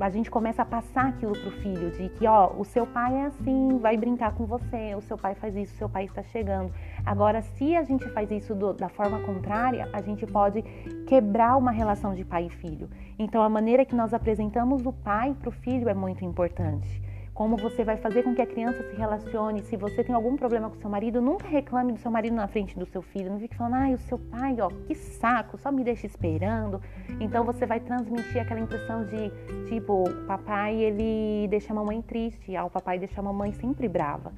a 0.00 0.10
gente 0.10 0.28
começa 0.28 0.62
a 0.62 0.64
passar 0.64 1.10
aquilo 1.10 1.30
pro 1.30 1.52
filho, 1.62 1.92
de 1.92 2.08
que, 2.08 2.26
ó, 2.26 2.52
o 2.58 2.64
seu 2.64 2.84
pai 2.84 3.14
é 3.14 3.26
assim, 3.26 3.78
vai 3.78 3.96
brincar 3.96 4.34
com 4.34 4.46
você, 4.46 4.96
o 4.96 5.00
seu 5.00 5.16
pai 5.16 5.36
faz 5.36 5.54
isso, 5.54 5.74
o 5.74 5.76
seu 5.76 5.88
pai 5.88 6.06
está 6.06 6.24
chegando. 6.24 6.74
Agora, 7.06 7.40
se 7.40 7.76
a 7.76 7.84
gente 7.84 8.08
faz 8.08 8.32
isso 8.32 8.52
do, 8.52 8.72
da 8.72 8.88
forma 8.88 9.20
contrária, 9.20 9.88
a 9.92 10.02
gente 10.02 10.26
pode 10.26 10.60
quebrar 11.06 11.56
uma 11.56 11.70
relação 11.70 12.16
de 12.16 12.24
pai 12.24 12.46
e 12.46 12.50
filho. 12.50 12.90
Então, 13.16 13.44
a 13.44 13.48
maneira 13.48 13.84
que 13.84 13.94
nós 13.94 14.12
apresentamos 14.12 14.84
o 14.84 14.92
pai 14.92 15.36
pro 15.40 15.52
filho 15.52 15.88
é 15.88 15.94
muito 15.94 16.24
importante 16.24 17.00
como 17.42 17.56
você 17.56 17.82
vai 17.82 17.96
fazer 17.96 18.22
com 18.22 18.36
que 18.36 18.40
a 18.40 18.46
criança 18.46 18.88
se 18.88 18.94
relacione. 18.94 19.62
Se 19.62 19.76
você 19.76 20.04
tem 20.04 20.14
algum 20.14 20.36
problema 20.36 20.70
com 20.70 20.76
seu 20.76 20.88
marido, 20.88 21.20
nunca 21.20 21.48
reclame 21.48 21.92
do 21.92 21.98
seu 21.98 22.08
marido 22.08 22.36
na 22.36 22.46
frente 22.46 22.78
do 22.78 22.86
seu 22.86 23.02
filho. 23.02 23.32
Não 23.32 23.40
fique 23.40 23.56
falando, 23.56 23.74
ai, 23.74 23.94
o 23.94 23.98
seu 23.98 24.16
pai, 24.16 24.60
ó, 24.60 24.68
que 24.86 24.94
saco, 24.94 25.58
só 25.58 25.72
me 25.72 25.82
deixa 25.82 26.06
esperando. 26.06 26.80
Então 27.18 27.42
você 27.42 27.66
vai 27.66 27.80
transmitir 27.80 28.40
aquela 28.40 28.60
impressão 28.60 29.04
de, 29.04 29.32
tipo, 29.68 30.04
o 30.04 30.24
papai, 30.24 30.76
ele 30.76 31.48
deixa 31.48 31.72
a 31.72 31.74
mamãe 31.74 32.00
triste, 32.00 32.54
ah, 32.54 32.64
o 32.64 32.70
papai 32.70 32.96
deixa 33.00 33.20
a 33.20 33.24
mamãe 33.24 33.50
sempre 33.50 33.88
brava. 33.88 34.32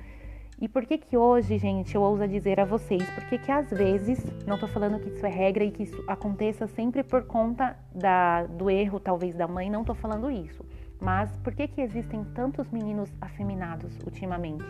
E 0.58 0.66
por 0.66 0.86
que 0.86 0.96
que 0.96 1.14
hoje, 1.14 1.58
gente, 1.58 1.94
eu 1.94 2.00
ouso 2.00 2.26
dizer 2.26 2.58
a 2.58 2.64
vocês? 2.64 3.04
Porque 3.10 3.36
que 3.36 3.52
às 3.52 3.68
vezes, 3.68 4.24
não 4.46 4.56
tô 4.56 4.66
falando 4.66 4.98
que 4.98 5.10
isso 5.10 5.26
é 5.26 5.28
regra 5.28 5.62
e 5.62 5.70
que 5.70 5.82
isso 5.82 6.02
aconteça 6.08 6.66
sempre 6.68 7.02
por 7.02 7.24
conta 7.24 7.76
da, 7.94 8.44
do 8.44 8.70
erro, 8.70 8.98
talvez, 8.98 9.34
da 9.34 9.46
mãe, 9.46 9.68
não 9.68 9.84
tô 9.84 9.94
falando 9.94 10.30
isso. 10.30 10.64
Mas 11.04 11.36
por 11.36 11.54
que, 11.54 11.68
que 11.68 11.82
existem 11.82 12.24
tantos 12.34 12.70
meninos 12.70 13.12
afeminados 13.20 13.94
ultimamente? 14.06 14.64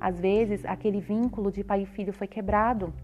Às 0.00 0.20
vezes, 0.20 0.64
aquele 0.64 1.00
vínculo 1.00 1.50
de 1.50 1.64
pai 1.64 1.82
e 1.82 1.86
filho 1.86 2.12
foi 2.12 2.28
quebrado. 2.28 2.94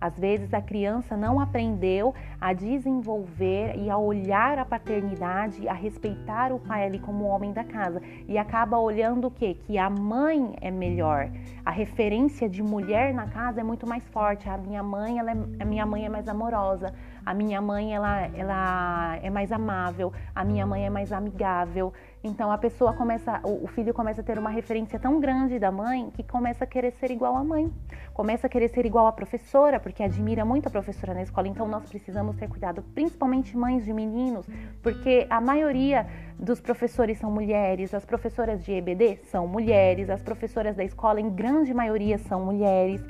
Às 0.00 0.16
vezes 0.16 0.54
a 0.54 0.62
criança 0.62 1.16
não 1.16 1.40
aprendeu 1.40 2.14
a 2.40 2.52
desenvolver 2.52 3.76
e 3.76 3.90
a 3.90 3.98
olhar 3.98 4.56
a 4.56 4.64
paternidade, 4.64 5.68
a 5.68 5.74
respeitar 5.74 6.52
o 6.52 6.60
pai 6.60 6.86
ali 6.86 7.00
como 7.00 7.24
homem 7.24 7.52
da 7.52 7.64
casa 7.64 8.00
e 8.28 8.38
acaba 8.38 8.78
olhando 8.78 9.26
o 9.26 9.30
quê? 9.30 9.54
Que 9.66 9.76
a 9.76 9.90
mãe 9.90 10.54
é 10.60 10.70
melhor. 10.70 11.28
A 11.64 11.72
referência 11.72 12.48
de 12.48 12.62
mulher 12.62 13.12
na 13.12 13.26
casa 13.26 13.60
é 13.60 13.64
muito 13.64 13.86
mais 13.88 14.06
forte. 14.08 14.48
A 14.48 14.56
minha 14.56 14.84
mãe, 14.84 15.18
ela 15.18 15.32
é, 15.32 15.36
a 15.60 15.64
minha 15.64 15.84
mãe 15.84 16.06
é 16.06 16.08
mais 16.08 16.28
amorosa 16.28 16.94
a 17.28 17.34
minha 17.34 17.60
mãe 17.60 17.94
ela, 17.94 18.22
ela 18.34 19.18
é 19.22 19.28
mais 19.28 19.52
amável, 19.52 20.10
a 20.34 20.42
minha 20.42 20.66
mãe 20.66 20.86
é 20.86 20.88
mais 20.88 21.12
amigável. 21.12 21.92
Então 22.24 22.50
a 22.50 22.56
pessoa 22.56 22.94
começa, 22.94 23.38
o 23.44 23.66
filho 23.66 23.92
começa 23.92 24.22
a 24.22 24.24
ter 24.24 24.38
uma 24.38 24.48
referência 24.48 24.98
tão 24.98 25.20
grande 25.20 25.58
da 25.58 25.70
mãe 25.70 26.10
que 26.10 26.22
começa 26.22 26.64
a 26.64 26.66
querer 26.66 26.90
ser 26.92 27.10
igual 27.10 27.36
à 27.36 27.44
mãe, 27.44 27.70
começa 28.14 28.46
a 28.46 28.50
querer 28.50 28.70
ser 28.70 28.86
igual 28.86 29.06
à 29.06 29.12
professora, 29.12 29.78
porque 29.78 30.02
admira 30.02 30.42
muito 30.42 30.68
a 30.68 30.70
professora 30.70 31.12
na 31.12 31.20
escola. 31.20 31.46
Então 31.48 31.68
nós 31.68 31.84
precisamos 31.84 32.34
ter 32.34 32.48
cuidado, 32.48 32.82
principalmente 32.94 33.54
mães 33.54 33.84
de 33.84 33.92
meninos, 33.92 34.46
porque 34.82 35.26
a 35.28 35.38
maioria 35.38 36.06
dos 36.38 36.62
professores 36.62 37.18
são 37.18 37.30
mulheres, 37.30 37.92
as 37.92 38.06
professoras 38.06 38.64
de 38.64 38.72
EBD 38.72 39.18
são 39.30 39.46
mulheres, 39.46 40.08
as 40.08 40.22
professoras 40.22 40.76
da 40.76 40.82
escola, 40.82 41.20
em 41.20 41.28
grande 41.28 41.74
maioria, 41.74 42.16
são 42.16 42.42
mulheres. 42.42 43.04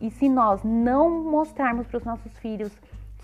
E 0.00 0.10
se 0.10 0.28
nós 0.28 0.62
não 0.62 1.24
mostrarmos 1.24 1.86
para 1.86 1.96
os 1.96 2.04
nossos 2.04 2.36
filhos 2.38 2.70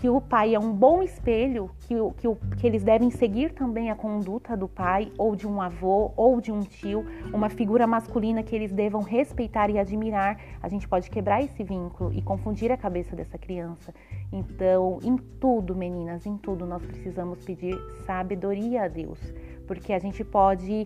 que 0.03 0.09
o 0.09 0.19
pai 0.19 0.53
é 0.53 0.59
um 0.59 0.73
bom 0.73 1.01
espelho, 1.01 1.71
que, 1.79 1.95
que, 2.17 2.57
que 2.57 2.67
eles 2.67 2.83
devem 2.83 3.09
seguir 3.09 3.53
também 3.53 3.89
a 3.89 3.95
conduta 3.95 4.57
do 4.57 4.67
pai, 4.67 5.09
ou 5.17 5.33
de 5.33 5.47
um 5.47 5.61
avô, 5.61 6.11
ou 6.17 6.41
de 6.41 6.51
um 6.51 6.59
tio, 6.59 7.05
uma 7.33 7.47
figura 7.47 7.87
masculina 7.87 8.43
que 8.43 8.53
eles 8.53 8.73
devam 8.73 9.01
respeitar 9.01 9.69
e 9.69 9.79
admirar, 9.79 10.37
a 10.61 10.67
gente 10.67 10.89
pode 10.89 11.09
quebrar 11.09 11.41
esse 11.41 11.63
vínculo 11.63 12.11
e 12.11 12.21
confundir 12.21 12.69
a 12.69 12.75
cabeça 12.75 13.15
dessa 13.15 13.37
criança. 13.37 13.93
Então, 14.29 14.99
em 15.01 15.15
tudo, 15.15 15.73
meninas, 15.73 16.25
em 16.25 16.35
tudo, 16.35 16.65
nós 16.65 16.85
precisamos 16.85 17.39
pedir 17.45 17.73
sabedoria 18.05 18.83
a 18.83 18.87
Deus, 18.89 19.19
porque 19.65 19.93
a 19.93 19.99
gente 19.99 20.21
pode 20.21 20.85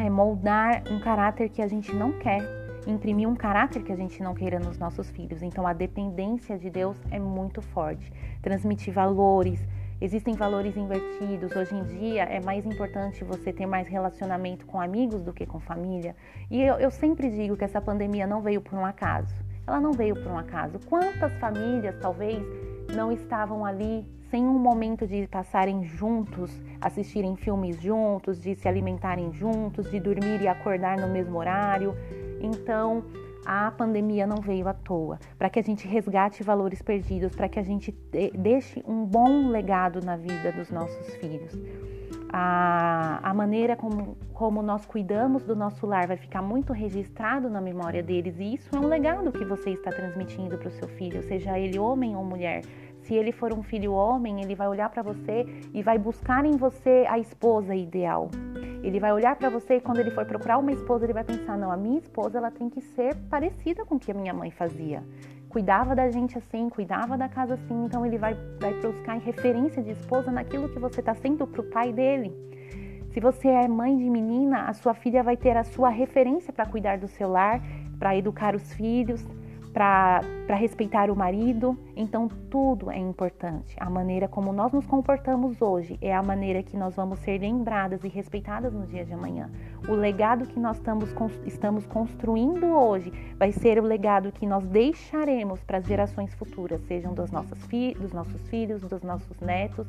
é, 0.00 0.10
moldar 0.10 0.82
um 0.90 0.98
caráter 0.98 1.48
que 1.48 1.62
a 1.62 1.68
gente 1.68 1.94
não 1.94 2.10
quer 2.18 2.65
imprimir 2.86 3.28
um 3.28 3.34
caráter 3.34 3.82
que 3.82 3.92
a 3.92 3.96
gente 3.96 4.22
não 4.22 4.34
queira 4.34 4.58
nos 4.58 4.78
nossos 4.78 5.10
filhos. 5.10 5.42
Então 5.42 5.66
a 5.66 5.72
dependência 5.72 6.58
de 6.58 6.70
Deus 6.70 6.96
é 7.10 7.18
muito 7.18 7.60
forte. 7.60 8.12
Transmitir 8.40 8.94
valores, 8.94 9.66
existem 10.00 10.34
valores 10.34 10.76
invertidos. 10.76 11.54
Hoje 11.54 11.74
em 11.74 11.84
dia 11.84 12.24
é 12.24 12.40
mais 12.40 12.64
importante 12.64 13.24
você 13.24 13.52
ter 13.52 13.66
mais 13.66 13.88
relacionamento 13.88 14.66
com 14.66 14.80
amigos 14.80 15.22
do 15.22 15.32
que 15.32 15.44
com 15.44 15.58
família. 15.58 16.14
E 16.50 16.62
eu, 16.62 16.76
eu 16.76 16.90
sempre 16.90 17.30
digo 17.30 17.56
que 17.56 17.64
essa 17.64 17.80
pandemia 17.80 18.26
não 18.26 18.40
veio 18.40 18.60
por 18.60 18.78
um 18.78 18.84
acaso. 18.84 19.34
Ela 19.66 19.80
não 19.80 19.92
veio 19.92 20.14
por 20.14 20.30
um 20.30 20.38
acaso. 20.38 20.78
Quantas 20.86 21.32
famílias 21.38 21.96
talvez 22.00 22.40
não 22.94 23.10
estavam 23.10 23.64
ali 23.64 24.06
sem 24.30 24.44
um 24.44 24.58
momento 24.58 25.06
de 25.06 25.26
passarem 25.26 25.84
juntos, 25.84 26.50
assistirem 26.80 27.36
filmes 27.36 27.80
juntos, 27.80 28.40
de 28.40 28.54
se 28.54 28.68
alimentarem 28.68 29.32
juntos, 29.32 29.90
de 29.90 30.00
dormir 30.00 30.40
e 30.40 30.48
acordar 30.48 30.98
no 30.98 31.08
mesmo 31.08 31.38
horário. 31.38 31.94
Então, 32.40 33.04
a 33.46 33.70
pandemia 33.70 34.26
não 34.26 34.38
veio 34.38 34.66
à 34.66 34.74
toa, 34.74 35.20
para 35.38 35.48
que 35.48 35.60
a 35.60 35.62
gente 35.62 35.86
resgate 35.86 36.42
valores 36.42 36.82
perdidos, 36.82 37.34
para 37.34 37.48
que 37.48 37.60
a 37.60 37.62
gente 37.62 37.96
deixe 38.34 38.82
um 38.86 39.04
bom 39.04 39.48
legado 39.48 40.04
na 40.04 40.16
vida 40.16 40.50
dos 40.50 40.68
nossos 40.70 41.14
filhos. 41.14 41.56
A, 42.28 43.20
a 43.22 43.32
maneira 43.32 43.76
como, 43.76 44.16
como 44.34 44.60
nós 44.62 44.84
cuidamos 44.84 45.44
do 45.44 45.54
nosso 45.54 45.86
lar 45.86 46.08
vai 46.08 46.16
ficar 46.16 46.42
muito 46.42 46.72
registrado 46.72 47.48
na 47.48 47.60
memória 47.60 48.02
deles, 48.02 48.34
e 48.40 48.54
isso 48.54 48.74
é 48.74 48.80
um 48.80 48.88
legado 48.88 49.30
que 49.30 49.44
você 49.44 49.70
está 49.70 49.90
transmitindo 49.90 50.58
para 50.58 50.68
o 50.68 50.72
seu 50.72 50.88
filho, 50.88 51.22
seja 51.22 51.56
ele 51.56 51.78
homem 51.78 52.16
ou 52.16 52.24
mulher. 52.24 52.62
Se 53.06 53.14
ele 53.14 53.30
for 53.30 53.52
um 53.52 53.62
filho 53.62 53.92
homem, 53.92 54.42
ele 54.42 54.56
vai 54.56 54.66
olhar 54.66 54.90
para 54.90 55.00
você 55.00 55.46
e 55.72 55.80
vai 55.80 55.96
buscar 55.96 56.44
em 56.44 56.56
você 56.56 57.06
a 57.08 57.16
esposa 57.20 57.72
ideal. 57.72 58.28
Ele 58.82 58.98
vai 58.98 59.12
olhar 59.12 59.36
para 59.36 59.48
você 59.48 59.76
e 59.76 59.80
quando 59.80 60.00
ele 60.00 60.10
for 60.10 60.24
procurar 60.26 60.58
uma 60.58 60.72
esposa, 60.72 61.04
ele 61.06 61.12
vai 61.12 61.22
pensar: 61.22 61.56
não, 61.56 61.70
a 61.70 61.76
minha 61.76 61.98
esposa 61.98 62.38
ela 62.38 62.50
tem 62.50 62.68
que 62.68 62.80
ser 62.80 63.14
parecida 63.30 63.84
com 63.84 63.94
o 63.94 63.98
que 63.98 64.10
a 64.10 64.14
minha 64.14 64.34
mãe 64.34 64.50
fazia. 64.50 65.04
Cuidava 65.48 65.94
da 65.94 66.10
gente 66.10 66.36
assim, 66.36 66.68
cuidava 66.68 67.16
da 67.16 67.28
casa 67.28 67.54
assim, 67.54 67.84
então 67.84 68.04
ele 68.04 68.18
vai, 68.18 68.34
vai 68.60 68.74
buscar 68.80 69.18
referência 69.18 69.80
de 69.80 69.92
esposa 69.92 70.32
naquilo 70.32 70.68
que 70.68 70.78
você 70.80 70.98
está 70.98 71.14
sendo 71.14 71.46
para 71.46 71.60
o 71.60 71.64
pai 71.64 71.92
dele. 71.92 72.34
Se 73.12 73.20
você 73.20 73.46
é 73.46 73.68
mãe 73.68 73.96
de 73.96 74.10
menina, 74.10 74.68
a 74.68 74.74
sua 74.74 74.94
filha 74.94 75.22
vai 75.22 75.36
ter 75.36 75.56
a 75.56 75.62
sua 75.62 75.90
referência 75.90 76.52
para 76.52 76.66
cuidar 76.66 76.98
do 76.98 77.06
seu 77.06 77.28
lar, 77.28 77.62
para 78.00 78.16
educar 78.16 78.54
os 78.56 78.74
filhos, 78.74 79.24
para 79.76 80.22
respeitar 80.56 81.10
o 81.10 81.14
marido. 81.14 81.78
Então, 81.94 82.28
tudo 82.50 82.90
é 82.90 82.96
importante. 82.96 83.76
A 83.78 83.90
maneira 83.90 84.26
como 84.26 84.50
nós 84.50 84.72
nos 84.72 84.86
comportamos 84.86 85.60
hoje 85.60 85.98
é 86.00 86.14
a 86.14 86.22
maneira 86.22 86.62
que 86.62 86.78
nós 86.78 86.96
vamos 86.96 87.18
ser 87.18 87.42
lembradas 87.42 88.02
e 88.02 88.08
respeitadas 88.08 88.72
no 88.72 88.86
dia 88.86 89.04
de 89.04 89.12
amanhã. 89.12 89.50
O 89.86 89.92
legado 89.92 90.46
que 90.46 90.58
nós 90.58 90.78
estamos, 90.78 91.10
estamos 91.44 91.86
construindo 91.86 92.64
hoje 92.68 93.12
vai 93.38 93.52
ser 93.52 93.78
o 93.78 93.82
legado 93.82 94.32
que 94.32 94.46
nós 94.46 94.64
deixaremos 94.64 95.62
para 95.62 95.76
as 95.76 95.84
gerações 95.84 96.32
futuras, 96.32 96.80
sejam 96.88 97.12
dos 97.12 97.30
nossos, 97.30 97.66
fi 97.66 97.94
dos 98.00 98.14
nossos 98.14 98.48
filhos, 98.48 98.80
dos 98.80 99.02
nossos 99.02 99.38
netos, 99.40 99.86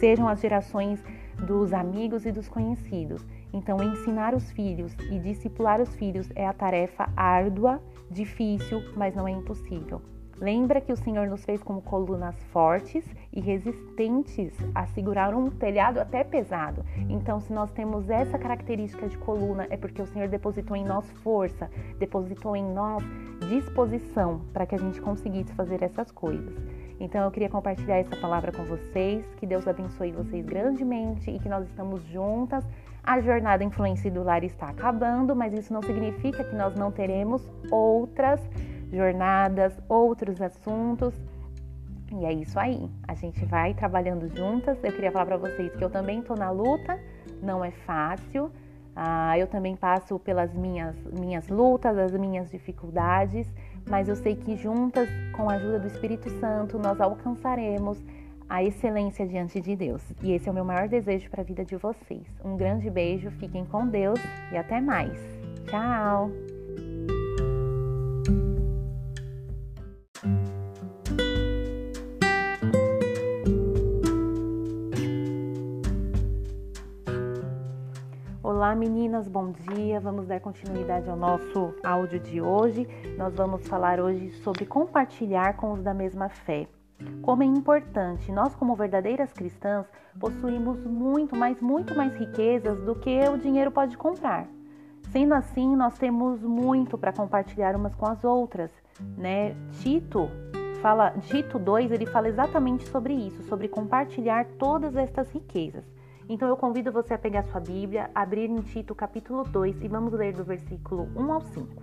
sejam 0.00 0.26
as 0.26 0.40
gerações 0.40 1.00
dos 1.46 1.72
amigos 1.72 2.26
e 2.26 2.32
dos 2.32 2.48
conhecidos. 2.48 3.24
Então, 3.52 3.76
ensinar 3.80 4.34
os 4.34 4.50
filhos 4.50 4.92
e 5.08 5.20
discipular 5.20 5.80
os 5.80 5.94
filhos 5.94 6.28
é 6.34 6.46
a 6.46 6.52
tarefa 6.52 7.08
árdua, 7.16 7.80
difícil, 8.10 8.82
mas 8.96 9.14
não 9.14 9.26
é 9.26 9.30
impossível. 9.30 10.02
Lembra 10.40 10.80
que 10.80 10.90
o 10.90 10.96
Senhor 10.96 11.26
nos 11.28 11.44
fez 11.44 11.62
como 11.62 11.82
colunas 11.82 12.34
fortes 12.44 13.04
e 13.30 13.40
resistentes 13.40 14.56
a 14.74 14.86
segurar 14.86 15.34
um 15.34 15.50
telhado 15.50 16.00
até 16.00 16.24
pesado. 16.24 16.82
Então, 17.10 17.38
se 17.40 17.52
nós 17.52 17.70
temos 17.72 18.08
essa 18.08 18.38
característica 18.38 19.06
de 19.06 19.18
coluna, 19.18 19.66
é 19.68 19.76
porque 19.76 20.00
o 20.00 20.06
Senhor 20.06 20.28
depositou 20.28 20.74
em 20.74 20.84
nós 20.84 21.10
força, 21.22 21.70
depositou 21.98 22.56
em 22.56 22.64
nós 22.64 23.04
disposição 23.50 24.40
para 24.50 24.64
que 24.64 24.74
a 24.74 24.78
gente 24.78 24.98
conseguisse 25.02 25.52
fazer 25.52 25.82
essas 25.82 26.10
coisas. 26.10 26.56
Então, 26.98 27.22
eu 27.22 27.30
queria 27.30 27.50
compartilhar 27.50 27.98
essa 27.98 28.16
palavra 28.16 28.50
com 28.50 28.64
vocês. 28.64 29.22
Que 29.36 29.46
Deus 29.46 29.68
abençoe 29.68 30.10
vocês 30.10 30.46
grandemente 30.46 31.30
e 31.30 31.38
que 31.38 31.50
nós 31.50 31.66
estamos 31.66 32.02
juntas 32.04 32.64
a 33.02 33.20
jornada 33.20 33.64
Influência 33.64 34.10
do 34.10 34.22
Lar 34.22 34.44
está 34.44 34.68
acabando, 34.68 35.34
mas 35.34 35.52
isso 35.52 35.72
não 35.72 35.82
significa 35.82 36.44
que 36.44 36.54
nós 36.54 36.74
não 36.74 36.90
teremos 36.92 37.42
outras 37.70 38.40
jornadas, 38.92 39.78
outros 39.88 40.40
assuntos. 40.40 41.14
E 42.12 42.24
é 42.24 42.32
isso 42.32 42.58
aí. 42.58 42.90
A 43.06 43.14
gente 43.14 43.44
vai 43.46 43.72
trabalhando 43.72 44.28
juntas. 44.36 44.82
Eu 44.82 44.92
queria 44.92 45.12
falar 45.12 45.26
para 45.26 45.36
vocês 45.36 45.74
que 45.74 45.82
eu 45.82 45.90
também 45.90 46.20
estou 46.20 46.36
na 46.36 46.50
luta, 46.50 46.98
não 47.42 47.64
é 47.64 47.70
fácil. 47.70 48.50
Ah, 48.94 49.38
eu 49.38 49.46
também 49.46 49.76
passo 49.76 50.18
pelas 50.18 50.52
minhas, 50.52 50.96
minhas 51.18 51.48
lutas, 51.48 51.96
as 51.96 52.12
minhas 52.12 52.50
dificuldades, 52.50 53.50
mas 53.88 54.08
eu 54.08 54.16
sei 54.16 54.34
que 54.34 54.56
juntas, 54.56 55.08
com 55.36 55.48
a 55.48 55.54
ajuda 55.54 55.78
do 55.78 55.86
Espírito 55.86 56.28
Santo, 56.40 56.78
nós 56.78 57.00
alcançaremos 57.00 58.02
a 58.50 58.64
excelência 58.64 59.24
diante 59.24 59.60
de 59.60 59.76
Deus. 59.76 60.02
E 60.20 60.32
esse 60.32 60.48
é 60.48 60.50
o 60.50 60.54
meu 60.54 60.64
maior 60.64 60.88
desejo 60.88 61.30
para 61.30 61.42
a 61.42 61.44
vida 61.44 61.64
de 61.64 61.76
vocês. 61.76 62.26
Um 62.44 62.56
grande 62.56 62.90
beijo, 62.90 63.30
fiquem 63.30 63.64
com 63.64 63.86
Deus 63.86 64.18
e 64.52 64.56
até 64.56 64.80
mais. 64.80 65.16
Tchau! 65.66 66.30
Olá 78.42 78.74
meninas, 78.74 79.28
bom 79.28 79.52
dia. 79.52 80.00
Vamos 80.00 80.26
dar 80.26 80.40
continuidade 80.40 81.08
ao 81.08 81.16
nosso 81.16 81.72
áudio 81.84 82.18
de 82.18 82.40
hoje. 82.40 82.86
Nós 83.16 83.34
vamos 83.36 83.66
falar 83.68 84.00
hoje 84.00 84.32
sobre 84.42 84.66
compartilhar 84.66 85.56
com 85.56 85.72
os 85.72 85.82
da 85.82 85.94
mesma 85.94 86.28
fé. 86.28 86.66
Como 87.22 87.42
é 87.42 87.46
importante, 87.46 88.30
nós, 88.32 88.54
como 88.54 88.74
verdadeiras 88.74 89.32
cristãs, 89.32 89.86
possuímos 90.18 90.84
muito, 90.84 91.36
mas 91.36 91.60
muito 91.60 91.94
mais 91.94 92.14
riquezas 92.16 92.80
do 92.82 92.94
que 92.94 93.20
o 93.28 93.38
dinheiro 93.38 93.70
pode 93.70 93.96
comprar. 93.96 94.46
Sendo 95.10 95.34
assim, 95.34 95.74
nós 95.74 95.98
temos 95.98 96.40
muito 96.42 96.96
para 96.96 97.12
compartilhar 97.12 97.74
umas 97.74 97.94
com 97.94 98.06
as 98.06 98.22
outras, 98.22 98.70
né? 99.16 99.54
Tito 99.80 100.28
fala, 100.80 101.10
Tito 101.22 101.58
2, 101.58 101.90
ele 101.92 102.06
fala 102.06 102.28
exatamente 102.28 102.88
sobre 102.88 103.12
isso, 103.12 103.42
sobre 103.44 103.68
compartilhar 103.68 104.46
todas 104.58 104.96
estas 104.96 105.30
riquezas. 105.30 105.84
Então 106.28 106.48
eu 106.48 106.56
convido 106.56 106.92
você 106.92 107.14
a 107.14 107.18
pegar 107.18 107.42
sua 107.44 107.60
Bíblia, 107.60 108.10
abrir 108.14 108.48
em 108.48 108.60
Tito 108.60 108.94
capítulo 108.94 109.44
2 109.44 109.82
e 109.82 109.88
vamos 109.88 110.12
ler 110.12 110.32
do 110.32 110.44
versículo 110.44 111.08
1 111.16 111.32
ao 111.32 111.40
5. 111.40 111.82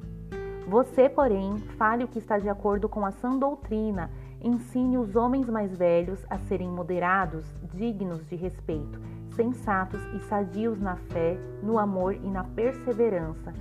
Você, 0.68 1.08
porém, 1.08 1.58
fale 1.78 2.04
o 2.04 2.08
que 2.08 2.20
está 2.20 2.38
de 2.38 2.50
acordo 2.50 2.90
com 2.90 3.06
a 3.06 3.12
sã 3.12 3.38
doutrina 3.38 4.10
Ensine 4.42 4.98
os 4.98 5.16
homens 5.16 5.50
mais 5.50 5.76
velhos 5.76 6.24
a 6.30 6.38
serem 6.38 6.70
moderados, 6.70 7.44
dignos 7.74 8.24
de 8.28 8.36
respeito, 8.36 9.00
sensatos 9.36 10.00
e 10.14 10.20
sadios 10.26 10.80
na 10.80 10.96
fé, 10.96 11.38
no 11.64 11.80
amor 11.80 12.14
e 12.14 12.30
na 12.30 12.44
perseverança. 12.44 13.54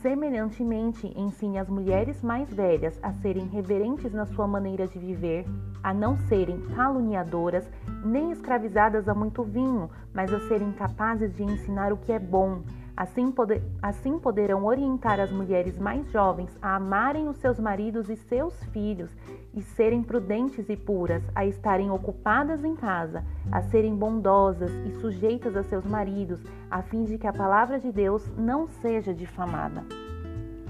Semelhantemente, 0.00 1.12
ensine 1.14 1.58
as 1.58 1.68
mulheres 1.68 2.22
mais 2.22 2.48
velhas 2.48 2.98
a 3.02 3.12
serem 3.14 3.46
reverentes 3.48 4.12
na 4.12 4.24
sua 4.24 4.46
maneira 4.46 4.86
de 4.86 4.98
viver, 4.98 5.44
a 5.82 5.92
não 5.92 6.16
serem 6.16 6.60
caluniadoras, 6.76 7.68
nem 8.04 8.30
escravizadas 8.30 9.08
a 9.08 9.14
muito 9.14 9.42
vinho, 9.42 9.90
mas 10.14 10.32
a 10.32 10.40
serem 10.48 10.72
capazes 10.72 11.34
de 11.34 11.42
ensinar 11.42 11.92
o 11.92 11.98
que 11.98 12.12
é 12.12 12.18
bom 12.18 12.62
Assim, 12.96 13.30
poder, 13.30 13.62
assim 13.80 14.18
poderão 14.18 14.64
orientar 14.64 15.18
as 15.20 15.30
mulheres 15.30 15.78
mais 15.78 16.10
jovens 16.10 16.50
a 16.60 16.76
amarem 16.76 17.28
os 17.28 17.36
seus 17.38 17.58
maridos 17.58 18.10
e 18.10 18.16
seus 18.16 18.54
filhos 18.66 19.10
e 19.54 19.62
serem 19.62 20.02
prudentes 20.02 20.68
e 20.68 20.76
puras, 20.76 21.22
a 21.34 21.46
estarem 21.46 21.90
ocupadas 21.90 22.64
em 22.64 22.76
casa, 22.76 23.24
a 23.50 23.62
serem 23.62 23.94
bondosas 23.94 24.70
e 24.86 24.92
sujeitas 25.00 25.56
a 25.56 25.62
seus 25.62 25.84
maridos, 25.84 26.40
a 26.70 26.82
fim 26.82 27.04
de 27.04 27.18
que 27.18 27.26
a 27.26 27.32
palavra 27.32 27.78
de 27.78 27.90
Deus 27.90 28.30
não 28.36 28.68
seja 28.68 29.14
difamada. 29.14 29.84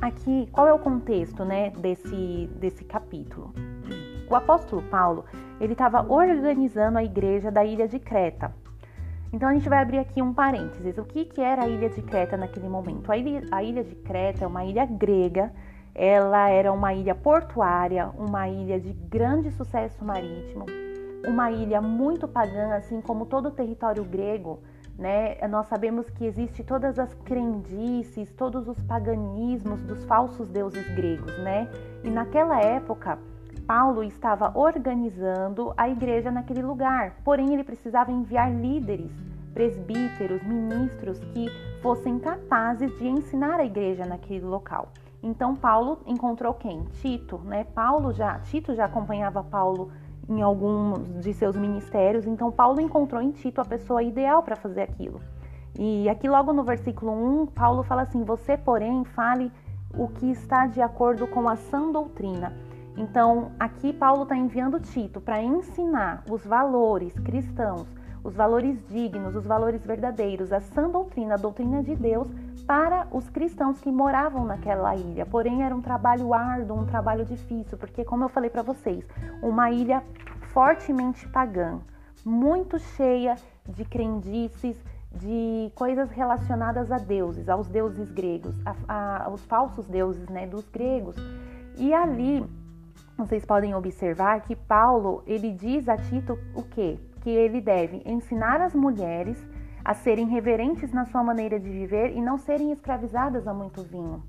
Aqui, 0.01 0.48
qual 0.51 0.66
é 0.66 0.72
o 0.72 0.78
contexto, 0.78 1.44
né, 1.44 1.70
desse 1.70 2.51
desse 2.56 2.84
capítulo? 2.84 3.52
O 4.30 4.34
apóstolo 4.34 4.80
Paulo, 4.82 5.24
ele 5.60 5.72
estava 5.72 6.06
organizando 6.10 6.97
a 6.97 7.05
igreja 7.05 7.51
da 7.51 7.64
ilha 7.64 7.86
de 7.86 7.98
Creta, 7.98 8.55
então 9.32 9.48
a 9.48 9.55
gente 9.55 9.69
vai 9.69 9.81
abrir 9.81 9.98
aqui 9.98 10.20
um 10.20 10.35
parênteses. 10.35 10.98
O 10.98 11.05
que, 11.05 11.24
que 11.24 11.40
era 11.40 11.62
a 11.65 11.69
ilha 11.69 11.89
de 11.89 12.02
Creta 12.02 12.36
naquele 12.36 12.69
momento? 12.69 13.11
A 13.11 13.16
ilha, 13.16 13.43
a 13.51 13.62
ilha 13.62 13.85
de 13.85 13.94
Creta 13.94 14.44
é 14.44 14.47
uma 14.47 14.65
ilha 14.65 14.85
grega, 14.85 15.52
ela 15.94 16.48
era 16.48 16.73
uma 16.73 16.93
ilha 16.93 17.15
portuária, 17.15 18.11
uma 18.19 18.48
ilha 18.48 18.81
de 18.81 18.93
grande 18.93 19.51
sucesso 19.52 20.05
marítimo, 20.05 20.66
uma 21.27 21.51
ilha 21.51 21.81
muito 21.81 22.27
pagã, 22.27 22.74
assim 22.74 23.01
como 23.01 23.27
todo 23.27 23.48
o 23.48 23.51
território 23.51 24.05
grego. 24.05 24.61
Né? 24.98 25.36
Nós 25.48 25.66
sabemos 25.69 26.11
que 26.11 26.27
existe 26.27 26.62
todas 26.62 26.98
as 26.98 27.15
crendices, 27.24 28.31
todos 28.32 28.69
os 28.69 28.82
paganismos 28.82 29.82
dos 29.82 30.05
falsos 30.05 30.47
deuses 30.51 30.86
gregos, 30.94 31.39
né? 31.39 31.70
E 32.05 32.11
naquela 32.11 32.61
época, 32.61 33.19
Paulo 33.70 34.02
estava 34.02 34.51
organizando 34.59 35.72
a 35.76 35.88
igreja 35.88 36.28
naquele 36.28 36.60
lugar, 36.60 37.14
porém 37.22 37.55
ele 37.55 37.62
precisava 37.62 38.10
enviar 38.10 38.52
líderes, 38.52 39.12
presbíteros, 39.55 40.42
ministros 40.42 41.20
que 41.20 41.48
fossem 41.80 42.18
capazes 42.18 42.90
de 42.98 43.06
ensinar 43.06 43.60
a 43.60 43.64
igreja 43.64 44.05
naquele 44.05 44.44
local. 44.44 44.88
Então 45.22 45.55
Paulo 45.55 46.01
encontrou 46.05 46.52
quem? 46.55 46.82
Tito, 47.01 47.38
né? 47.44 47.62
Paulo 47.62 48.12
já, 48.12 48.40
Tito 48.40 48.74
já 48.74 48.86
acompanhava 48.86 49.44
Paulo 49.44 49.92
em 50.28 50.42
alguns 50.42 51.20
de 51.20 51.32
seus 51.32 51.55
ministérios, 51.55 52.26
então 52.26 52.51
Paulo 52.51 52.80
encontrou 52.80 53.22
em 53.22 53.30
Tito 53.30 53.60
a 53.60 53.64
pessoa 53.64 54.02
ideal 54.02 54.42
para 54.42 54.56
fazer 54.56 54.82
aquilo. 54.82 55.20
E 55.78 56.09
aqui 56.09 56.28
logo 56.28 56.52
no 56.52 56.64
versículo 56.64 57.12
1, 57.42 57.47
Paulo 57.47 57.84
fala 57.84 58.02
assim: 58.02 58.24
"Você, 58.24 58.56
porém, 58.56 59.05
fale 59.05 59.52
o 59.97 60.09
que 60.09 60.28
está 60.28 60.66
de 60.66 60.82
acordo 60.82 61.24
com 61.28 61.48
a 61.48 61.55
sã 61.55 61.92
doutrina". 61.92 62.52
Então, 62.96 63.52
aqui 63.58 63.92
Paulo 63.92 64.24
está 64.24 64.36
enviando 64.36 64.80
Tito 64.80 65.20
para 65.20 65.42
ensinar 65.42 66.24
os 66.28 66.44
valores 66.44 67.12
cristãos, 67.20 67.86
os 68.22 68.34
valores 68.34 68.84
dignos, 68.88 69.34
os 69.34 69.46
valores 69.46 69.84
verdadeiros, 69.84 70.52
a 70.52 70.60
sã 70.60 70.88
doutrina, 70.88 71.34
a 71.34 71.38
doutrina 71.38 71.82
de 71.82 71.94
Deus 71.94 72.28
para 72.66 73.06
os 73.10 73.28
cristãos 73.30 73.80
que 73.80 73.90
moravam 73.90 74.44
naquela 74.44 74.94
ilha. 74.94 75.24
Porém, 75.24 75.62
era 75.62 75.74
um 75.74 75.80
trabalho 75.80 76.34
árduo, 76.34 76.78
um 76.78 76.86
trabalho 76.86 77.24
difícil, 77.24 77.78
porque, 77.78 78.04
como 78.04 78.24
eu 78.24 78.28
falei 78.28 78.50
para 78.50 78.62
vocês, 78.62 79.04
uma 79.42 79.70
ilha 79.70 80.02
fortemente 80.52 81.26
pagã, 81.28 81.80
muito 82.24 82.78
cheia 82.78 83.36
de 83.66 83.84
crendices, 83.84 84.76
de 85.12 85.72
coisas 85.74 86.10
relacionadas 86.10 86.92
a 86.92 86.98
deuses, 86.98 87.48
aos 87.48 87.68
deuses 87.68 88.10
gregos, 88.12 88.54
a, 88.64 88.74
a, 88.86 89.24
aos 89.24 89.44
falsos 89.46 89.86
deuses 89.86 90.28
né, 90.28 90.46
dos 90.46 90.68
gregos. 90.68 91.16
E 91.76 91.92
ali 91.92 92.44
vocês 93.20 93.44
podem 93.44 93.74
observar 93.74 94.40
que 94.40 94.56
Paulo 94.56 95.22
ele 95.26 95.52
diz 95.52 95.88
a 95.90 95.97
Tito 95.98 96.38
o 96.55 96.62
quê? 96.62 96.98
Que 97.20 97.28
ele 97.28 97.60
deve 97.60 98.02
ensinar 98.06 98.62
as 98.62 98.74
mulheres 98.74 99.38
a 99.84 99.92
serem 99.92 100.26
reverentes 100.26 100.90
na 100.90 101.05
sua 101.05 101.22
maneira 101.22 101.60
de 101.60 101.68
viver 101.68 102.16
e 102.16 102.20
não 102.20 102.38
serem 102.38 102.72
escravizadas 102.72 103.47
a 103.47 103.52
muito 103.52 103.82
vinho. 103.82 104.22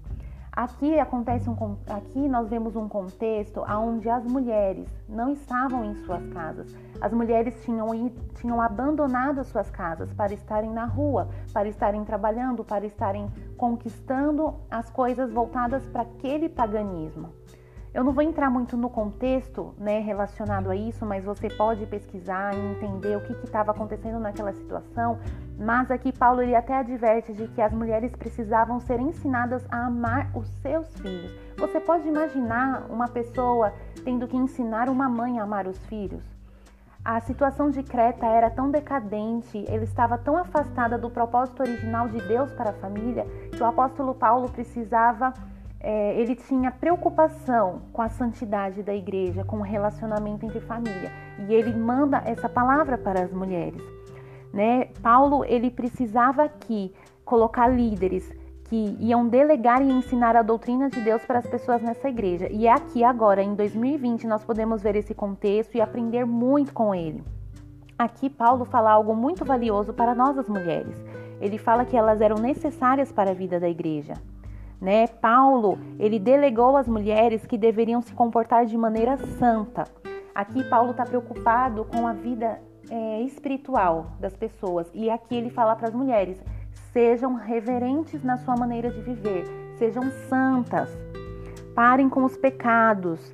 Aqui 0.52 1.00
acontece 1.00 1.50
um, 1.50 1.78
aqui 1.88 2.28
nós 2.28 2.50
vemos 2.50 2.76
um 2.76 2.90
contexto 2.90 3.62
onde 3.62 4.10
as 4.10 4.26
mulheres 4.26 4.90
não 5.08 5.32
estavam 5.32 5.86
em 5.86 5.96
suas 6.04 6.26
casas. 6.28 6.76
As 7.00 7.14
mulheres 7.14 7.64
tinham, 7.64 7.88
tinham 8.36 8.62
abandonado 8.62 9.42
suas 9.46 9.70
casas 9.70 10.12
para 10.12 10.34
estarem 10.34 10.70
na 10.70 10.84
rua, 10.84 11.30
para 11.54 11.70
estarem 11.70 12.04
trabalhando, 12.04 12.66
para 12.66 12.86
estarem 12.86 13.32
conquistando 13.56 14.54
as 14.70 14.90
coisas 14.90 15.32
voltadas 15.32 15.86
para 15.88 16.02
aquele 16.02 16.50
paganismo. 16.50 17.30
Eu 17.94 18.06
não 18.06 18.14
vou 18.14 18.24
entrar 18.24 18.50
muito 18.50 18.78
no 18.78 18.90
contexto 18.90 19.76
né, 19.78 20.00
relacionado 20.00 20.72
a 20.72 20.76
isso, 20.76 21.06
mas 21.06 21.26
você 21.26 21.50
pode 21.50 21.86
pesquisar 21.86 22.56
e 22.56 22.72
entender 22.72 23.18
o 23.18 23.22
que 23.22 23.34
estava 23.44 23.72
acontecendo 23.72 24.18
naquela 24.18 24.54
situação. 24.54 25.20
Mas 25.60 25.92
aqui 25.92 26.10
Paulo 26.14 26.42
ele 26.42 26.56
até 26.56 26.74
adverte 26.74 27.34
de 27.34 27.50
que 27.50 27.62
as 27.62 27.74
mulheres 27.74 28.16
precisavam 28.16 28.80
ser 28.80 29.02
ensinadas 29.02 29.66
a 29.70 29.88
amar 29.88 30.32
os 30.34 30.48
seus 30.62 30.88
filhos. 31.00 31.36
Você 31.58 31.82
pode 31.82 32.08
imaginar 32.08 32.86
uma 32.90 33.10
pessoa 33.10 33.74
tendo 34.06 34.26
que 34.26 34.38
ensinar 34.38 34.88
uma 34.88 35.10
mãe 35.10 35.38
a 35.38 35.44
amar 35.44 35.68
os 35.68 35.78
filhos? 35.88 36.24
A 37.04 37.20
situação 37.20 37.70
de 37.70 37.84
Creta 37.84 38.26
era 38.26 38.50
tão 38.50 38.72
decadente, 38.72 39.66
ele 39.68 39.84
estava 39.84 40.18
tão 40.18 40.38
afastada 40.38 40.98
do 40.98 41.10
propósito 41.10 41.62
original 41.62 42.08
de 42.08 42.22
Deus 42.22 42.54
para 42.54 42.70
a 42.70 42.74
família, 42.74 43.26
que 43.52 43.62
o 43.62 43.66
apóstolo 43.66 44.14
Paulo 44.14 44.50
precisava 44.50 45.34
é, 45.84 46.20
ele 46.20 46.36
tinha 46.36 46.72
preocupação 46.72 47.82
com 47.92 48.02
a 48.02 48.10
santidade 48.10 48.84
da 48.84 48.94
igreja, 48.94 49.44
com 49.44 49.58
o 49.58 49.64
relacionamento 49.64 50.46
entre 50.46 50.60
família. 50.62 51.12
E 51.40 51.54
ele 51.54 51.74
manda 51.74 52.22
essa 52.26 52.48
palavra 52.48 52.98
para 52.98 53.22
as 53.24 53.32
mulheres. 53.34 53.82
Né? 54.54 54.86
Paulo 55.02 55.44
ele 55.46 55.72
precisava 55.72 56.44
aqui 56.44 56.94
colocar 57.24 57.68
líderes 57.68 58.30
que 58.66 58.96
iam 59.00 59.28
delegar 59.28 59.82
e 59.82 59.92
ensinar 59.92 60.36
a 60.36 60.42
doutrina 60.42 60.90
de 60.90 61.02
Deus 61.02 61.26
para 61.26 61.40
as 61.40 61.48
pessoas 61.48 61.82
nessa 61.82 62.08
igreja. 62.08 62.48
E 62.50 62.68
é 62.68 62.72
aqui 62.72 63.04
agora, 63.04 63.42
em 63.42 63.54
2020, 63.54 64.28
nós 64.28 64.46
podemos 64.46 64.82
ver 64.82 64.96
esse 64.96 65.14
contexto 65.14 65.76
e 65.76 65.82
aprender 65.82 66.26
muito 66.26 66.72
com 66.72 66.96
ele. 66.96 67.24
Aqui 67.98 68.30
Paulo 68.30 68.66
fala 68.66 68.92
algo 68.92 69.16
muito 69.16 69.44
valioso 69.44 69.94
para 69.94 70.16
nós 70.16 70.38
as 70.38 70.48
mulheres. 70.48 70.96
Ele 71.42 71.58
fala 71.58 71.84
que 71.86 71.98
elas 71.98 72.22
eram 72.22 72.38
necessárias 72.38 73.12
para 73.12 73.32
a 73.32 73.34
vida 73.34 73.60
da 73.60 73.68
igreja. 73.68 74.14
Né? 74.82 75.06
Paulo, 75.06 75.78
ele 76.00 76.18
delegou 76.18 76.76
às 76.76 76.88
mulheres 76.88 77.46
que 77.46 77.56
deveriam 77.56 78.02
se 78.02 78.14
comportar 78.14 78.66
de 78.66 78.76
maneira 78.76 79.16
santa. 79.38 79.84
Aqui 80.34 80.64
Paulo 80.64 80.92
está 80.92 81.06
preocupado 81.06 81.86
com 81.86 82.08
a 82.08 82.14
vida 82.14 82.60
é, 82.90 83.22
espiritual 83.22 84.14
das 84.20 84.36
pessoas 84.36 84.90
e 84.94 85.10
aqui 85.10 85.36
ele 85.36 85.52
fala 85.52 85.76
para 85.76 85.90
as 85.90 85.94
mulheres: 85.94 86.42
sejam 86.92 87.36
reverentes 87.36 88.24
na 88.24 88.38
sua 88.38 88.56
maneira 88.56 88.90
de 88.90 89.02
viver, 89.02 89.46
sejam 89.78 90.04
santas, 90.28 90.90
parem 91.76 92.10
com 92.10 92.24
os 92.24 92.36
pecados, 92.36 93.32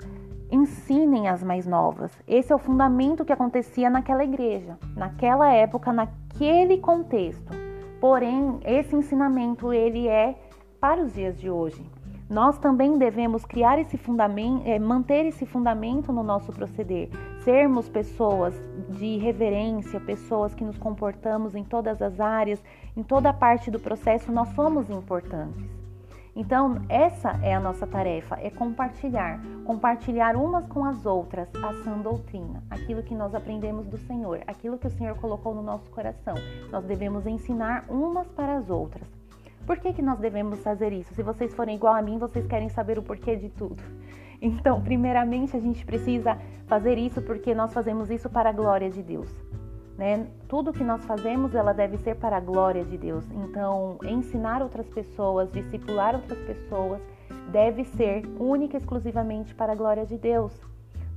ensinem 0.51 1.29
as 1.29 1.43
mais 1.43 1.65
novas. 1.65 2.11
Esse 2.27 2.51
é 2.51 2.55
o 2.55 2.59
fundamento 2.59 3.23
que 3.23 3.31
acontecia 3.31 3.89
naquela 3.89 4.23
igreja, 4.23 4.77
naquela 4.95 5.49
época, 5.53 5.93
naquele 5.93 6.77
contexto. 6.77 7.53
Porém, 8.01 8.59
esse 8.63 8.95
ensinamento 8.95 9.73
ele 9.73 10.07
é 10.07 10.35
para 10.79 11.01
os 11.01 11.13
dias 11.13 11.39
de 11.39 11.49
hoje. 11.49 11.83
Nós 12.29 12.57
também 12.57 12.97
devemos 12.97 13.45
criar 13.45 13.79
esse 13.79 13.97
fundamento, 13.97 14.63
é, 14.65 14.77
manter 14.77 15.25
esse 15.25 15.45
fundamento 15.45 16.11
no 16.11 16.23
nosso 16.23 16.51
proceder, 16.51 17.09
sermos 17.43 17.87
pessoas 17.87 18.53
de 18.89 19.17
reverência, 19.17 19.99
pessoas 20.01 20.53
que 20.53 20.63
nos 20.63 20.77
comportamos 20.77 21.55
em 21.55 21.63
todas 21.63 22.01
as 22.01 22.19
áreas, 22.19 22.61
em 22.97 23.03
toda 23.03 23.31
parte 23.31 23.71
do 23.71 23.79
processo, 23.79 24.29
nós 24.29 24.49
somos 24.49 24.89
importantes. 24.89 25.65
Então, 26.35 26.81
essa 26.87 27.31
é 27.41 27.55
a 27.55 27.59
nossa 27.59 27.87
tarefa, 27.87 28.37
é 28.39 28.51
compartilhar, 28.51 29.41
compartilhar 29.65 30.35
umas 30.35 30.67
com 30.67 30.85
as 30.85 31.03
outras 31.05 31.47
a 31.55 31.73
sã 31.83 31.97
doutrina, 31.97 32.61
aquilo 32.69 33.01
que 33.01 33.15
nós 33.15 33.33
aprendemos 33.33 33.87
do 33.87 33.97
Senhor, 33.97 34.41
aquilo 34.45 34.77
que 34.77 34.85
o 34.85 34.91
Senhor 34.91 35.15
colocou 35.15 35.55
no 35.55 35.63
nosso 35.63 35.89
coração. 35.89 36.35
Nós 36.69 36.83
devemos 36.83 37.25
ensinar 37.25 37.85
umas 37.89 38.27
para 38.27 38.57
as 38.57 38.69
outras. 38.69 39.16
Por 39.68 39.80
que, 39.80 39.91
que 39.91 40.02
nós 40.02 40.18
devemos 40.18 40.64
fazer 40.64 40.94
isso? 40.94 41.14
Se 41.14 41.22
vocês 41.22 41.53
forem 41.53 41.76
igual 41.76 41.94
a 41.94 42.02
mim, 42.02 42.18
vocês 42.18 42.48
querem 42.48 42.69
saber 42.69 42.98
o 42.98 43.03
porquê 43.03 43.35
de 43.35 43.49
tudo. 43.49 43.84
Então, 44.39 44.80
primeiramente, 44.84 45.57
a 45.57 45.60
gente 45.60 45.84
precisa 45.84 46.38
fazer 46.68 46.95
isso 46.95 47.23
porque 47.23 47.56
nós 47.56 47.73
fazemos 47.73 48.11
isso 48.11 48.30
para 48.30 48.52
a 48.52 48.53
glória 48.53 48.88
de 48.88 49.02
Deus. 49.02 49.35
Né? 49.98 50.27
Tudo 50.48 50.72
que 50.72 50.84
nós 50.84 51.03
fazemos, 51.06 51.56
ela 51.56 51.73
deve 51.73 51.98
ser 51.98 52.18
para 52.18 52.38
a 52.38 52.39
glória 52.39 52.85
de 52.85 52.99
Deus. 52.99 53.26
Então, 53.31 53.98
ensinar 54.03 54.61
outras 54.61 54.88
pessoas, 54.89 55.52
discipular 55.52 56.14
outras 56.14 56.38
pessoas, 56.38 57.02
deve 57.52 57.84
ser 57.84 58.27
única 58.39 58.77
e 58.77 58.80
exclusivamente 58.80 59.56
para 59.56 59.72
a 59.72 59.76
glória 59.76 60.06
de 60.06 60.19
Deus. 60.19 60.53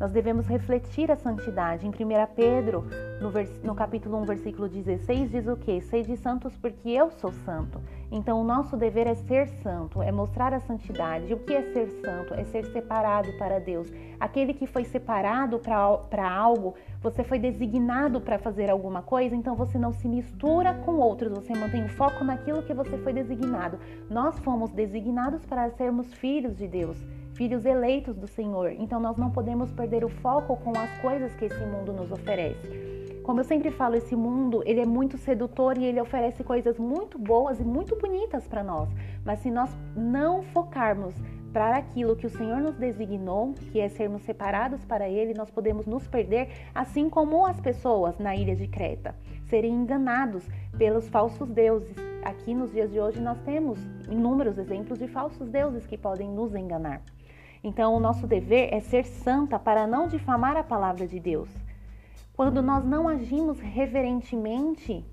Nós 0.01 0.13
devemos 0.13 0.47
refletir 0.47 1.11
a 1.11 1.17
santidade. 1.17 1.87
Em 1.87 1.91
1 1.91 1.93
Pedro, 2.35 2.87
no, 3.21 3.31
no 3.63 3.75
capítulo 3.75 4.17
1, 4.23 4.25
versículo 4.25 4.67
16, 4.67 5.31
diz 5.31 5.47
o 5.47 5.59
que? 5.59 5.79
Sede 5.83 6.17
santos 6.17 6.57
porque 6.57 6.89
eu 6.89 7.11
sou 7.11 7.31
santo. 7.31 7.79
Então, 8.11 8.41
o 8.41 8.45
nosso 8.45 8.79
dever 8.79 9.07
é 9.07 9.15
ser 9.15 9.47
santo, 9.63 10.01
é 10.01 10.11
mostrar 10.11 10.55
a 10.55 10.61
santidade. 10.61 11.35
O 11.35 11.41
que 11.41 11.53
é 11.53 11.61
ser 11.75 11.91
santo? 12.03 12.33
É 12.33 12.45
ser 12.45 12.65
separado 12.73 13.31
para 13.37 13.61
Deus. 13.61 13.93
Aquele 14.19 14.55
que 14.55 14.67
foi 14.67 14.85
separado 14.85 15.59
para 15.59 16.33
algo, 16.33 16.75
você 17.03 17.23
foi 17.23 17.39
designado 17.39 18.23
para 18.23 18.39
fazer 18.39 18.71
alguma 18.71 19.03
coisa, 19.03 19.37
então 19.37 19.55
você 19.55 19.77
não 19.77 19.93
se 19.93 20.09
mistura 20.09 20.73
com 20.73 20.93
outros, 20.93 21.31
você 21.31 21.53
mantém 21.53 21.85
o 21.85 21.89
foco 21.91 22.25
naquilo 22.25 22.63
que 22.63 22.73
você 22.73 22.97
foi 22.97 23.13
designado. 23.13 23.79
Nós 24.09 24.39
fomos 24.39 24.71
designados 24.71 25.45
para 25.45 25.69
sermos 25.73 26.11
filhos 26.15 26.57
de 26.57 26.67
Deus 26.67 26.97
filhos 27.41 27.65
eleitos 27.65 28.19
do 28.19 28.27
Senhor. 28.27 28.71
Então 28.73 29.01
nós 29.01 29.17
não 29.17 29.31
podemos 29.31 29.73
perder 29.73 30.05
o 30.05 30.11
foco 30.11 30.59
com 30.59 30.77
as 30.77 30.91
coisas 31.01 31.35
que 31.37 31.47
esse 31.47 31.65
mundo 31.65 31.91
nos 31.91 32.13
oferece. 32.13 32.69
Como 33.23 33.41
eu 33.41 33.45
sempre 33.45 33.71
falo, 33.71 33.95
esse 33.95 34.15
mundo 34.15 34.63
ele 34.67 34.81
é 34.81 34.85
muito 34.85 35.17
sedutor 35.17 35.79
e 35.79 35.87
ele 35.87 35.99
oferece 35.99 36.45
coisas 36.45 36.79
muito 36.79 37.19
boas 37.19 37.59
e 37.59 37.65
muito 37.65 37.97
bonitas 37.97 38.47
para 38.47 38.63
nós. 38.63 38.91
Mas 39.25 39.39
se 39.39 39.51
nós 39.51 39.75
não 39.97 40.43
focarmos 40.43 41.15
para 41.51 41.79
aquilo 41.79 42.15
que 42.15 42.27
o 42.27 42.31
Senhor 42.31 42.61
nos 42.61 42.77
designou, 42.77 43.55
que 43.73 43.81
é 43.81 43.89
sermos 43.89 44.21
separados 44.21 44.85
para 44.85 45.09
Ele, 45.09 45.33
nós 45.33 45.51
podemos 45.51 45.87
nos 45.87 46.07
perder, 46.07 46.51
assim 46.75 47.09
como 47.09 47.47
as 47.47 47.59
pessoas 47.59 48.19
na 48.19 48.37
ilha 48.37 48.55
de 48.55 48.69
Creta, 48.69 49.15
serem 49.47 49.73
enganados 49.73 50.47
pelos 50.77 51.09
falsos 51.09 51.49
deuses. 51.49 51.97
Aqui 52.23 52.53
nos 52.53 52.71
dias 52.71 52.93
de 52.93 53.01
hoje 53.01 53.19
nós 53.19 53.41
temos 53.47 53.79
inúmeros 54.11 54.59
exemplos 54.59 54.99
de 54.99 55.09
falsos 55.09 55.49
deuses 55.49 55.87
que 55.87 55.97
podem 55.97 56.29
nos 56.29 56.55
enganar. 56.55 57.01
Então, 57.63 57.95
o 57.95 58.01
nosso 58.01 58.27
dever 58.27 58.73
é 58.73 58.81
ser 58.81 59.05
santa 59.05 59.59
para 59.59 59.87
não 59.87 60.09
difamar 60.09 60.57
a 60.57 60.63
palavra 60.63 61.07
de 61.07 61.21
Deus. 61.21 61.49
Quando 62.35 62.63
nós 62.63 62.85
não 62.85 63.07
agimos 63.07 63.61
reverentemente, 63.61 65.05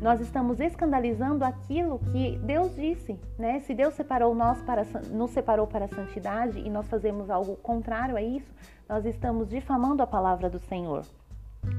nós 0.00 0.20
estamos 0.20 0.60
escandalizando 0.60 1.44
aquilo 1.44 1.98
que 1.98 2.38
Deus 2.38 2.76
disse, 2.76 3.18
né? 3.38 3.60
Se 3.60 3.74
Deus 3.74 3.94
separou 3.94 4.34
nós 4.34 4.62
para 4.62 4.84
nos 5.10 5.30
separou 5.30 5.66
para 5.66 5.86
a 5.86 5.88
santidade 5.88 6.60
e 6.60 6.68
nós 6.68 6.86
fazemos 6.86 7.30
algo 7.30 7.56
contrário 7.56 8.16
a 8.16 8.22
isso, 8.22 8.52
nós 8.88 9.04
estamos 9.04 9.48
difamando 9.48 10.02
a 10.02 10.06
palavra 10.06 10.50
do 10.50 10.60
Senhor. 10.60 11.04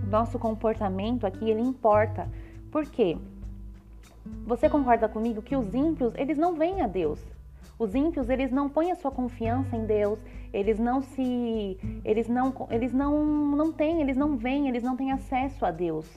Nosso 0.09 0.37
comportamento 0.37 1.25
aqui 1.25 1.49
ele 1.49 1.61
importa. 1.61 2.27
Por 2.71 2.85
quê? 2.85 3.17
Você 4.45 4.67
concorda 4.69 5.07
comigo 5.07 5.41
que 5.41 5.55
os 5.55 5.73
ímpios, 5.73 6.13
eles 6.15 6.37
não 6.37 6.55
vêm 6.55 6.81
a 6.81 6.87
Deus. 6.87 7.23
Os 7.79 7.93
ímpios, 7.93 8.29
eles 8.29 8.51
não 8.51 8.69
põem 8.69 8.91
a 8.91 8.95
sua 8.95 9.11
confiança 9.11 9.75
em 9.75 9.85
Deus, 9.85 10.19
eles 10.51 10.79
não 10.79 11.01
se 11.01 11.77
eles 12.03 12.27
não 12.27 12.53
eles 12.71 12.91
não 12.93 13.23
não 13.55 13.71
têm, 13.71 14.01
eles 14.01 14.17
não 14.17 14.35
vêm, 14.35 14.67
eles 14.67 14.83
não 14.83 14.95
têm 14.95 15.11
acesso 15.11 15.65
a 15.65 15.71
Deus. 15.71 16.07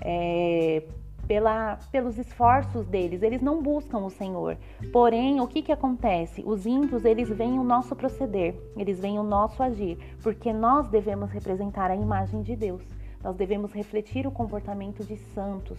É, 0.00 0.82
pela, 1.26 1.78
pelos 1.90 2.18
esforços 2.18 2.86
deles, 2.86 3.22
eles 3.22 3.40
não 3.40 3.62
buscam 3.62 3.98
o 3.98 4.10
Senhor. 4.10 4.56
Porém, 4.92 5.40
o 5.40 5.46
que, 5.46 5.62
que 5.62 5.72
acontece? 5.72 6.42
Os 6.44 6.66
ímpios, 6.66 7.04
eles 7.04 7.28
veem 7.28 7.58
o 7.58 7.64
nosso 7.64 7.96
proceder, 7.96 8.54
eles 8.76 9.00
veem 9.00 9.18
o 9.18 9.22
nosso 9.22 9.62
agir, 9.62 9.98
porque 10.22 10.52
nós 10.52 10.88
devemos 10.88 11.30
representar 11.30 11.90
a 11.90 11.96
imagem 11.96 12.42
de 12.42 12.54
Deus, 12.54 12.82
nós 13.22 13.36
devemos 13.36 13.72
refletir 13.72 14.26
o 14.26 14.30
comportamento 14.30 15.04
de 15.04 15.16
santos. 15.16 15.78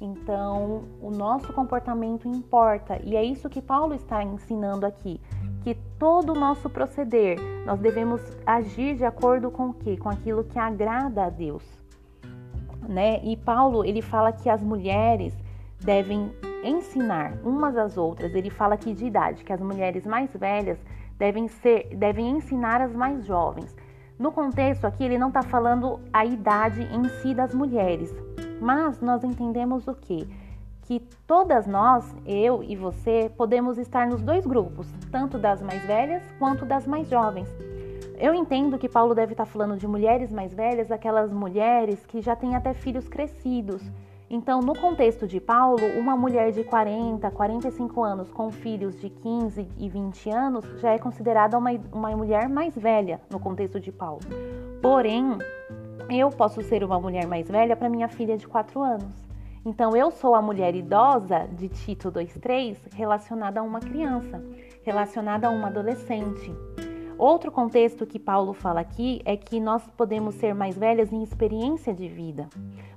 Então, 0.00 0.84
o 1.00 1.10
nosso 1.10 1.52
comportamento 1.52 2.28
importa, 2.28 3.00
e 3.02 3.16
é 3.16 3.24
isso 3.24 3.48
que 3.48 3.62
Paulo 3.62 3.94
está 3.94 4.22
ensinando 4.22 4.84
aqui, 4.84 5.20
que 5.62 5.74
todo 5.98 6.32
o 6.32 6.38
nosso 6.38 6.68
proceder, 6.68 7.38
nós 7.64 7.80
devemos 7.80 8.20
agir 8.44 8.96
de 8.96 9.04
acordo 9.04 9.50
com 9.50 9.70
o 9.70 9.74
quê? 9.74 9.96
Com 9.96 10.10
aquilo 10.10 10.44
que 10.44 10.58
agrada 10.58 11.24
a 11.24 11.30
Deus 11.30 11.64
né? 12.88 13.20
E 13.22 13.36
Paulo, 13.36 13.84
ele 13.84 14.02
fala 14.02 14.32
que 14.32 14.48
as 14.48 14.62
mulheres 14.62 15.34
devem 15.80 16.32
ensinar 16.64 17.34
umas 17.44 17.76
às 17.76 17.96
outras. 17.96 18.34
Ele 18.34 18.50
fala 18.50 18.74
aqui 18.74 18.94
de 18.94 19.06
idade, 19.06 19.44
que 19.44 19.52
as 19.52 19.60
mulheres 19.60 20.06
mais 20.06 20.30
velhas 20.34 20.78
devem 21.18 21.48
ser, 21.48 21.94
devem 21.96 22.30
ensinar 22.30 22.80
as 22.80 22.94
mais 22.94 23.24
jovens. 23.24 23.74
No 24.18 24.32
contexto 24.32 24.86
aqui, 24.86 25.04
ele 25.04 25.18
não 25.18 25.28
está 25.28 25.42
falando 25.42 26.00
a 26.12 26.24
idade 26.24 26.82
em 26.84 27.04
si 27.20 27.34
das 27.34 27.54
mulheres, 27.54 28.14
mas 28.60 29.00
nós 29.00 29.24
entendemos 29.24 29.86
o 29.86 29.94
que? 29.94 30.26
Que 30.82 31.00
todas 31.26 31.66
nós, 31.66 32.14
eu 32.24 32.62
e 32.62 32.76
você, 32.76 33.30
podemos 33.36 33.78
estar 33.78 34.06
nos 34.06 34.22
dois 34.22 34.46
grupos, 34.46 34.86
tanto 35.10 35.38
das 35.38 35.60
mais 35.60 35.82
velhas 35.84 36.22
quanto 36.38 36.64
das 36.64 36.86
mais 36.86 37.08
jovens. 37.08 37.48
Eu 38.18 38.34
entendo 38.34 38.78
que 38.78 38.88
Paulo 38.88 39.14
deve 39.14 39.32
estar 39.32 39.44
falando 39.44 39.76
de 39.76 39.86
mulheres 39.86 40.32
mais 40.32 40.54
velhas, 40.54 40.90
aquelas 40.90 41.30
mulheres 41.30 42.04
que 42.06 42.22
já 42.22 42.34
têm 42.34 42.56
até 42.56 42.72
filhos 42.72 43.06
crescidos. 43.08 43.82
Então, 44.28 44.60
no 44.60 44.74
contexto 44.74 45.26
de 45.26 45.38
Paulo, 45.38 45.84
uma 45.96 46.16
mulher 46.16 46.50
de 46.50 46.64
40, 46.64 47.30
45 47.30 48.02
anos 48.02 48.32
com 48.32 48.50
filhos 48.50 48.98
de 49.00 49.08
15 49.08 49.68
e 49.78 49.88
20 49.88 50.30
anos 50.30 50.64
já 50.80 50.92
é 50.92 50.98
considerada 50.98 51.56
uma, 51.56 51.70
uma 51.92 52.16
mulher 52.16 52.48
mais 52.48 52.74
velha 52.74 53.20
no 53.30 53.38
contexto 53.38 53.78
de 53.78 53.92
Paulo. 53.92 54.20
Porém, 54.82 55.38
eu 56.10 56.30
posso 56.30 56.62
ser 56.62 56.84
uma 56.84 57.00
mulher 57.00 57.26
mais 57.26 57.48
velha 57.48 57.76
para 57.76 57.88
minha 57.88 58.08
filha 58.08 58.36
de 58.36 58.46
4 58.46 58.80
anos. 58.80 59.26
Então, 59.64 59.96
eu 59.96 60.12
sou 60.12 60.36
a 60.36 60.42
mulher 60.42 60.76
idosa 60.76 61.48
de 61.52 61.68
Tito 61.68 62.10
2,3 62.12 62.76
relacionada 62.94 63.58
a 63.58 63.62
uma 63.64 63.80
criança, 63.80 64.40
relacionada 64.84 65.48
a 65.48 65.50
uma 65.50 65.66
adolescente. 65.66 66.54
Outro 67.18 67.50
contexto 67.50 68.06
que 68.06 68.18
Paulo 68.18 68.52
fala 68.52 68.80
aqui 68.80 69.20
é 69.24 69.36
que 69.36 69.58
nós 69.58 69.82
podemos 69.96 70.36
ser 70.36 70.54
mais 70.54 70.76
velhas 70.78 71.12
em 71.12 71.22
experiência 71.22 71.92
de 71.92 72.06
vida. 72.06 72.48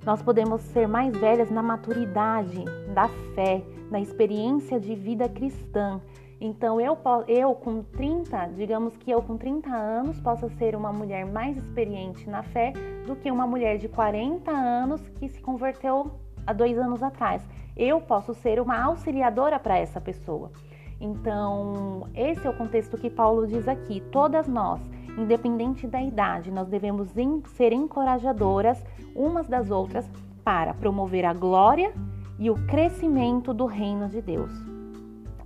Nós 0.04 0.22
podemos 0.22 0.60
ser 0.60 0.86
mais 0.86 1.16
velhas 1.16 1.50
na 1.50 1.62
maturidade, 1.62 2.62
da 2.94 3.08
fé, 3.34 3.64
na 3.90 3.98
experiência 3.98 4.78
de 4.78 4.94
vida 4.94 5.28
cristã. 5.28 6.00
Então, 6.40 6.80
eu, 6.80 6.96
eu 7.28 7.54
com 7.54 7.82
30, 7.82 8.46
digamos 8.56 8.96
que 8.96 9.10
eu 9.10 9.20
com 9.20 9.36
30 9.36 9.68
anos 9.68 10.18
possa 10.20 10.48
ser 10.48 10.74
uma 10.74 10.90
mulher 10.90 11.26
mais 11.26 11.54
experiente 11.56 12.28
na 12.30 12.42
fé 12.42 12.72
do 13.06 13.14
que 13.14 13.30
uma 13.30 13.46
mulher 13.46 13.76
de 13.76 13.88
40 13.88 14.50
anos 14.50 15.06
que 15.18 15.28
se 15.28 15.38
converteu 15.40 16.10
há 16.46 16.52
dois 16.54 16.78
anos 16.78 17.02
atrás. 17.02 17.46
Eu 17.76 18.00
posso 18.00 18.32
ser 18.32 18.58
uma 18.58 18.80
auxiliadora 18.82 19.58
para 19.58 19.78
essa 19.78 20.00
pessoa. 20.00 20.50
Então, 20.98 22.08
esse 22.14 22.46
é 22.46 22.50
o 22.50 22.56
contexto 22.56 22.96
que 22.96 23.10
Paulo 23.10 23.46
diz 23.46 23.68
aqui. 23.68 24.00
Todas 24.10 24.48
nós, 24.48 24.80
independente 25.18 25.86
da 25.86 26.02
idade, 26.02 26.50
nós 26.50 26.68
devemos 26.68 27.08
ser 27.56 27.72
encorajadoras 27.72 28.82
umas 29.14 29.46
das 29.46 29.70
outras 29.70 30.08
para 30.42 30.72
promover 30.72 31.26
a 31.26 31.34
glória 31.34 31.92
e 32.38 32.50
o 32.50 32.54
crescimento 32.66 33.52
do 33.52 33.66
reino 33.66 34.08
de 34.08 34.22
Deus. 34.22 34.69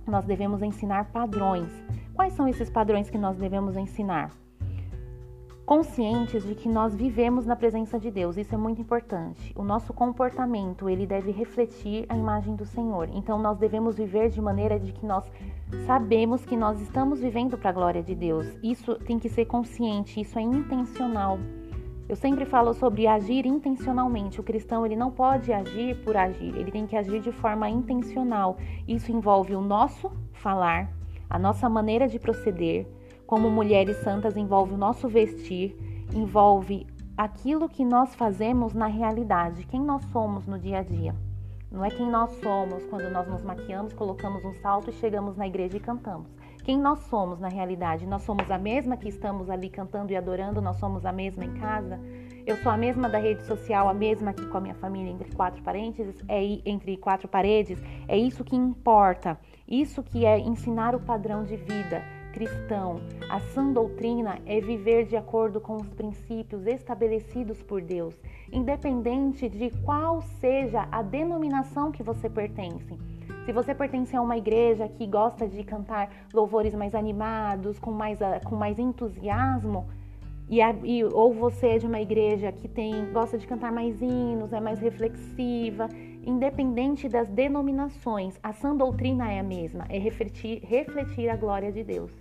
Nós 0.07 0.25
devemos 0.25 0.61
ensinar 0.61 1.05
padrões. 1.05 1.71
Quais 2.13 2.33
são 2.33 2.47
esses 2.47 2.69
padrões 2.69 3.09
que 3.09 3.17
nós 3.17 3.37
devemos 3.37 3.75
ensinar? 3.75 4.31
conscientes 5.65 6.45
de 6.45 6.53
que 6.53 6.69
nós 6.69 6.95
vivemos 6.95 7.45
na 7.45 7.55
presença 7.55 7.99
de 7.99 8.11
Deus. 8.11 8.37
Isso 8.37 8.53
é 8.53 8.57
muito 8.57 8.79
importante. 8.79 9.51
O 9.55 9.63
nosso 9.63 9.91
comportamento, 9.93 10.87
ele 10.87 11.07
deve 11.07 11.31
refletir 11.31 12.05
a 12.07 12.15
imagem 12.15 12.55
do 12.55 12.65
Senhor. 12.65 13.09
Então 13.11 13.39
nós 13.39 13.57
devemos 13.57 13.97
viver 13.97 14.29
de 14.29 14.39
maneira 14.39 14.79
de 14.79 14.91
que 14.91 15.05
nós 15.05 15.29
sabemos 15.87 16.45
que 16.45 16.55
nós 16.55 16.79
estamos 16.79 17.19
vivendo 17.19 17.57
para 17.57 17.71
a 17.71 17.73
glória 17.73 18.03
de 18.03 18.13
Deus. 18.13 18.45
Isso 18.61 18.95
tem 18.99 19.17
que 19.17 19.27
ser 19.27 19.45
consciente, 19.45 20.21
isso 20.21 20.37
é 20.37 20.41
intencional. 20.43 21.39
Eu 22.07 22.15
sempre 22.15 22.45
falo 22.45 22.71
sobre 22.75 23.07
agir 23.07 23.47
intencionalmente. 23.47 24.39
O 24.39 24.43
cristão 24.43 24.85
ele 24.85 24.95
não 24.95 25.09
pode 25.09 25.51
agir 25.51 25.95
por 26.03 26.15
agir, 26.15 26.55
ele 26.55 26.71
tem 26.71 26.85
que 26.85 26.95
agir 26.95 27.19
de 27.19 27.31
forma 27.31 27.67
intencional. 27.67 28.57
Isso 28.87 29.11
envolve 29.11 29.55
o 29.55 29.61
nosso 29.61 30.11
falar, 30.33 30.91
a 31.27 31.39
nossa 31.39 31.67
maneira 31.67 32.07
de 32.07 32.19
proceder, 32.19 32.87
como 33.25 33.49
mulheres 33.49 33.97
santas 33.97 34.37
envolve 34.37 34.75
o 34.75 34.77
nosso 34.77 35.07
vestir, 35.07 35.75
envolve 36.13 36.85
aquilo 37.17 37.67
que 37.67 37.83
nós 37.83 38.13
fazemos 38.13 38.75
na 38.75 38.85
realidade, 38.85 39.65
quem 39.65 39.81
nós 39.81 40.03
somos 40.11 40.45
no 40.45 40.59
dia 40.59 40.79
a 40.79 40.83
dia. 40.83 41.15
Não 41.71 41.83
é 41.83 41.89
quem 41.89 42.07
nós 42.07 42.29
somos 42.39 42.85
quando 42.85 43.09
nós 43.09 43.27
nos 43.27 43.43
maquiamos, 43.43 43.93
colocamos 43.93 44.45
um 44.45 44.53
salto 44.61 44.91
e 44.91 44.93
chegamos 44.93 45.35
na 45.35 45.47
igreja 45.47 45.77
e 45.77 45.79
cantamos. 45.79 46.27
Quem 46.65 46.79
nós 46.79 46.97
somos 47.01 47.39
na 47.39 47.47
realidade? 47.47 48.07
Nós 48.07 48.23
somos 48.23 48.49
a 48.49 48.57
mesma 48.57 48.97
que 48.97 49.07
estamos 49.07 49.51
ali 49.51 49.69
cantando 49.69 50.11
e 50.11 50.15
adorando, 50.15 50.59
nós 50.59 50.77
somos 50.77 51.05
a 51.05 51.11
mesma 51.11 51.45
em 51.45 51.53
casa. 51.53 51.99
Eu 52.43 52.57
sou 52.57 52.71
a 52.71 52.75
mesma 52.75 53.07
da 53.07 53.19
rede 53.19 53.43
social, 53.43 53.87
a 53.87 53.93
mesma 53.93 54.31
aqui 54.31 54.43
com 54.47 54.57
a 54.57 54.61
minha 54.61 54.73
família 54.73 55.11
entre 55.11 55.31
quatro 55.35 55.61
parênteses, 55.61 56.15
é 56.27 56.41
entre 56.65 56.97
quatro 56.97 57.27
paredes. 57.27 57.79
É 58.07 58.17
isso 58.17 58.43
que 58.43 58.55
importa. 58.55 59.39
Isso 59.67 60.01
que 60.01 60.25
é 60.25 60.39
ensinar 60.39 60.95
o 60.95 60.99
padrão 60.99 61.43
de 61.43 61.55
vida 61.55 62.01
cristão, 62.33 62.99
a 63.29 63.39
sã 63.39 63.71
doutrina 63.71 64.41
é 64.45 64.59
viver 64.59 65.05
de 65.05 65.15
acordo 65.15 65.61
com 65.61 65.77
os 65.77 65.87
princípios 65.93 66.67
estabelecidos 66.67 67.63
por 67.63 67.81
Deus, 67.81 68.13
independente 68.51 69.47
de 69.47 69.69
qual 69.85 70.21
seja 70.41 70.85
a 70.91 71.01
denominação 71.01 71.93
que 71.93 72.03
você 72.03 72.29
pertence. 72.29 73.14
Se 73.45 73.51
você 73.51 73.75
pertence 73.75 74.15
a 74.15 74.21
uma 74.21 74.35
igreja 74.35 74.87
que 74.87 75.05
gosta 75.05 75.47
de 75.47 75.63
cantar 75.63 76.09
louvores 76.33 76.73
mais 76.73 76.95
animados, 76.95 77.77
com 77.77 77.91
mais, 77.91 78.17
com 78.43 78.55
mais 78.55 78.79
entusiasmo, 78.79 79.87
e, 80.49 80.59
e, 80.83 81.03
ou 81.03 81.31
você 81.31 81.67
é 81.67 81.77
de 81.77 81.85
uma 81.85 82.01
igreja 82.01 82.51
que 82.51 82.67
tem 82.67 83.11
gosta 83.13 83.37
de 83.37 83.45
cantar 83.45 83.71
mais 83.71 84.01
hinos, 84.01 84.51
é 84.51 84.59
mais 84.59 84.79
reflexiva, 84.79 85.87
independente 86.25 87.07
das 87.07 87.29
denominações, 87.29 88.39
a 88.41 88.51
sã 88.51 88.75
doutrina 88.75 89.31
é 89.31 89.39
a 89.39 89.43
mesma, 89.43 89.85
é 89.89 89.99
refletir, 89.99 90.63
refletir 90.63 91.29
a 91.29 91.35
glória 91.35 91.71
de 91.71 91.83
Deus. 91.83 92.11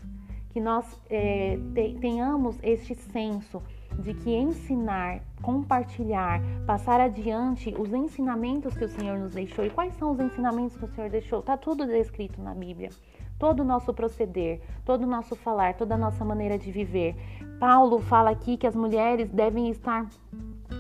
Que 0.50 0.60
nós 0.60 1.00
é, 1.08 1.58
tenhamos 2.00 2.58
este 2.62 2.94
senso 2.94 3.62
de 3.98 4.14
que 4.14 4.34
ensinar, 4.34 5.20
compartilhar, 5.42 6.40
passar 6.66 7.00
adiante 7.00 7.74
os 7.78 7.92
ensinamentos 7.92 8.76
que 8.76 8.84
o 8.84 8.88
Senhor 8.88 9.18
nos 9.18 9.32
deixou. 9.32 9.64
E 9.64 9.70
quais 9.70 9.94
são 9.94 10.12
os 10.12 10.20
ensinamentos 10.20 10.76
que 10.76 10.84
o 10.84 10.88
Senhor 10.88 11.10
deixou? 11.10 11.40
Está 11.40 11.56
tudo 11.56 11.86
descrito 11.86 12.40
na 12.42 12.54
Bíblia 12.54 12.90
todo 13.38 13.60
o 13.60 13.64
nosso 13.64 13.92
proceder, 13.92 14.60
todo 14.84 15.02
o 15.02 15.06
nosso 15.06 15.34
falar, 15.36 15.74
toda 15.74 15.94
a 15.94 15.98
nossa 15.98 16.24
maneira 16.24 16.58
de 16.58 16.70
viver. 16.70 17.16
Paulo 17.58 18.00
fala 18.00 18.30
aqui 18.30 18.56
que 18.56 18.66
as 18.66 18.74
mulheres 18.74 19.30
devem 19.30 19.70
estar 19.70 20.06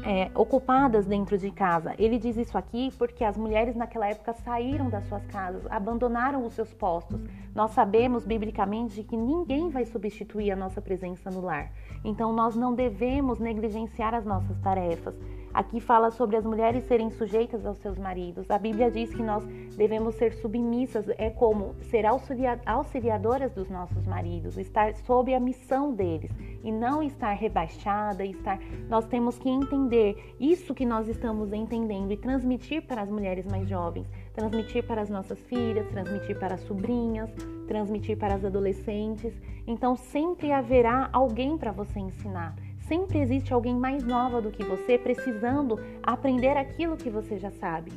é, 0.04 0.30
ocupadas 0.34 1.06
dentro 1.06 1.36
de 1.38 1.50
casa. 1.50 1.94
Ele 1.98 2.18
diz 2.18 2.36
isso 2.36 2.56
aqui 2.56 2.90
porque 2.98 3.24
as 3.24 3.36
mulheres 3.36 3.74
naquela 3.74 4.08
época 4.08 4.32
saíram 4.32 4.88
das 4.88 5.06
suas 5.08 5.24
casas, 5.26 5.66
abandonaram 5.70 6.44
os 6.44 6.54
seus 6.54 6.72
postos. 6.74 7.20
Nós 7.54 7.70
sabemos 7.72 8.24
biblicamente 8.24 9.02
que 9.02 9.16
ninguém 9.16 9.68
vai 9.70 9.84
substituir 9.84 10.50
a 10.50 10.56
nossa 10.56 10.80
presença 10.80 11.30
no 11.30 11.40
lar. 11.40 11.70
Então 12.04 12.32
nós 12.32 12.54
não 12.54 12.74
devemos 12.74 13.38
negligenciar 13.38 14.14
as 14.14 14.24
nossas 14.24 14.58
tarefas. 14.58 15.14
Aqui 15.54 15.78
fala 15.78 16.10
sobre 16.10 16.36
as 16.36 16.44
mulheres 16.44 16.82
serem 16.88 17.10
sujeitas 17.10 17.64
aos 17.64 17.78
seus 17.78 17.96
maridos. 17.96 18.50
A 18.50 18.58
Bíblia 18.58 18.90
diz 18.90 19.14
que 19.14 19.22
nós 19.22 19.44
devemos 19.76 20.16
ser 20.16 20.32
submissas, 20.34 21.08
é 21.16 21.30
como 21.30 21.76
ser 21.82 22.04
auxiliadoras 22.04 23.52
dos 23.52 23.70
nossos 23.70 24.04
maridos, 24.04 24.58
estar 24.58 24.92
sob 24.96 25.32
a 25.32 25.38
missão 25.38 25.94
deles 25.94 26.32
e 26.64 26.72
não 26.72 27.00
estar 27.04 27.34
rebaixada, 27.34 28.24
estar. 28.24 28.58
Nós 28.88 29.06
temos 29.06 29.38
que 29.38 29.48
entender 29.48 30.34
isso 30.40 30.74
que 30.74 30.84
nós 30.84 31.06
estamos 31.06 31.52
entendendo 31.52 32.10
e 32.10 32.16
transmitir 32.16 32.82
para 32.82 33.02
as 33.02 33.08
mulheres 33.08 33.46
mais 33.46 33.68
jovens, 33.68 34.08
transmitir 34.34 34.84
para 34.84 35.02
as 35.02 35.08
nossas 35.08 35.38
filhas, 35.44 35.86
transmitir 35.86 36.36
para 36.36 36.56
as 36.56 36.62
sobrinhas, 36.62 37.30
transmitir 37.68 38.18
para 38.18 38.34
as 38.34 38.44
adolescentes. 38.44 39.32
Então 39.68 39.94
sempre 39.94 40.50
haverá 40.50 41.08
alguém 41.12 41.56
para 41.56 41.70
você 41.70 42.00
ensinar. 42.00 42.56
Sempre 42.86 43.20
existe 43.20 43.52
alguém 43.52 43.74
mais 43.74 44.04
nova 44.04 44.42
do 44.42 44.50
que 44.50 44.62
você 44.62 44.98
precisando 44.98 45.78
aprender 46.02 46.56
aquilo 46.56 46.96
que 46.96 47.08
você 47.08 47.38
já 47.38 47.50
sabe. 47.50 47.92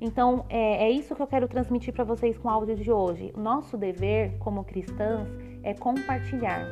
Então, 0.00 0.44
é, 0.50 0.84
é 0.84 0.90
isso 0.90 1.14
que 1.14 1.22
eu 1.22 1.26
quero 1.26 1.48
transmitir 1.48 1.94
para 1.94 2.04
vocês 2.04 2.36
com 2.36 2.48
o 2.48 2.50
áudio 2.50 2.76
de 2.76 2.90
hoje. 2.90 3.32
Nosso 3.36 3.76
dever 3.76 4.36
como 4.38 4.64
cristãs 4.64 5.28
é 5.62 5.72
compartilhar. 5.72 6.66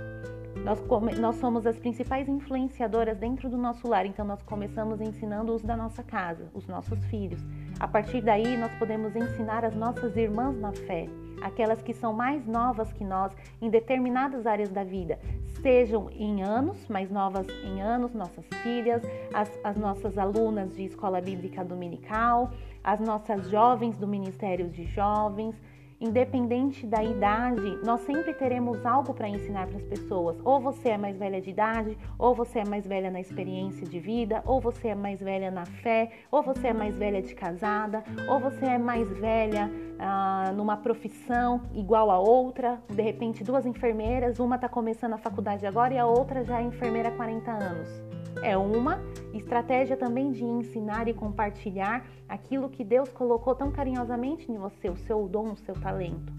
Nós, 0.56 0.80
nós 1.18 1.36
somos 1.36 1.66
as 1.66 1.78
principais 1.78 2.28
influenciadoras 2.28 3.16
dentro 3.16 3.48
do 3.48 3.56
nosso 3.56 3.88
lar, 3.88 4.04
então 4.04 4.24
nós 4.24 4.42
começamos 4.42 5.00
ensinando 5.00 5.54
os 5.54 5.62
da 5.62 5.76
nossa 5.76 6.02
casa, 6.02 6.50
os 6.52 6.66
nossos 6.66 7.02
filhos. 7.06 7.40
A 7.78 7.88
partir 7.88 8.20
daí, 8.20 8.56
nós 8.56 8.72
podemos 8.74 9.16
ensinar 9.16 9.64
as 9.64 9.74
nossas 9.74 10.16
irmãs 10.16 10.58
na 10.58 10.72
fé, 10.72 11.06
aquelas 11.40 11.80
que 11.82 11.94
são 11.94 12.12
mais 12.12 12.46
novas 12.46 12.92
que 12.92 13.04
nós 13.04 13.32
em 13.60 13.70
determinadas 13.70 14.46
áreas 14.46 14.70
da 14.70 14.84
vida, 14.84 15.18
sejam 15.62 16.10
em 16.10 16.42
anos, 16.42 16.86
mais 16.88 17.10
novas 17.10 17.46
em 17.64 17.80
anos, 17.80 18.12
nossas 18.12 18.44
filhas, 18.62 19.02
as, 19.32 19.50
as 19.64 19.76
nossas 19.76 20.18
alunas 20.18 20.74
de 20.74 20.84
escola 20.84 21.20
bíblica 21.20 21.64
dominical, 21.64 22.50
as 22.82 23.00
nossas 23.00 23.48
jovens 23.48 23.96
do 23.96 24.06
Ministério 24.06 24.68
de 24.68 24.84
Jovens, 24.84 25.54
independente 26.00 26.86
da 26.86 27.04
idade, 27.04 27.78
nós 27.84 28.00
sempre 28.00 28.32
teremos 28.32 28.84
algo 28.86 29.12
para 29.12 29.28
ensinar 29.28 29.66
para 29.66 29.76
as 29.76 29.84
pessoas. 29.84 30.36
Ou 30.44 30.58
você 30.58 30.90
é 30.90 30.98
mais 30.98 31.18
velha 31.18 31.40
de 31.40 31.50
idade, 31.50 31.98
ou 32.18 32.34
você 32.34 32.60
é 32.60 32.64
mais 32.64 32.86
velha 32.86 33.10
na 33.10 33.20
experiência 33.20 33.86
de 33.86 34.00
vida, 34.00 34.42
ou 34.46 34.60
você 34.60 34.88
é 34.88 34.94
mais 34.94 35.20
velha 35.20 35.50
na 35.50 35.66
fé, 35.66 36.10
ou 36.30 36.42
você 36.42 36.68
é 36.68 36.72
mais 36.72 36.96
velha 36.96 37.20
de 37.20 37.34
casada, 37.34 38.02
ou 38.28 38.40
você 38.40 38.64
é 38.64 38.78
mais 38.78 39.08
velha 39.18 39.70
ah, 39.98 40.52
numa 40.56 40.76
profissão 40.76 41.60
igual 41.74 42.10
a 42.10 42.18
outra. 42.18 42.80
De 42.88 43.02
repente, 43.02 43.44
duas 43.44 43.66
enfermeiras, 43.66 44.40
uma 44.40 44.56
está 44.56 44.68
começando 44.68 45.12
a 45.12 45.18
faculdade 45.18 45.66
agora 45.66 45.92
e 45.92 45.98
a 45.98 46.06
outra 46.06 46.42
já 46.42 46.60
é 46.60 46.62
enfermeira 46.62 47.10
há 47.10 47.12
40 47.12 47.50
anos. 47.50 48.09
É 48.42 48.56
uma 48.56 49.00
estratégia 49.34 49.96
também 49.96 50.32
de 50.32 50.44
ensinar 50.44 51.08
e 51.08 51.14
compartilhar 51.14 52.06
aquilo 52.28 52.68
que 52.68 52.84
Deus 52.84 53.08
colocou 53.10 53.54
tão 53.54 53.70
carinhosamente 53.70 54.50
em 54.50 54.56
você, 54.56 54.88
o 54.88 54.96
seu 54.96 55.28
dom, 55.28 55.52
o 55.52 55.56
seu 55.56 55.74
talento. 55.74 56.32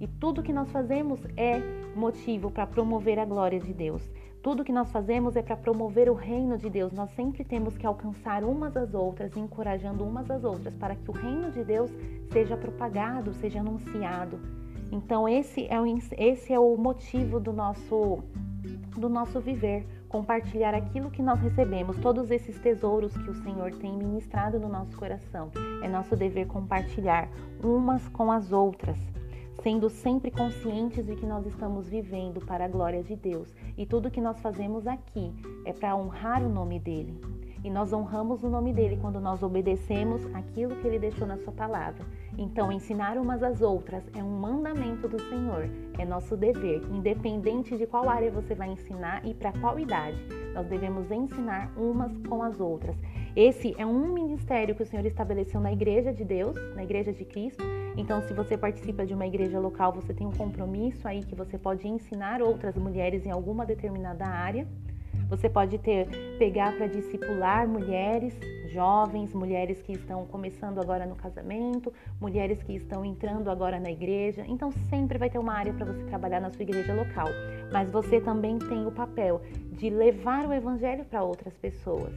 E 0.00 0.06
tudo 0.06 0.42
que 0.42 0.52
nós 0.52 0.70
fazemos 0.70 1.20
é 1.36 1.60
motivo 1.96 2.50
para 2.50 2.66
promover 2.66 3.18
a 3.18 3.24
glória 3.24 3.58
de 3.58 3.72
Deus. 3.72 4.02
Tudo 4.42 4.64
que 4.64 4.72
nós 4.72 4.90
fazemos 4.92 5.34
é 5.34 5.42
para 5.42 5.56
promover 5.56 6.08
o 6.08 6.14
reino 6.14 6.56
de 6.56 6.70
Deus. 6.70 6.92
Nós 6.92 7.10
sempre 7.10 7.42
temos 7.42 7.76
que 7.76 7.84
alcançar 7.84 8.44
umas 8.44 8.76
às 8.76 8.94
outras, 8.94 9.36
encorajando 9.36 10.04
umas 10.04 10.30
às 10.30 10.44
outras, 10.44 10.74
para 10.76 10.94
que 10.94 11.10
o 11.10 11.12
reino 11.12 11.50
de 11.50 11.64
Deus 11.64 11.90
seja 12.30 12.56
propagado, 12.56 13.32
seja 13.34 13.58
anunciado. 13.58 14.38
Então 14.92 15.28
esse 15.28 15.66
é 15.68 15.80
o, 15.80 15.84
esse 16.16 16.52
é 16.52 16.58
o 16.58 16.76
motivo 16.76 17.40
do 17.40 17.52
nosso 17.52 18.22
do 18.96 19.08
nosso 19.08 19.40
viver 19.40 19.86
compartilhar 20.08 20.74
aquilo 20.74 21.10
que 21.10 21.22
nós 21.22 21.40
recebemos, 21.40 21.96
todos 21.98 22.30
esses 22.30 22.58
tesouros 22.58 23.16
que 23.16 23.30
o 23.30 23.42
Senhor 23.42 23.72
tem 23.74 23.92
ministrado 23.96 24.58
no 24.58 24.68
nosso 24.68 24.96
coração. 24.96 25.50
É 25.82 25.88
nosso 25.88 26.16
dever 26.16 26.46
compartilhar 26.46 27.28
umas 27.62 28.06
com 28.08 28.32
as 28.32 28.50
outras, 28.52 28.98
sendo 29.62 29.90
sempre 29.90 30.30
conscientes 30.30 31.04
de 31.04 31.14
que 31.16 31.26
nós 31.26 31.46
estamos 31.46 31.88
vivendo 31.88 32.40
para 32.44 32.64
a 32.64 32.68
glória 32.68 33.02
de 33.02 33.16
Deus 33.16 33.54
e 33.76 33.84
tudo 33.84 34.10
que 34.10 34.20
nós 34.20 34.40
fazemos 34.40 34.86
aqui 34.86 35.32
é 35.64 35.72
para 35.72 35.94
honrar 35.94 36.42
o 36.42 36.48
nome 36.48 36.78
dele. 36.78 37.37
E 37.64 37.70
nós 37.70 37.92
honramos 37.92 38.42
o 38.42 38.48
nome 38.48 38.72
dele 38.72 38.98
quando 39.00 39.20
nós 39.20 39.42
obedecemos 39.42 40.24
aquilo 40.34 40.76
que 40.76 40.86
ele 40.86 40.98
deixou 40.98 41.26
na 41.26 41.36
sua 41.38 41.52
palavra. 41.52 42.04
Então, 42.36 42.70
ensinar 42.70 43.18
umas 43.18 43.42
às 43.42 43.60
outras 43.60 44.04
é 44.14 44.22
um 44.22 44.38
mandamento 44.38 45.08
do 45.08 45.20
Senhor, 45.20 45.68
é 45.98 46.04
nosso 46.04 46.36
dever, 46.36 46.82
independente 46.90 47.76
de 47.76 47.86
qual 47.86 48.08
área 48.08 48.30
você 48.30 48.54
vai 48.54 48.70
ensinar 48.70 49.26
e 49.26 49.34
para 49.34 49.52
qual 49.52 49.78
idade. 49.78 50.22
Nós 50.54 50.66
devemos 50.68 51.10
ensinar 51.10 51.72
umas 51.76 52.16
com 52.28 52.42
as 52.42 52.60
outras. 52.60 52.96
Esse 53.34 53.74
é 53.76 53.84
um 53.84 54.12
ministério 54.12 54.74
que 54.74 54.82
o 54.82 54.86
Senhor 54.86 55.04
estabeleceu 55.04 55.60
na 55.60 55.72
igreja 55.72 56.12
de 56.12 56.24
Deus, 56.24 56.56
na 56.74 56.82
igreja 56.82 57.12
de 57.12 57.24
Cristo. 57.24 57.64
Então, 57.96 58.22
se 58.22 58.32
você 58.32 58.56
participa 58.56 59.04
de 59.04 59.14
uma 59.14 59.26
igreja 59.26 59.58
local, 59.58 59.92
você 59.92 60.14
tem 60.14 60.26
um 60.26 60.32
compromisso 60.32 61.06
aí 61.06 61.24
que 61.24 61.34
você 61.34 61.58
pode 61.58 61.86
ensinar 61.86 62.40
outras 62.40 62.76
mulheres 62.76 63.26
em 63.26 63.30
alguma 63.30 63.66
determinada 63.66 64.26
área. 64.26 64.66
Você 65.28 65.48
pode 65.48 65.76
ter 65.78 66.08
pegar 66.38 66.74
para 66.76 66.86
discipular 66.86 67.68
mulheres 67.68 68.34
jovens, 68.68 69.34
mulheres 69.34 69.80
que 69.82 69.92
estão 69.92 70.26
começando 70.26 70.78
agora 70.78 71.04
no 71.06 71.14
casamento, 71.14 71.92
mulheres 72.20 72.62
que 72.62 72.74
estão 72.74 73.04
entrando 73.04 73.50
agora 73.50 73.78
na 73.78 73.90
igreja. 73.90 74.44
Então 74.46 74.70
sempre 74.88 75.18
vai 75.18 75.28
ter 75.28 75.38
uma 75.38 75.52
área 75.52 75.72
para 75.72 75.86
você 75.86 76.02
trabalhar 76.04 76.40
na 76.40 76.50
sua 76.50 76.62
igreja 76.62 76.94
local. 76.94 77.28
Mas 77.72 77.90
você 77.90 78.20
também 78.20 78.58
tem 78.58 78.86
o 78.86 78.92
papel 78.92 79.42
de 79.72 79.90
levar 79.90 80.46
o 80.46 80.52
evangelho 80.52 81.04
para 81.04 81.22
outras 81.22 81.56
pessoas, 81.58 82.14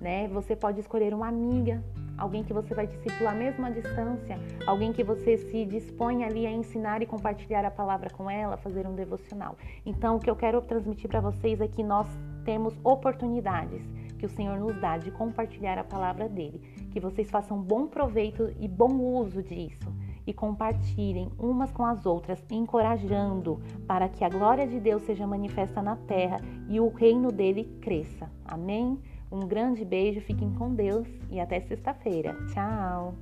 né? 0.00 0.28
Você 0.28 0.54
pode 0.54 0.80
escolher 0.80 1.14
uma 1.14 1.28
amiga 1.28 1.82
alguém 2.16 2.44
que 2.44 2.52
você 2.52 2.74
vai 2.74 2.86
discipular 2.86 3.34
mesmo 3.34 3.66
à 3.66 3.70
distância, 3.70 4.38
alguém 4.66 4.92
que 4.92 5.02
você 5.02 5.36
se 5.36 5.64
dispõe 5.64 6.24
ali 6.24 6.46
a 6.46 6.50
ensinar 6.50 7.02
e 7.02 7.06
compartilhar 7.06 7.64
a 7.64 7.70
palavra 7.70 8.08
com 8.10 8.30
ela, 8.30 8.56
fazer 8.56 8.86
um 8.86 8.94
devocional. 8.94 9.56
Então, 9.84 10.16
o 10.16 10.20
que 10.20 10.30
eu 10.30 10.36
quero 10.36 10.60
transmitir 10.62 11.10
para 11.10 11.20
vocês 11.20 11.60
é 11.60 11.66
que 11.66 11.82
nós 11.82 12.06
temos 12.44 12.78
oportunidades 12.84 13.82
que 14.18 14.26
o 14.26 14.28
Senhor 14.28 14.58
nos 14.58 14.80
dá 14.80 14.96
de 14.96 15.10
compartilhar 15.10 15.78
a 15.78 15.84
palavra 15.84 16.28
dele, 16.28 16.60
que 16.90 17.00
vocês 17.00 17.30
façam 17.30 17.60
bom 17.60 17.86
proveito 17.86 18.54
e 18.60 18.68
bom 18.68 18.94
uso 18.98 19.42
disso 19.42 19.92
e 20.26 20.32
compartilhem 20.32 21.30
umas 21.38 21.70
com 21.70 21.84
as 21.84 22.06
outras, 22.06 22.42
encorajando 22.50 23.60
para 23.86 24.08
que 24.08 24.24
a 24.24 24.28
glória 24.28 24.66
de 24.66 24.80
Deus 24.80 25.02
seja 25.02 25.26
manifesta 25.26 25.82
na 25.82 25.96
terra 25.96 26.40
e 26.68 26.80
o 26.80 26.88
reino 26.88 27.30
dele 27.30 27.64
cresça. 27.80 28.30
Amém? 28.44 28.98
Um 29.30 29.40
grande 29.40 29.84
beijo, 29.84 30.20
fiquem 30.20 30.52
com 30.54 30.74
Deus 30.74 31.08
e 31.30 31.40
até 31.40 31.60
sexta-feira. 31.60 32.36
Tchau! 32.52 33.14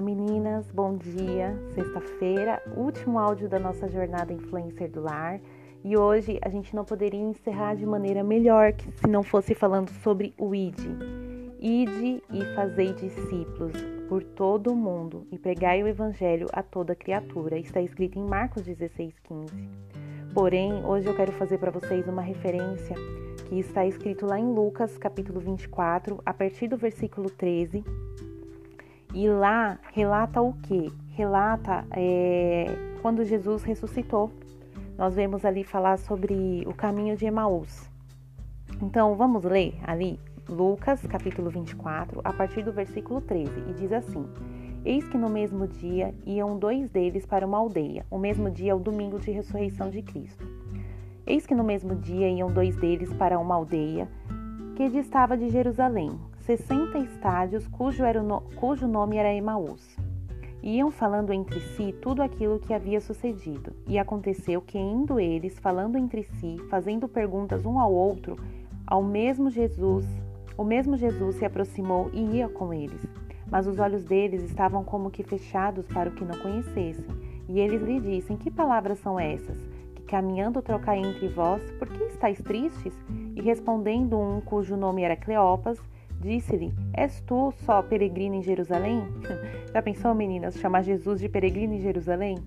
Meninas, 0.00 0.70
bom 0.70 0.96
dia. 0.96 1.54
Sexta-feira, 1.74 2.62
último 2.74 3.18
áudio 3.18 3.48
da 3.48 3.58
nossa 3.58 3.88
jornada 3.88 4.32
Influencer 4.32 4.90
do 4.90 5.02
Lar. 5.02 5.40
E 5.84 5.96
hoje 5.96 6.38
a 6.42 6.48
gente 6.48 6.74
não 6.74 6.84
poderia 6.84 7.20
encerrar 7.20 7.74
de 7.74 7.84
maneira 7.84 8.24
melhor 8.24 8.72
que 8.72 8.90
se 8.92 9.06
não 9.06 9.22
fosse 9.22 9.54
falando 9.54 9.90
sobre 10.02 10.32
o 10.38 10.54
ID. 10.54 10.78
Ide 11.60 12.22
e 12.32 12.44
fazei 12.54 12.92
discípulos 12.94 13.74
por 14.08 14.22
todo 14.22 14.72
o 14.72 14.76
mundo 14.76 15.26
e 15.30 15.38
pregai 15.38 15.82
o 15.82 15.88
evangelho 15.88 16.46
a 16.52 16.62
toda 16.62 16.94
criatura. 16.94 17.58
Está 17.58 17.80
escrito 17.82 18.18
em 18.18 18.24
Marcos 18.24 18.62
16:15. 18.62 19.68
Porém, 20.32 20.84
hoje 20.84 21.06
eu 21.06 21.14
quero 21.14 21.32
fazer 21.32 21.58
para 21.58 21.70
vocês 21.70 22.08
uma 22.08 22.22
referência 22.22 22.96
que 23.48 23.58
está 23.58 23.84
escrito 23.84 24.26
lá 24.26 24.38
em 24.38 24.46
Lucas, 24.46 24.96
capítulo 24.96 25.40
24, 25.40 26.20
a 26.24 26.32
partir 26.32 26.68
do 26.68 26.76
versículo 26.76 27.28
13. 27.28 27.84
E 29.12 29.28
lá 29.28 29.78
relata 29.92 30.40
o 30.40 30.52
que? 30.52 30.92
Relata 31.10 31.84
é, 31.90 32.66
quando 33.02 33.24
Jesus 33.24 33.62
ressuscitou. 33.62 34.30
Nós 34.96 35.14
vemos 35.14 35.44
ali 35.44 35.64
falar 35.64 35.98
sobre 35.98 36.62
o 36.66 36.74
caminho 36.74 37.16
de 37.16 37.26
Emaús. 37.26 37.90
Então, 38.80 39.14
vamos 39.16 39.42
ler 39.44 39.74
ali 39.82 40.18
Lucas, 40.48 41.00
capítulo 41.06 41.50
24, 41.50 42.20
a 42.24 42.32
partir 42.32 42.62
do 42.62 42.72
versículo 42.72 43.20
13, 43.20 43.50
e 43.68 43.72
diz 43.74 43.92
assim: 43.92 44.26
Eis 44.84 45.08
que 45.08 45.18
no 45.18 45.28
mesmo 45.28 45.66
dia 45.66 46.14
iam 46.24 46.58
dois 46.58 46.90
deles 46.90 47.26
para 47.26 47.46
uma 47.46 47.58
aldeia. 47.58 48.06
O 48.10 48.18
mesmo 48.18 48.50
dia 48.50 48.72
é 48.72 48.74
o 48.74 48.78
domingo 48.78 49.18
de 49.18 49.30
ressurreição 49.30 49.90
de 49.90 50.02
Cristo. 50.02 50.46
Eis 51.26 51.46
que 51.46 51.54
no 51.54 51.62
mesmo 51.62 51.94
dia 51.94 52.28
iam 52.28 52.50
dois 52.50 52.76
deles 52.76 53.12
para 53.12 53.38
uma 53.38 53.54
aldeia 53.54 54.08
que 54.76 54.88
distava 54.88 55.36
de 55.36 55.50
Jerusalém, 55.50 56.18
sessenta 56.40 56.98
estádios, 56.98 57.66
cujo, 57.68 58.04
era 58.04 58.22
no, 58.22 58.42
cujo 58.56 58.86
nome 58.86 59.16
era 59.16 59.32
Emaús. 59.32 59.96
Iam 60.62 60.90
falando 60.90 61.32
entre 61.32 61.60
si 61.60 61.94
tudo 62.02 62.22
aquilo 62.22 62.58
que 62.58 62.74
havia 62.74 63.00
sucedido. 63.00 63.72
E 63.86 63.98
aconteceu 63.98 64.60
que, 64.60 64.78
indo 64.78 65.18
eles, 65.18 65.58
falando 65.58 65.96
entre 65.96 66.22
si, 66.22 66.58
fazendo 66.68 67.08
perguntas 67.08 67.64
um 67.64 67.78
ao 67.78 67.92
outro, 67.92 68.36
ao 68.86 69.02
mesmo 69.02 69.48
Jesus 69.48 70.06
o 70.60 70.64
mesmo 70.64 70.94
Jesus 70.94 71.36
se 71.36 71.44
aproximou 71.46 72.10
e 72.12 72.36
ia 72.36 72.46
com 72.46 72.70
eles, 72.74 73.00
mas 73.50 73.66
os 73.66 73.78
olhos 73.78 74.04
deles 74.04 74.42
estavam 74.42 74.84
como 74.84 75.10
que 75.10 75.22
fechados 75.22 75.86
para 75.86 76.10
o 76.10 76.12
que 76.12 76.22
não 76.22 76.38
conhecessem. 76.38 77.06
E 77.48 77.58
eles 77.58 77.80
lhe 77.80 77.98
disseram: 77.98 78.36
Que 78.36 78.50
palavras 78.50 78.98
são 78.98 79.18
essas? 79.18 79.56
Que 79.94 80.02
caminhando 80.02 80.60
trocai 80.60 80.98
entre 80.98 81.28
vós, 81.28 81.62
por 81.78 81.88
que 81.88 82.04
estáis 82.04 82.42
tristes? 82.42 82.92
E 83.34 83.40
respondendo 83.40 84.20
um 84.20 84.42
cujo 84.42 84.76
nome 84.76 85.02
era 85.02 85.16
Cleopas, 85.16 85.80
disse-lhe: 86.20 86.72
És 86.92 87.20
tu 87.22 87.52
só 87.64 87.82
peregrino 87.82 88.36
em 88.36 88.42
Jerusalém? 88.42 89.02
Já 89.72 89.82
pensou, 89.82 90.14
meninas, 90.14 90.58
chamar 90.58 90.82
Jesus 90.82 91.20
de 91.20 91.28
peregrino 91.28 91.74
em 91.74 91.80
Jerusalém? 91.80 92.38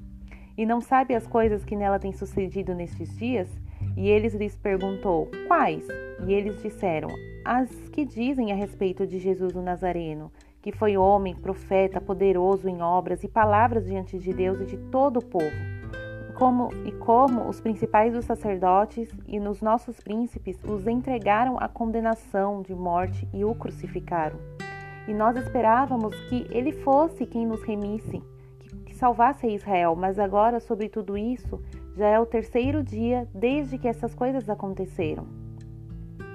E 0.58 0.66
não 0.66 0.80
sabe 0.80 1.16
as 1.16 1.26
coisas 1.26 1.66
que 1.66 1.76
nela 1.76 2.00
têm 2.00 2.14
sucedido 2.14 2.76
nestes 2.76 3.18
dias? 3.18 3.50
E 3.98 4.08
eles 4.10 4.34
lhes 4.34 4.56
perguntou: 4.56 5.30
Quais? 5.48 5.86
E 6.26 6.34
eles 6.34 6.62
disseram: 6.62 7.10
As 7.44 7.70
que 7.90 8.06
dizem 8.06 8.52
a 8.52 8.56
respeito 8.56 9.08
de 9.08 9.20
Jesus 9.20 9.56
o 9.56 9.62
Nazareno, 9.62 10.32
que 10.62 10.72
foi 10.72 10.95
homem, 10.95 11.36
profeta, 11.36 12.00
poderoso 12.00 12.70
em 12.70 12.82
obras 12.82 13.24
e 13.24 13.28
palavras 13.28 13.86
diante 13.86 14.18
de 14.18 14.32
Deus 14.32 14.62
e 14.62 14.66
de 14.66 14.78
todo 14.90 15.18
o 15.18 15.26
povo. 15.26 15.73
Como, 16.35 16.69
e 16.84 16.91
como 16.91 17.47
os 17.47 17.61
principais 17.61 18.14
dos 18.14 18.26
sacerdotes 18.26 19.10
e 19.27 19.39
nos 19.39 19.61
nossos 19.61 19.99
príncipes 19.99 20.57
os 20.64 20.88
entregaram 20.88 21.57
à 21.60 21.68
condenação 21.68 22.61
de 22.61 22.73
morte 22.73 23.27
e 23.31 23.45
o 23.45 23.53
crucificaram. 23.53 24.38
E 25.07 25.14
nós 25.14 25.38
esperávamos 25.38 26.15
que 26.30 26.47
ele 26.49 26.72
fosse 26.72 27.26
quem 27.26 27.45
nos 27.45 27.61
remisse, 27.64 28.22
que, 28.85 28.95
salvasse 28.95 29.45
a 29.45 29.49
Israel, 29.49 29.95
mas 29.95 30.18
agora, 30.18 30.60
sobre 30.60 30.89
tudo 30.89 31.18
isso, 31.18 31.61
já 31.95 32.07
é 32.07 32.19
o 32.19 32.26
terceiro 32.26 32.81
dia 32.81 33.27
desde 33.34 33.77
que 33.77 33.88
essas 33.88 34.15
coisas 34.15 34.49
aconteceram. 34.49 35.27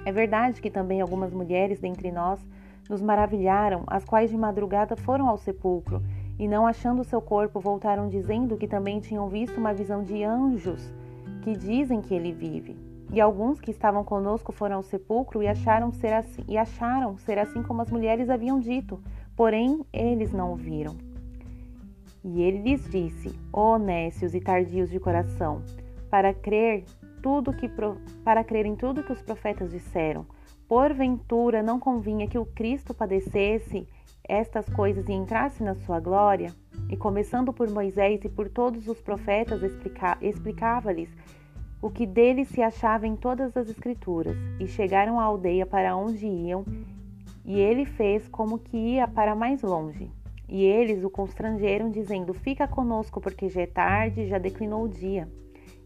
É 0.05 0.13
verdade 0.13 0.61
que 0.61 0.71
também 0.71 1.01
algumas 1.01 1.33
mulheres 1.33 1.81
dentre 1.81 2.13
nós 2.13 2.41
nos 2.89 3.03
maravilharam, 3.03 3.85
as 3.87 4.05
quais 4.05 4.31
de 4.31 4.37
madrugada 4.37 4.97
foram 4.97 5.29
ao 5.29 5.37
sepulcro 5.37 6.03
e, 6.39 6.47
não 6.47 6.67
achando 6.67 7.05
seu 7.05 7.21
corpo, 7.21 7.61
voltaram 7.61 8.09
dizendo 8.09 8.57
que 8.57 8.69
também 8.69 9.01
tinham 9.01 9.29
visto 9.29 9.59
uma 9.59 9.75
visão 9.75 10.03
de 10.03 10.23
anjos 10.23 10.93
que 11.43 11.57
dizem 11.57 12.01
que 12.01 12.15
ele 12.15 12.33
vive. 12.33 12.77
E 13.13 13.21
alguns 13.21 13.61
que 13.61 13.71
estavam 13.71 14.05
conosco 14.05 14.53
foram 14.53 14.77
ao 14.77 14.83
sepulcro 14.83 15.43
e 15.43 15.49
acharam 15.49 15.91
ser 15.91 16.13
assim, 16.13 16.45
e 16.47 16.59
acharam 16.59 17.17
ser 17.17 17.39
assim 17.39 17.63
como 17.63 17.81
as 17.81 17.91
mulheres 17.91 18.29
haviam 18.29 18.61
dito, 18.61 19.01
porém 19.35 19.81
eles 19.93 20.33
não 20.33 20.53
o 20.53 20.57
viram. 20.57 20.95
E 22.23 22.43
ele 22.43 22.59
lhes 22.59 22.89
disse: 22.89 23.35
Ó 23.53 23.75
oh, 23.75 23.79
nécios 23.79 24.35
e 24.35 24.41
tardios 24.41 24.91
de 24.91 25.01
coração, 25.01 25.63
para 26.11 26.35
crer 26.35 26.85
tudo 27.23 27.53
que 27.53 27.71
para 28.23 28.45
crer 28.45 28.67
em 28.67 28.77
tudo 28.77 29.03
que 29.03 29.13
os 29.13 29.23
profetas 29.23 29.71
disseram, 29.71 30.27
porventura 30.69 31.63
não 31.63 31.81
convinha 31.81 32.29
que 32.29 32.39
o 32.39 32.45
Cristo 32.45 32.93
padecesse 32.93 33.89
estas 34.29 34.69
coisas 34.69 35.09
e 35.09 35.13
entrasse 35.13 35.63
na 35.63 35.75
sua 35.75 35.99
glória? 35.99 36.55
E 36.91 36.97
começando 36.97 37.53
por 37.53 37.69
Moisés 37.71 38.25
e 38.25 38.29
por 38.29 38.49
todos 38.49 38.87
os 38.87 39.01
profetas, 39.01 39.63
explica, 39.63 40.17
explicava-lhes 40.21 41.11
o 41.81 41.91
que 41.91 42.07
dele 42.07 42.45
se 42.45 42.61
achava 42.61 43.07
em 43.07 43.17
todas 43.17 43.57
as 43.57 43.69
Escrituras. 43.69 44.37
E 44.59 44.67
chegaram 44.67 45.19
à 45.19 45.25
aldeia 45.25 45.65
para 45.65 45.97
onde 45.97 46.27
iam, 46.27 46.65
e 47.45 47.59
ele 47.59 47.85
fez 47.85 48.29
como 48.29 48.59
que 48.59 48.77
ia 48.77 49.09
para 49.09 49.35
mais 49.35 49.63
longe. 49.63 50.11
E 50.49 50.65
eles 50.65 51.05
o 51.05 51.11
constrangeram, 51.11 51.91
dizendo: 51.91 52.33
Fica 52.35 52.67
conosco, 52.67 53.21
porque 53.21 53.49
já 53.49 53.63
é 53.63 53.67
tarde, 53.67 54.27
já 54.27 54.39
declinou 54.39 54.85
o 54.85 54.89
dia. 54.89 55.29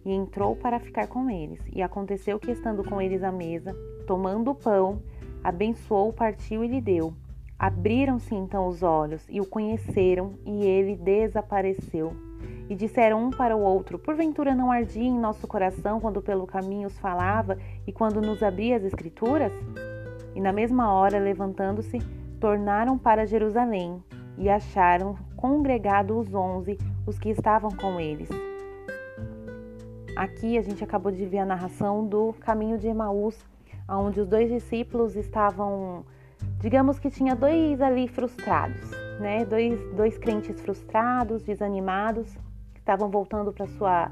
E 0.05 0.13
entrou 0.13 0.57
para 0.57 0.81
ficar 0.81 1.07
com 1.07 1.31
eles. 1.31 1.61
E 1.73 1.83
aconteceu 1.83 2.39
que, 2.39 2.51
estando 2.51 2.83
com 2.83 3.01
eles 3.01 3.23
à 3.23 3.31
mesa, 3.31 3.77
tomando 4.07 4.51
o 4.51 4.55
pão, 4.55 5.01
abençoou, 5.43 6.13
partiu 6.13 6.65
e 6.65 6.69
lhe 6.69 6.81
deu. 6.81 7.13
Abriram-se 7.63 8.35
então 8.35 8.67
os 8.67 8.83
olhos 8.83 9.25
e 9.31 9.41
o 9.41 9.47
conheceram, 9.47 10.35
e 10.45 10.65
ele 10.67 10.97
desapareceu. 10.97 12.13
E 12.69 12.75
disseram 12.75 13.25
um 13.25 13.31
para 13.31 13.57
o 13.57 13.61
outro: 13.61 14.01
Porventura 14.01 14.53
não 14.53 14.73
ardia 14.73 15.05
em 15.05 15.17
nosso 15.17 15.47
coração 15.47 16.01
quando 16.01 16.21
pelo 16.21 16.45
caminho 16.45 16.89
os 16.89 16.99
falava 16.99 17.57
e 17.87 17.93
quando 17.93 18.21
nos 18.21 18.43
abria 18.43 18.79
as 18.79 18.83
Escrituras? 18.83 19.53
E 20.35 20.41
na 20.41 20.53
mesma 20.53 20.93
hora, 20.93 21.21
levantando-se, 21.21 22.01
tornaram 22.41 22.99
para 22.99 23.27
Jerusalém 23.27 24.03
e 24.37 24.49
acharam 24.49 25.15
congregados 25.37 26.27
os 26.27 26.35
onze, 26.35 26.77
os 27.07 27.17
que 27.17 27.29
estavam 27.29 27.71
com 27.71 28.01
eles. 28.01 28.29
Aqui 30.17 30.59
a 30.59 30.63
gente 30.63 30.83
acabou 30.83 31.13
de 31.13 31.25
ver 31.27 31.39
a 31.39 31.47
narração 31.47 32.05
do 32.05 32.33
caminho 32.41 32.77
de 32.77 32.89
Emaús, 32.89 33.39
onde 33.89 34.21
os 34.21 34.27
dois 34.27 34.51
discípulos 34.51 35.15
estavam, 35.15 36.05
digamos 36.63 37.01
que 37.01 37.11
tinha 37.11 37.35
dois 37.35 37.81
ali 37.83 38.07
frustrados, 38.07 38.91
né? 39.19 39.45
Dois, 39.45 39.79
dois 39.95 40.17
crentes 40.17 40.61
frustrados, 40.61 41.43
desanimados, 41.43 42.33
que 42.73 42.79
estavam 42.79 43.11
voltando 43.11 43.53
para 43.53 43.67
sua 43.67 44.11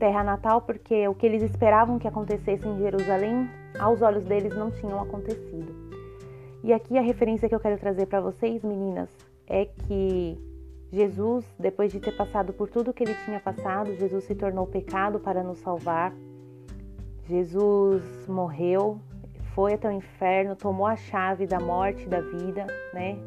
terra 0.00 0.24
natal 0.24 0.62
porque 0.62 1.06
o 1.06 1.14
que 1.14 1.24
eles 1.24 1.44
esperavam 1.44 2.00
que 2.00 2.08
acontecesse 2.08 2.66
em 2.66 2.76
Jerusalém, 2.78 3.48
aos 3.78 4.02
olhos 4.02 4.24
deles 4.24 4.52
não 4.56 4.68
tinham 4.72 5.00
acontecido. 5.00 5.72
E 6.64 6.72
aqui 6.72 6.98
a 6.98 7.00
referência 7.00 7.48
que 7.48 7.54
eu 7.54 7.60
quero 7.60 7.78
trazer 7.78 8.06
para 8.06 8.20
vocês, 8.20 8.64
meninas, 8.64 9.08
é 9.46 9.64
que 9.64 10.36
Jesus, 10.92 11.44
depois 11.56 11.92
de 11.92 12.00
ter 12.00 12.12
passado 12.16 12.52
por 12.52 12.68
tudo 12.68 12.92
que 12.92 13.04
ele 13.04 13.14
tinha 13.24 13.38
passado, 13.38 13.94
Jesus 13.94 14.24
se 14.24 14.34
tornou 14.34 14.66
pecado 14.66 15.20
para 15.20 15.42
nos 15.42 15.58
salvar. 15.58 16.12
Jesus 17.28 18.02
morreu, 18.28 19.00
foi 19.54 19.74
até 19.74 19.88
o 19.88 19.92
inferno, 19.92 20.56
tomou 20.56 20.86
a 20.86 20.96
chave 20.96 21.46
da 21.46 21.60
morte 21.60 22.04
e 22.04 22.08
da 22.08 22.20
vida, 22.20 22.66
né? 22.92 23.18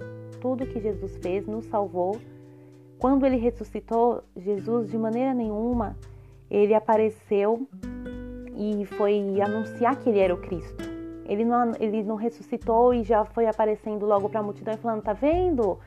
Tudo 0.42 0.66
que 0.66 0.80
Jesus 0.80 1.18
fez 1.18 1.46
nos 1.48 1.66
salvou. 1.66 2.20
Quando 3.00 3.26
ele 3.26 3.38
ressuscitou, 3.38 4.24
Jesus 4.36 4.90
de 4.90 4.98
maneira 4.98 5.34
nenhuma 5.34 5.96
ele 6.50 6.74
apareceu 6.74 7.68
e 8.56 8.86
foi 8.86 9.42
anunciar 9.42 9.96
que 9.98 10.10
ele 10.10 10.20
era 10.20 10.34
o 10.34 10.38
Cristo. 10.38 10.84
Ele 11.28 11.44
não, 11.44 11.72
ele 11.80 12.04
não 12.04 12.16
ressuscitou 12.16 12.94
e 12.94 13.04
já 13.04 13.26
foi 13.26 13.48
aparecendo 13.48 14.06
logo 14.06 14.30
para 14.30 14.40
a 14.40 14.44
multidão 14.44 14.74
e 14.74 14.78
falando: 14.78 15.02
tá 15.02 15.14
vendo? 15.14 15.80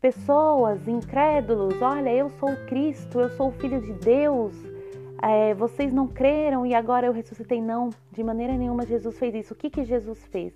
Pessoas, 0.00 0.86
incrédulos, 0.86 1.80
olha, 1.80 2.12
eu 2.12 2.28
sou 2.38 2.50
o 2.50 2.66
Cristo, 2.66 3.20
eu 3.20 3.30
sou 3.30 3.48
o 3.48 3.52
Filho 3.52 3.80
de 3.80 3.92
Deus, 3.94 4.54
é, 5.22 5.54
vocês 5.54 5.92
não 5.92 6.06
creram 6.06 6.66
e 6.66 6.74
agora 6.74 7.06
eu 7.06 7.12
ressuscitei. 7.12 7.60
Não, 7.60 7.90
de 8.12 8.22
maneira 8.22 8.56
nenhuma 8.56 8.86
Jesus 8.86 9.18
fez 9.18 9.34
isso. 9.34 9.54
O 9.54 9.56
que, 9.56 9.70
que 9.70 9.84
Jesus 9.84 10.24
fez? 10.26 10.52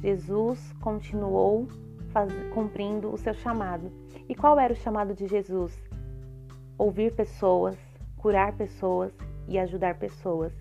Jesus 0.00 0.72
continuou 0.80 1.68
faz, 2.12 2.32
cumprindo 2.52 3.12
o 3.12 3.16
seu 3.16 3.34
chamado. 3.34 3.90
E 4.28 4.34
qual 4.34 4.58
era 4.58 4.72
o 4.72 4.76
chamado 4.76 5.14
de 5.14 5.26
Jesus? 5.26 5.76
Ouvir 6.78 7.14
pessoas, 7.14 7.76
curar 8.16 8.52
pessoas 8.52 9.12
e 9.48 9.58
ajudar 9.58 9.98
pessoas. 9.98 10.52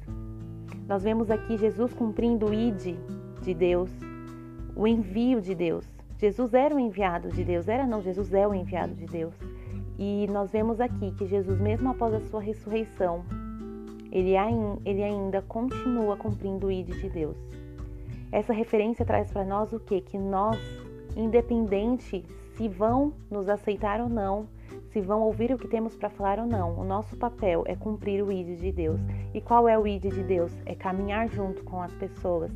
Nós 0.88 1.04
vemos 1.04 1.30
aqui 1.30 1.58
Jesus 1.58 1.94
cumprindo 1.94 2.48
o 2.48 2.54
id 2.54 2.98
de 3.42 3.54
Deus, 3.54 3.92
o 4.76 4.88
envio 4.88 5.42
de 5.42 5.54
Deus. 5.54 5.86
Jesus 6.18 6.54
era 6.54 6.76
o 6.76 6.80
enviado 6.80 7.30
de 7.30 7.44
Deus, 7.44 7.68
era 7.68 7.86
não, 7.86 8.02
Jesus 8.02 8.34
é 8.34 8.48
o 8.48 8.54
enviado 8.54 8.94
de 8.94 9.06
Deus. 9.06 9.34
E 9.98 10.28
nós 10.28 10.52
vemos 10.52 10.80
aqui 10.80 11.12
que 11.12 11.26
Jesus, 11.26 11.60
mesmo 11.60 11.90
após 11.90 12.14
a 12.14 12.20
sua 12.22 12.42
ressurreição, 12.42 13.24
ele, 14.12 14.34
ele 14.86 15.04
ainda 15.04 15.42
continua 15.42 16.18
cumprindo 16.18 16.68
o 16.68 16.72
ID 16.72 16.90
de 16.90 17.10
Deus. 17.10 17.38
Essa 18.32 18.54
referência 18.54 19.06
traz 19.06 19.32
para 19.32 19.44
nós 19.44 19.74
o 19.74 19.80
que? 19.80 20.02
Que 20.02 20.18
nós, 20.18 20.58
independente 21.16 22.24
se 22.56 22.68
vão 22.68 23.14
nos 23.30 23.50
aceitar 23.50 24.00
ou 24.00 24.10
não, 24.10 24.48
se 24.92 25.02
vão 25.02 25.22
ouvir 25.22 25.54
o 25.54 25.58
que 25.58 25.68
temos 25.68 25.96
para 25.96 26.10
falar 26.10 26.40
ou 26.40 26.46
não, 26.46 26.78
o 26.78 26.84
nosso 26.84 27.16
papel 27.16 27.64
é 27.66 27.76
cumprir 27.76 28.24
o 28.24 28.32
ID 28.32 28.60
de 28.60 28.72
Deus. 28.72 29.00
E 29.34 29.40
qual 29.40 29.68
é 29.68 29.78
o 29.78 29.88
ID 29.88 30.04
de 30.04 30.24
Deus? 30.24 30.52
É 30.66 30.76
caminhar 30.76 31.30
junto 31.30 31.64
com 31.64 31.82
as 31.82 31.94
pessoas. 31.94 32.52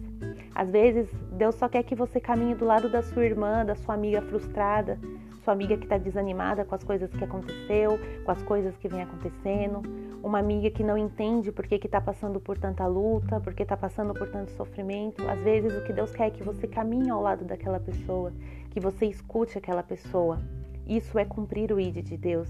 Às 0.53 0.69
vezes, 0.69 1.10
Deus 1.32 1.56
só 1.56 1.68
quer 1.69 1.84
que 1.84 1.95
você 1.95 2.19
caminhe 2.19 2.56
do 2.56 2.65
lado 2.65 2.90
da 2.90 3.02
sua 3.02 3.26
irmã, 3.26 3.65
da 3.65 3.76
sua 3.76 3.95
amiga 3.95 4.22
frustrada, 4.22 4.99
sua 5.44 5.53
amiga 5.53 5.77
que 5.77 5.86
está 5.86 5.98
desanimada 5.98 6.65
com 6.65 6.76
as 6.76 6.84
coisas 6.84 7.10
que 7.11 7.23
aconteceu, 7.23 7.99
com 8.26 8.32
as 8.32 8.41
coisas 8.44 8.76
que 8.77 8.88
vem 8.88 9.02
acontecendo, 9.02 9.82
uma 10.26 10.39
amiga 10.39 10.72
que 10.72 10.84
não 10.84 10.97
entende 10.97 11.52
por 11.52 11.68
que 11.68 11.76
está 11.76 12.02
passando 12.02 12.39
por 12.39 12.57
tanta 12.57 12.88
luta, 12.88 13.39
porque 13.39 13.61
está 13.61 13.77
passando 13.77 14.11
por 14.11 14.27
tanto 14.27 14.49
sofrimento. 14.53 15.22
Às 15.30 15.39
vezes 15.41 15.77
o 15.77 15.84
que 15.84 15.93
Deus 15.93 16.11
quer 16.11 16.27
é 16.27 16.31
que 16.31 16.41
você 16.41 16.68
caminhe 16.68 17.11
ao 17.11 17.22
lado 17.22 17.45
daquela 17.45 17.80
pessoa, 17.80 18.34
que 18.72 18.80
você 18.80 19.06
escute 19.06 19.56
aquela 19.56 19.84
pessoa. 19.84 20.41
Isso 20.88 21.19
é 21.19 21.26
cumprir 21.26 21.72
o 21.72 21.80
ID 21.80 21.97
de 21.97 22.18
Deus. 22.18 22.49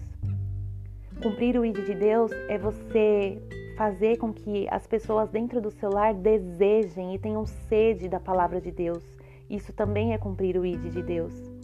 Cumprir 1.22 1.60
o 1.60 1.65
ID 1.65 1.85
de 1.85 1.95
Deus 1.95 2.31
é 2.47 2.57
você 2.57 3.41
fazer 3.76 4.18
com 4.19 4.31
que 4.31 4.65
as 4.69 4.88
pessoas 4.88 5.30
dentro 5.30 5.60
do 5.60 5.69
seu 5.69 5.89
lar 5.89 6.14
desejem 6.14 7.14
e 7.14 7.19
tenham 7.19 7.45
sede 7.45 8.07
da 8.07 8.22
palavra 8.22 8.61
de 8.61 8.72
Deus. 8.72 9.03
Isso 9.49 9.73
também 9.73 10.14
é 10.14 10.18
cumprir 10.18 10.57
o 10.57 10.65
ID 10.65 10.93
de 10.93 11.03
Deus. 11.03 11.55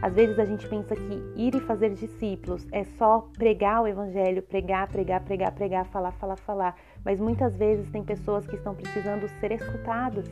Às 0.00 0.14
vezes 0.14 0.38
a 0.38 0.44
gente 0.44 0.66
pensa 0.68 0.94
que 0.94 1.22
ir 1.34 1.54
e 1.56 1.60
fazer 1.60 1.90
discípulos 1.90 2.64
é 2.70 2.84
só 2.84 3.28
pregar 3.36 3.82
o 3.82 3.86
evangelho, 3.86 4.42
pregar, 4.42 4.86
pregar, 4.88 5.20
pregar, 5.24 5.52
pregar, 5.52 5.84
falar, 5.86 6.12
falar, 6.12 6.36
falar. 6.36 6.76
Mas 7.04 7.18
muitas 7.18 7.56
vezes 7.56 7.90
tem 7.90 8.04
pessoas 8.04 8.46
que 8.46 8.54
estão 8.54 8.74
precisando 8.76 9.28
ser 9.40 9.50
escutadas. 9.50 10.26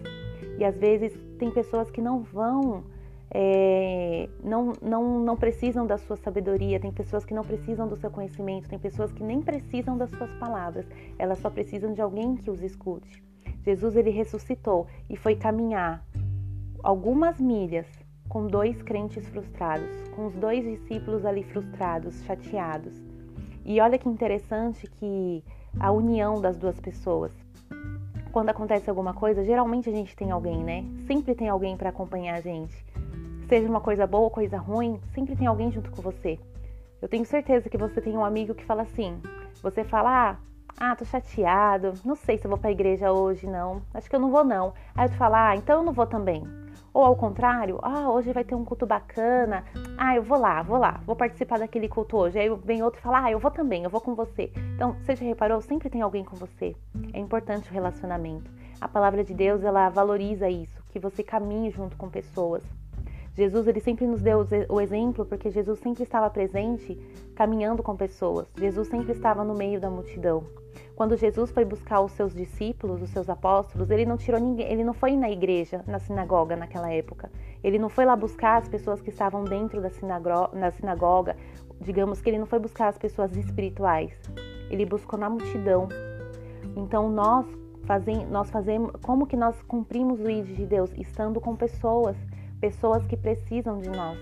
E 0.56 0.64
às 0.64 0.78
vezes 0.78 1.12
tem 1.38 1.50
pessoas 1.50 1.90
que 1.90 2.00
não 2.00 2.20
vão, 2.22 2.84
é, 3.28 4.28
não, 4.42 4.72
não, 4.80 5.18
não 5.18 5.36
precisam 5.36 5.84
da 5.84 5.98
sua 5.98 6.16
sabedoria, 6.16 6.78
tem 6.78 6.92
pessoas 6.92 7.24
que 7.24 7.34
não 7.34 7.42
precisam 7.42 7.88
do 7.88 7.96
seu 7.96 8.10
conhecimento, 8.10 8.68
tem 8.68 8.78
pessoas 8.78 9.12
que 9.12 9.22
nem 9.22 9.42
precisam 9.42 9.98
das 9.98 10.10
suas 10.10 10.32
palavras, 10.34 10.86
elas 11.18 11.38
só 11.38 11.50
precisam 11.50 11.92
de 11.92 12.00
alguém 12.00 12.36
que 12.36 12.50
os 12.50 12.62
escute. 12.62 13.22
Jesus 13.64 13.96
ele 13.96 14.10
ressuscitou 14.10 14.86
e 15.10 15.16
foi 15.16 15.34
caminhar 15.34 16.06
algumas 16.84 17.40
milhas 17.40 17.86
com 18.28 18.46
dois 18.46 18.82
crentes 18.82 19.26
frustrados, 19.28 19.90
com 20.14 20.26
os 20.26 20.34
dois 20.34 20.64
discípulos 20.64 21.24
ali 21.24 21.42
frustrados, 21.44 22.22
chateados. 22.24 22.94
E 23.64 23.80
olha 23.80 23.98
que 23.98 24.08
interessante 24.08 24.86
que 24.86 25.42
a 25.78 25.90
união 25.90 26.40
das 26.40 26.56
duas 26.56 26.78
pessoas. 26.80 27.32
Quando 28.32 28.50
acontece 28.50 28.88
alguma 28.88 29.14
coisa, 29.14 29.44
geralmente 29.44 29.88
a 29.88 29.92
gente 29.92 30.14
tem 30.14 30.30
alguém, 30.30 30.62
né? 30.62 30.84
Sempre 31.06 31.34
tem 31.34 31.48
alguém 31.48 31.76
para 31.76 31.88
acompanhar 31.88 32.36
a 32.36 32.40
gente. 32.40 32.74
seja 33.48 33.68
uma 33.68 33.80
coisa 33.80 34.06
boa 34.06 34.24
ou 34.24 34.30
coisa 34.30 34.58
ruim, 34.58 35.00
sempre 35.14 35.36
tem 35.36 35.46
alguém 35.46 35.70
junto 35.70 35.90
com 35.90 36.02
você. 36.02 36.38
Eu 37.00 37.08
tenho 37.08 37.24
certeza 37.24 37.68
que 37.68 37.78
você 37.78 38.00
tem 38.00 38.16
um 38.16 38.24
amigo 38.24 38.54
que 38.54 38.64
fala 38.64 38.82
assim: 38.82 39.20
você 39.62 39.84
fala, 39.84 40.30
ah, 40.30 40.36
ah, 40.78 40.94
tô 40.94 41.04
chateado, 41.04 41.94
não 42.04 42.14
sei 42.14 42.36
se 42.36 42.46
eu 42.46 42.50
vou 42.50 42.58
pra 42.58 42.70
igreja 42.70 43.10
hoje, 43.10 43.46
não. 43.46 43.80
Acho 43.94 44.08
que 44.08 44.16
eu 44.16 44.20
não 44.20 44.30
vou, 44.30 44.44
não. 44.44 44.74
Aí 44.94 45.08
tu 45.08 45.16
fala, 45.16 45.50
ah, 45.50 45.56
então 45.56 45.78
eu 45.78 45.82
não 45.82 45.92
vou 45.92 46.06
também. 46.06 46.42
Ou 46.96 47.04
ao 47.04 47.14
contrário, 47.14 47.78
ah, 47.82 48.08
hoje 48.08 48.32
vai 48.32 48.42
ter 48.42 48.54
um 48.54 48.64
culto 48.64 48.86
bacana. 48.86 49.66
Ah, 49.98 50.16
eu 50.16 50.22
vou 50.22 50.38
lá, 50.38 50.62
vou 50.62 50.78
lá, 50.78 50.98
vou 51.04 51.14
participar 51.14 51.58
daquele 51.58 51.90
culto 51.90 52.16
hoje. 52.16 52.38
Aí 52.38 52.48
vem 52.64 52.82
outro 52.82 52.98
e 52.98 53.02
fala, 53.02 53.24
ah, 53.24 53.30
eu 53.30 53.38
vou 53.38 53.50
também, 53.50 53.84
eu 53.84 53.90
vou 53.90 54.00
com 54.00 54.14
você. 54.14 54.50
Então, 54.74 54.94
você 54.94 55.14
já 55.14 55.26
reparou? 55.26 55.60
Sempre 55.60 55.90
tem 55.90 56.00
alguém 56.00 56.24
com 56.24 56.36
você. 56.36 56.74
É 57.12 57.18
importante 57.18 57.68
o 57.68 57.72
relacionamento. 57.74 58.50
A 58.80 58.88
palavra 58.88 59.22
de 59.22 59.34
Deus, 59.34 59.62
ela 59.62 59.90
valoriza 59.90 60.48
isso, 60.48 60.82
que 60.88 60.98
você 60.98 61.22
caminhe 61.22 61.68
junto 61.70 61.98
com 61.98 62.08
pessoas. 62.08 62.64
Jesus 63.36 63.66
ele 63.66 63.80
sempre 63.80 64.06
nos 64.06 64.22
deu 64.22 64.46
o 64.70 64.80
exemplo 64.80 65.26
porque 65.26 65.50
Jesus 65.50 65.78
sempre 65.80 66.02
estava 66.02 66.30
presente, 66.30 66.98
caminhando 67.34 67.82
com 67.82 67.94
pessoas. 67.94 68.46
Jesus 68.56 68.88
sempre 68.88 69.12
estava 69.12 69.44
no 69.44 69.54
meio 69.54 69.78
da 69.78 69.90
multidão. 69.90 70.44
Quando 70.94 71.18
Jesus 71.18 71.50
foi 71.50 71.62
buscar 71.62 72.00
os 72.00 72.12
seus 72.12 72.34
discípulos, 72.34 73.02
os 73.02 73.10
seus 73.10 73.28
apóstolos, 73.28 73.90
ele 73.90 74.06
não 74.06 74.16
tirou 74.16 74.40
ninguém, 74.40 74.72
ele 74.72 74.82
não 74.82 74.94
foi 74.94 75.14
na 75.14 75.30
igreja, 75.30 75.84
na 75.86 75.98
sinagoga 75.98 76.56
naquela 76.56 76.90
época. 76.90 77.30
Ele 77.62 77.78
não 77.78 77.90
foi 77.90 78.06
lá 78.06 78.16
buscar 78.16 78.56
as 78.56 78.68
pessoas 78.68 79.02
que 79.02 79.10
estavam 79.10 79.44
dentro 79.44 79.82
da 79.82 79.90
sinagoga, 79.90 80.58
na 80.58 80.70
sinagoga. 80.70 81.36
Digamos 81.78 82.22
que 82.22 82.30
ele 82.30 82.38
não 82.38 82.46
foi 82.46 82.58
buscar 82.58 82.88
as 82.88 82.96
pessoas 82.96 83.36
espirituais. 83.36 84.18
Ele 84.70 84.86
buscou 84.86 85.18
na 85.18 85.28
multidão. 85.28 85.90
Então 86.74 87.10
nós 87.10 87.46
fazemos, 87.84 88.30
nós 88.30 88.50
fazemos, 88.50 88.92
como 89.02 89.26
que 89.26 89.36
nós 89.36 89.60
cumprimos 89.64 90.20
o 90.20 90.30
ID 90.30 90.56
de 90.56 90.64
Deus? 90.64 90.90
Estando 90.96 91.38
com 91.38 91.54
pessoas 91.54 92.16
pessoas 92.60 93.06
que 93.06 93.16
precisam 93.16 93.78
de 93.78 93.90
nós. 93.90 94.18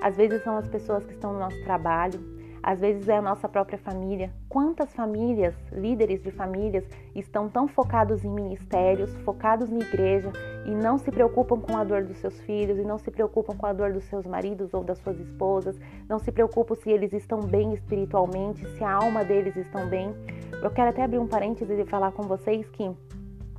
Às 0.00 0.16
vezes 0.16 0.42
são 0.42 0.56
as 0.56 0.68
pessoas 0.68 1.04
que 1.04 1.12
estão 1.12 1.32
no 1.32 1.38
nosso 1.38 1.62
trabalho, 1.64 2.20
às 2.64 2.80
vezes 2.80 3.08
é 3.10 3.18
a 3.18 3.22
nossa 3.22 3.46
própria 3.46 3.76
família. 3.76 4.32
Quantas 4.48 4.90
famílias, 4.94 5.54
líderes 5.70 6.22
de 6.22 6.30
famílias, 6.30 6.82
estão 7.14 7.46
tão 7.46 7.68
focados 7.68 8.24
em 8.24 8.30
ministérios, 8.30 9.14
focados 9.18 9.68
na 9.68 9.80
igreja 9.80 10.32
e 10.64 10.70
não 10.70 10.96
se 10.96 11.10
preocupam 11.10 11.60
com 11.60 11.76
a 11.76 11.84
dor 11.84 12.04
dos 12.04 12.16
seus 12.16 12.40
filhos, 12.40 12.78
e 12.78 12.82
não 12.82 12.96
se 12.96 13.10
preocupam 13.10 13.54
com 13.54 13.66
a 13.66 13.72
dor 13.74 13.92
dos 13.92 14.04
seus 14.04 14.24
maridos 14.24 14.72
ou 14.72 14.82
das 14.82 14.98
suas 14.98 15.20
esposas, 15.20 15.78
não 16.08 16.18
se 16.18 16.32
preocupam 16.32 16.74
se 16.74 16.90
eles 16.90 17.12
estão 17.12 17.40
bem 17.40 17.74
espiritualmente, 17.74 18.66
se 18.78 18.82
a 18.82 18.92
alma 18.92 19.22
deles 19.22 19.54
estão 19.56 19.86
bem. 19.86 20.14
Eu 20.62 20.70
quero 20.70 20.88
até 20.88 21.02
abrir 21.02 21.18
um 21.18 21.28
parênteses 21.28 21.78
e 21.78 21.84
falar 21.84 22.12
com 22.12 22.22
vocês 22.22 22.66
que 22.70 22.90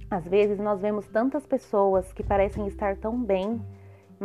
às 0.10 0.28
vezes 0.28 0.58
nós 0.58 0.82
vemos 0.82 1.08
tantas 1.08 1.46
pessoas 1.46 2.12
que 2.12 2.24
parecem 2.24 2.66
estar 2.66 2.96
tão 2.96 3.24
bem, 3.24 3.62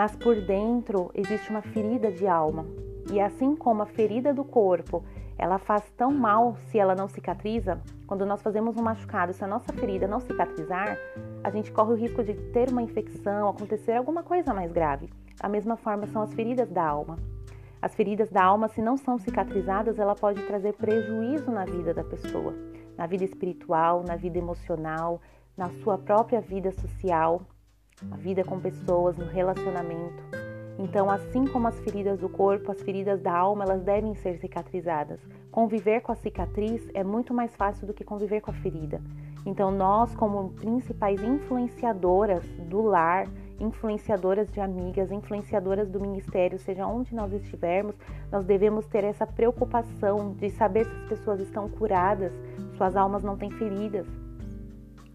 mas 0.01 0.17
por 0.17 0.35
dentro 0.35 1.11
existe 1.13 1.51
uma 1.51 1.61
ferida 1.61 2.11
de 2.11 2.27
alma. 2.27 2.65
E 3.13 3.21
assim 3.21 3.55
como 3.55 3.83
a 3.83 3.87
ferida 3.87 4.33
do 4.33 4.43
corpo, 4.43 5.05
ela 5.37 5.59
faz 5.59 5.93
tão 5.95 6.11
mal 6.11 6.57
se 6.57 6.79
ela 6.79 6.95
não 6.95 7.07
cicatriza, 7.07 7.79
quando 8.07 8.25
nós 8.25 8.41
fazemos 8.41 8.79
um 8.79 8.83
machucado, 8.83 9.35
se 9.35 9.45
a 9.45 9.47
nossa 9.47 9.75
ferida 9.75 10.09
não 10.09 10.19
cicatrizar, 10.19 10.97
a 11.45 11.51
gente 11.51 11.71
corre 11.71 11.93
o 11.93 11.97
risco 11.97 12.25
de 12.25 12.33
ter 12.33 12.71
uma 12.71 12.81
infecção, 12.81 13.51
acontecer 13.51 13.93
alguma 13.93 14.23
coisa 14.23 14.55
mais 14.55 14.73
grave. 14.73 15.11
Da 15.39 15.51
mesma 15.51 15.77
forma 15.77 16.07
são 16.07 16.23
as 16.23 16.33
feridas 16.33 16.71
da 16.71 16.83
alma. 16.83 17.19
As 17.83 17.95
feridas 17.95 18.31
da 18.31 18.43
alma, 18.43 18.69
se 18.69 18.81
não 18.81 18.97
são 18.97 19.19
cicatrizadas, 19.19 19.99
ela 19.99 20.15
pode 20.15 20.43
trazer 20.47 20.73
prejuízo 20.73 21.51
na 21.51 21.67
vida 21.67 21.93
da 21.93 22.05
pessoa, 22.05 22.55
na 22.97 23.07
vida 23.07 23.25
espiritual, 23.25 24.03
na 24.03 24.17
vida 24.17 24.39
emocional, 24.39 25.21
na 25.55 25.69
sua 25.83 25.99
própria 25.99 26.41
vida 26.41 26.73
social, 26.73 27.43
a 28.11 28.17
vida 28.17 28.45
com 28.45 28.61
pessoas, 28.61 29.17
no 29.17 29.27
relacionamento. 29.27 30.23
Então, 30.79 31.11
assim 31.11 31.47
como 31.47 31.69
as 31.69 31.79
feridas 31.81 32.19
do 32.19 32.29
corpo, 32.29 32.73
as 32.73 32.81
feridas 32.81 33.21
da 33.21 33.37
alma, 33.37 33.65
elas 33.65 33.83
devem 33.83 34.15
ser 34.15 34.39
cicatrizadas. 34.39 35.21
Conviver 35.51 36.01
com 36.01 36.11
a 36.11 36.15
cicatriz 36.15 36.89
é 36.95 37.05
muito 37.05 37.35
mais 37.35 37.55
fácil 37.55 37.87
do 37.87 37.93
que 37.93 38.03
conviver 38.03 38.41
com 38.41 38.51
a 38.51 38.55
ferida. 38.55 39.01
Então, 39.45 39.71
nós, 39.71 40.15
como 40.17 40.51
principais 40.51 41.23
influenciadoras 41.23 42.45
do 42.69 42.81
lar, 42.81 43.27
influenciadoras 43.59 44.51
de 44.51 44.61
amigas, 44.61 45.11
influenciadoras 45.11 45.91
do 45.91 46.01
ministério, 46.01 46.59
seja 46.59 46.87
onde 46.87 47.15
nós 47.15 47.31
estivermos, 47.33 47.95
nós 48.33 48.47
devemos 48.47 48.87
ter 48.87 49.05
essa 49.05 49.27
preocupação 49.27 50.33
de 50.33 50.49
saber 50.49 50.87
se 50.87 50.93
as 50.93 51.09
pessoas 51.09 51.41
estão 51.41 51.69
curadas, 51.69 52.33
suas 52.77 52.97
almas 52.97 53.23
não 53.23 53.37
têm 53.37 53.51
feridas. 53.51 54.07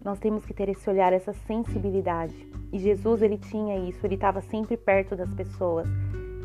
Nós 0.04 0.20
temos 0.20 0.46
que 0.46 0.54
ter 0.54 0.68
esse 0.68 0.88
olhar, 0.88 1.12
essa 1.12 1.32
sensibilidade. 1.32 2.55
E 2.72 2.78
Jesus, 2.78 3.22
ele 3.22 3.38
tinha 3.38 3.76
isso, 3.88 4.04
ele 4.04 4.16
estava 4.16 4.40
sempre 4.40 4.76
perto 4.76 5.14
das 5.16 5.32
pessoas. 5.34 5.88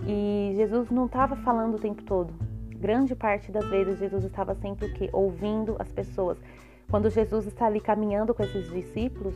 E 0.08 0.54
Jesus 0.56 0.90
não 0.90 1.06
estava 1.06 1.36
falando 1.36 1.76
o 1.76 1.80
tempo 1.80 2.04
todo. 2.04 2.34
Grande 2.76 3.16
parte 3.16 3.52
das 3.52 3.66
vezes 3.70 4.00
Jesus 4.00 4.24
estava 4.24 4.56
sempre 4.56 4.88
o 4.88 4.94
quê? 4.94 5.10
Ouvindo 5.14 5.76
as 5.80 5.92
pessoas. 5.92 6.38
Quando 6.90 7.10
Jesus 7.10 7.46
está 7.46 7.68
ali 7.68 7.80
caminhando 7.80 8.34
com 8.34 8.44
esses 8.44 8.70
discípulos, 8.72 9.36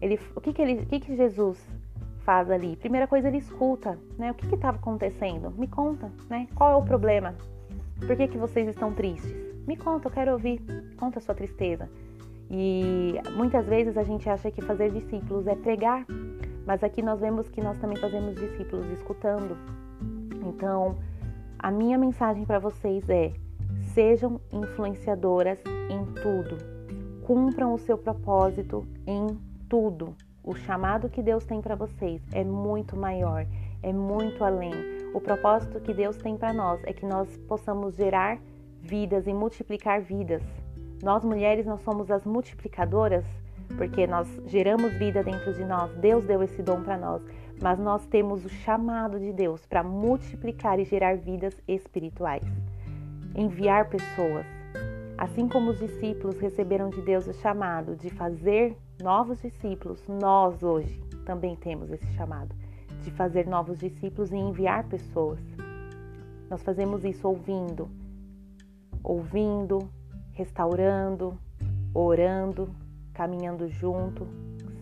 ele, 0.00 0.18
o 0.34 0.40
que 0.40 0.52
que, 0.52 0.60
ele, 0.60 0.82
o 0.82 0.86
que 0.86 1.00
que 1.00 1.16
Jesus 1.16 1.64
faz 2.24 2.50
ali? 2.50 2.76
Primeira 2.76 3.06
coisa, 3.06 3.28
ele 3.28 3.38
escuta, 3.38 3.98
né? 4.18 4.32
O 4.32 4.34
que 4.34 4.52
estava 4.52 4.76
acontecendo? 4.76 5.52
Me 5.52 5.68
conta, 5.68 6.10
né? 6.28 6.48
Qual 6.54 6.70
é 6.72 6.76
o 6.76 6.82
problema? 6.82 7.34
Por 8.04 8.16
que, 8.16 8.26
que 8.26 8.36
vocês 8.36 8.66
estão 8.66 8.92
tristes? 8.92 9.32
Me 9.66 9.76
conta, 9.76 10.08
eu 10.08 10.12
quero 10.12 10.32
ouvir. 10.32 10.60
Conta 10.96 11.20
a 11.20 11.22
sua 11.22 11.36
tristeza. 11.36 11.88
E 12.50 13.14
muitas 13.36 13.66
vezes 13.66 13.96
a 13.96 14.02
gente 14.02 14.28
acha 14.28 14.50
que 14.50 14.60
fazer 14.62 14.90
discípulos 14.90 15.46
é 15.46 15.54
pregar, 15.54 16.04
mas 16.66 16.82
aqui 16.84 17.02
nós 17.02 17.20
vemos 17.20 17.48
que 17.48 17.62
nós 17.62 17.78
também 17.78 17.96
fazemos 17.96 18.34
discípulos 18.34 18.86
escutando. 18.90 19.56
Então, 20.46 20.98
a 21.58 21.70
minha 21.70 21.96
mensagem 21.96 22.44
para 22.44 22.58
vocês 22.58 23.08
é: 23.08 23.32
sejam 23.94 24.40
influenciadoras 24.52 25.62
em 25.88 26.04
tudo. 26.20 26.58
Cumpram 27.22 27.72
o 27.72 27.78
seu 27.78 27.96
propósito 27.96 28.86
em 29.06 29.26
tudo. 29.68 30.14
O 30.44 30.54
chamado 30.54 31.08
que 31.08 31.22
Deus 31.22 31.44
tem 31.44 31.60
para 31.60 31.76
vocês 31.76 32.20
é 32.32 32.42
muito 32.42 32.96
maior, 32.96 33.46
é 33.82 33.92
muito 33.92 34.42
além. 34.42 34.72
O 35.14 35.20
propósito 35.20 35.80
que 35.80 35.94
Deus 35.94 36.16
tem 36.16 36.36
para 36.36 36.52
nós 36.52 36.80
é 36.84 36.92
que 36.92 37.06
nós 37.06 37.36
possamos 37.48 37.94
gerar 37.94 38.38
vidas 38.80 39.28
e 39.28 39.32
multiplicar 39.32 40.00
vidas. 40.00 40.42
Nós 41.02 41.24
mulheres 41.24 41.66
nós 41.66 41.80
somos 41.82 42.12
as 42.12 42.24
multiplicadoras, 42.24 43.24
porque 43.76 44.06
nós 44.06 44.28
geramos 44.46 44.92
vida 44.92 45.24
dentro 45.24 45.52
de 45.52 45.64
nós. 45.64 45.92
Deus 45.96 46.24
deu 46.24 46.44
esse 46.44 46.62
dom 46.62 46.80
para 46.80 46.96
nós, 46.96 47.20
mas 47.60 47.76
nós 47.76 48.06
temos 48.06 48.44
o 48.44 48.48
chamado 48.48 49.18
de 49.18 49.32
Deus 49.32 49.66
para 49.66 49.82
multiplicar 49.82 50.78
e 50.78 50.84
gerar 50.84 51.16
vidas 51.16 51.60
espirituais. 51.66 52.44
Enviar 53.34 53.88
pessoas. 53.88 54.46
Assim 55.18 55.48
como 55.48 55.70
os 55.70 55.80
discípulos 55.80 56.38
receberam 56.38 56.88
de 56.88 57.02
Deus 57.02 57.26
o 57.26 57.32
chamado 57.32 57.96
de 57.96 58.08
fazer 58.10 58.76
novos 59.02 59.42
discípulos, 59.42 60.06
nós 60.06 60.62
hoje 60.62 61.02
também 61.24 61.56
temos 61.56 61.90
esse 61.90 62.06
chamado 62.12 62.54
de 63.00 63.10
fazer 63.10 63.48
novos 63.48 63.78
discípulos 63.78 64.30
e 64.30 64.36
enviar 64.36 64.84
pessoas. 64.84 65.40
Nós 66.48 66.62
fazemos 66.62 67.04
isso 67.04 67.26
ouvindo, 67.26 67.90
ouvindo, 69.02 69.90
restaurando, 70.32 71.38
orando, 71.94 72.74
caminhando 73.12 73.68
junto, 73.68 74.26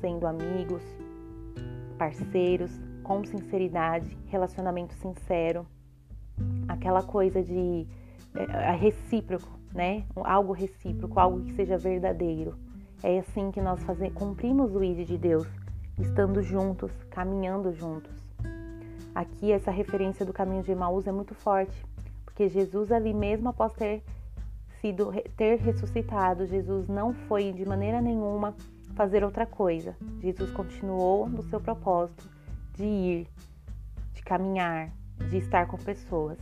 sendo 0.01 0.27
amigos, 0.27 0.83
parceiros, 1.99 2.71
com 3.03 3.25
sinceridade, 3.25 4.17
relacionamento 4.27 4.95
sincero, 4.95 5.67
aquela 6.69 7.03
coisa 7.03 7.43
de 7.43 7.87
é, 8.35 8.73
recíproco, 8.73 9.49
né? 9.75 10.05
Algo 10.17 10.53
recíproco, 10.53 11.19
algo 11.19 11.43
que 11.43 11.53
seja 11.55 11.77
verdadeiro. 11.77 12.57
É 13.03 13.19
assim 13.19 13.51
que 13.51 13.61
nós 13.61 13.81
cumprimos 14.15 14.75
o 14.75 14.85
ID 14.85 15.07
de 15.07 15.19
Deus, 15.19 15.47
estando 15.99 16.43
juntos, 16.43 16.93
caminhando 17.11 17.73
juntos. 17.73 18.13
Aqui 19.15 19.51
essa 19.51 19.71
referência 19.71 20.25
do 20.25 20.33
caminho 20.33 20.63
de 20.63 20.71
Emaús 20.71 21.07
é 21.07 21.13
muito 21.13 21.35
forte, 21.35 21.85
porque 22.25 22.49
Jesus 22.49 22.93
ali 22.93 23.13
mesmo 23.13 23.49
após 23.49 23.73
ter 23.73 24.03
sido 24.81 25.13
ter 25.37 25.59
ressuscitado, 25.59 26.47
Jesus 26.47 26.89
não 26.89 27.13
foi 27.13 27.53
de 27.53 27.65
maneira 27.67 28.01
nenhuma 28.01 28.55
fazer 28.95 29.23
outra 29.23 29.47
coisa. 29.47 29.97
Jesus 30.21 30.51
continuou 30.51 31.29
no 31.29 31.43
seu 31.45 31.61
propósito 31.61 32.29
de 32.75 32.85
ir, 32.85 33.29
de 34.15 34.23
caminhar, 34.23 34.91
de 35.29 35.39
estar 35.39 35.67
com 35.67 35.77
pessoas. 35.77 36.39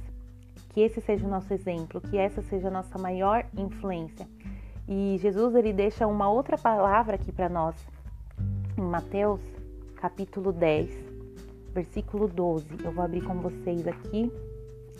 Que 0.71 0.81
esse 0.81 1.01
seja 1.01 1.27
o 1.27 1.31
nosso 1.31 1.53
exemplo, 1.53 2.01
que 2.01 2.17
essa 2.17 2.43
seja 2.43 2.69
a 2.69 2.71
nossa 2.71 2.99
maior 2.99 3.45
influência. 3.57 4.27
E 4.87 5.19
Jesus 5.21 5.55
ele 5.55 5.73
deixa 5.73 6.07
uma 6.07 6.31
outra 6.31 6.57
palavra 6.57 7.17
aqui 7.17 7.33
para 7.33 7.49
nós 7.49 7.75
em 8.79 8.83
Mateus, 8.83 9.41
capítulo 9.97 10.53
10, 10.53 10.91
versículo 11.75 12.29
12. 12.29 12.85
Eu 12.85 12.93
vou 12.93 13.05
abrir 13.05 13.23
com 13.23 13.35
vocês 13.41 13.87
aqui. 13.87 14.33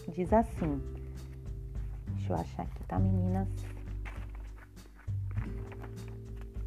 Diz 0.09 0.33
assim: 0.33 0.98
Deixa 2.29 2.33
eu 2.33 2.37
achar 2.37 2.63
aqui, 2.63 2.85
tá, 2.85 2.99
meninas? 2.99 3.49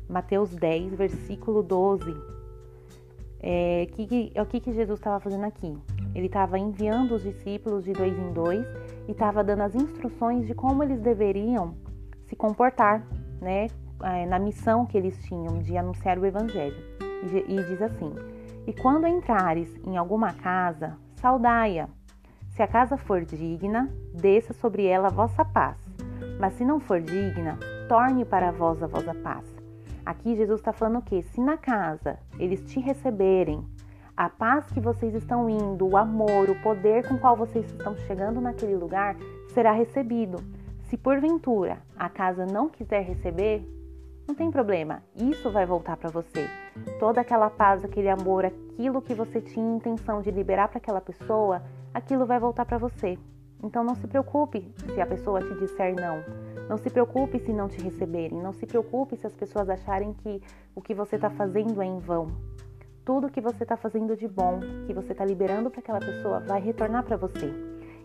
Mateus 0.09 0.49
10, 0.55 0.95
versículo 0.95 1.61
12. 1.61 2.11
É, 3.39 3.87
que, 3.93 4.07
que, 4.07 4.31
é 4.33 4.41
o 4.41 4.45
que, 4.45 4.59
que 4.59 4.73
Jesus 4.73 4.99
estava 4.99 5.19
fazendo 5.19 5.45
aqui? 5.45 5.77
ele 6.13 6.25
estava 6.25 6.59
enviando 6.59 7.15
os 7.15 7.23
discípulos 7.23 7.85
de 7.85 7.93
dois 7.93 8.17
em 8.17 8.33
dois 8.33 8.65
e 9.07 9.11
estava 9.11 9.43
dando 9.43 9.61
as 9.61 9.75
instruções 9.75 10.45
de 10.45 10.53
como 10.53 10.83
eles 10.83 10.99
deveriam 10.99 11.75
se 12.25 12.35
comportar, 12.35 13.05
né, 13.39 13.67
eh, 14.03 14.25
na 14.25 14.37
missão 14.37 14.85
que 14.85 14.97
eles 14.97 15.17
tinham 15.23 15.59
de 15.59 15.77
anunciar 15.77 16.17
o 16.19 16.25
evangelho. 16.25 16.75
E, 17.23 17.53
e 17.53 17.63
diz 17.63 17.81
assim: 17.81 18.13
E 18.67 18.73
quando 18.73 19.07
entrares 19.07 19.73
em 19.85 19.97
alguma 19.97 20.33
casa, 20.33 20.97
saudai-a. 21.15 21.87
Se 22.61 22.63
a 22.63 22.67
casa 22.67 22.95
for 22.95 23.25
digna, 23.25 23.91
desça 24.13 24.53
sobre 24.53 24.85
ela 24.85 25.07
a 25.07 25.11
vossa 25.11 25.43
paz. 25.43 25.79
Mas 26.39 26.53
se 26.53 26.63
não 26.63 26.79
for 26.79 27.01
digna, 27.01 27.57
torne 27.89 28.23
para 28.23 28.51
vós 28.51 28.83
a 28.83 28.85
vossa 28.85 29.15
paz. 29.15 29.43
Aqui 30.05 30.35
Jesus 30.35 30.59
está 30.59 30.71
falando 30.71 30.99
o 30.99 31.01
quê? 31.01 31.23
Se 31.23 31.41
na 31.41 31.57
casa 31.57 32.19
eles 32.37 32.63
te 32.71 32.79
receberem, 32.79 33.65
a 34.15 34.29
paz 34.29 34.71
que 34.71 34.79
vocês 34.79 35.15
estão 35.15 35.49
indo, 35.49 35.87
o 35.87 35.97
amor, 35.97 36.51
o 36.51 36.61
poder 36.61 37.07
com 37.07 37.17
qual 37.17 37.35
vocês 37.35 37.65
estão 37.65 37.97
chegando 38.05 38.39
naquele 38.39 38.75
lugar 38.75 39.15
será 39.55 39.71
recebido. 39.71 40.37
Se 40.83 40.95
porventura 40.95 41.79
a 41.97 42.09
casa 42.09 42.45
não 42.45 42.69
quiser 42.69 43.01
receber, 43.01 43.67
não 44.27 44.35
tem 44.35 44.51
problema, 44.51 45.01
isso 45.15 45.49
vai 45.49 45.65
voltar 45.65 45.97
para 45.97 46.11
você. 46.11 46.47
Toda 46.99 47.21
aquela 47.21 47.49
paz, 47.49 47.83
aquele 47.83 48.07
amor, 48.07 48.45
aquilo 48.45 49.01
que 49.01 49.15
você 49.15 49.41
tinha 49.41 49.77
intenção 49.77 50.21
de 50.21 50.29
liberar 50.29 50.67
para 50.67 50.77
aquela 50.77 51.01
pessoa, 51.01 51.63
aquilo 51.93 52.25
vai 52.25 52.39
voltar 52.39 52.65
para 52.65 52.77
você. 52.77 53.17
Então 53.63 53.83
não 53.83 53.95
se 53.95 54.07
preocupe 54.07 54.71
se 54.93 54.99
a 54.99 55.05
pessoa 55.05 55.41
te 55.41 55.53
disser 55.59 55.95
não. 55.95 56.23
Não 56.67 56.77
se 56.77 56.89
preocupe 56.89 57.39
se 57.39 57.53
não 57.53 57.67
te 57.67 57.81
receberem. 57.81 58.41
Não 58.41 58.53
se 58.53 58.65
preocupe 58.65 59.15
se 59.17 59.27
as 59.27 59.35
pessoas 59.35 59.69
acharem 59.69 60.13
que 60.13 60.41
o 60.73 60.81
que 60.81 60.93
você 60.93 61.15
está 61.15 61.29
fazendo 61.29 61.81
é 61.81 61.85
em 61.85 61.99
vão. 61.99 62.31
Tudo 63.05 63.29
que 63.29 63.41
você 63.41 63.63
está 63.63 63.75
fazendo 63.75 64.15
de 64.15 64.27
bom, 64.27 64.59
que 64.85 64.93
você 64.93 65.11
está 65.11 65.25
liberando 65.25 65.69
para 65.69 65.79
aquela 65.79 65.99
pessoa, 65.99 66.39
vai 66.39 66.61
retornar 66.61 67.03
para 67.03 67.17
você. 67.17 67.53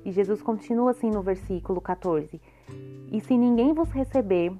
E 0.05 0.11
Jesus 0.11 0.43
continua 0.43 0.93
assim 0.93 1.11
no 1.11 1.23
versículo 1.23 1.81
14: 1.81 2.41
E 3.11 3.21
se 3.21 3.37
ninguém 3.37 3.73
vos 3.73 3.91
receber, 3.91 4.53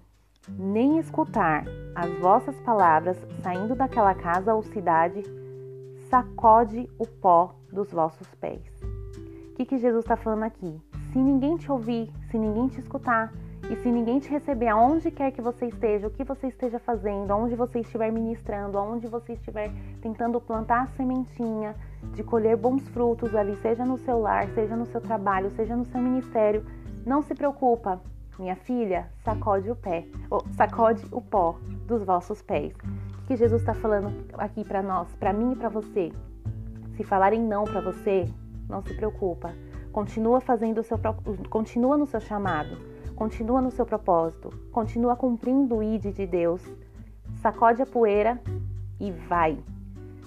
nem 0.49 0.99
escutar 0.99 1.65
as 1.95 2.11
vossas 2.19 2.59
palavras 2.61 3.17
saindo 3.43 3.75
daquela 3.75 4.15
casa 4.15 4.55
ou 4.55 4.63
cidade, 4.63 5.23
sacode 6.09 6.89
o 6.99 7.07
pó 7.07 7.55
dos 7.73 7.91
vossos 7.91 8.29
pés. 8.37 8.76
Que, 9.57 9.65
que 9.65 9.79
Jesus 9.79 10.05
está 10.05 10.17
falando 10.17 10.43
aqui? 10.43 10.79
Se 11.11 11.19
ninguém 11.19 11.57
te 11.57 11.73
ouvir, 11.73 12.13
se 12.31 12.37
ninguém 12.37 12.69
te 12.69 12.79
escutar, 12.79 13.33
e 13.71 13.77
se 13.77 13.91
ninguém 13.91 14.19
te 14.21 14.29
receber 14.29 14.69
aonde 14.69 15.11
quer 15.11 15.33
que 15.33 15.41
você 15.41 15.65
esteja, 15.69 16.07
o 16.07 16.11
que 16.11 16.23
você 16.25 16.49
esteja 16.49 16.79
fazendo, 16.79 17.31
aonde 17.31 17.57
você 17.57 17.81
estiver 17.81 18.13
ministrando, 18.13 18.77
aonde 18.77 19.09
você 19.09 19.33
estiver 19.33 19.73
tentando 20.03 20.39
plantar 20.43 20.83
a 20.83 20.87
sementinha 20.89 21.75
de 22.13 22.23
colher 22.23 22.55
bons 22.55 22.87
frutos 22.91 23.35
ali, 23.35 23.57
seja 23.57 23.83
no 23.83 23.97
seu 23.97 24.21
lar, 24.21 24.47
seja 24.51 24.77
no 24.77 24.85
seu 24.85 25.01
trabalho, 25.01 25.51
seja 25.53 25.75
no 25.75 25.87
seu 25.87 26.03
ministério, 26.03 26.63
não 27.07 27.23
se 27.23 27.35
preocupa, 27.35 27.99
minha 28.39 28.57
filha, 28.57 29.09
sacode 29.25 29.71
o 29.71 29.75
pé, 29.75 30.05
ou 30.29 30.45
sacode 30.51 31.03
o 31.11 31.23
pó 31.23 31.59
dos 31.87 32.05
vossos 32.05 32.43
pés. 32.43 32.75
O 33.23 33.27
que 33.27 33.37
Jesus 33.37 33.63
está 33.63 33.73
falando 33.73 34.13
aqui 34.35 34.63
para 34.63 34.83
nós, 34.83 35.09
para 35.17 35.33
mim 35.33 35.53
e 35.53 35.57
para 35.57 35.71
você? 35.71 36.13
Se 36.95 37.03
falarem 37.03 37.41
não 37.41 37.65
para 37.65 37.81
você, 37.81 38.29
não 38.69 38.83
se 38.83 38.95
preocupa. 38.95 39.55
Continua 39.93 40.41
fazendo 40.41 40.81
o 40.81 40.85
seu 40.85 40.99
continua 41.49 41.97
no 41.97 42.07
seu 42.07 42.21
chamado, 42.21 42.77
continua 43.15 43.61
no 43.61 43.71
seu 43.71 43.87
propósito, 43.87 44.51
continua 44.71 45.17
cumprindo 45.17 45.77
o 45.77 45.83
id 45.83 46.13
de 46.13 46.27
Deus. 46.27 46.63
Sacode 47.37 47.83
a 47.83 47.87
poeira 47.87 48.41
e 49.01 49.11
vai. 49.11 49.59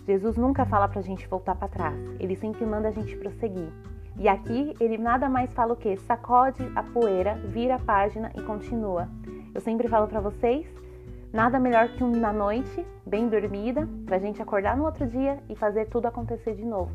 Jesus 0.06 0.38
nunca 0.38 0.66
fala 0.66 0.88
para 0.88 1.00
a 1.00 1.04
gente 1.04 1.28
voltar 1.28 1.56
para 1.56 1.68
trás. 1.68 1.96
Ele 2.20 2.36
sempre 2.36 2.66
manda 2.66 2.88
a 2.88 2.92
gente 2.92 3.16
prosseguir. 3.16 3.70
E 4.18 4.28
aqui 4.28 4.74
ele 4.80 4.98
nada 4.98 5.30
mais 5.30 5.54
fala 5.54 5.74
o 5.74 5.78
que? 5.78 5.96
Sacode 5.98 6.64
a 6.76 6.84
poeira, 6.84 7.36
vira 7.46 7.76
a 7.76 7.80
página 7.80 8.32
e 8.36 8.42
continua. 8.42 9.08
Eu 9.54 9.62
sempre 9.62 9.88
falo 9.88 10.08
para 10.08 10.20
vocês, 10.20 10.68
nada 11.32 11.60
melhor 11.60 11.90
que 11.90 12.04
uma 12.04 12.34
noite 12.34 12.86
bem 13.06 13.30
dormida 13.30 13.88
para 14.06 14.18
a 14.18 14.20
gente 14.20 14.42
acordar 14.42 14.76
no 14.76 14.86
outro 14.86 15.08
dia 15.08 15.42
e 15.48 15.56
fazer 15.56 15.86
tudo 15.86 16.08
acontecer 16.08 16.56
de 16.56 16.66
novo. 16.66 16.92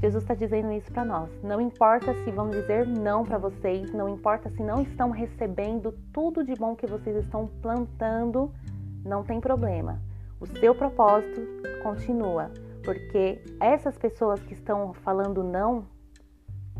Jesus 0.00 0.22
está 0.22 0.34
dizendo 0.34 0.72
isso 0.72 0.90
para 0.92 1.04
nós. 1.04 1.28
Não 1.42 1.60
importa 1.60 2.14
se 2.22 2.30
vão 2.30 2.48
dizer 2.50 2.86
não 2.86 3.24
para 3.24 3.36
vocês, 3.36 3.92
não 3.92 4.08
importa 4.08 4.48
se 4.50 4.62
não 4.62 4.80
estão 4.82 5.10
recebendo 5.10 5.92
tudo 6.12 6.44
de 6.44 6.54
bom 6.54 6.76
que 6.76 6.86
vocês 6.86 7.16
estão 7.16 7.48
plantando, 7.60 8.52
não 9.04 9.24
tem 9.24 9.40
problema. 9.40 10.00
O 10.40 10.46
seu 10.46 10.72
propósito 10.72 11.40
continua, 11.82 12.50
porque 12.84 13.42
essas 13.60 13.98
pessoas 13.98 14.40
que 14.40 14.54
estão 14.54 14.94
falando 14.94 15.42
não 15.42 15.84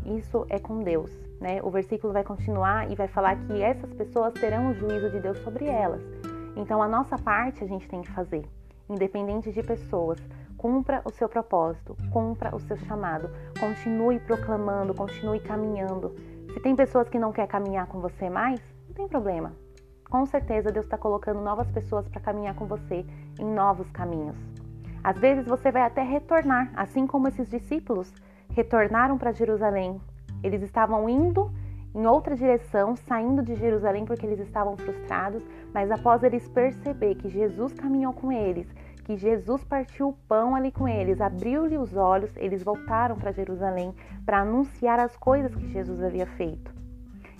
isso 0.05 0.45
é 0.49 0.57
com 0.57 0.79
Deus. 0.79 1.11
Né? 1.41 1.59
O 1.61 1.69
versículo 1.69 2.13
vai 2.13 2.23
continuar 2.23 2.89
e 2.91 2.95
vai 2.95 3.07
falar 3.07 3.35
que 3.35 3.61
essas 3.61 3.93
pessoas 3.93 4.33
terão 4.33 4.71
o 4.71 4.73
juízo 4.73 5.09
de 5.09 5.19
Deus 5.19 5.37
sobre 5.39 5.65
elas. 5.65 6.01
Então, 6.55 6.81
a 6.81 6.87
nossa 6.87 7.17
parte 7.17 7.63
a 7.63 7.67
gente 7.67 7.87
tem 7.87 8.01
que 8.01 8.11
fazer, 8.11 8.45
independente 8.89 9.51
de 9.51 9.63
pessoas. 9.63 10.19
Cumpra 10.59 11.01
o 11.05 11.09
seu 11.09 11.29
propósito, 11.29 11.95
cumpra 12.11 12.53
o 12.53 12.59
seu 12.59 12.75
chamado, 12.79 13.29
continue 13.57 14.19
proclamando, 14.19 14.93
continue 14.93 15.39
caminhando. 15.39 16.13
Se 16.53 16.59
tem 16.59 16.75
pessoas 16.75 17.07
que 17.07 17.17
não 17.17 17.31
querem 17.31 17.49
caminhar 17.49 17.87
com 17.87 18.01
você 18.01 18.29
mais, 18.29 18.59
não 18.85 18.93
tem 18.93 19.07
problema. 19.07 19.53
Com 20.09 20.25
certeza 20.25 20.69
Deus 20.69 20.85
está 20.85 20.97
colocando 20.97 21.39
novas 21.39 21.71
pessoas 21.71 22.09
para 22.09 22.19
caminhar 22.19 22.55
com 22.55 22.65
você 22.65 23.05
em 23.39 23.45
novos 23.45 23.89
caminhos. 23.91 24.35
Às 25.01 25.17
vezes 25.17 25.47
você 25.47 25.71
vai 25.71 25.83
até 25.83 26.03
retornar, 26.03 26.69
assim 26.75 27.07
como 27.07 27.29
esses 27.29 27.49
discípulos 27.49 28.13
retornaram 28.49 29.17
para 29.17 29.31
Jerusalém. 29.31 30.01
Eles 30.43 30.61
estavam 30.61 31.07
indo 31.07 31.49
em 31.95 32.05
outra 32.05 32.35
direção, 32.35 32.97
saindo 32.97 33.41
de 33.41 33.55
Jerusalém 33.55 34.03
porque 34.03 34.25
eles 34.25 34.39
estavam 34.41 34.75
frustrados, 34.75 35.41
mas 35.73 35.89
após 35.89 36.21
eles 36.21 36.49
perceber 36.49 37.15
que 37.15 37.29
Jesus 37.29 37.71
caminhou 37.71 38.11
com 38.11 38.29
eles, 38.29 38.67
que 39.09 39.17
Jesus 39.17 39.63
partiu 39.63 40.09
o 40.09 40.13
pão 40.27 40.55
ali 40.55 40.71
com 40.71 40.87
eles, 40.87 41.19
abriu-lhe 41.19 41.79
os 41.79 41.95
olhos, 41.95 42.29
eles 42.37 42.61
voltaram 42.61 43.15
para 43.15 43.31
Jerusalém 43.31 43.91
para 44.23 44.41
anunciar 44.41 44.99
as 44.99 45.17
coisas 45.17 45.55
que 45.55 45.67
Jesus 45.71 46.03
havia 46.03 46.27
feito. 46.27 46.71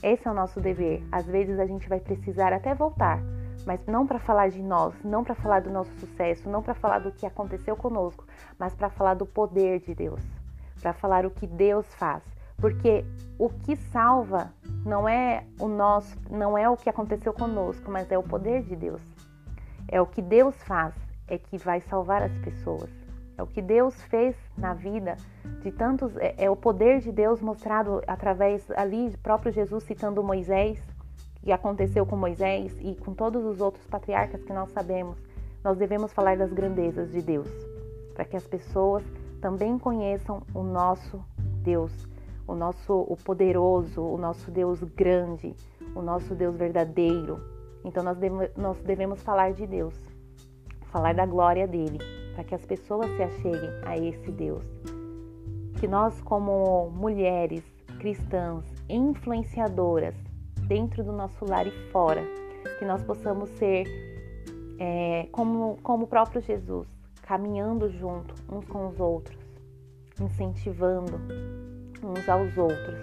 Esse 0.01 0.27
é 0.27 0.31
o 0.31 0.33
nosso 0.33 0.59
dever. 0.59 1.03
Às 1.11 1.27
vezes 1.27 1.59
a 1.59 1.67
gente 1.67 1.87
vai 1.87 1.99
precisar 1.99 2.53
até 2.53 2.73
voltar, 2.73 3.19
mas 3.67 3.85
não 3.85 4.07
para 4.07 4.17
falar 4.17 4.49
de 4.49 4.63
nós, 4.63 4.95
não 5.03 5.23
para 5.23 5.35
falar 5.35 5.61
do 5.61 5.69
nosso 5.69 5.91
sucesso, 5.99 6.49
não 6.49 6.63
para 6.63 6.73
falar 6.73 6.99
do 6.99 7.11
que 7.11 7.27
aconteceu 7.27 7.75
conosco, 7.75 8.25
mas 8.57 8.73
para 8.73 8.89
falar 8.89 9.13
do 9.13 9.27
poder 9.27 9.79
de 9.79 9.93
Deus 9.93 10.39
para 10.79 10.93
falar 10.93 11.25
o 11.25 11.31
que 11.31 11.45
Deus 11.45 11.85
faz, 11.95 12.23
porque 12.57 13.05
o 13.37 13.49
que 13.49 13.75
salva 13.75 14.51
não 14.85 15.07
é 15.07 15.43
o 15.59 15.67
nosso, 15.67 16.17
não 16.31 16.57
é 16.57 16.67
o 16.69 16.77
que 16.77 16.89
aconteceu 16.89 17.33
conosco, 17.33 17.91
mas 17.91 18.11
é 18.11 18.17
o 18.17 18.23
poder 18.23 18.63
de 18.63 18.75
Deus. 18.75 19.01
É 19.87 19.99
o 19.99 20.05
que 20.05 20.21
Deus 20.21 20.55
faz, 20.63 20.93
é 21.29 21.37
que 21.37 21.57
vai 21.57 21.79
salvar 21.81 22.23
as 22.23 22.37
pessoas. 22.39 22.89
É 23.37 23.43
o 23.43 23.47
que 23.47 23.61
Deus 23.61 23.95
fez 24.03 24.35
na 24.57 24.73
vida 24.73 25.15
de 25.61 25.71
tantos, 25.71 26.17
é, 26.17 26.35
é 26.37 26.49
o 26.49 26.55
poder 26.55 26.99
de 26.99 27.11
Deus 27.11 27.41
mostrado 27.41 28.01
através 28.05 28.69
ali 28.71 29.15
próprio 29.23 29.51
Jesus 29.51 29.85
citando 29.85 30.21
Moisés, 30.21 30.77
que 31.41 31.51
aconteceu 31.51 32.05
com 32.05 32.17
Moisés 32.17 32.77
e 32.81 32.95
com 32.95 33.13
todos 33.13 33.45
os 33.45 33.61
outros 33.61 33.85
patriarcas 33.87 34.43
que 34.43 34.51
nós 34.51 34.69
sabemos. 34.71 35.17
Nós 35.63 35.77
devemos 35.77 36.11
falar 36.11 36.37
das 36.37 36.51
grandezas 36.51 37.11
de 37.11 37.21
Deus, 37.21 37.49
para 38.13 38.25
que 38.25 38.35
as 38.35 38.45
pessoas 38.45 39.03
também 39.39 39.79
conheçam 39.79 40.41
o 40.53 40.61
nosso 40.61 41.23
Deus, 41.63 41.93
o 42.45 42.55
nosso 42.55 42.93
o 42.93 43.15
poderoso, 43.15 44.01
o 44.01 44.17
nosso 44.17 44.51
Deus 44.51 44.83
grande, 44.83 45.55
o 45.95 46.01
nosso 46.01 46.35
Deus 46.35 46.57
verdadeiro. 46.57 47.39
Então 47.85 48.03
nós, 48.03 48.17
deve, 48.17 48.51
nós 48.57 48.77
devemos 48.81 49.21
falar 49.21 49.53
de 49.53 49.65
Deus, 49.65 49.93
falar 50.91 51.13
da 51.13 51.25
glória 51.25 51.67
dele, 51.67 51.97
para 52.33 52.43
que 52.43 52.55
as 52.55 52.65
pessoas 52.65 53.09
se 53.15 53.23
acheguem 53.23 53.69
a 53.85 53.97
esse 53.97 54.31
Deus. 54.31 54.63
Que 55.79 55.87
nós, 55.87 56.21
como 56.21 56.89
mulheres 56.91 57.63
cristãs, 57.99 58.63
influenciadoras, 58.87 60.15
dentro 60.67 61.03
do 61.03 61.11
nosso 61.11 61.45
lar 61.45 61.65
e 61.65 61.71
fora, 61.91 62.23
que 62.77 62.85
nós 62.85 63.03
possamos 63.03 63.49
ser 63.51 63.85
é, 64.79 65.27
como, 65.31 65.77
como 65.81 66.05
o 66.05 66.07
próprio 66.07 66.41
Jesus, 66.41 66.87
caminhando 67.23 67.89
junto 67.89 68.33
uns 68.51 68.65
com 68.67 68.87
os 68.87 68.99
outros, 68.99 69.37
incentivando 70.19 71.19
uns 72.03 72.29
aos 72.29 72.57
outros, 72.57 72.99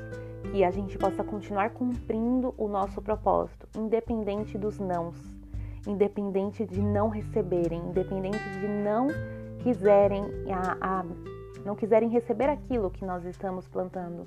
que 0.50 0.64
a 0.64 0.70
gente 0.70 0.96
possa 0.96 1.22
continuar 1.22 1.70
cumprindo 1.70 2.54
o 2.56 2.68
nosso 2.68 3.02
propósito, 3.02 3.68
independente 3.76 4.56
dos 4.56 4.78
nãos, 4.78 5.16
independente 5.86 6.64
de 6.64 6.80
não 6.80 7.08
receberem, 7.08 7.80
independente 7.80 8.42
de 8.60 8.68
não 8.68 9.08
quiserem 9.62 10.24
a, 10.52 11.00
a 11.00 11.04
não 11.64 11.74
quiserem 11.74 12.08
receber 12.08 12.48
aquilo 12.48 12.90
que 12.90 13.04
nós 13.04 13.24
estamos 13.24 13.66
plantando. 13.66 14.26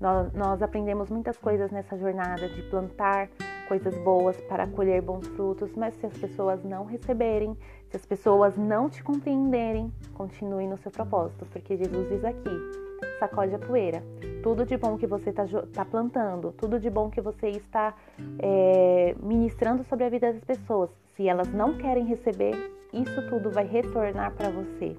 Nós, 0.00 0.32
nós 0.32 0.62
aprendemos 0.62 1.08
muitas 1.10 1.38
coisas 1.38 1.70
nessa 1.70 1.96
jornada 1.96 2.48
de 2.48 2.62
plantar 2.62 3.30
coisas 3.68 3.96
boas 3.98 4.36
para 4.42 4.66
colher 4.66 5.00
bons 5.00 5.26
frutos, 5.28 5.74
mas 5.74 5.94
se 5.94 6.06
as 6.06 6.16
pessoas 6.16 6.62
não 6.64 6.84
receberem, 6.84 7.56
se 7.88 7.96
as 7.96 8.04
pessoas 8.04 8.56
não 8.56 8.88
te 8.88 9.02
compreenderem, 9.02 9.92
continue 10.14 10.66
no 10.66 10.76
seu 10.76 10.90
propósito, 10.90 11.46
porque 11.50 11.76
Jesus 11.76 12.08
diz 12.08 12.24
aqui: 12.24 12.85
sacode 13.18 13.54
a 13.54 13.58
poeira. 13.58 14.02
Tudo 14.42 14.64
de 14.64 14.76
bom 14.76 14.96
que 14.96 15.06
você 15.06 15.30
está 15.30 15.44
tá 15.72 15.84
plantando, 15.84 16.52
tudo 16.52 16.78
de 16.78 16.88
bom 16.88 17.10
que 17.10 17.20
você 17.20 17.48
está 17.48 17.94
é, 18.38 19.14
ministrando 19.20 19.82
sobre 19.84 20.04
a 20.04 20.08
vida 20.08 20.32
das 20.32 20.44
pessoas, 20.44 20.90
se 21.16 21.28
elas 21.28 21.52
não 21.52 21.76
querem 21.76 22.04
receber, 22.04 22.54
isso 22.92 23.28
tudo 23.28 23.50
vai 23.50 23.66
retornar 23.66 24.32
para 24.34 24.50
você. 24.50 24.96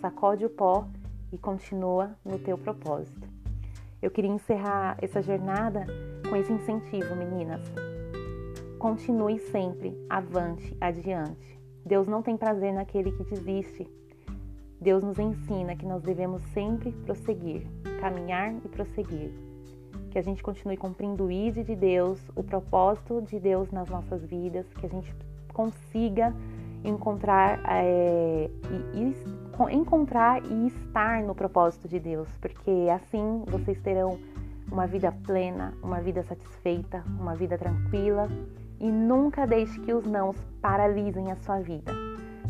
Sacode 0.00 0.44
o 0.44 0.50
pó 0.50 0.86
e 1.32 1.38
continua 1.38 2.10
no 2.24 2.38
teu 2.38 2.56
propósito. 2.56 3.28
Eu 4.00 4.10
queria 4.10 4.30
encerrar 4.30 4.96
essa 5.02 5.20
jornada 5.20 5.84
com 6.28 6.36
esse 6.36 6.52
incentivo, 6.52 7.16
meninas. 7.16 7.60
Continue 8.78 9.38
sempre, 9.38 9.96
avante, 10.08 10.76
adiante. 10.80 11.58
Deus 11.84 12.06
não 12.06 12.22
tem 12.22 12.36
prazer 12.36 12.72
naquele 12.72 13.10
que 13.12 13.24
desiste. 13.24 13.90
Deus 14.80 15.02
nos 15.02 15.18
ensina 15.18 15.74
que 15.74 15.84
nós 15.84 16.02
devemos 16.02 16.42
sempre 16.54 16.92
prosseguir, 16.92 17.66
caminhar 18.00 18.54
e 18.64 18.68
prosseguir. 18.68 19.32
Que 20.10 20.18
a 20.18 20.22
gente 20.22 20.42
continue 20.42 20.76
cumprindo 20.76 21.24
o 21.24 21.30
ID 21.30 21.64
de 21.64 21.74
Deus, 21.74 22.20
o 22.34 22.42
propósito 22.42 23.20
de 23.22 23.38
Deus 23.38 23.70
nas 23.70 23.88
nossas 23.88 24.24
vidas, 24.24 24.66
que 24.74 24.86
a 24.86 24.88
gente 24.88 25.14
consiga 25.52 26.32
encontrar, 26.84 27.60
é, 27.66 28.48
e, 28.94 28.98
e, 28.98 29.74
encontrar 29.74 30.42
e 30.44 30.68
estar 30.68 31.22
no 31.22 31.34
propósito 31.34 31.88
de 31.88 31.98
Deus, 31.98 32.28
porque 32.40 32.86
assim 32.94 33.42
vocês 33.48 33.80
terão 33.80 34.18
uma 34.70 34.86
vida 34.86 35.10
plena, 35.26 35.74
uma 35.82 36.00
vida 36.00 36.22
satisfeita, 36.22 37.02
uma 37.18 37.34
vida 37.34 37.58
tranquila 37.58 38.28
e 38.78 38.90
nunca 38.90 39.46
deixe 39.46 39.80
que 39.80 39.92
os 39.92 40.06
nãos 40.06 40.36
paralisem 40.60 41.32
a 41.32 41.36
sua 41.36 41.58
vida. 41.58 41.92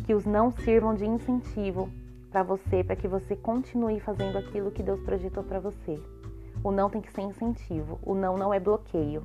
Que 0.05 0.15
os 0.15 0.27
não 0.27 0.51
sirvam 0.51 0.95
de 0.95 1.07
incentivo 1.07 1.89
para 2.31 2.43
você, 2.43 2.85
para 2.85 2.97
que 2.97 3.09
você 3.09 3.35
continue 3.37 4.01
fazendo 4.01 4.39
aquilo 4.39 4.71
que 4.71 4.83
Deus 4.83 5.01
projetou 5.01 5.43
para 5.43 5.61
você. 5.61 6.01
O 6.63 6.71
não 6.71 6.91
tem 6.91 7.01
que 7.01 7.13
ser 7.13 7.23
incentivo, 7.23 7.99
o 8.03 8.15
não 8.15 8.37
não 8.37 8.53
é 8.53 8.61
bloqueio. 8.61 9.23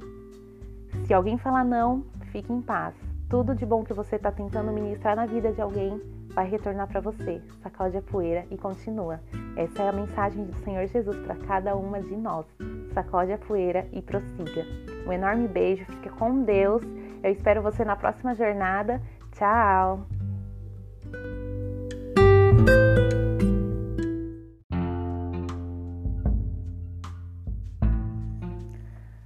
Se 1.06 1.14
alguém 1.14 1.38
falar 1.38 1.64
não, 1.64 2.06
fique 2.32 2.52
em 2.52 2.62
paz. 2.62 2.96
Tudo 3.30 3.56
de 3.56 3.66
bom 3.66 3.84
que 3.84 3.94
você 3.94 4.16
está 4.16 4.32
tentando 4.32 4.72
ministrar 4.72 5.16
na 5.16 5.26
vida 5.26 5.52
de 5.52 5.62
alguém 5.62 6.00
vai 6.34 6.48
retornar 6.48 6.88
para 6.88 7.00
você. 7.00 7.42
Sacode 7.62 7.98
a 7.98 8.02
poeira 8.02 8.46
e 8.52 8.58
continua. 8.58 9.20
Essa 9.56 9.84
é 9.84 9.90
a 9.90 9.92
mensagem 9.92 10.46
do 10.46 10.54
Senhor 10.60 10.86
Jesus 10.88 11.18
para 11.18 11.36
cada 11.36 11.76
uma 11.76 12.02
de 12.02 12.16
nós. 12.16 12.46
Sacode 12.94 13.32
a 13.32 13.38
poeira 13.38 13.88
e 13.92 14.02
prossiga. 14.02 14.66
Um 15.08 15.12
enorme 15.12 15.48
beijo, 15.48 15.86
fica 15.86 16.10
com 16.12 16.44
Deus. 16.44 16.84
Eu 17.24 17.32
espero 17.32 17.62
você 17.62 17.84
na 17.84 17.96
próxima 17.96 18.36
jornada. 18.36 19.02
Tchau! 19.32 20.06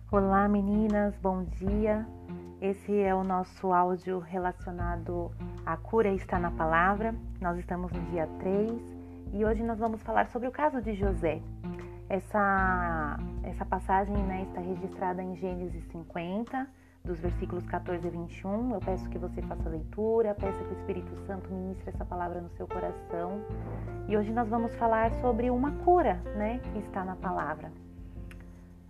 Olá 0.10 0.48
meninas, 0.48 1.18
bom 1.18 1.44
dia. 1.44 2.08
Esse 2.62 2.98
é 2.98 3.14
o 3.14 3.26
nosso 3.26 3.74
áudio 3.74 4.20
relacionado 4.20 5.30
à 5.66 5.76
cura 5.76 6.08
está 6.14 6.40
na 6.40 6.50
palavra. 6.50 7.14
Nós 7.42 7.60
estamos 7.60 7.92
no 7.92 8.00
dia 8.04 8.26
3 8.40 8.72
e 9.34 9.44
hoje 9.44 9.62
nós 9.64 9.78
vamos 9.78 10.02
falar 10.04 10.30
sobre 10.30 10.48
o 10.48 10.52
caso 10.52 10.82
de 10.82 10.94
José. 10.94 11.42
Essa, 12.08 13.20
essa 13.44 13.66
passagem 13.66 14.16
né, 14.16 14.44
está 14.44 14.62
registrada 14.62 15.22
em 15.22 15.36
Gênesis 15.36 15.84
50, 15.92 16.66
dos 17.04 17.20
versículos 17.20 17.66
14 17.66 18.08
a 18.08 18.10
21. 18.10 18.76
Eu 18.76 18.80
peço 18.80 19.10
que 19.10 19.18
você 19.18 19.42
faça 19.42 19.68
a 19.68 19.72
leitura, 19.74 20.34
peço 20.36 20.58
que 20.58 20.74
o 20.74 20.78
Espírito 20.78 21.14
Santo 21.26 21.52
ministre 21.52 21.90
essa 21.90 22.06
palavra 22.06 22.40
no 22.40 22.50
seu 22.52 22.66
coração. 22.66 23.42
E 24.08 24.16
hoje 24.16 24.32
nós 24.32 24.48
vamos 24.48 24.74
falar 24.76 25.12
sobre 25.16 25.50
uma 25.50 25.74
cura 25.84 26.14
né, 26.38 26.60
que 26.60 26.80
está 26.80 27.04
na 27.04 27.18
palavra. 27.18 27.70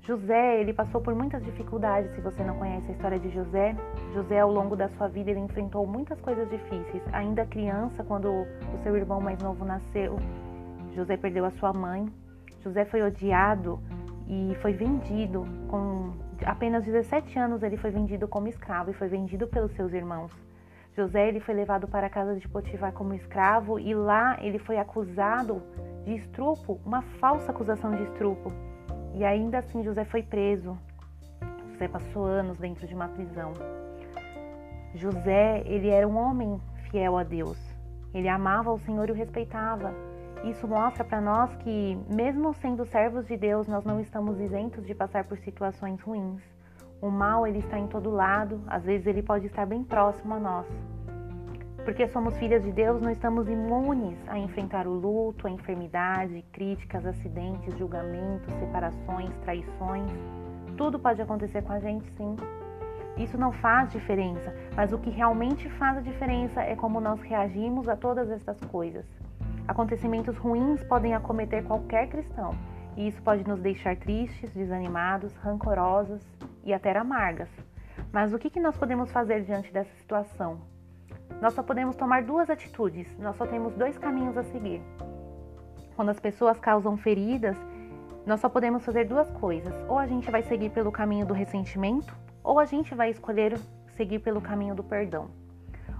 José, 0.07 0.61
ele 0.61 0.71
passou 0.71 1.01
por 1.01 1.13
muitas 1.13 1.43
dificuldades, 1.43 2.09
se 2.15 2.21
você 2.21 2.41
não 2.41 2.57
conhece 2.57 2.89
a 2.89 2.93
história 2.93 3.19
de 3.19 3.29
José. 3.29 3.75
José, 4.13 4.39
ao 4.39 4.49
longo 4.49 4.73
da 4.73 4.87
sua 4.87 5.09
vida, 5.09 5.31
ele 5.31 5.41
enfrentou 5.41 5.85
muitas 5.85 6.17
coisas 6.21 6.49
difíceis. 6.49 7.03
Ainda 7.11 7.45
criança, 7.45 8.05
quando 8.05 8.29
o 8.31 8.83
seu 8.83 8.95
irmão 8.95 9.19
mais 9.19 9.37
novo 9.43 9.65
nasceu, 9.65 10.17
José 10.95 11.17
perdeu 11.17 11.43
a 11.43 11.51
sua 11.51 11.73
mãe. 11.73 12.07
José 12.63 12.85
foi 12.85 13.01
odiado 13.01 13.81
e 14.29 14.55
foi 14.61 14.71
vendido 14.71 15.45
com 15.67 16.13
apenas 16.45 16.85
17 16.85 17.37
anos, 17.37 17.61
ele 17.61 17.75
foi 17.75 17.91
vendido 17.91 18.29
como 18.29 18.47
escravo 18.47 18.91
e 18.91 18.93
foi 18.93 19.09
vendido 19.09 19.45
pelos 19.45 19.73
seus 19.73 19.91
irmãos. 19.91 20.31
José 20.95 21.27
ele 21.27 21.41
foi 21.41 21.53
levado 21.53 21.85
para 21.85 22.07
a 22.07 22.09
casa 22.09 22.33
de 22.37 22.47
Potifar 22.47 22.93
como 22.93 23.13
escravo 23.13 23.77
e 23.77 23.93
lá 23.93 24.37
ele 24.41 24.57
foi 24.57 24.77
acusado 24.77 25.61
de 26.05 26.15
estrupo, 26.15 26.79
uma 26.85 27.01
falsa 27.19 27.51
acusação 27.51 27.91
de 27.93 28.03
estrupo. 28.03 28.53
E 29.17 29.25
ainda 29.25 29.57
assim 29.57 29.83
José 29.83 30.05
foi 30.05 30.21
preso. 30.21 30.77
José 31.71 31.87
passou 31.87 32.23
anos 32.23 32.55
dentro 32.59 32.85
de 32.85 32.93
uma 32.93 33.07
prisão. 33.07 33.51
José, 34.93 35.63
ele 35.65 35.89
era 35.89 36.07
um 36.07 36.15
homem 36.15 36.61
fiel 36.91 37.17
a 37.17 37.23
Deus. 37.23 37.57
Ele 38.13 38.29
amava 38.29 38.71
o 38.71 38.77
Senhor 38.77 39.09
e 39.09 39.11
o 39.11 39.15
respeitava. 39.15 39.91
Isso 40.43 40.67
mostra 40.67 41.03
para 41.03 41.19
nós 41.19 41.55
que, 41.55 41.97
mesmo 42.07 42.53
sendo 42.53 42.85
servos 42.85 43.25
de 43.25 43.35
Deus, 43.35 43.67
nós 43.67 43.83
não 43.83 43.99
estamos 43.99 44.39
isentos 44.39 44.85
de 44.85 44.93
passar 44.93 45.23
por 45.23 45.39
situações 45.39 45.99
ruins. 45.99 46.43
O 47.01 47.09
mal 47.09 47.47
ele 47.47 47.57
está 47.57 47.79
em 47.79 47.87
todo 47.87 48.11
lado, 48.11 48.61
às 48.67 48.83
vezes 48.83 49.07
ele 49.07 49.23
pode 49.23 49.47
estar 49.47 49.65
bem 49.65 49.83
próximo 49.83 50.35
a 50.35 50.39
nós. 50.39 50.67
Porque 51.87 52.05
somos 52.09 52.37
filhas 52.37 52.65
de 52.65 52.71
Deus, 52.73 53.01
não 53.01 53.09
estamos 53.09 53.47
imunes 53.47 54.17
a 54.27 54.37
enfrentar 54.37 54.85
o 54.85 54.93
luto, 54.93 55.47
a 55.47 55.49
enfermidade, 55.49 56.43
críticas, 56.51 57.05
acidentes, 57.05 57.77
julgamentos, 57.77 58.53
separações, 58.55 59.33
traições. 59.37 60.11
Tudo 60.75 60.99
pode 60.99 61.21
acontecer 61.21 61.61
com 61.61 61.71
a 61.71 61.79
gente, 61.79 62.05
sim. 62.17 62.35
Isso 63.15 63.37
não 63.37 63.53
faz 63.53 63.89
diferença, 63.93 64.53
mas 64.75 64.91
o 64.91 64.97
que 64.97 65.09
realmente 65.09 65.69
faz 65.79 65.99
a 65.99 66.01
diferença 66.01 66.61
é 66.61 66.75
como 66.75 66.99
nós 66.99 67.21
reagimos 67.21 67.87
a 67.87 67.95
todas 67.95 68.29
essas 68.29 68.59
coisas. 68.65 69.05
Acontecimentos 69.65 70.35
ruins 70.35 70.83
podem 70.83 71.15
acometer 71.15 71.63
qualquer 71.63 72.09
cristão, 72.09 72.53
e 72.97 73.07
isso 73.07 73.21
pode 73.21 73.47
nos 73.47 73.61
deixar 73.61 73.95
tristes, 73.95 74.53
desanimados, 74.53 75.33
rancorosos 75.37 76.21
e 76.65 76.73
até 76.73 76.91
amargas. 76.97 77.49
Mas 78.11 78.33
o 78.33 78.37
que 78.37 78.59
nós 78.59 78.75
podemos 78.75 79.09
fazer 79.09 79.43
diante 79.43 79.71
dessa 79.71 79.95
situação? 79.95 80.59
Nós 81.41 81.53
só 81.53 81.61
podemos 81.61 81.95
tomar 81.95 82.23
duas 82.23 82.49
atitudes, 82.49 83.07
nós 83.19 83.35
só 83.35 83.45
temos 83.45 83.73
dois 83.75 83.97
caminhos 83.97 84.37
a 84.37 84.43
seguir. 84.43 84.81
Quando 85.95 86.09
as 86.09 86.19
pessoas 86.19 86.59
causam 86.59 86.97
feridas, 86.97 87.57
nós 88.25 88.39
só 88.39 88.49
podemos 88.49 88.83
fazer 88.83 89.05
duas 89.05 89.29
coisas: 89.31 89.73
ou 89.87 89.97
a 89.97 90.05
gente 90.05 90.29
vai 90.29 90.43
seguir 90.43 90.69
pelo 90.71 90.91
caminho 90.91 91.25
do 91.25 91.33
ressentimento, 91.33 92.15
ou 92.43 92.59
a 92.59 92.65
gente 92.65 92.93
vai 92.93 93.09
escolher 93.09 93.57
seguir 93.95 94.19
pelo 94.19 94.41
caminho 94.41 94.75
do 94.75 94.83
perdão. 94.83 95.29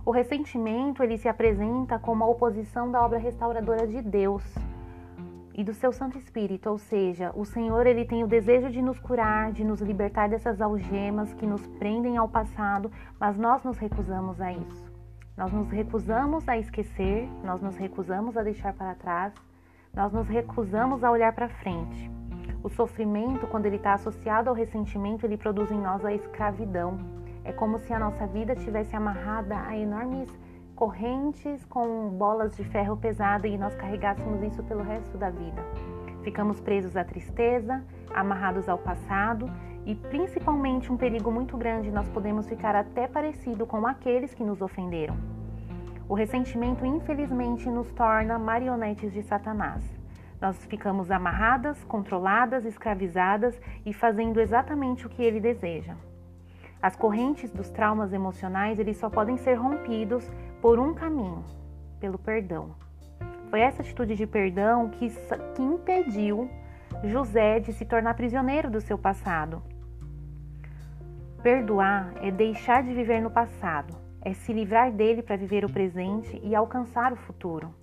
O 0.06 0.12
ressentimento 0.12 1.04
ele 1.04 1.18
se 1.18 1.28
apresenta 1.28 2.00
como 2.00 2.24
a 2.24 2.28
oposição 2.28 2.90
da 2.90 3.02
obra 3.04 3.18
restauradora 3.18 3.86
de 3.86 4.02
Deus 4.02 4.44
e 5.54 5.64
do 5.64 5.74
seu 5.74 5.92
Santo 5.92 6.18
Espírito, 6.18 6.70
ou 6.70 6.78
seja, 6.78 7.34
o 7.36 7.44
Senhor 7.44 7.86
ele 7.86 8.06
tem 8.06 8.24
o 8.24 8.28
desejo 8.28 8.70
de 8.70 8.82
nos 8.82 9.00
curar, 9.00 9.52
de 9.52 9.64
nos 9.64 9.82
libertar 9.82 10.30
dessas 10.30 10.62
algemas 10.62 11.34
que 11.34 11.46
nos 11.46 11.66
prendem 11.66 12.16
ao 12.16 12.30
passado, 12.30 12.92
mas 13.20 13.38
nós 13.38 13.64
nos 13.64 13.78
recusamos 13.78 14.40
a 14.40 14.54
isso. 14.54 14.87
Nós 15.38 15.54
nos 15.54 15.70
recusamos 15.70 16.50
a 16.50 16.58
esquecer, 16.58 17.30
nós 17.44 17.62
nos 17.62 17.78
recusamos 17.78 18.36
a 18.36 18.42
deixar 18.42 18.74
para 18.74 18.96
trás, 18.96 19.32
nós 19.94 20.12
nos 20.12 20.28
recusamos 20.28 21.04
a 21.04 21.12
olhar 21.12 21.32
para 21.32 21.48
frente. 21.48 22.10
O 22.64 22.70
sofrimento, 22.70 23.46
quando 23.46 23.68
ele 23.68 23.76
está 23.76 23.94
associado 23.94 24.50
ao 24.50 24.56
ressentimento, 24.56 25.28
ele 25.28 25.38
produz 25.38 25.70
em 25.70 25.80
nós 25.80 26.04
a 26.04 26.12
escravidão. 26.12 26.98
É 27.44 27.54
como 27.54 27.78
se 27.78 27.94
a 27.94 28.00
nossa 28.00 28.26
vida 28.26 28.56
tivesse 28.56 28.96
amarrada 28.96 29.56
a 29.68 29.78
enormes 29.78 30.28
correntes 30.76 31.64
com 31.66 32.10
bolas 32.10 32.58
de 32.58 32.64
ferro 32.64 32.98
pesada 32.98 33.48
e 33.48 33.60
nós 33.60 33.76
carregássemos 33.76 34.42
isso 34.42 34.64
pelo 34.64 34.82
resto 34.82 35.20
da 35.20 35.30
vida. 35.30 35.64
Ficamos 36.24 36.60
presos 36.60 36.98
à 36.98 37.04
tristeza, 37.04 37.84
amarrados 38.12 38.68
ao 38.68 38.80
passado 38.80 39.48
e 39.88 39.96
principalmente 39.96 40.92
um 40.92 40.98
perigo 40.98 41.32
muito 41.32 41.56
grande, 41.56 41.90
nós 41.90 42.10
podemos 42.10 42.46
ficar 42.46 42.76
até 42.76 43.08
parecido 43.08 43.66
com 43.66 43.88
aqueles 43.88 44.34
que 44.34 44.44
nos 44.44 44.62
ofenderam. 44.62 45.16
O 46.10 46.14
ressentimento, 46.14 46.86
infelizmente, 46.86 47.70
nos 47.70 47.90
torna 47.94 48.38
marionetes 48.38 49.14
de 49.14 49.24
Satanás. 49.24 49.82
Nós 50.42 50.58
ficamos 50.66 51.10
amarradas, 51.10 51.82
controladas, 51.86 52.66
escravizadas 52.66 53.58
e 53.86 53.94
fazendo 53.94 54.42
exatamente 54.42 55.08
o 55.08 55.10
que 55.10 55.24
ele 55.24 55.40
deseja. 55.40 55.96
As 56.82 56.98
correntes 56.98 57.50
dos 57.50 57.70
traumas 57.70 58.12
emocionais, 58.12 58.80
eles 58.80 58.98
só 58.98 59.10
podem 59.10 59.38
ser 59.38 59.54
rompidos 59.54 60.30
por 60.62 60.80
um 60.80 60.94
caminho, 60.94 61.46
pelo 61.98 62.18
perdão. 62.18 62.72
Foi 63.50 63.62
essa 63.62 63.82
atitude 63.82 64.18
de 64.18 64.28
perdão 64.28 64.90
que, 64.90 65.10
que 65.56 65.62
impediu 65.62 66.50
José 67.06 67.62
de 67.62 67.72
se 67.72 67.86
tornar 67.86 68.16
prisioneiro 68.16 68.70
do 68.70 68.82
seu 68.82 68.98
passado 68.98 69.64
Perdoar 71.48 72.12
é 72.22 72.30
deixar 72.30 72.84
de 72.84 72.94
viver 72.94 73.22
no 73.22 73.32
passado, 73.32 73.96
é 74.22 74.34
se 74.34 74.52
livrar 74.52 74.92
dele 74.92 75.24
para 75.24 75.38
viver 75.38 75.64
o 75.64 75.72
presente 75.72 76.38
e 76.44 76.54
alcançar 76.54 77.14
o 77.14 77.16
futuro. 77.16 77.74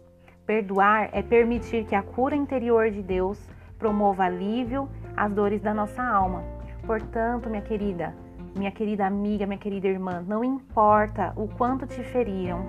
Perdoar 0.44 1.08
é 1.12 1.22
permitir 1.22 1.86
que 1.86 1.94
a 1.94 2.02
cura 2.02 2.36
interior 2.36 2.90
de 2.90 3.02
Deus 3.02 3.40
promova 3.78 4.24
alívio 4.24 4.86
às 5.16 5.32
dores 5.32 5.62
da 5.62 5.72
nossa 5.72 6.02
alma. 6.02 6.44
Portanto, 6.86 7.48
minha 7.48 7.62
querida, 7.62 8.14
minha 8.54 8.70
querida 8.70 9.06
amiga, 9.06 9.46
minha 9.46 9.58
querida 9.58 9.88
irmã, 9.88 10.22
não 10.28 10.44
importa 10.44 11.32
o 11.34 11.48
quanto 11.48 11.86
te 11.86 12.02
feriram, 12.02 12.66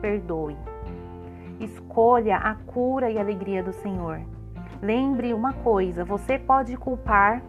perdoe. 0.00 0.56
Escolha 1.58 2.36
a 2.36 2.54
cura 2.54 3.10
e 3.10 3.18
alegria 3.18 3.64
do 3.64 3.72
Senhor. 3.72 4.20
Lembre 4.80 5.34
uma 5.34 5.52
coisa: 5.54 6.04
você 6.04 6.38
pode 6.38 6.76
culpar 6.76 7.42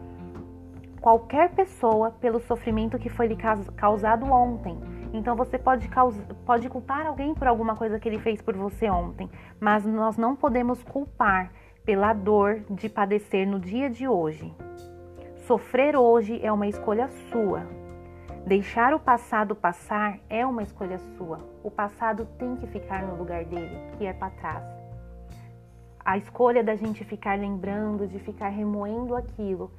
qualquer 1.08 1.52
pessoa 1.52 2.12
pelo 2.12 2.38
sofrimento 2.38 3.00
que 3.00 3.08
foi 3.08 3.28
lhe 3.28 3.38
causado 3.78 4.26
ontem. 4.26 4.78
Então 5.14 5.38
você 5.38 5.58
pode, 5.58 5.90
pode 6.46 6.68
culpar 6.68 7.08
alguém 7.08 7.34
por 7.34 7.48
alguma 7.48 7.78
coisa 7.78 7.98
que 7.98 8.10
ele 8.10 8.20
fez 8.20 8.42
por 8.42 8.58
você 8.58 8.90
ontem, 8.90 9.30
mas 9.58 9.86
nós 9.86 10.18
não 10.18 10.36
podemos 10.36 10.84
culpar 10.84 11.50
pela 11.86 12.12
dor 12.12 12.60
de 12.70 12.90
padecer 12.90 13.48
no 13.48 13.58
dia 13.58 13.90
de 13.90 14.06
hoje. 14.06 14.54
Sofrer 15.48 15.96
hoje 15.96 16.46
é 16.46 16.52
uma 16.52 16.68
escolha 16.68 17.08
sua. 17.32 17.66
Deixar 18.46 18.94
o 18.94 19.00
passado 19.00 19.56
passar 19.56 20.20
é 20.30 20.46
uma 20.46 20.62
escolha 20.62 21.00
sua. 21.16 21.40
O 21.64 21.72
passado 21.72 22.28
tem 22.38 22.58
que 22.58 22.68
ficar 22.68 23.02
no 23.04 23.16
lugar 23.16 23.46
dele, 23.46 23.80
que 23.98 24.06
é 24.06 24.12
para 24.12 24.32
trás. 24.32 24.66
A 26.04 26.18
escolha 26.18 26.62
da 26.62 26.76
gente 26.76 27.06
ficar 27.06 27.40
lembrando, 27.40 28.06
de 28.06 28.20
ficar 28.20 28.50
remoendo 28.50 29.16
aquilo, 29.16 29.72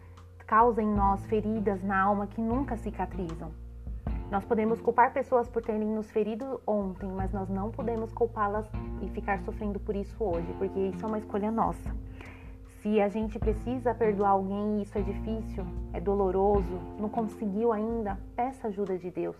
causa 0.48 0.82
em 0.82 0.88
nós 0.88 1.22
feridas 1.26 1.84
na 1.84 2.00
alma 2.00 2.26
que 2.26 2.40
nunca 2.40 2.74
cicatrizam. 2.78 3.52
Nós 4.30 4.46
podemos 4.46 4.80
culpar 4.80 5.12
pessoas 5.12 5.46
por 5.46 5.62
terem 5.62 5.86
nos 5.86 6.10
ferido 6.10 6.58
ontem, 6.66 7.10
mas 7.12 7.30
nós 7.34 7.50
não 7.50 7.70
podemos 7.70 8.14
culpá-las 8.14 8.66
e 9.02 9.08
ficar 9.10 9.40
sofrendo 9.42 9.78
por 9.78 9.94
isso 9.94 10.16
hoje, 10.18 10.50
porque 10.58 10.80
isso 10.80 11.04
é 11.04 11.06
uma 11.06 11.18
escolha 11.18 11.50
nossa. 11.50 11.94
Se 12.80 12.98
a 12.98 13.08
gente 13.08 13.38
precisa 13.38 13.94
perdoar 13.94 14.30
alguém 14.30 14.78
e 14.78 14.82
isso 14.84 14.96
é 14.96 15.02
difícil, 15.02 15.66
é 15.92 16.00
doloroso, 16.00 16.80
não 16.98 17.10
conseguiu 17.10 17.70
ainda, 17.70 18.18
peça 18.34 18.68
ajuda 18.68 18.96
de 18.96 19.10
Deus. 19.10 19.36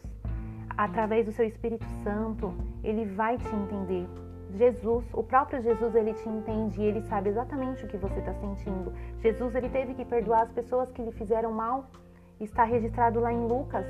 Através 0.76 1.24
do 1.24 1.32
seu 1.32 1.46
Espírito 1.46 1.86
Santo, 2.04 2.52
ele 2.84 3.06
vai 3.06 3.38
te 3.38 3.48
entender. 3.48 4.06
Jesus, 4.54 5.04
o 5.12 5.22
próprio 5.22 5.60
Jesus, 5.60 5.94
ele 5.94 6.14
te 6.14 6.28
entende 6.28 6.80
e 6.80 6.84
ele 6.84 7.02
sabe 7.02 7.28
exatamente 7.28 7.84
o 7.84 7.88
que 7.88 7.96
você 7.96 8.18
está 8.18 8.32
sentindo. 8.34 8.92
Jesus, 9.20 9.54
ele 9.54 9.68
teve 9.68 9.94
que 9.94 10.04
perdoar 10.04 10.42
as 10.42 10.52
pessoas 10.52 10.90
que 10.90 11.02
lhe 11.02 11.12
fizeram 11.12 11.52
mal. 11.52 11.86
Está 12.40 12.64
registrado 12.64 13.20
lá 13.20 13.32
em 13.32 13.46
Lucas 13.46 13.84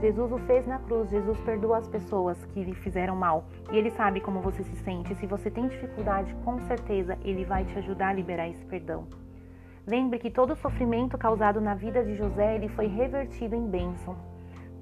Jesus 0.00 0.30
o 0.30 0.38
fez 0.38 0.66
na 0.66 0.78
cruz, 0.78 1.08
Jesus 1.08 1.40
perdoa 1.40 1.78
as 1.78 1.88
pessoas 1.88 2.44
que 2.46 2.62
lhe 2.62 2.74
fizeram 2.74 3.16
mal 3.16 3.44
e 3.72 3.76
ele 3.76 3.90
sabe 3.90 4.20
como 4.20 4.40
você 4.40 4.62
se 4.62 4.76
sente. 4.76 5.14
Se 5.14 5.26
você 5.26 5.50
tem 5.50 5.68
dificuldade, 5.68 6.34
com 6.44 6.58
certeza 6.60 7.16
ele 7.24 7.44
vai 7.44 7.64
te 7.64 7.78
ajudar 7.78 8.08
a 8.08 8.12
liberar 8.12 8.48
esse 8.48 8.64
perdão. 8.66 9.06
Lembre 9.86 10.18
que 10.18 10.30
todo 10.30 10.56
sofrimento 10.56 11.16
causado 11.16 11.60
na 11.60 11.74
vida 11.74 12.04
de 12.04 12.14
José 12.14 12.56
ele 12.56 12.68
foi 12.68 12.86
revertido 12.86 13.54
em 13.54 13.66
bênção. 13.66 14.16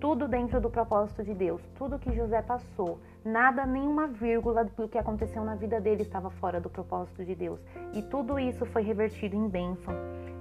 Tudo 0.01 0.27
dentro 0.27 0.61
do 0.61 0.69
propósito 0.69 1.23
de 1.23 1.33
Deus, 1.33 1.63
tudo 1.77 1.99
que 1.99 2.13
José 2.13 2.43
passou, 2.43 2.99
nada, 3.25 3.65
nenhuma 3.65 4.07
vírgula 4.07 4.65
do 4.65 4.89
que 4.89 4.99
aconteceu 4.99 5.43
na 5.45 5.55
vida 5.55 5.81
dele 5.81 6.03
estava 6.03 6.31
fora 6.31 6.61
do 6.61 6.69
propósito 6.69 7.25
de 7.25 7.35
Deus. 7.35 7.61
E 7.93 8.03
tudo 8.03 8.39
isso 8.39 8.67
foi 8.67 8.83
revertido 8.83 9.35
em 9.35 9.49
bênção. 9.49 9.95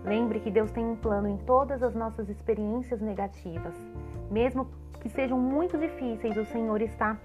Lembre 0.03 0.39
que 0.39 0.51
Deus 0.51 0.71
tem 0.71 0.85
um 0.85 0.95
plano 0.95 1.27
em 1.29 1.37
todas 1.37 1.81
as 1.81 1.95
nossas 1.95 2.29
experiências 2.29 2.99
negativas. 2.99 3.73
Mesmo 4.29 4.67
que 5.01 5.09
sejam 5.09 5.39
muito 5.39 5.77
difíceis, 5.77 6.35
o 6.35 6.45
Senhor 6.45 6.81
está 6.81 7.17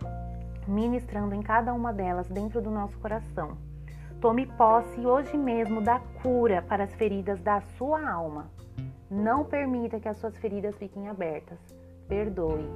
ministrando 0.66 1.34
em 1.34 1.42
cada 1.42 1.72
uma 1.72 1.92
delas 1.92 2.28
dentro 2.28 2.60
do 2.60 2.70
nosso 2.70 2.98
coração. 2.98 3.56
Tome 4.20 4.46
posse 4.46 5.00
hoje 5.06 5.36
mesmo 5.36 5.80
da 5.80 6.00
cura 6.22 6.60
para 6.62 6.84
as 6.84 6.94
feridas 6.94 7.40
da 7.40 7.60
sua 7.76 8.08
alma. 8.08 8.50
Não 9.10 9.44
permita 9.44 9.98
que 9.98 10.08
as 10.08 10.18
suas 10.18 10.36
feridas 10.38 10.76
fiquem 10.76 11.08
abertas. 11.08 11.58
Perdoe. 12.08 12.68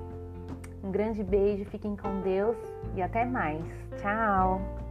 Um 0.82 0.90
grande 0.90 1.22
beijo, 1.22 1.64
fiquem 1.66 1.96
com 1.96 2.20
Deus 2.22 2.56
e 2.96 3.02
até 3.02 3.24
mais. 3.24 3.64
Tchau! 4.00 4.81